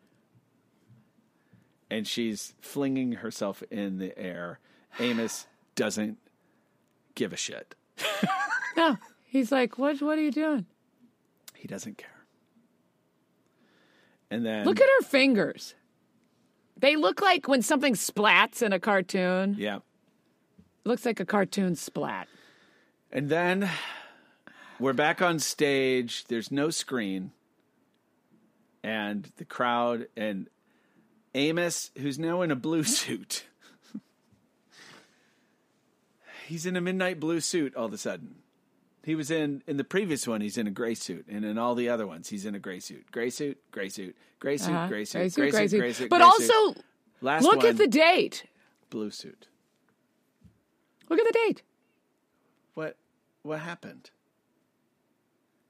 And 1.90 2.06
she's 2.06 2.55
flinging 2.62 3.12
herself 3.12 3.62
in 3.70 3.98
the 3.98 4.18
air. 4.18 4.59
Amos 4.98 5.47
doesn't 5.74 6.16
give 7.14 7.32
a 7.32 7.36
shit. 7.36 7.74
No. 8.74 8.97
He's 9.26 9.52
like, 9.52 9.76
what? 9.78 10.01
What 10.01 10.16
are 10.16 10.22
you 10.22 10.30
doing? 10.32 10.64
He 11.55 11.68
doesn't 11.68 11.98
care. 11.98 12.09
And 14.30 14.47
then 14.47 14.64
Look 14.64 14.80
at 14.80 14.86
her 14.89 15.05
fingers. 15.05 15.74
They 16.82 16.96
look 16.96 17.22
like 17.22 17.46
when 17.46 17.62
something 17.62 17.94
splats 17.94 18.60
in 18.60 18.72
a 18.72 18.80
cartoon. 18.80 19.54
Yeah. 19.56 19.78
Looks 20.84 21.06
like 21.06 21.20
a 21.20 21.24
cartoon 21.24 21.76
splat. 21.76 22.26
And 23.12 23.28
then 23.28 23.70
we're 24.80 24.92
back 24.92 25.22
on 25.22 25.38
stage. 25.38 26.24
There's 26.24 26.50
no 26.50 26.70
screen. 26.70 27.30
And 28.82 29.30
the 29.36 29.44
crowd 29.44 30.09
and 30.16 30.48
Amos, 31.36 31.92
who's 31.98 32.18
now 32.18 32.42
in 32.42 32.50
a 32.50 32.56
blue 32.56 32.82
suit. 32.82 33.44
he's 36.48 36.66
in 36.66 36.74
a 36.74 36.80
midnight 36.80 37.20
blue 37.20 37.38
suit 37.38 37.76
all 37.76 37.86
of 37.86 37.92
a 37.92 37.98
sudden. 37.98 38.41
He 39.04 39.14
was 39.14 39.30
in 39.30 39.62
in 39.66 39.76
the 39.78 39.84
previous 39.84 40.26
one. 40.28 40.40
He's 40.40 40.56
in 40.56 40.66
a 40.66 40.70
gray 40.70 40.94
suit, 40.94 41.26
and 41.28 41.44
in 41.44 41.58
all 41.58 41.74
the 41.74 41.88
other 41.88 42.06
ones, 42.06 42.28
he's 42.28 42.46
in 42.46 42.54
a 42.54 42.58
gray 42.58 42.78
suit. 42.80 43.10
Gray 43.10 43.30
suit, 43.30 43.58
gray 43.72 43.88
suit, 43.88 44.14
gray 44.38 44.56
suit, 44.56 44.72
Uh-huh. 44.74 44.88
gray 44.88 45.04
suit, 45.04 45.18
Gray 45.18 45.28
suit, 45.28 45.50
gray 45.50 45.68
suit. 45.68 45.78
gray 45.80 45.92
suit. 45.92 46.10
But 46.10 46.18
gray 46.18 46.24
also, 46.26 46.44
suit. 46.74 46.76
last 47.20 47.42
look 47.42 47.56
one, 47.58 47.66
at 47.66 47.76
the 47.78 47.88
date. 47.88 48.44
blue 48.90 49.10
suit. 49.10 49.48
Look 51.08 51.18
at 51.18 51.26
the 51.26 51.32
date. 51.32 51.62
What 52.74 52.96
what 53.42 53.58
happened? 53.60 54.10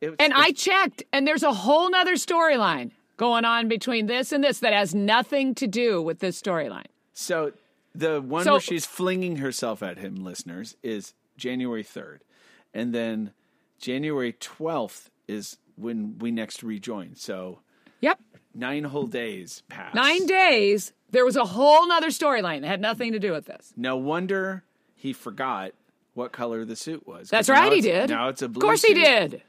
Was- 0.02 0.16
And 0.18 0.32
I 0.34 0.50
checked, 0.52 1.02
and 1.12 1.26
there's 1.26 1.42
a 1.42 1.52
whole 1.54 1.88
nother 1.90 2.14
storyline 2.16 2.90
going 3.16 3.44
on 3.44 3.68
between 3.68 4.06
this 4.06 4.32
and 4.32 4.42
this 4.42 4.58
that 4.58 4.72
has 4.72 4.94
nothing 4.94 5.54
to 5.54 5.66
do 5.66 6.02
with 6.02 6.18
this 6.18 6.40
storyline. 6.40 6.86
So 7.14 7.52
the 7.94 8.20
one 8.20 8.44
So- 8.44 8.52
where 8.52 8.60
she's 8.60 8.84
flinging 8.84 9.36
herself 9.36 9.82
at 9.82 9.98
him, 9.98 10.16
listeners, 10.16 10.76
is 10.82 11.14
January 11.36 11.82
3rd. 11.84 12.20
And 12.74 12.94
then 12.94 13.32
January 13.78 14.32
12th 14.34 15.08
is 15.28 15.58
when 15.76 16.18
we 16.18 16.30
next 16.30 16.62
rejoin. 16.62 17.14
So 17.16 17.60
Yep. 18.00 18.18
nine 18.54 18.84
whole 18.84 19.06
days 19.06 19.62
pass. 19.68 19.94
Nine 19.94 20.26
days. 20.26 20.92
There 21.10 21.24
was 21.24 21.36
a 21.36 21.44
whole 21.44 21.86
nother 21.86 22.08
storyline 22.08 22.62
that 22.62 22.68
had 22.68 22.80
nothing 22.80 23.12
to 23.12 23.18
do 23.18 23.32
with 23.32 23.44
this. 23.46 23.72
No 23.76 23.96
wonder 23.96 24.64
he 24.94 25.12
forgot 25.12 25.72
what 26.14 26.32
color 26.32 26.64
the 26.64 26.76
suit 26.76 27.06
was. 27.06 27.28
That's 27.28 27.48
right, 27.48 27.72
he 27.72 27.80
did. 27.80 28.10
Now 28.10 28.28
it's 28.28 28.42
a 28.42 28.48
blue 28.48 28.60
Of 28.60 28.62
course 28.62 28.82
he 28.82 28.94
did. 28.94 29.42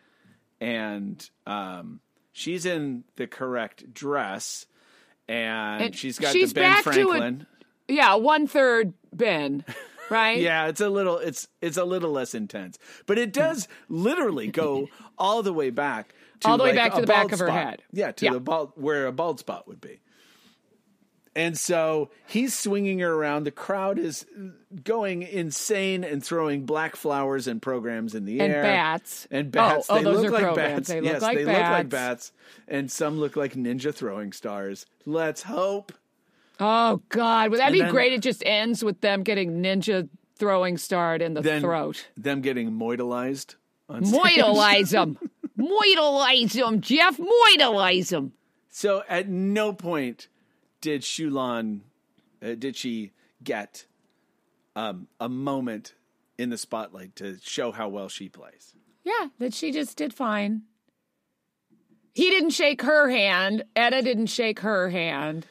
And 0.59 1.29
um, 1.45 1.99
she's 2.31 2.65
in 2.65 3.03
the 3.15 3.27
correct 3.27 3.93
dress. 3.93 4.65
And, 5.27 5.83
And 5.85 5.95
she's 5.95 6.19
got 6.19 6.33
she's 6.33 6.53
the 6.53 6.61
Ben 6.61 6.71
back 6.71 6.83
to 6.83 6.89
a- 6.89 6.93
Franklin. 6.93 7.47
Yeah, 7.87 8.15
one 8.15 8.47
third 8.47 8.93
Ben, 9.13 9.63
right? 10.13 10.39
Yeah, 10.39 10.67
it's 10.67 10.79
a 10.81 10.89
little 10.89 11.17
it's 11.17 11.47
it's 11.61 11.77
a 11.77 11.83
little 11.85 12.11
less 12.11 12.33
intense, 12.35 12.77
but 13.05 13.17
it 13.17 13.33
does 13.33 13.67
literally 13.89 14.47
go 14.47 14.87
all 15.17 15.43
the 15.43 15.53
way 15.53 15.69
back 15.71 16.13
to 16.41 16.47
All 16.49 16.57
the 16.57 16.63
way 16.63 16.69
like 16.69 16.77
back 16.77 16.93
to 16.95 17.01
the 17.01 17.07
back 17.07 17.31
of 17.31 17.39
her 17.39 17.47
spot. 17.47 17.65
head. 17.69 17.81
Yeah, 17.91 18.11
to 18.11 18.25
Yeah. 18.25 18.31
the 18.33 18.39
bald 18.39 18.71
where 18.75 19.07
a 19.07 19.11
bald 19.11 19.39
spot 19.39 19.67
would 19.67 19.81
be. 19.81 19.99
And 21.35 21.57
so 21.57 22.11
he's 22.27 22.53
swinging 22.55 22.99
her 22.99 23.11
around. 23.11 23.45
The 23.45 23.51
crowd 23.51 23.97
is 23.97 24.23
going 24.83 25.23
insane 25.23 26.03
and 26.03 26.23
throwing 26.23 26.67
black 26.67 26.95
flowers 26.95 27.47
and 27.47 27.59
programs 27.59 28.13
in 28.13 28.25
the 28.25 28.39
And 28.39 28.53
air. 28.53 28.59
And 28.59 28.63
bats. 28.63 29.27
And 29.31 29.47
oh, 29.47 29.49
bats. 29.49 29.87
Oh, 29.89 29.93
oh, 29.95 29.97
they 29.97 30.03
those 30.03 30.15
look 30.17 30.25
are 30.27 30.31
like 30.31 30.43
programs. 30.43 30.73
bats. 30.75 30.87
They 30.89 31.01
look 31.01 31.11
yes, 31.13 31.21
like 31.23 31.37
they 31.39 31.45
look 31.45 31.53
like 31.55 31.89
bats. 31.89 31.89
bats. 31.89 32.31
And 32.67 32.91
some 32.91 33.19
look 33.19 33.35
like 33.35 33.55
ninja 33.55 33.91
throwing 33.95 34.31
stars. 34.31 34.85
Let's 35.07 35.41
hope. 35.41 35.91
Oh 36.59 37.01
God, 37.09 37.49
would 37.51 37.59
that 37.59 37.67
And 37.67 37.73
be 37.73 37.79
then- 37.81 37.91
great? 37.91 38.13
It 38.13 38.21
just 38.21 38.43
ends 38.45 38.83
with 38.83 39.01
them 39.01 39.23
getting 39.23 39.61
ninja 39.61 40.07
throwing 40.35 40.77
starred 40.77 41.21
in 41.21 41.33
the 41.33 41.41
Then 41.41 41.61
throat. 41.61 42.07
them 42.17 42.41
getting 42.41 42.71
moitelized. 42.71 43.55
Moitelize 43.89 44.91
them. 44.91 45.17
Moitelize 45.57 46.53
them, 46.53 46.81
Jeff. 46.81 47.17
Moitelize 47.17 48.09
them. 48.09 48.33
So 48.69 49.03
at 49.07 49.29
no 49.29 49.71
point 49.73 50.27
did 50.81 51.01
Xiulan, 51.01 51.81
uh, 52.43 52.55
did 52.55 52.75
she 52.75 53.11
get 53.43 53.85
um, 54.75 55.07
a 55.19 55.29
moment 55.29 55.93
in 56.37 56.49
the 56.49 56.57
spotlight 56.57 57.15
to 57.17 57.37
show 57.43 57.71
how 57.71 57.87
well 57.89 58.09
she 58.09 58.27
plays. 58.29 58.73
Yeah, 59.03 59.27
that 59.39 59.53
she 59.53 59.71
just 59.71 59.97
did 59.97 60.13
fine. 60.13 60.63
He 62.13 62.29
didn't 62.29 62.51
shake 62.51 62.81
her 62.83 63.09
hand. 63.09 63.63
Edda 63.75 64.01
didn't 64.01 64.27
shake 64.27 64.59
her 64.61 64.89
hand. 64.89 65.45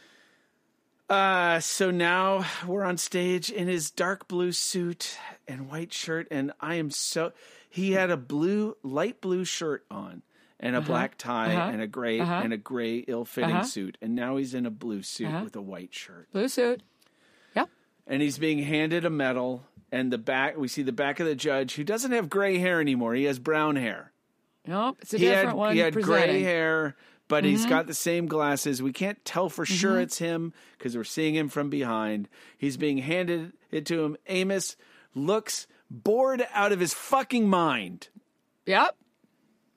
Uh, 1.13 1.61
so 1.61 1.91
now 1.91 2.43
we're 2.67 2.85
on 2.85 2.97
stage 2.97 3.51
in 3.51 3.69
his 3.69 3.91
dark 3.91 4.27
blue 4.29 4.51
suit 4.51 5.19
and 5.47 5.69
white 5.71 5.93
shirt, 5.93 6.27
and 6.31 6.53
I 6.59 6.77
am 6.77 6.91
so. 6.91 7.33
He 7.69 7.93
had 7.93 8.11
a 8.11 8.17
blue, 8.17 8.79
light 8.83 9.21
blue 9.21 9.45
shirt 9.45 9.85
on, 9.91 10.23
and 10.59 10.75
a 10.75 10.81
black 10.81 11.19
tie, 11.19 11.55
uh-huh, 11.55 11.71
and 11.71 11.83
a 11.83 11.87
gray 11.87 12.19
uh-huh. 12.19 12.41
and 12.45 12.55
a 12.55 12.57
gray 12.57 12.99
ill-fitting 13.01 13.51
Uh-huh. 13.57 13.65
suit, 13.65 13.99
and 14.01 14.15
now 14.15 14.37
he's 14.39 14.55
in 14.55 14.65
a 14.65 14.71
blue 14.71 15.03
suit 15.03 15.27
Uh-huh. 15.29 15.45
with 15.45 15.55
a 15.55 15.61
white 15.61 15.93
shirt, 15.93 16.33
Blue 16.33 16.49
suit. 16.49 16.83
Yep. 17.55 17.69
and 18.07 18.23
he's 18.23 18.39
being 18.39 18.61
handed 18.61 19.05
a 19.05 19.11
medal, 19.11 19.67
and 19.91 20.11
the 20.11 20.17
back. 20.19 20.57
We 20.57 20.67
see 20.69 20.83
the 20.83 20.93
back 20.93 21.21
of 21.21 21.27
the 21.27 21.35
judge 21.35 21.75
who 21.75 21.85
doesn't 21.85 22.13
have 22.13 22.31
gray 22.31 22.57
hair 22.57 22.81
anymore. 22.81 23.13
He 23.15 23.25
has 23.25 23.39
brown 23.39 23.77
hair. 23.77 24.13
Nope, 24.67 24.97
it's 25.03 25.13
a 25.13 25.19
He 25.19 25.27
different 25.27 25.49
had 25.49 25.57
one. 25.57 25.75
he 25.75 25.81
had 25.81 25.93
presenting. 25.93 26.25
gray 26.31 26.43
hair, 26.43 26.97
but 27.33 27.45
he's 27.45 27.61
mm-hmm. 27.61 27.71
got 27.71 27.87
the 27.87 27.95
same 27.95 28.27
glasses. 28.27 28.83
We 28.83 28.93
can't 28.93 29.25
tell 29.25 29.49
for 29.49 29.65
sure 29.65 29.93
mm-hmm. 29.93 30.03
it's 30.03 30.19
him 30.19 30.53
because 30.77 30.95
we're 30.95 31.03
seeing 31.03 31.35
him 31.35 31.49
from 31.49 31.71
behind. 31.71 32.29
He's 32.59 32.77
being 32.77 32.99
handed 32.99 33.55
it 33.71 33.87
to 33.87 34.05
him. 34.05 34.19
Amos 34.27 34.77
looks 35.15 35.67
bored 35.91 36.47
out 36.53 36.73
of 36.73 36.81
his 36.81 36.93
fucking 36.93 37.49
mind. 37.49 38.09
Yep. 38.67 38.97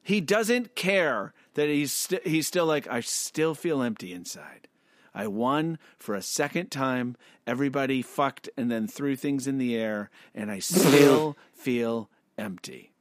He 0.04 0.20
doesn't 0.20 0.76
care 0.76 1.34
that 1.54 1.70
he's 1.70 1.94
st- 1.94 2.28
he's 2.28 2.46
still 2.46 2.66
like 2.66 2.90
I 2.90 3.00
still 3.00 3.56
feel 3.56 3.82
empty 3.82 4.12
inside. 4.12 4.68
I 5.14 5.28
won 5.28 5.80
for 5.98 6.14
a 6.14 6.22
second 6.22 6.72
time. 6.72 7.16
Everybody 7.48 8.02
fucked 8.02 8.50
and 8.58 8.70
then 8.70 8.86
threw 8.86 9.16
things 9.16 9.48
in 9.48 9.60
the 9.60 9.78
air, 9.78 10.10
and 10.34 10.52
I 10.52 10.60
still 10.60 11.38
feel 11.54 12.10
empty. 12.38 12.92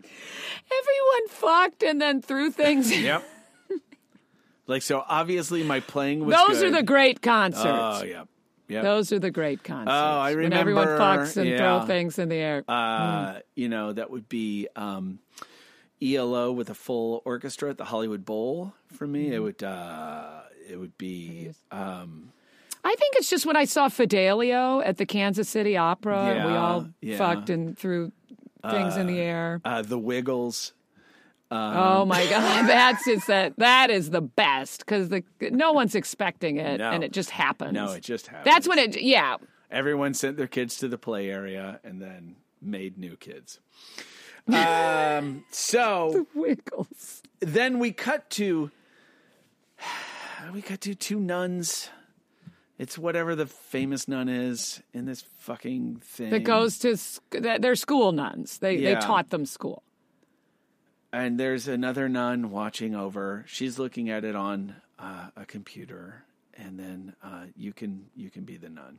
Everyone 0.00 1.28
fucked 1.28 1.82
and 1.82 2.00
then 2.00 2.22
threw 2.22 2.50
things. 2.50 2.90
Yep. 2.90 3.22
like 4.70 4.82
so, 4.82 5.04
obviously 5.06 5.62
my 5.62 5.80
playing 5.80 6.24
was. 6.24 6.34
Those 6.34 6.60
good. 6.60 6.68
are 6.68 6.70
the 6.70 6.82
great 6.82 7.20
concerts. 7.20 7.64
Oh 7.66 8.04
yeah. 8.04 8.24
Yep. 8.68 8.84
Those 8.84 9.12
are 9.12 9.18
the 9.18 9.32
great 9.32 9.64
concerts. 9.64 9.90
Oh, 9.92 10.18
I 10.20 10.34
When 10.36 10.52
everyone 10.52 10.86
fucks 10.86 11.36
and 11.36 11.50
yeah. 11.50 11.58
throw 11.58 11.86
things 11.88 12.20
in 12.20 12.28
the 12.28 12.36
air. 12.36 12.62
Uh, 12.68 13.40
you 13.56 13.68
know, 13.68 13.92
that 13.92 14.12
would 14.12 14.28
be 14.28 14.68
um, 14.76 15.18
ELO 16.00 16.52
with 16.52 16.70
a 16.70 16.74
full 16.74 17.20
orchestra 17.24 17.70
at 17.70 17.78
the 17.78 17.84
Hollywood 17.84 18.24
Bowl 18.24 18.72
for 18.92 19.08
me. 19.08 19.24
Mm-hmm. 19.24 19.32
It 19.32 19.38
would 19.40 19.62
uh, 19.64 20.40
it 20.68 20.76
would 20.78 20.96
be 20.96 21.50
um, 21.72 22.32
I 22.84 22.94
think 22.94 23.16
it's 23.16 23.28
just 23.28 23.44
when 23.44 23.56
I 23.56 23.64
saw 23.64 23.88
Fidelio 23.88 24.80
at 24.80 24.96
the 24.96 25.06
Kansas 25.06 25.48
City 25.48 25.76
Opera, 25.76 26.18
and 26.18 26.48
we 26.48 26.56
all 26.56 26.86
yeah. 27.00 27.18
fucked 27.18 27.50
and 27.50 27.76
threw 27.76 28.12
things 28.70 28.96
in 28.96 29.06
the 29.06 29.18
air. 29.18 29.60
uh, 29.64 29.82
the 29.82 29.98
Wiggles. 29.98 30.72
Oh 31.50 32.04
my 32.04 32.24
god, 32.26 32.66
that's 32.68 33.04
just 33.04 33.26
that. 33.26 33.54
That 33.58 33.90
is 33.90 34.10
the 34.10 34.20
best 34.20 34.80
because 34.80 35.08
the 35.08 35.22
no 35.50 35.72
one's 35.72 35.94
expecting 35.94 36.56
it, 36.58 36.78
No. 36.78 36.90
and 36.90 37.02
it 37.04 37.12
just 37.12 37.30
happens. 37.30 37.72
No, 37.72 37.92
it 37.92 38.02
just 38.02 38.26
happened. 38.28 38.46
That's 38.46 38.68
when 38.68 38.78
it. 38.78 39.00
Yeah, 39.00 39.36
everyone 39.70 40.14
sent 40.14 40.36
their 40.36 40.46
kids 40.46 40.76
to 40.78 40.88
the 40.88 40.98
play 40.98 41.30
area 41.30 41.80
and 41.84 42.00
then 42.00 42.36
made 42.62 42.98
new 42.98 43.16
kids. 43.16 43.60
Um, 44.48 45.44
so 45.52 46.26
Wiggles. 46.34 47.22
then 47.40 47.78
we 47.78 47.92
cut 47.92 48.28
to 48.30 48.70
we 50.52 50.62
cut 50.62 50.80
to 50.82 50.94
two 50.94 51.20
nuns. 51.20 51.88
It's 52.78 52.96
whatever 52.98 53.36
the 53.36 53.46
famous 53.46 54.08
nun 54.08 54.28
is 54.28 54.82
in 54.94 55.04
this 55.04 55.22
fucking 55.40 55.96
thing. 56.02 56.30
That 56.30 56.40
goes 56.44 56.78
to 56.78 56.96
sc- 56.96 57.22
that- 57.32 57.60
they're 57.62 57.76
school 57.76 58.10
nuns. 58.12 58.58
They 58.58 58.76
Yeah. 58.78 58.94
they 58.94 59.00
taught 59.00 59.28
them 59.30 59.44
school. 59.44 59.82
And 61.12 61.38
there's 61.38 61.68
another 61.68 62.08
nun 62.08 62.50
watching 62.50 62.94
over. 62.94 63.44
She's 63.48 63.78
looking 63.78 64.10
at 64.10 64.24
it 64.24 64.36
on 64.36 64.76
uh, 64.98 65.28
a 65.36 65.44
computer, 65.44 66.24
and 66.54 66.78
then 66.78 67.14
uh, 67.22 67.44
you 67.56 67.72
can 67.72 68.06
you 68.14 68.30
can 68.30 68.44
be 68.44 68.56
the 68.56 68.68
nun. 68.68 68.98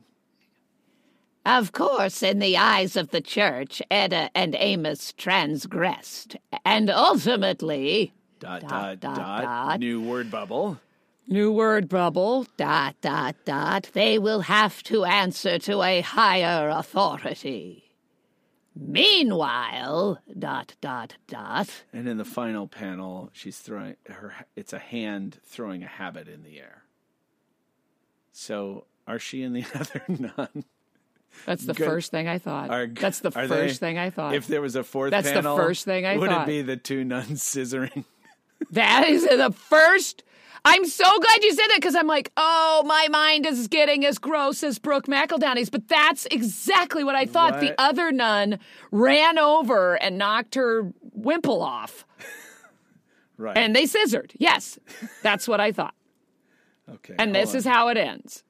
Of 1.44 1.72
course, 1.72 2.22
in 2.22 2.38
the 2.38 2.56
eyes 2.56 2.96
of 2.96 3.10
the 3.10 3.20
church, 3.20 3.82
Edda 3.90 4.30
and 4.34 4.54
Amos 4.56 5.12
transgressed, 5.16 6.36
and 6.64 6.88
ultimately, 6.88 8.12
Dot 8.38 8.60
Dot, 8.60 8.70
dot 8.70 9.00
dot. 9.00 9.16
dot, 9.16 9.42
dot. 9.42 9.80
New 9.80 10.00
word 10.00 10.30
bubble. 10.30 10.78
New 11.28 11.52
word 11.52 11.88
bubble. 11.88 12.46
dot, 12.56 12.96
dot, 13.00 13.36
dot, 13.44 13.90
they 13.92 14.18
will 14.18 14.40
have 14.42 14.82
to 14.84 15.04
answer 15.04 15.58
to 15.60 15.82
a 15.82 16.00
higher 16.00 16.68
authority. 16.68 17.81
Meanwhile, 18.74 20.18
dot, 20.38 20.74
dot, 20.80 21.14
dot, 21.28 21.84
And 21.92 22.08
in 22.08 22.16
the 22.16 22.24
final 22.24 22.66
panel, 22.66 23.30
she's 23.32 23.58
throwing 23.58 23.96
her. 24.08 24.34
It's 24.56 24.72
a 24.72 24.78
hand 24.78 25.38
throwing 25.44 25.82
a 25.82 25.86
habit 25.86 26.28
in 26.28 26.42
the 26.42 26.58
air. 26.58 26.82
So, 28.32 28.86
are 29.06 29.18
she 29.18 29.42
and 29.42 29.54
the 29.54 29.64
other 29.74 30.02
nun? 30.08 30.64
That's 31.46 31.64
the 31.64 31.74
Good. 31.74 31.86
first 31.86 32.10
thing 32.10 32.28
I 32.28 32.38
thought. 32.38 32.70
Are, 32.70 32.86
That's 32.86 33.20
the 33.20 33.30
first 33.30 33.50
they- 33.50 33.72
thing 33.88 33.98
I 33.98 34.10
thought. 34.10 34.34
If 34.34 34.46
there 34.46 34.60
was 34.62 34.76
a 34.76 34.84
fourth, 34.84 35.10
That's 35.10 35.30
the 35.30 35.42
first 35.42 35.84
thing 35.84 36.06
I 36.06 36.16
would 36.16 36.30
thought. 36.30 36.48
it 36.48 36.50
be 36.50 36.62
the 36.62 36.76
two 36.76 37.04
nuns 37.04 37.42
scissoring? 37.42 38.04
That 38.70 39.08
is 39.08 39.26
the 39.26 39.50
first. 39.52 40.22
I'm 40.64 40.84
so 40.86 41.04
glad 41.18 41.42
you 41.42 41.52
said 41.52 41.66
that 41.68 41.76
because 41.78 41.96
I'm 41.96 42.06
like, 42.06 42.30
oh, 42.36 42.84
my 42.86 43.08
mind 43.10 43.46
is 43.46 43.66
getting 43.66 44.06
as 44.06 44.18
gross 44.18 44.62
as 44.62 44.78
Brooke 44.78 45.06
McEldowney's. 45.06 45.70
But 45.70 45.88
that's 45.88 46.26
exactly 46.26 47.02
what 47.02 47.16
I 47.16 47.26
thought. 47.26 47.60
The 47.60 47.74
other 47.80 48.12
nun 48.12 48.60
ran 48.92 49.38
over 49.38 49.94
and 50.00 50.18
knocked 50.18 50.54
her 50.54 50.92
wimple 51.12 51.62
off, 51.62 52.06
Right. 53.36 53.56
and 53.56 53.74
they 53.74 53.86
scissored. 53.86 54.32
Yes, 54.38 54.78
that's 55.22 55.48
what 55.48 55.60
I 55.60 55.72
thought. 55.72 55.94
okay. 56.88 57.14
And 57.18 57.34
this 57.34 57.50
on. 57.50 57.56
is 57.56 57.64
how 57.64 57.88
it 57.88 57.96
ends. 57.96 58.44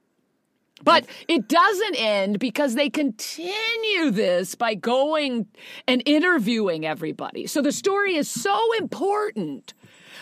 But 0.85 1.07
it 1.29 1.49
doesn't 1.49 1.95
end 1.95 2.41
because 2.41 2.75
they 2.75 2.91
continue 2.91 4.11
this 4.11 4.55
by 4.57 4.75
going 4.75 5.47
and 5.87 6.03
interviewing 6.05 6.85
everybody. 6.85 7.47
So 7.47 7.63
the 7.63 7.71
story 7.73 8.17
is 8.17 8.29
so 8.29 8.61
important 8.79 9.75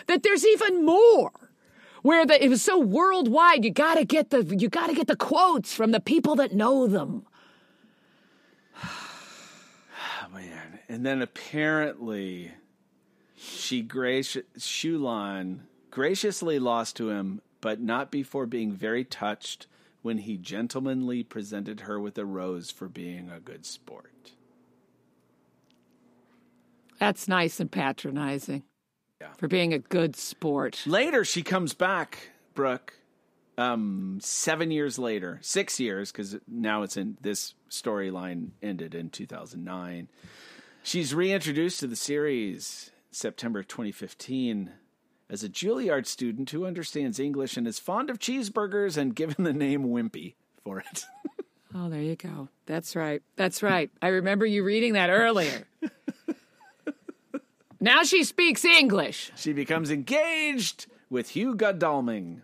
that 0.07 0.23
there's 0.23 0.47
even 0.47 0.85
more. 0.85 1.33
Where 2.03 2.25
the, 2.25 2.43
it 2.43 2.49
was 2.49 2.63
so 2.63 2.79
worldwide, 2.79 3.65
you 3.65 3.71
gotta 3.71 4.05
get 4.05 4.31
the 4.31 4.43
you 4.45 4.69
gotta 4.69 4.95
get 4.95 5.07
the 5.07 5.17
quotes 5.17 5.75
from 5.75 5.91
the 5.91 6.01
people 6.01 6.37
that 6.37 6.53
know 6.53 6.87
them. 6.87 7.27
Oh, 10.23 10.35
man. 10.35 10.79
And 10.89 11.05
then 11.05 11.23
apparently, 11.23 12.53
she 13.37 13.83
gracious 13.83 14.45
Xiulan 14.57 15.61
graciously 15.91 16.59
lost 16.59 16.97
to 16.97 17.11
him, 17.11 17.41
but 17.61 17.81
not 17.81 18.11
before 18.11 18.47
being 18.47 18.73
very 18.73 19.05
touched 19.05 19.67
when 20.03 20.19
he 20.19 20.37
gentlemanly 20.37 21.23
presented 21.23 21.81
her 21.81 21.99
with 22.01 22.17
a 22.17 22.25
rose 22.25 22.71
for 22.71 22.89
being 22.89 23.31
a 23.31 23.41
good 23.41 23.67
sport. 23.67 24.33
That's 26.99 27.29
nice 27.29 27.61
and 27.61 27.71
patronizing. 27.71 28.63
Yeah. 29.21 29.29
For 29.37 29.49
being 29.49 29.73
a 29.75 29.79
good 29.79 30.17
sport. 30.17 30.83
Later, 30.87 31.25
she 31.25 31.43
comes 31.43 31.75
back, 31.75 32.31
Brooke. 32.55 32.95
Um, 33.59 34.19
seven 34.23 34.71
years 34.71 34.99
later, 34.99 35.39
six 35.43 35.79
years, 35.79 36.11
because 36.11 36.39
now 36.49 36.83
it's 36.83 36.97
in 36.97 37.19
this 37.21 37.55
storyline 37.71 38.51
ended 38.63 38.95
in 38.95 39.11
2009. 39.11 40.09
She's 40.83 41.15
reintroduced 41.15 41.81
to 41.81 41.87
the 41.87 41.97
series 41.97 42.91
September 43.11 43.63
2015 43.63 44.71
as 45.29 45.45
a 45.45 45.49
Juilliard 45.51 46.07
student 46.07 46.49
who 46.51 46.65
understands 46.65 47.21
English 47.21 47.59
and 47.59 47.69
is 47.69 47.79
fond 47.79 48.09
of 48.09 48.19
cheeseburgers 48.19 48.97
and 48.97 49.15
given 49.15 49.45
the 49.45 49.53
name 49.53 49.85
Wimpy 49.85 50.35
for 50.65 50.79
it. 50.81 51.05
Oh, 51.73 51.89
there 51.89 52.03
you 52.03 52.17
go. 52.17 52.49
That's 52.67 52.97
right. 52.97 53.23
That's 53.37 53.63
right. 53.63 53.93
I 54.03 54.09
remember 54.09 54.45
you 54.45 54.65
reading 54.65 54.95
that 54.95 55.09
earlier. 55.09 55.69
now 57.81 58.03
she 58.03 58.25
speaks 58.25 58.65
English. 58.65 59.33
she 59.37 59.53
becomes 59.53 59.91
engaged 59.91 60.87
with 61.09 61.31
Hugh 61.31 61.55
Godalming. 61.55 62.43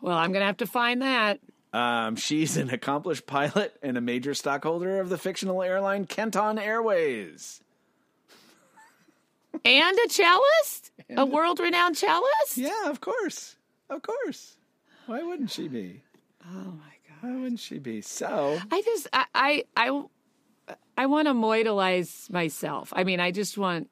Well, 0.00 0.16
I'm 0.16 0.30
going 0.32 0.40
to 0.40 0.46
have 0.46 0.58
to 0.58 0.66
find 0.66 1.02
that. 1.02 1.40
Um, 1.72 2.16
she's 2.16 2.56
an 2.56 2.70
accomplished 2.70 3.26
pilot 3.26 3.76
and 3.82 3.98
a 3.98 4.00
major 4.00 4.34
stockholder 4.34 5.00
of 5.00 5.08
the 5.08 5.18
fictional 5.18 5.62
airline 5.62 6.06
Kenton 6.06 6.58
Airways. 6.58 7.60
And 9.64 9.98
a 9.98 10.08
cellist? 10.08 10.90
A 11.16 11.26
world 11.26 11.60
renowned 11.60 11.96
cellist? 11.96 12.56
Yeah, 12.56 12.88
of 12.88 13.00
course. 13.00 13.56
Of 13.90 14.02
course. 14.02 14.56
Why 15.06 15.22
wouldn't 15.22 15.50
she 15.50 15.68
be? 15.68 16.02
Oh, 16.44 16.72
my 16.72 16.94
God. 17.08 17.16
Why 17.20 17.40
wouldn't 17.40 17.60
she 17.60 17.78
be? 17.78 18.00
So, 18.00 18.58
I 18.70 18.82
just, 18.82 19.08
I, 19.12 19.24
I, 19.34 19.64
I, 19.76 20.02
I 20.96 21.06
want 21.06 21.28
to 21.28 21.34
moitelize 21.34 22.30
myself. 22.30 22.92
I 22.96 23.04
mean, 23.04 23.20
I 23.20 23.30
just 23.30 23.56
want, 23.58 23.90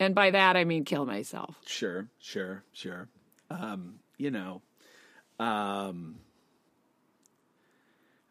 and 0.00 0.14
by 0.14 0.30
that 0.30 0.56
I 0.56 0.64
mean 0.64 0.84
kill 0.84 1.04
myself. 1.06 1.56
sure, 1.66 2.08
sure, 2.18 2.64
sure. 2.72 3.08
Um, 3.50 4.00
you 4.18 4.30
know, 4.30 4.62
um, 5.38 6.16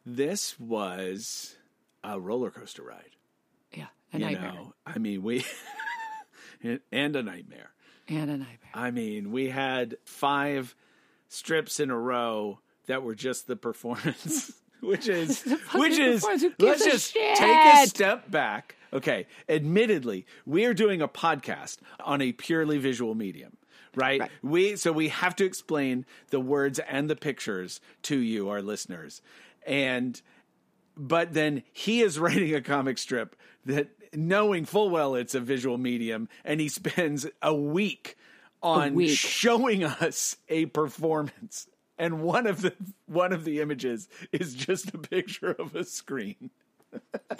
this 0.05 0.59
was 0.59 1.55
a 2.03 2.19
roller 2.19 2.51
coaster 2.51 2.83
ride. 2.83 3.11
Yeah, 3.73 3.85
a 4.13 4.17
You 4.19 4.25
nightmare. 4.25 4.53
know, 4.53 4.73
I 4.85 4.97
mean, 4.97 5.23
we, 5.23 5.45
and 6.91 7.15
a 7.15 7.23
nightmare. 7.23 7.71
And 8.07 8.29
a 8.29 8.37
nightmare. 8.37 8.57
I 8.73 8.91
mean, 8.91 9.31
we 9.31 9.49
had 9.49 9.97
five 10.05 10.75
strips 11.27 11.79
in 11.79 11.89
a 11.89 11.97
row 11.97 12.59
that 12.87 13.01
were 13.03 13.15
just 13.15 13.47
the 13.47 13.55
performance, 13.55 14.51
which 14.85 15.07
is 15.07 15.41
which 15.75 15.97
is 15.97 16.21
performance. 16.21 16.41
Who 16.41 16.49
gives 16.49 16.59
let's 16.59 16.85
just 16.85 17.13
shit? 17.13 17.37
take 17.37 17.73
a 17.73 17.87
step 17.87 18.29
back. 18.29 18.75
Okay, 18.93 19.27
admittedly, 19.49 20.25
we 20.45 20.65
are 20.65 20.73
doing 20.73 21.01
a 21.01 21.07
podcast 21.07 21.79
on 21.99 22.21
a 22.21 22.31
purely 22.31 22.77
visual 22.77 23.15
medium. 23.15 23.57
Right? 23.95 24.21
Right. 24.21 24.31
We 24.41 24.75
so 24.75 24.91
we 24.91 25.09
have 25.09 25.35
to 25.37 25.45
explain 25.45 26.05
the 26.29 26.39
words 26.39 26.79
and 26.79 27.09
the 27.09 27.15
pictures 27.15 27.79
to 28.03 28.17
you, 28.17 28.49
our 28.49 28.61
listeners. 28.61 29.21
And 29.65 30.21
but 30.97 31.33
then 31.33 31.63
he 31.71 32.01
is 32.01 32.19
writing 32.19 32.53
a 32.53 32.61
comic 32.61 32.97
strip 32.97 33.35
that 33.65 33.89
knowing 34.13 34.65
full 34.65 34.89
well 34.89 35.15
it's 35.15 35.35
a 35.35 35.39
visual 35.39 35.77
medium 35.77 36.29
and 36.45 36.59
he 36.61 36.69
spends 36.69 37.25
a 37.41 37.53
week 37.53 38.15
on 38.63 38.95
week. 38.95 39.17
showing 39.17 39.83
us 39.83 40.37
a 40.49 40.65
performance 40.67 41.67
and 41.97 42.21
one 42.21 42.47
of 42.47 42.61
the 42.61 42.73
one 43.05 43.33
of 43.33 43.43
the 43.45 43.61
images 43.61 44.07
is 44.31 44.53
just 44.53 44.93
a 44.93 44.97
picture 44.97 45.51
of 45.51 45.75
a 45.75 45.83
screen 45.83 46.49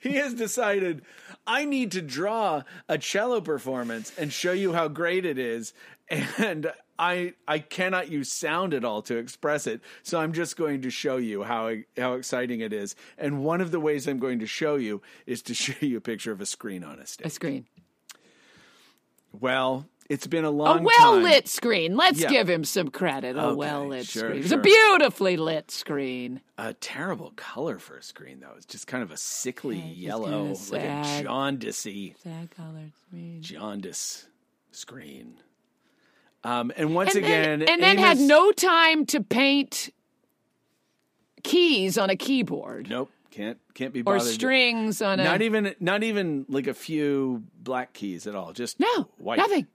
he 0.00 0.14
has 0.14 0.34
decided 0.34 1.02
I 1.46 1.64
need 1.64 1.92
to 1.92 2.02
draw 2.02 2.62
a 2.88 2.98
cello 2.98 3.40
performance 3.40 4.12
and 4.18 4.32
show 4.32 4.52
you 4.52 4.72
how 4.72 4.88
great 4.88 5.24
it 5.24 5.38
is 5.38 5.72
and 6.10 6.72
I 6.98 7.34
I 7.46 7.58
cannot 7.60 8.10
use 8.10 8.32
sound 8.32 8.74
at 8.74 8.84
all 8.84 9.02
to 9.02 9.16
express 9.16 9.66
it 9.66 9.80
so 10.02 10.20
I'm 10.20 10.32
just 10.32 10.56
going 10.56 10.82
to 10.82 10.90
show 10.90 11.16
you 11.16 11.42
how 11.42 11.74
how 11.96 12.14
exciting 12.14 12.60
it 12.60 12.72
is 12.72 12.96
and 13.16 13.44
one 13.44 13.60
of 13.60 13.70
the 13.70 13.80
ways 13.80 14.06
I'm 14.06 14.18
going 14.18 14.40
to 14.40 14.46
show 14.46 14.76
you 14.76 15.02
is 15.26 15.42
to 15.42 15.54
show 15.54 15.74
you 15.80 15.98
a 15.98 16.00
picture 16.00 16.32
of 16.32 16.40
a 16.40 16.46
screen 16.46 16.84
on 16.84 16.98
a 16.98 17.06
stage. 17.06 17.26
A 17.26 17.30
screen. 17.30 17.66
Well, 19.32 19.86
it's 20.08 20.26
been 20.26 20.44
a 20.44 20.50
long, 20.50 20.80
A 20.80 20.82
well 20.82 21.14
time. 21.14 21.22
lit 21.22 21.48
screen. 21.48 21.96
Let's 21.96 22.20
Yeah. 22.20 22.30
give 22.30 22.48
him 22.48 22.64
some 22.64 22.88
credit. 22.88 23.36
A 23.36 23.42
Okay, 23.46 23.56
well 23.56 23.86
lit 23.88 24.06
sure, 24.06 24.28
screen. 24.30 24.42
It's 24.42 24.52
a 24.52 24.56
beautifully 24.58 25.36
lit 25.36 25.70
screen. 25.70 26.40
a 26.56 26.74
terrible 26.74 27.32
color 27.36 27.78
for 27.78 27.96
a 27.98 28.02
screen 28.02 28.40
though. 28.40 28.54
It's 28.56 28.66
just 28.66 28.86
kind 28.86 29.02
of 29.02 29.10
a 29.10 29.16
sickly 29.16 29.78
yellow, 29.78 30.44
like 30.70 30.82
a 30.82 31.04
sad. 31.04 31.26
jaundicey 31.26 32.16
Sad 32.22 32.50
colored 32.50 32.92
screen. 33.06 33.42
jaundice 33.42 34.26
screen. 34.72 35.34
Um, 36.44 36.72
and 36.76 36.94
once 36.94 37.14
and 37.16 37.24
again, 37.24 37.58
then, 37.60 37.68
and 37.68 37.82
then 37.82 37.98
had 37.98 38.18
no 38.18 38.52
time 38.52 39.04
to 39.06 39.20
paint 39.22 39.90
keys 41.42 41.96
on 41.98 42.10
a 42.10 42.16
keyboard 42.16 42.88
nope, 42.90 43.10
can't 43.30 43.58
can't 43.74 43.92
be 43.92 44.02
or 44.02 44.18
strings 44.20 45.00
on 45.00 45.20
a 45.20 45.24
Not 45.24 45.42
even 45.42 45.74
not 45.80 46.02
even 46.02 46.44
like 46.48 46.66
a 46.66 46.74
few 46.74 47.44
black 47.60 47.92
keys 47.92 48.26
at 48.26 48.34
all. 48.34 48.52
Just 48.52 48.78
no 48.80 49.08
white. 49.18 49.38
nothing. 49.38 49.66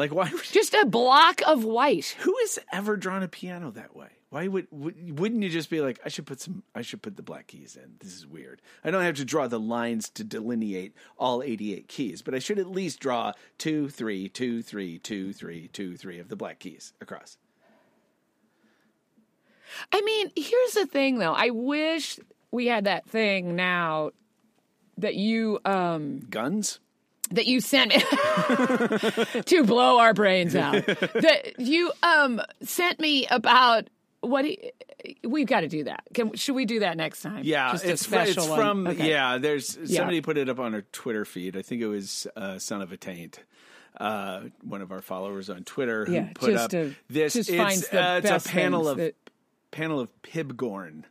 Like 0.00 0.14
why? 0.14 0.30
Would, 0.32 0.44
Just 0.44 0.72
a 0.72 0.86
block 0.86 1.42
of 1.46 1.62
white. 1.62 2.16
who 2.20 2.34
has 2.40 2.58
ever 2.72 2.96
drawn 2.96 3.22
a 3.22 3.28
piano 3.28 3.70
that 3.72 3.94
way? 3.94 4.08
Why 4.30 4.48
would, 4.48 4.66
would 4.70 5.20
wouldn't 5.20 5.42
you 5.42 5.50
just 5.50 5.68
be 5.68 5.82
like 5.82 6.00
I 6.02 6.08
should 6.08 6.24
put 6.24 6.40
some 6.40 6.62
I 6.74 6.80
should 6.80 7.02
put 7.02 7.16
the 7.16 7.22
black 7.22 7.48
keys 7.48 7.76
in. 7.76 7.96
This 8.00 8.14
is 8.14 8.26
weird. 8.26 8.62
I 8.82 8.90
don't 8.90 9.02
have 9.02 9.16
to 9.16 9.26
draw 9.26 9.46
the 9.46 9.60
lines 9.60 10.08
to 10.10 10.24
delineate 10.24 10.94
all 11.18 11.42
88 11.42 11.86
keys, 11.86 12.22
but 12.22 12.34
I 12.34 12.38
should 12.38 12.58
at 12.58 12.70
least 12.70 12.98
draw 12.98 13.34
two, 13.58 13.90
three, 13.90 14.30
two, 14.30 14.62
three, 14.62 14.98
two, 14.98 15.34
three, 15.34 15.68
two, 15.68 15.98
three 15.98 16.18
of 16.18 16.30
the 16.30 16.36
black 16.36 16.60
keys 16.60 16.94
across. 17.02 17.36
I 19.92 20.00
mean, 20.00 20.30
here's 20.34 20.72
the 20.72 20.86
thing 20.86 21.18
though. 21.18 21.34
I 21.34 21.50
wish 21.50 22.18
we 22.50 22.68
had 22.68 22.84
that 22.84 23.06
thing 23.06 23.54
now 23.54 24.12
that 24.96 25.14
you 25.14 25.60
um 25.66 26.20
Guns? 26.30 26.80
That 27.30 27.46
you 27.46 27.60
sent 27.60 27.90
me 27.90 29.42
to 29.42 29.64
blow 29.64 29.98
our 29.98 30.14
brains 30.14 30.54
out. 30.56 30.84
that 30.86 31.54
you 31.58 31.92
um 32.02 32.40
sent 32.62 33.00
me 33.00 33.26
about 33.28 33.88
what 34.20 34.44
he, 34.44 34.72
we've 35.24 35.46
got 35.46 35.60
to 35.60 35.68
do 35.68 35.84
that. 35.84 36.02
Can 36.12 36.34
should 36.34 36.54
we 36.54 36.66
do 36.66 36.80
that 36.80 36.96
next 36.96 37.22
time? 37.22 37.40
Yeah, 37.44 37.72
Just 37.72 37.84
it's 37.84 38.02
a 38.02 38.04
fr- 38.08 38.14
special 38.16 38.44
it's 38.44 38.54
from 38.54 38.86
Okay. 38.86 39.08
yeah. 39.08 39.38
There's 39.38 39.78
Yeah. 39.84 39.98
somebody 39.98 40.20
put 40.20 40.36
it 40.38 40.48
up 40.48 40.58
on 40.58 40.74
our 40.74 40.82
Twitter 40.92 41.24
feed. 41.24 41.56
I 41.56 41.62
think 41.62 41.80
it 41.82 41.86
was 41.86 42.26
uh, 42.36 42.58
Son 42.58 42.82
of 42.82 42.92
a 42.92 42.96
Taint, 42.98 43.38
uh, 43.98 44.42
one 44.62 44.82
of 44.82 44.92
our 44.92 45.00
followers 45.00 45.48
on 45.48 45.64
Twitter 45.64 46.04
who 46.04 46.12
Yeah, 46.14 46.28
put 46.34 46.54
up 46.54 46.70
to- 46.72 46.94
this. 47.08 47.34
it's 47.36 47.48
uh, 47.48 48.20
it's 48.22 48.46
a 48.46 48.48
panel 48.48 48.88
of 48.88 48.98
that- 48.98 49.14
panel 49.70 50.00
of 50.00 50.08
Pibgorn. 50.22 51.04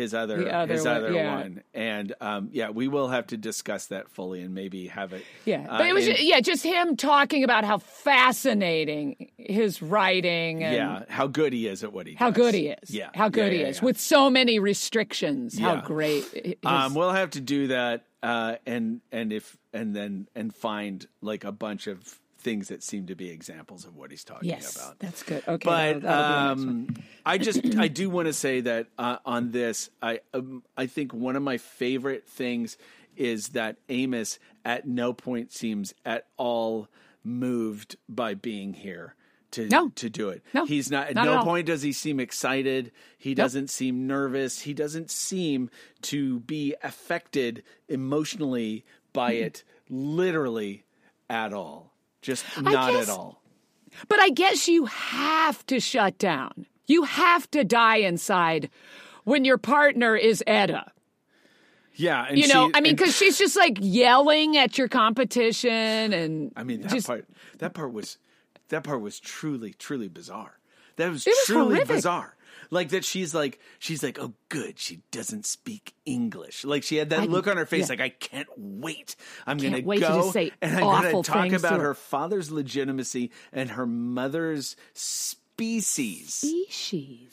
His 0.00 0.14
other, 0.14 0.50
other 0.50 0.72
his 0.72 0.84
one, 0.86 0.96
other 0.96 1.12
yeah. 1.12 1.34
one, 1.34 1.62
and 1.74 2.14
um, 2.22 2.48
yeah, 2.52 2.70
we 2.70 2.88
will 2.88 3.08
have 3.08 3.26
to 3.28 3.36
discuss 3.36 3.88
that 3.88 4.08
fully 4.10 4.40
and 4.40 4.54
maybe 4.54 4.86
have 4.88 5.12
it. 5.12 5.22
Yeah, 5.44 5.66
uh, 5.68 5.76
but 5.78 5.86
it 5.88 5.92
was 5.92 6.08
yeah, 6.22 6.40
just 6.40 6.64
him 6.64 6.96
talking 6.96 7.44
about 7.44 7.64
how 7.64 7.78
fascinating 7.78 9.30
his 9.36 9.82
writing 9.82 10.64
and 10.64 10.74
yeah, 10.74 11.02
how 11.08 11.26
good 11.26 11.52
he 11.52 11.66
is 11.66 11.84
at 11.84 11.92
what 11.92 12.06
he 12.06 12.14
how 12.14 12.30
does. 12.30 12.36
good 12.36 12.54
he 12.54 12.68
is. 12.68 12.90
Yeah, 12.90 13.10
how 13.14 13.28
good 13.28 13.52
yeah, 13.52 13.58
he 13.58 13.64
is 13.64 13.78
yeah. 13.78 13.84
with 13.84 14.00
so 14.00 14.30
many 14.30 14.58
restrictions. 14.58 15.58
How 15.58 15.80
great. 15.82 16.24
his- 16.32 16.54
Um, 16.64 16.94
we'll 16.94 17.12
have 17.12 17.30
to 17.30 17.40
do 17.40 17.66
that, 17.68 18.04
uh, 18.22 18.56
and 18.66 19.02
and 19.12 19.32
if 19.32 19.58
and 19.72 19.94
then 19.94 20.28
and 20.34 20.54
find 20.54 21.06
like 21.20 21.44
a 21.44 21.52
bunch 21.52 21.86
of 21.86 22.18
things 22.40 22.68
that 22.68 22.82
seem 22.82 23.06
to 23.06 23.14
be 23.14 23.30
examples 23.30 23.84
of 23.84 23.96
what 23.96 24.10
he's 24.10 24.24
talking 24.24 24.48
yes, 24.48 24.74
about. 24.76 24.98
that's 24.98 25.22
good. 25.22 25.42
Okay, 25.46 25.64
But 25.64 26.00
that'll- 26.00 26.00
that'll 26.00 26.54
be 26.56 26.60
the 26.60 26.66
next 26.66 26.66
one. 26.66 26.96
um, 26.98 27.04
I 27.26 27.38
just 27.38 27.60
I 27.78 27.88
do 27.88 28.10
want 28.10 28.26
to 28.26 28.32
say 28.32 28.60
that 28.62 28.86
uh, 28.98 29.18
on 29.24 29.50
this, 29.52 29.90
I 30.02 30.20
um, 30.34 30.62
I 30.76 30.86
think 30.86 31.12
one 31.14 31.36
of 31.36 31.42
my 31.42 31.58
favorite 31.58 32.26
things 32.28 32.76
is 33.16 33.48
that 33.50 33.76
Amos 33.88 34.38
at 34.64 34.86
no 34.88 35.12
point 35.12 35.52
seems 35.52 35.92
at 36.06 36.26
all 36.36 36.88
moved 37.24 37.96
by 38.08 38.34
being 38.34 38.72
here. 38.74 39.14
To, 39.52 39.66
No. 39.68 39.88
to 39.96 40.08
do 40.08 40.28
it. 40.28 40.44
No, 40.54 40.64
He's 40.64 40.92
not 40.92 41.08
at 41.08 41.16
not 41.16 41.24
no 41.24 41.38
all. 41.38 41.44
point 41.44 41.66
does 41.66 41.82
he 41.82 41.92
seem 41.92 42.20
excited. 42.20 42.92
He 43.18 43.34
doesn't 43.34 43.68
seem 43.68 44.06
nervous. 44.06 44.60
He 44.60 44.72
doesn't 44.74 45.10
seem 45.10 45.70
to 46.02 46.38
be 46.38 46.76
affected 46.84 47.64
emotionally 47.88 48.84
by 49.12 49.32
it 49.46 49.64
literally 49.88 50.84
at 51.28 51.52
all. 51.52 51.89
Just 52.22 52.44
not 52.60 52.92
guess- 52.92 53.08
at 53.08 53.14
all. 53.14 53.42
But 54.08 54.20
I 54.20 54.28
guess 54.30 54.68
you 54.68 54.86
have 54.86 55.66
to 55.66 55.80
shut 55.80 56.16
down. 56.18 56.66
You 56.86 57.02
have 57.02 57.50
to 57.50 57.64
die 57.64 57.96
inside 57.96 58.70
when 59.24 59.44
your 59.44 59.58
partner 59.58 60.16
is 60.16 60.42
Edda. 60.46 60.92
Yeah, 61.94 62.26
and 62.28 62.38
You 62.38 62.48
know, 62.48 62.68
she- 62.68 62.74
I 62.76 62.80
mean, 62.80 62.94
because 62.96 63.16
she's 63.16 63.36
just 63.36 63.56
like 63.56 63.76
yelling 63.80 64.56
at 64.56 64.78
your 64.78 64.88
competition, 64.88 66.12
and 66.12 66.52
I 66.56 66.62
mean 66.62 66.82
that 66.82 66.90
just 66.90 67.06
part 67.06 67.26
that 67.58 67.74
part 67.74 67.92
was 67.92 68.16
that 68.68 68.84
part 68.84 69.00
was 69.00 69.18
truly 69.20 69.74
truly 69.74 70.08
bizarre. 70.08 70.58
That 70.96 71.10
was, 71.10 71.26
was 71.26 71.36
truly 71.46 71.74
horrific. 71.74 71.96
bizarre. 71.96 72.36
Like 72.70 72.90
that 72.90 73.04
she's 73.04 73.34
like 73.34 73.58
she's 73.78 74.02
like 74.02 74.18
oh 74.20 74.32
good 74.48 74.78
she 74.78 75.00
doesn't 75.10 75.44
speak 75.44 75.94
English. 76.06 76.64
Like 76.64 76.82
she 76.84 76.96
had 76.96 77.10
that 77.10 77.28
look 77.28 77.48
on 77.48 77.56
her 77.56 77.66
face 77.66 77.88
yeah. 77.88 77.92
like 77.94 78.00
I 78.00 78.08
can't 78.10 78.48
wait. 78.56 79.16
I'm 79.46 79.58
going 79.58 79.72
to 79.74 79.82
go 79.82 80.32
and 80.62 80.74
I'm 80.84 81.02
going 81.02 81.22
to 81.24 81.30
talk 81.30 81.50
about 81.52 81.72
her. 81.78 81.86
her 81.88 81.94
father's 81.94 82.50
legitimacy 82.50 83.30
and 83.52 83.70
her 83.72 83.86
mother's 83.86 84.76
species. 84.94 86.32
species. 86.34 87.32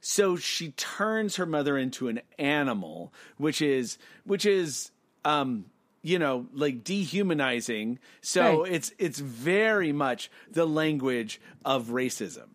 so 0.00 0.36
she 0.36 0.70
turns 0.72 1.36
her 1.36 1.46
mother 1.46 1.78
into 1.78 2.08
an 2.08 2.20
animal 2.38 3.12
which 3.38 3.62
is 3.62 3.98
which 4.24 4.44
is 4.44 4.90
um 5.24 5.64
you 6.02 6.18
know 6.18 6.46
like 6.52 6.82
dehumanizing 6.84 7.98
so 8.20 8.62
Right. 8.62 8.72
it's 8.72 8.92
it's 8.98 9.20
very 9.20 9.92
much 9.92 10.30
the 10.50 10.66
language 10.66 11.40
of 11.64 11.86
racism 11.88 12.48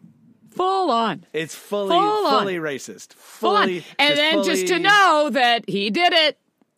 Full 0.58 0.92
on. 0.92 1.26
it's 1.34 1.56
fully 1.56 1.90
Full 1.92 2.26
on. 2.28 2.40
fully 2.42 2.56
racist 2.58 3.14
Full 3.14 3.56
on. 3.56 3.64
fully 3.68 3.86
And 4.00 4.18
then 4.18 4.44
just 4.44 4.68
to 4.68 4.80
know 4.80 5.30
that 5.32 5.70
he 5.70 5.90
did 5.90 6.14
it. 6.14 6.38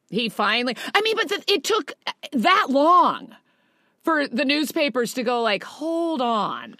He 0.09 0.29
finally, 0.29 0.75
I 0.95 1.01
mean, 1.01 1.15
but 1.15 1.29
the, 1.29 1.43
it 1.47 1.63
took 1.63 1.93
that 2.33 2.67
long 2.69 3.35
for 4.03 4.27
the 4.27 4.43
newspapers 4.45 5.13
to 5.13 5.23
go 5.23 5.41
like, 5.41 5.63
hold 5.63 6.21
on. 6.21 6.75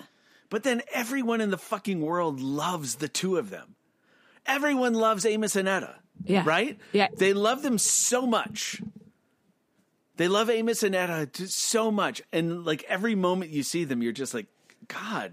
but 0.50 0.64
then 0.64 0.82
everyone 0.94 1.42
in 1.42 1.52
the 1.52 1.58
fucking 1.58 2.02
world 2.02 2.40
loves 2.40 2.96
the 2.96 3.08
two 3.08 3.38
of 3.38 3.50
them 3.52 3.76
everyone 4.46 4.94
loves 4.94 5.26
amos 5.26 5.56
and 5.56 5.68
edda 5.68 5.96
Yeah. 6.26 6.44
right 6.46 6.80
Yeah. 6.92 7.10
they 7.16 7.34
love 7.34 7.62
them 7.62 7.78
so 7.78 8.26
much 8.26 8.82
They 10.18 10.28
love 10.28 10.50
Amos 10.50 10.84
and 10.84 10.96
Edda 10.96 11.30
so 11.48 11.92
much, 11.92 12.22
and 12.34 12.66
like 12.66 12.84
every 12.90 13.16
moment 13.16 13.52
you 13.52 13.64
see 13.64 13.86
them, 13.86 14.02
you're 14.04 14.12
just 14.12 14.34
like, 14.34 14.48
God, 14.90 15.32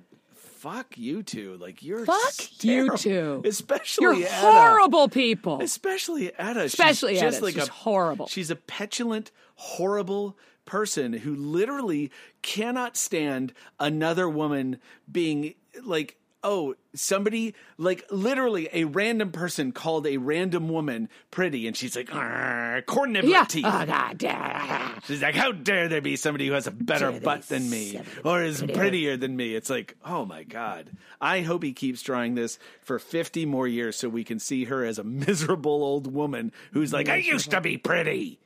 fuck 0.67 0.99
you 0.99 1.23
two. 1.23 1.57
Like 1.61 1.83
you're 1.83 2.05
Fuck 2.05 2.63
you 2.65 2.87
terrible. 2.87 2.99
two. 2.99 3.43
especially 3.45 4.03
You're 4.03 4.15
Edda. 4.15 4.29
horrible 4.35 5.09
people. 5.09 5.61
Especially 5.63 6.33
Edda. 6.39 6.63
Especially 6.63 7.15
she's 7.15 7.23
Edda. 7.23 7.31
just 7.31 7.43
like 7.43 7.55
She's 7.55 7.69
a 7.69 7.73
horrible. 7.73 8.27
She's 8.27 8.51
a 8.51 8.57
petulant, 8.57 9.31
horrible 9.55 10.37
person 10.65 11.13
who 11.13 11.35
literally 11.37 12.11
cannot 12.43 12.97
stand 12.97 13.53
another 13.79 14.29
woman 14.29 14.79
being 15.11 15.55
like, 15.85 16.17
oh, 16.49 16.75
somebody 16.95 17.55
like 17.77 18.05
literally 18.11 18.69
a 18.73 18.85
random 18.85 19.33
person 19.33 19.73
called 19.73 20.07
a 20.07 20.17
random 20.17 20.69
woman 20.69 21.09
pretty, 21.33 21.67
and 21.67 21.77
she's 21.77 21.97
like, 21.97 22.15
"Arr, 22.15 22.83
corn 22.87 23.15
Yeah. 23.17 23.45
teeth. 23.45 23.65
Oh, 23.67 23.85
God. 23.85 24.23
yeah. 24.23 24.99
She's 25.07 25.23
like, 25.23 25.35
how 25.35 25.51
dare 25.53 25.89
there 25.89 26.01
be 26.01 26.15
somebody 26.17 26.47
who 26.47 26.53
has 26.53 26.67
a 26.67 26.71
better 26.71 27.11
Dare 27.11 27.21
butt 27.21 27.43
than 27.49 27.69
me 27.69 28.01
or 28.25 28.43
is 28.43 28.59
prettier. 28.61 28.77
prettier 28.77 29.17
than 29.17 29.37
me? 29.37 29.55
It's 29.55 29.69
like, 29.71 29.97
oh 30.05 30.25
my 30.25 30.45
God. 30.45 30.91
I 31.21 31.41
hope 31.41 31.63
he 31.63 31.73
keeps 31.73 32.01
drawing 32.03 32.35
this 32.37 32.59
for 32.83 32.99
50 32.99 33.45
more 33.47 33.67
years 33.67 33.97
so 33.97 34.09
we 34.09 34.23
can 34.25 34.39
see 34.39 34.65
her 34.65 34.85
as 34.85 34.99
a 34.99 35.05
miserable 35.05 35.83
old 35.85 36.13
woman 36.13 36.53
who's 36.73 36.93
like, 36.93 37.09
I 37.09 37.17
used 37.17 37.51
to 37.51 37.61
be 37.61 37.77
pretty. 37.77 38.39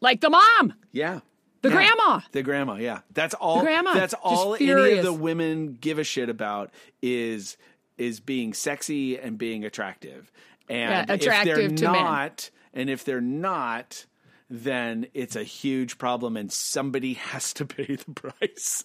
Like 0.00 0.20
the 0.20 0.30
mom. 0.30 0.74
Yeah. 0.92 1.20
The 1.64 1.70
Yeah. 1.70 1.76
grandma. 1.76 2.20
The 2.32 2.42
grandma, 2.42 2.74
yeah. 2.74 3.00
That's 3.14 3.32
all 3.32 3.56
the 3.60 3.64
grandma, 3.64 3.94
that's 3.94 4.12
all 4.22 4.54
any 4.54 4.98
of 4.98 5.02
the 5.04 5.12
women 5.14 5.78
give 5.80 5.98
a 5.98 6.04
shit 6.04 6.28
about 6.28 6.70
is 7.00 7.56
is 7.96 8.20
being 8.20 8.52
sexy 8.52 9.18
and 9.18 9.38
being 9.38 9.64
attractive. 9.64 10.30
And 10.68 11.08
Yeah, 11.08 11.14
if 11.14 11.20
attractive 11.22 11.56
they're 11.56 11.68
to 11.68 11.84
men. 11.92 11.92
not, 12.04 12.50
and 12.74 12.90
if 12.90 13.04
they're 13.04 13.20
not, 13.22 14.04
then 14.50 15.06
it's 15.14 15.36
a 15.36 15.42
huge 15.42 15.96
problem 15.96 16.36
and 16.36 16.52
somebody 16.52 17.14
has 17.32 17.54
to 17.54 17.64
pay 17.64 17.96
the 17.96 18.12
price. 18.12 18.82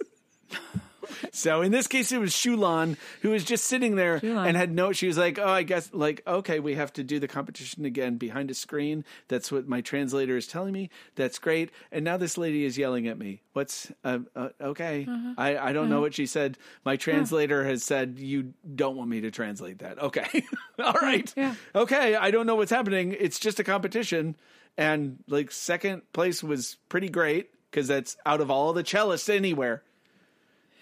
So 1.31 1.61
in 1.61 1.71
this 1.71 1.87
case, 1.87 2.11
it 2.11 2.19
was 2.19 2.31
Xiulan 2.31 2.97
who 3.21 3.29
was 3.29 3.43
just 3.43 3.65
sitting 3.65 3.95
there 3.95 4.19
Xiulan. 4.19 4.47
and 4.47 4.57
had 4.57 4.73
no. 4.73 4.91
She 4.91 5.07
was 5.07 5.17
like, 5.17 5.37
"Oh, 5.39 5.47
I 5.47 5.63
guess 5.63 5.89
like 5.93 6.21
okay, 6.27 6.59
we 6.59 6.75
have 6.75 6.91
to 6.93 7.03
do 7.03 7.19
the 7.19 7.27
competition 7.27 7.85
again 7.85 8.17
behind 8.17 8.51
a 8.51 8.53
screen. 8.53 9.05
That's 9.27 9.51
what 9.51 9.67
my 9.67 9.81
translator 9.81 10.37
is 10.37 10.47
telling 10.47 10.73
me. 10.73 10.89
That's 11.15 11.39
great." 11.39 11.71
And 11.91 12.03
now 12.05 12.17
this 12.17 12.37
lady 12.37 12.65
is 12.65 12.77
yelling 12.77 13.07
at 13.07 13.17
me. 13.17 13.41
What's 13.53 13.91
uh, 14.03 14.19
uh, 14.35 14.49
okay? 14.61 15.05
Uh-huh. 15.09 15.33
I 15.37 15.57
I 15.57 15.73
don't 15.73 15.89
know 15.89 16.01
what 16.01 16.13
she 16.15 16.25
said. 16.25 16.57
My 16.85 16.95
translator 16.95 17.63
has 17.65 17.83
said 17.83 18.17
you 18.19 18.53
don't 18.75 18.95
want 18.95 19.09
me 19.09 19.21
to 19.21 19.31
translate 19.31 19.79
that. 19.79 19.97
Okay, 20.09 20.43
all 20.83 20.93
right. 21.01 21.31
Yeah. 21.37 21.53
Okay, 21.75 22.15
I 22.15 22.31
don't 22.31 22.47
know 22.47 22.55
what's 22.55 22.71
happening. 22.71 23.15
It's 23.19 23.37
just 23.37 23.59
a 23.59 23.63
competition, 23.63 24.35
and 24.77 25.19
like 25.27 25.51
second 25.51 26.01
place 26.13 26.41
was 26.43 26.77
pretty 26.89 27.09
great 27.09 27.51
because 27.69 27.87
that's 27.87 28.17
out 28.25 28.41
of 28.41 28.49
all 28.49 28.73
the 28.73 28.83
cellists 28.83 29.29
anywhere. 29.33 29.83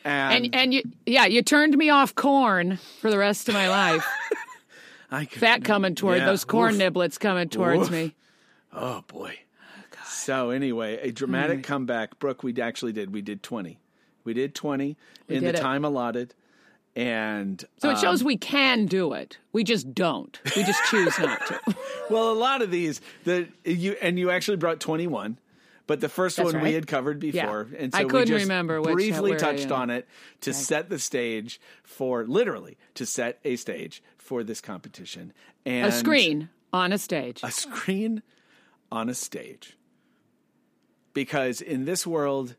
And 0.07 0.55
and 0.55 0.73
you 0.73 0.84
yeah, 1.05 1.25
you 1.25 1.41
turned 1.41 1.77
me 1.77 1.89
off 1.89 2.15
corn 2.15 2.77
for 3.01 3.09
the 3.11 3.17
rest 3.17 3.47
of 3.49 3.53
my 3.55 3.67
life. 3.69 4.05
I 5.11 5.25
could, 5.25 5.39
Fat 5.39 5.63
coming 5.63 5.95
toward 5.95 6.19
Yeah. 6.19 6.25
those 6.25 6.43
corn 6.45 6.75
Oof. 6.75 6.81
niblets 6.81 7.19
coming 7.19 7.49
towards 7.49 7.84
Oof. 7.84 7.91
me. 7.91 8.15
Oh 8.73 9.03
boy. 9.07 9.38
so 10.05 10.49
anyway, 10.49 10.97
a 11.01 11.11
dramatic 11.11 11.63
comeback. 11.63 12.19
Brooke, 12.19 12.43
we 12.43 12.53
actually 12.61 12.93
did. 12.93 13.13
We 13.13 13.21
did 13.21 13.43
twenty. 13.43 13.79
We 14.23 14.34
did 14.34 14.53
twenty 14.55 14.97
in 15.29 15.43
the 15.43 15.49
it. 15.49 15.55
time 15.57 15.85
allotted, 15.85 16.34
and 16.95 17.63
So 17.77 17.89
it 17.89 17.93
um, 17.95 18.01
shows 18.01 18.23
we 18.23 18.38
can 18.38 18.85
do 18.85 19.13
it. 19.13 19.38
We 19.53 19.63
just 19.63 19.93
don't. 19.93 20.38
We 20.55 20.63
just 20.63 20.84
choose 20.85 21.17
not 21.19 21.45
to. 21.47 21.59
well, 22.09 22.31
a 22.31 22.34
lot 22.34 22.61
of 22.61 22.71
these 22.71 22.99
the 23.23 23.47
you 23.63 23.95
and 24.01 24.19
you 24.19 24.29
actually 24.29 24.57
brought 24.57 24.79
twenty 24.79 25.07
one. 25.07 25.38
But 25.88 26.01
the 26.01 26.09
first 26.09 26.35
That's 26.35 26.53
one 26.53 26.61
we 26.61 26.73
had 26.73 26.85
covered 26.85 27.19
before, 27.19 27.68
and 27.77 27.93
so 27.93 27.99
I 27.99 28.03
we 28.03 28.09
couldn't 28.09 28.27
just 28.27 28.43
remember 28.43 28.81
briefly 28.81 29.34
I 29.34 29.38
touched 29.38 29.72
on 29.72 29.89
it 29.89 30.05
to 30.41 30.53
set 30.53 30.89
the 30.89 30.99
stage 30.99 31.61
for 31.84 32.26
literally 32.26 32.77
to 32.95 33.05
set 33.05 33.39
a 33.45 33.55
stage 33.55 34.03
for 34.18 34.43
this 34.43 34.59
competition. 34.59 35.31
And 35.65 35.88
A 35.88 35.91
screen 35.93 36.49
on 36.73 36.91
a 36.91 36.97
stage. 36.97 37.39
a 37.41 37.51
screen 37.51 38.22
on 38.91 39.07
a 39.07 39.14
stage. 39.14 39.77
Because 41.14 41.61
in 41.61 41.85
this 41.85 42.05
world, 42.05 42.55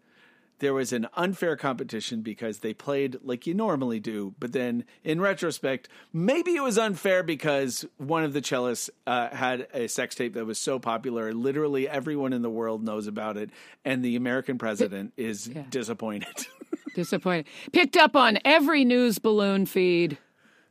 there 0.60 0.74
was 0.74 0.92
an 0.92 1.06
unfair 1.14 1.56
competition 1.56 2.20
because 2.22 2.58
they 2.58 2.74
played 2.74 3.18
like 3.22 3.46
you 3.46 3.54
normally 3.54 4.00
do. 4.00 4.34
But 4.38 4.52
then 4.52 4.84
in 5.04 5.20
retrospect, 5.20 5.88
maybe 6.12 6.54
it 6.56 6.62
was 6.62 6.78
unfair 6.78 7.22
because 7.22 7.84
one 7.96 8.24
of 8.24 8.32
the 8.32 8.40
cellists 8.40 8.90
uh, 9.06 9.28
had 9.28 9.68
a 9.72 9.86
sex 9.88 10.14
tape 10.14 10.34
that 10.34 10.44
was 10.46 10.58
so 10.58 10.78
popular, 10.78 11.32
literally 11.32 11.88
everyone 11.88 12.32
in 12.32 12.42
the 12.42 12.50
world 12.50 12.82
knows 12.82 13.06
about 13.06 13.36
it. 13.36 13.50
And 13.84 14.04
the 14.04 14.16
American 14.16 14.58
president 14.58 15.12
is 15.16 15.50
disappointed. 15.70 16.46
Disappointed. 16.94 17.46
Picked 17.72 17.96
up 17.96 18.16
on 18.16 18.38
every 18.44 18.84
news 18.84 19.18
balloon 19.20 19.66
feed 19.66 20.18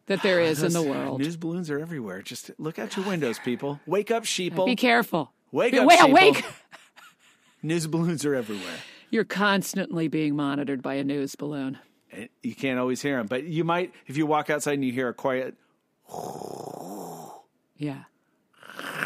that 0.08 0.22
there 0.24 0.42
is 0.42 0.62
in 0.62 0.74
the 0.74 0.82
world. 0.82 1.22
News 1.22 1.38
balloons 1.38 1.70
are 1.70 1.80
everywhere. 1.80 2.22
Just 2.22 2.52
look 2.58 2.80
out 2.80 2.98
your 2.98 3.06
windows, 3.08 3.40
people. 3.40 3.80
Wake 3.86 4.12
up, 4.12 4.24
sheeple. 4.24 4.66
Be 4.66 4.76
careful. 4.76 5.32
Wake 5.52 5.72
Be- 5.74 5.80
up, 5.80 5.88
wait, 5.88 6.00
sheeple. 6.00 6.14
wake. 6.14 6.46
News 7.64 7.88
balloons 7.88 8.26
are 8.26 8.36
everywhere. 8.36 8.78
You're 9.10 9.24
constantly 9.24 10.08
being 10.08 10.36
monitored 10.36 10.82
by 10.82 10.96
a 10.96 11.04
news 11.04 11.36
balloon. 11.36 11.78
You 12.42 12.56
can't 12.56 12.80
always 12.80 13.02
hear 13.02 13.18
them, 13.18 13.28
but 13.28 13.44
you 13.44 13.64
might 13.64 13.94
if 14.08 14.18
you 14.18 14.26
walk 14.26 14.50
outside 14.50 14.74
and 14.74 14.86
you 14.86 14.92
hear 14.92 15.10
a 15.10 15.14
quiet. 15.14 15.56
Yeah. 17.78 18.04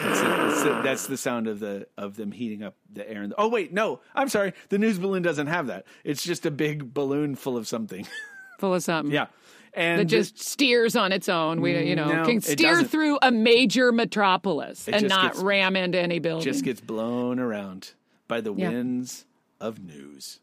That's, 0.02 0.22
that's, 0.22 0.64
that's 0.84 1.08
the 1.08 1.18
sound 1.18 1.48
of 1.48 1.60
the 1.60 1.88
of 1.98 2.16
them 2.16 2.32
heating 2.32 2.64
up 2.64 2.76
the 2.92 3.10
air. 3.10 3.24
In 3.24 3.30
the, 3.30 3.36
oh 3.38 3.48
wait, 3.48 3.72
no, 3.74 4.02
I'm 4.16 4.30
sorry. 4.30 4.54
The 4.70 4.78
news 4.78 4.98
balloon 5.00 5.22
doesn't 5.22 5.48
have 5.48 5.68
that. 5.68 5.86
It's 6.04 6.24
just 6.24 6.46
a 6.46 6.52
big 6.52 6.94
balloon 6.94 7.36
full 7.36 7.58
of 7.58 7.68
something. 7.68 8.08
Full 8.60 8.76
of 8.76 8.84
something. 8.84 9.12
yeah, 9.12 9.26
and 9.74 10.02
That 10.02 10.06
just 10.06 10.38
steers 10.38 10.96
on 10.96 11.12
its 11.12 11.28
own. 11.28 11.62
We, 11.62 11.84
you 11.90 11.96
know, 11.96 12.08
No, 12.14 12.26
can 12.26 12.42
steer 12.42 12.84
through 12.84 13.18
a 13.24 13.32
major 13.32 13.92
metropolis 13.92 14.88
and 14.88 15.10
not 15.10 15.32
gets- 15.32 15.42
ram 15.44 15.76
into 15.76 15.98
any 16.00 16.20
building. 16.20 16.44
just 16.44 16.64
gets 16.64 16.80
blown 16.80 17.40
around 17.40 17.94
by 18.28 18.40
the 18.40 18.54
Yeah. 18.54 18.70
winds 18.70 19.26
of 19.62 19.80
news. 19.82 20.40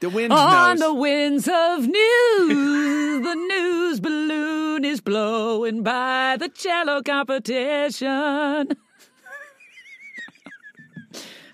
The 0.00 0.08
wind 0.10 0.32
On 0.32 0.78
knows. 0.78 0.80
the 0.80 0.94
winds 0.94 1.48
of 1.48 1.86
news, 1.86 3.24
the 3.24 3.34
news 3.34 4.00
balloon 4.00 4.84
is 4.84 5.00
blowing 5.00 5.82
by 5.82 6.36
the 6.38 6.48
cello 6.48 7.02
competition. 7.02 8.08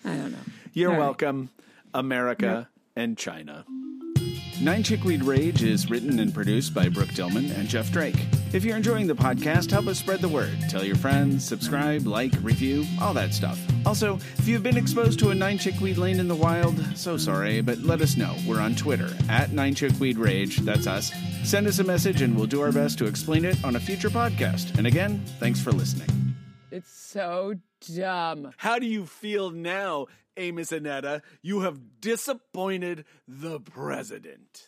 I 0.05 0.17
don't 0.17 0.33
know. 0.33 0.39
You're 0.73 0.91
All 0.93 0.97
right. 0.97 1.05
welcome, 1.05 1.51
America 1.93 2.69
and 2.97 3.19
China. 3.19 3.65
Nine 4.61 4.83
Chickweed 4.83 5.23
Rage 5.23 5.63
is 5.63 5.89
written 5.89 6.19
and 6.19 6.35
produced 6.35 6.75
by 6.75 6.89
Brooke 6.89 7.11
Dillman 7.11 7.57
and 7.57 7.69
Jeff 7.69 7.93
Drake. 7.93 8.27
If 8.53 8.65
you're 8.65 8.77
enjoying 8.77 9.07
the 9.07 9.15
podcast, 9.15 9.71
help 9.71 9.87
us 9.87 10.01
spread 10.01 10.21
the 10.21 10.29
word. 10.29 10.59
Tell 10.69 10.83
your 10.83 10.97
friends, 10.97 11.47
subscribe, 11.47 12.09
like, 12.09 12.33
review, 12.43 12.85
all 13.01 13.15
that 13.15 13.33
stuff. 13.33 13.61
Also, 13.87 14.17
if 14.37 14.49
you've 14.49 14.65
been 14.65 14.77
exposed 14.77 15.21
to 15.21 15.31
a 15.31 15.35
Nine 15.35 15.59
Chickweed 15.59 15.97
lane 15.97 16.19
in 16.19 16.27
the 16.27 16.35
wild, 16.35 16.77
so 16.97 17.17
sorry, 17.17 17.61
but 17.61 17.79
let 17.79 18.01
us 18.03 18.17
know. 18.17 18.35
We're 18.49 18.61
on 18.61 18.75
Twitter 18.75 19.11
at 19.29 19.53
Nine 19.53 19.77
Chickweed 19.77 20.19
Rage. 20.19 20.57
That's 20.59 20.89
us. 20.89 21.13
Send 21.45 21.69
us 21.69 21.79
a 21.79 21.85
message 21.85 22.21
and 22.21 22.35
we'll 22.37 22.47
do 22.47 22.61
our 22.61 22.73
best 22.73 22.99
to 22.99 23.07
explain 23.07 23.45
it 23.45 23.63
on 23.65 23.77
a 23.77 23.81
future 23.81 24.11
podcast. 24.11 24.77
And 24.77 24.89
again, 24.89 25.23
thanks 25.39 25.61
for 25.61 25.71
listening. 25.71 26.09
It's 26.73 26.91
so 26.91 27.55
dumb. 27.97 28.53
How 28.57 28.81
do 28.81 28.87
you 28.87 29.07
feel 29.07 29.51
now, 29.51 30.07
Amos 30.39 30.71
Anetta? 30.71 31.23
You 31.43 31.61
have 31.61 32.01
disappointed 32.01 33.05
the 33.27 33.61
president. 33.61 34.68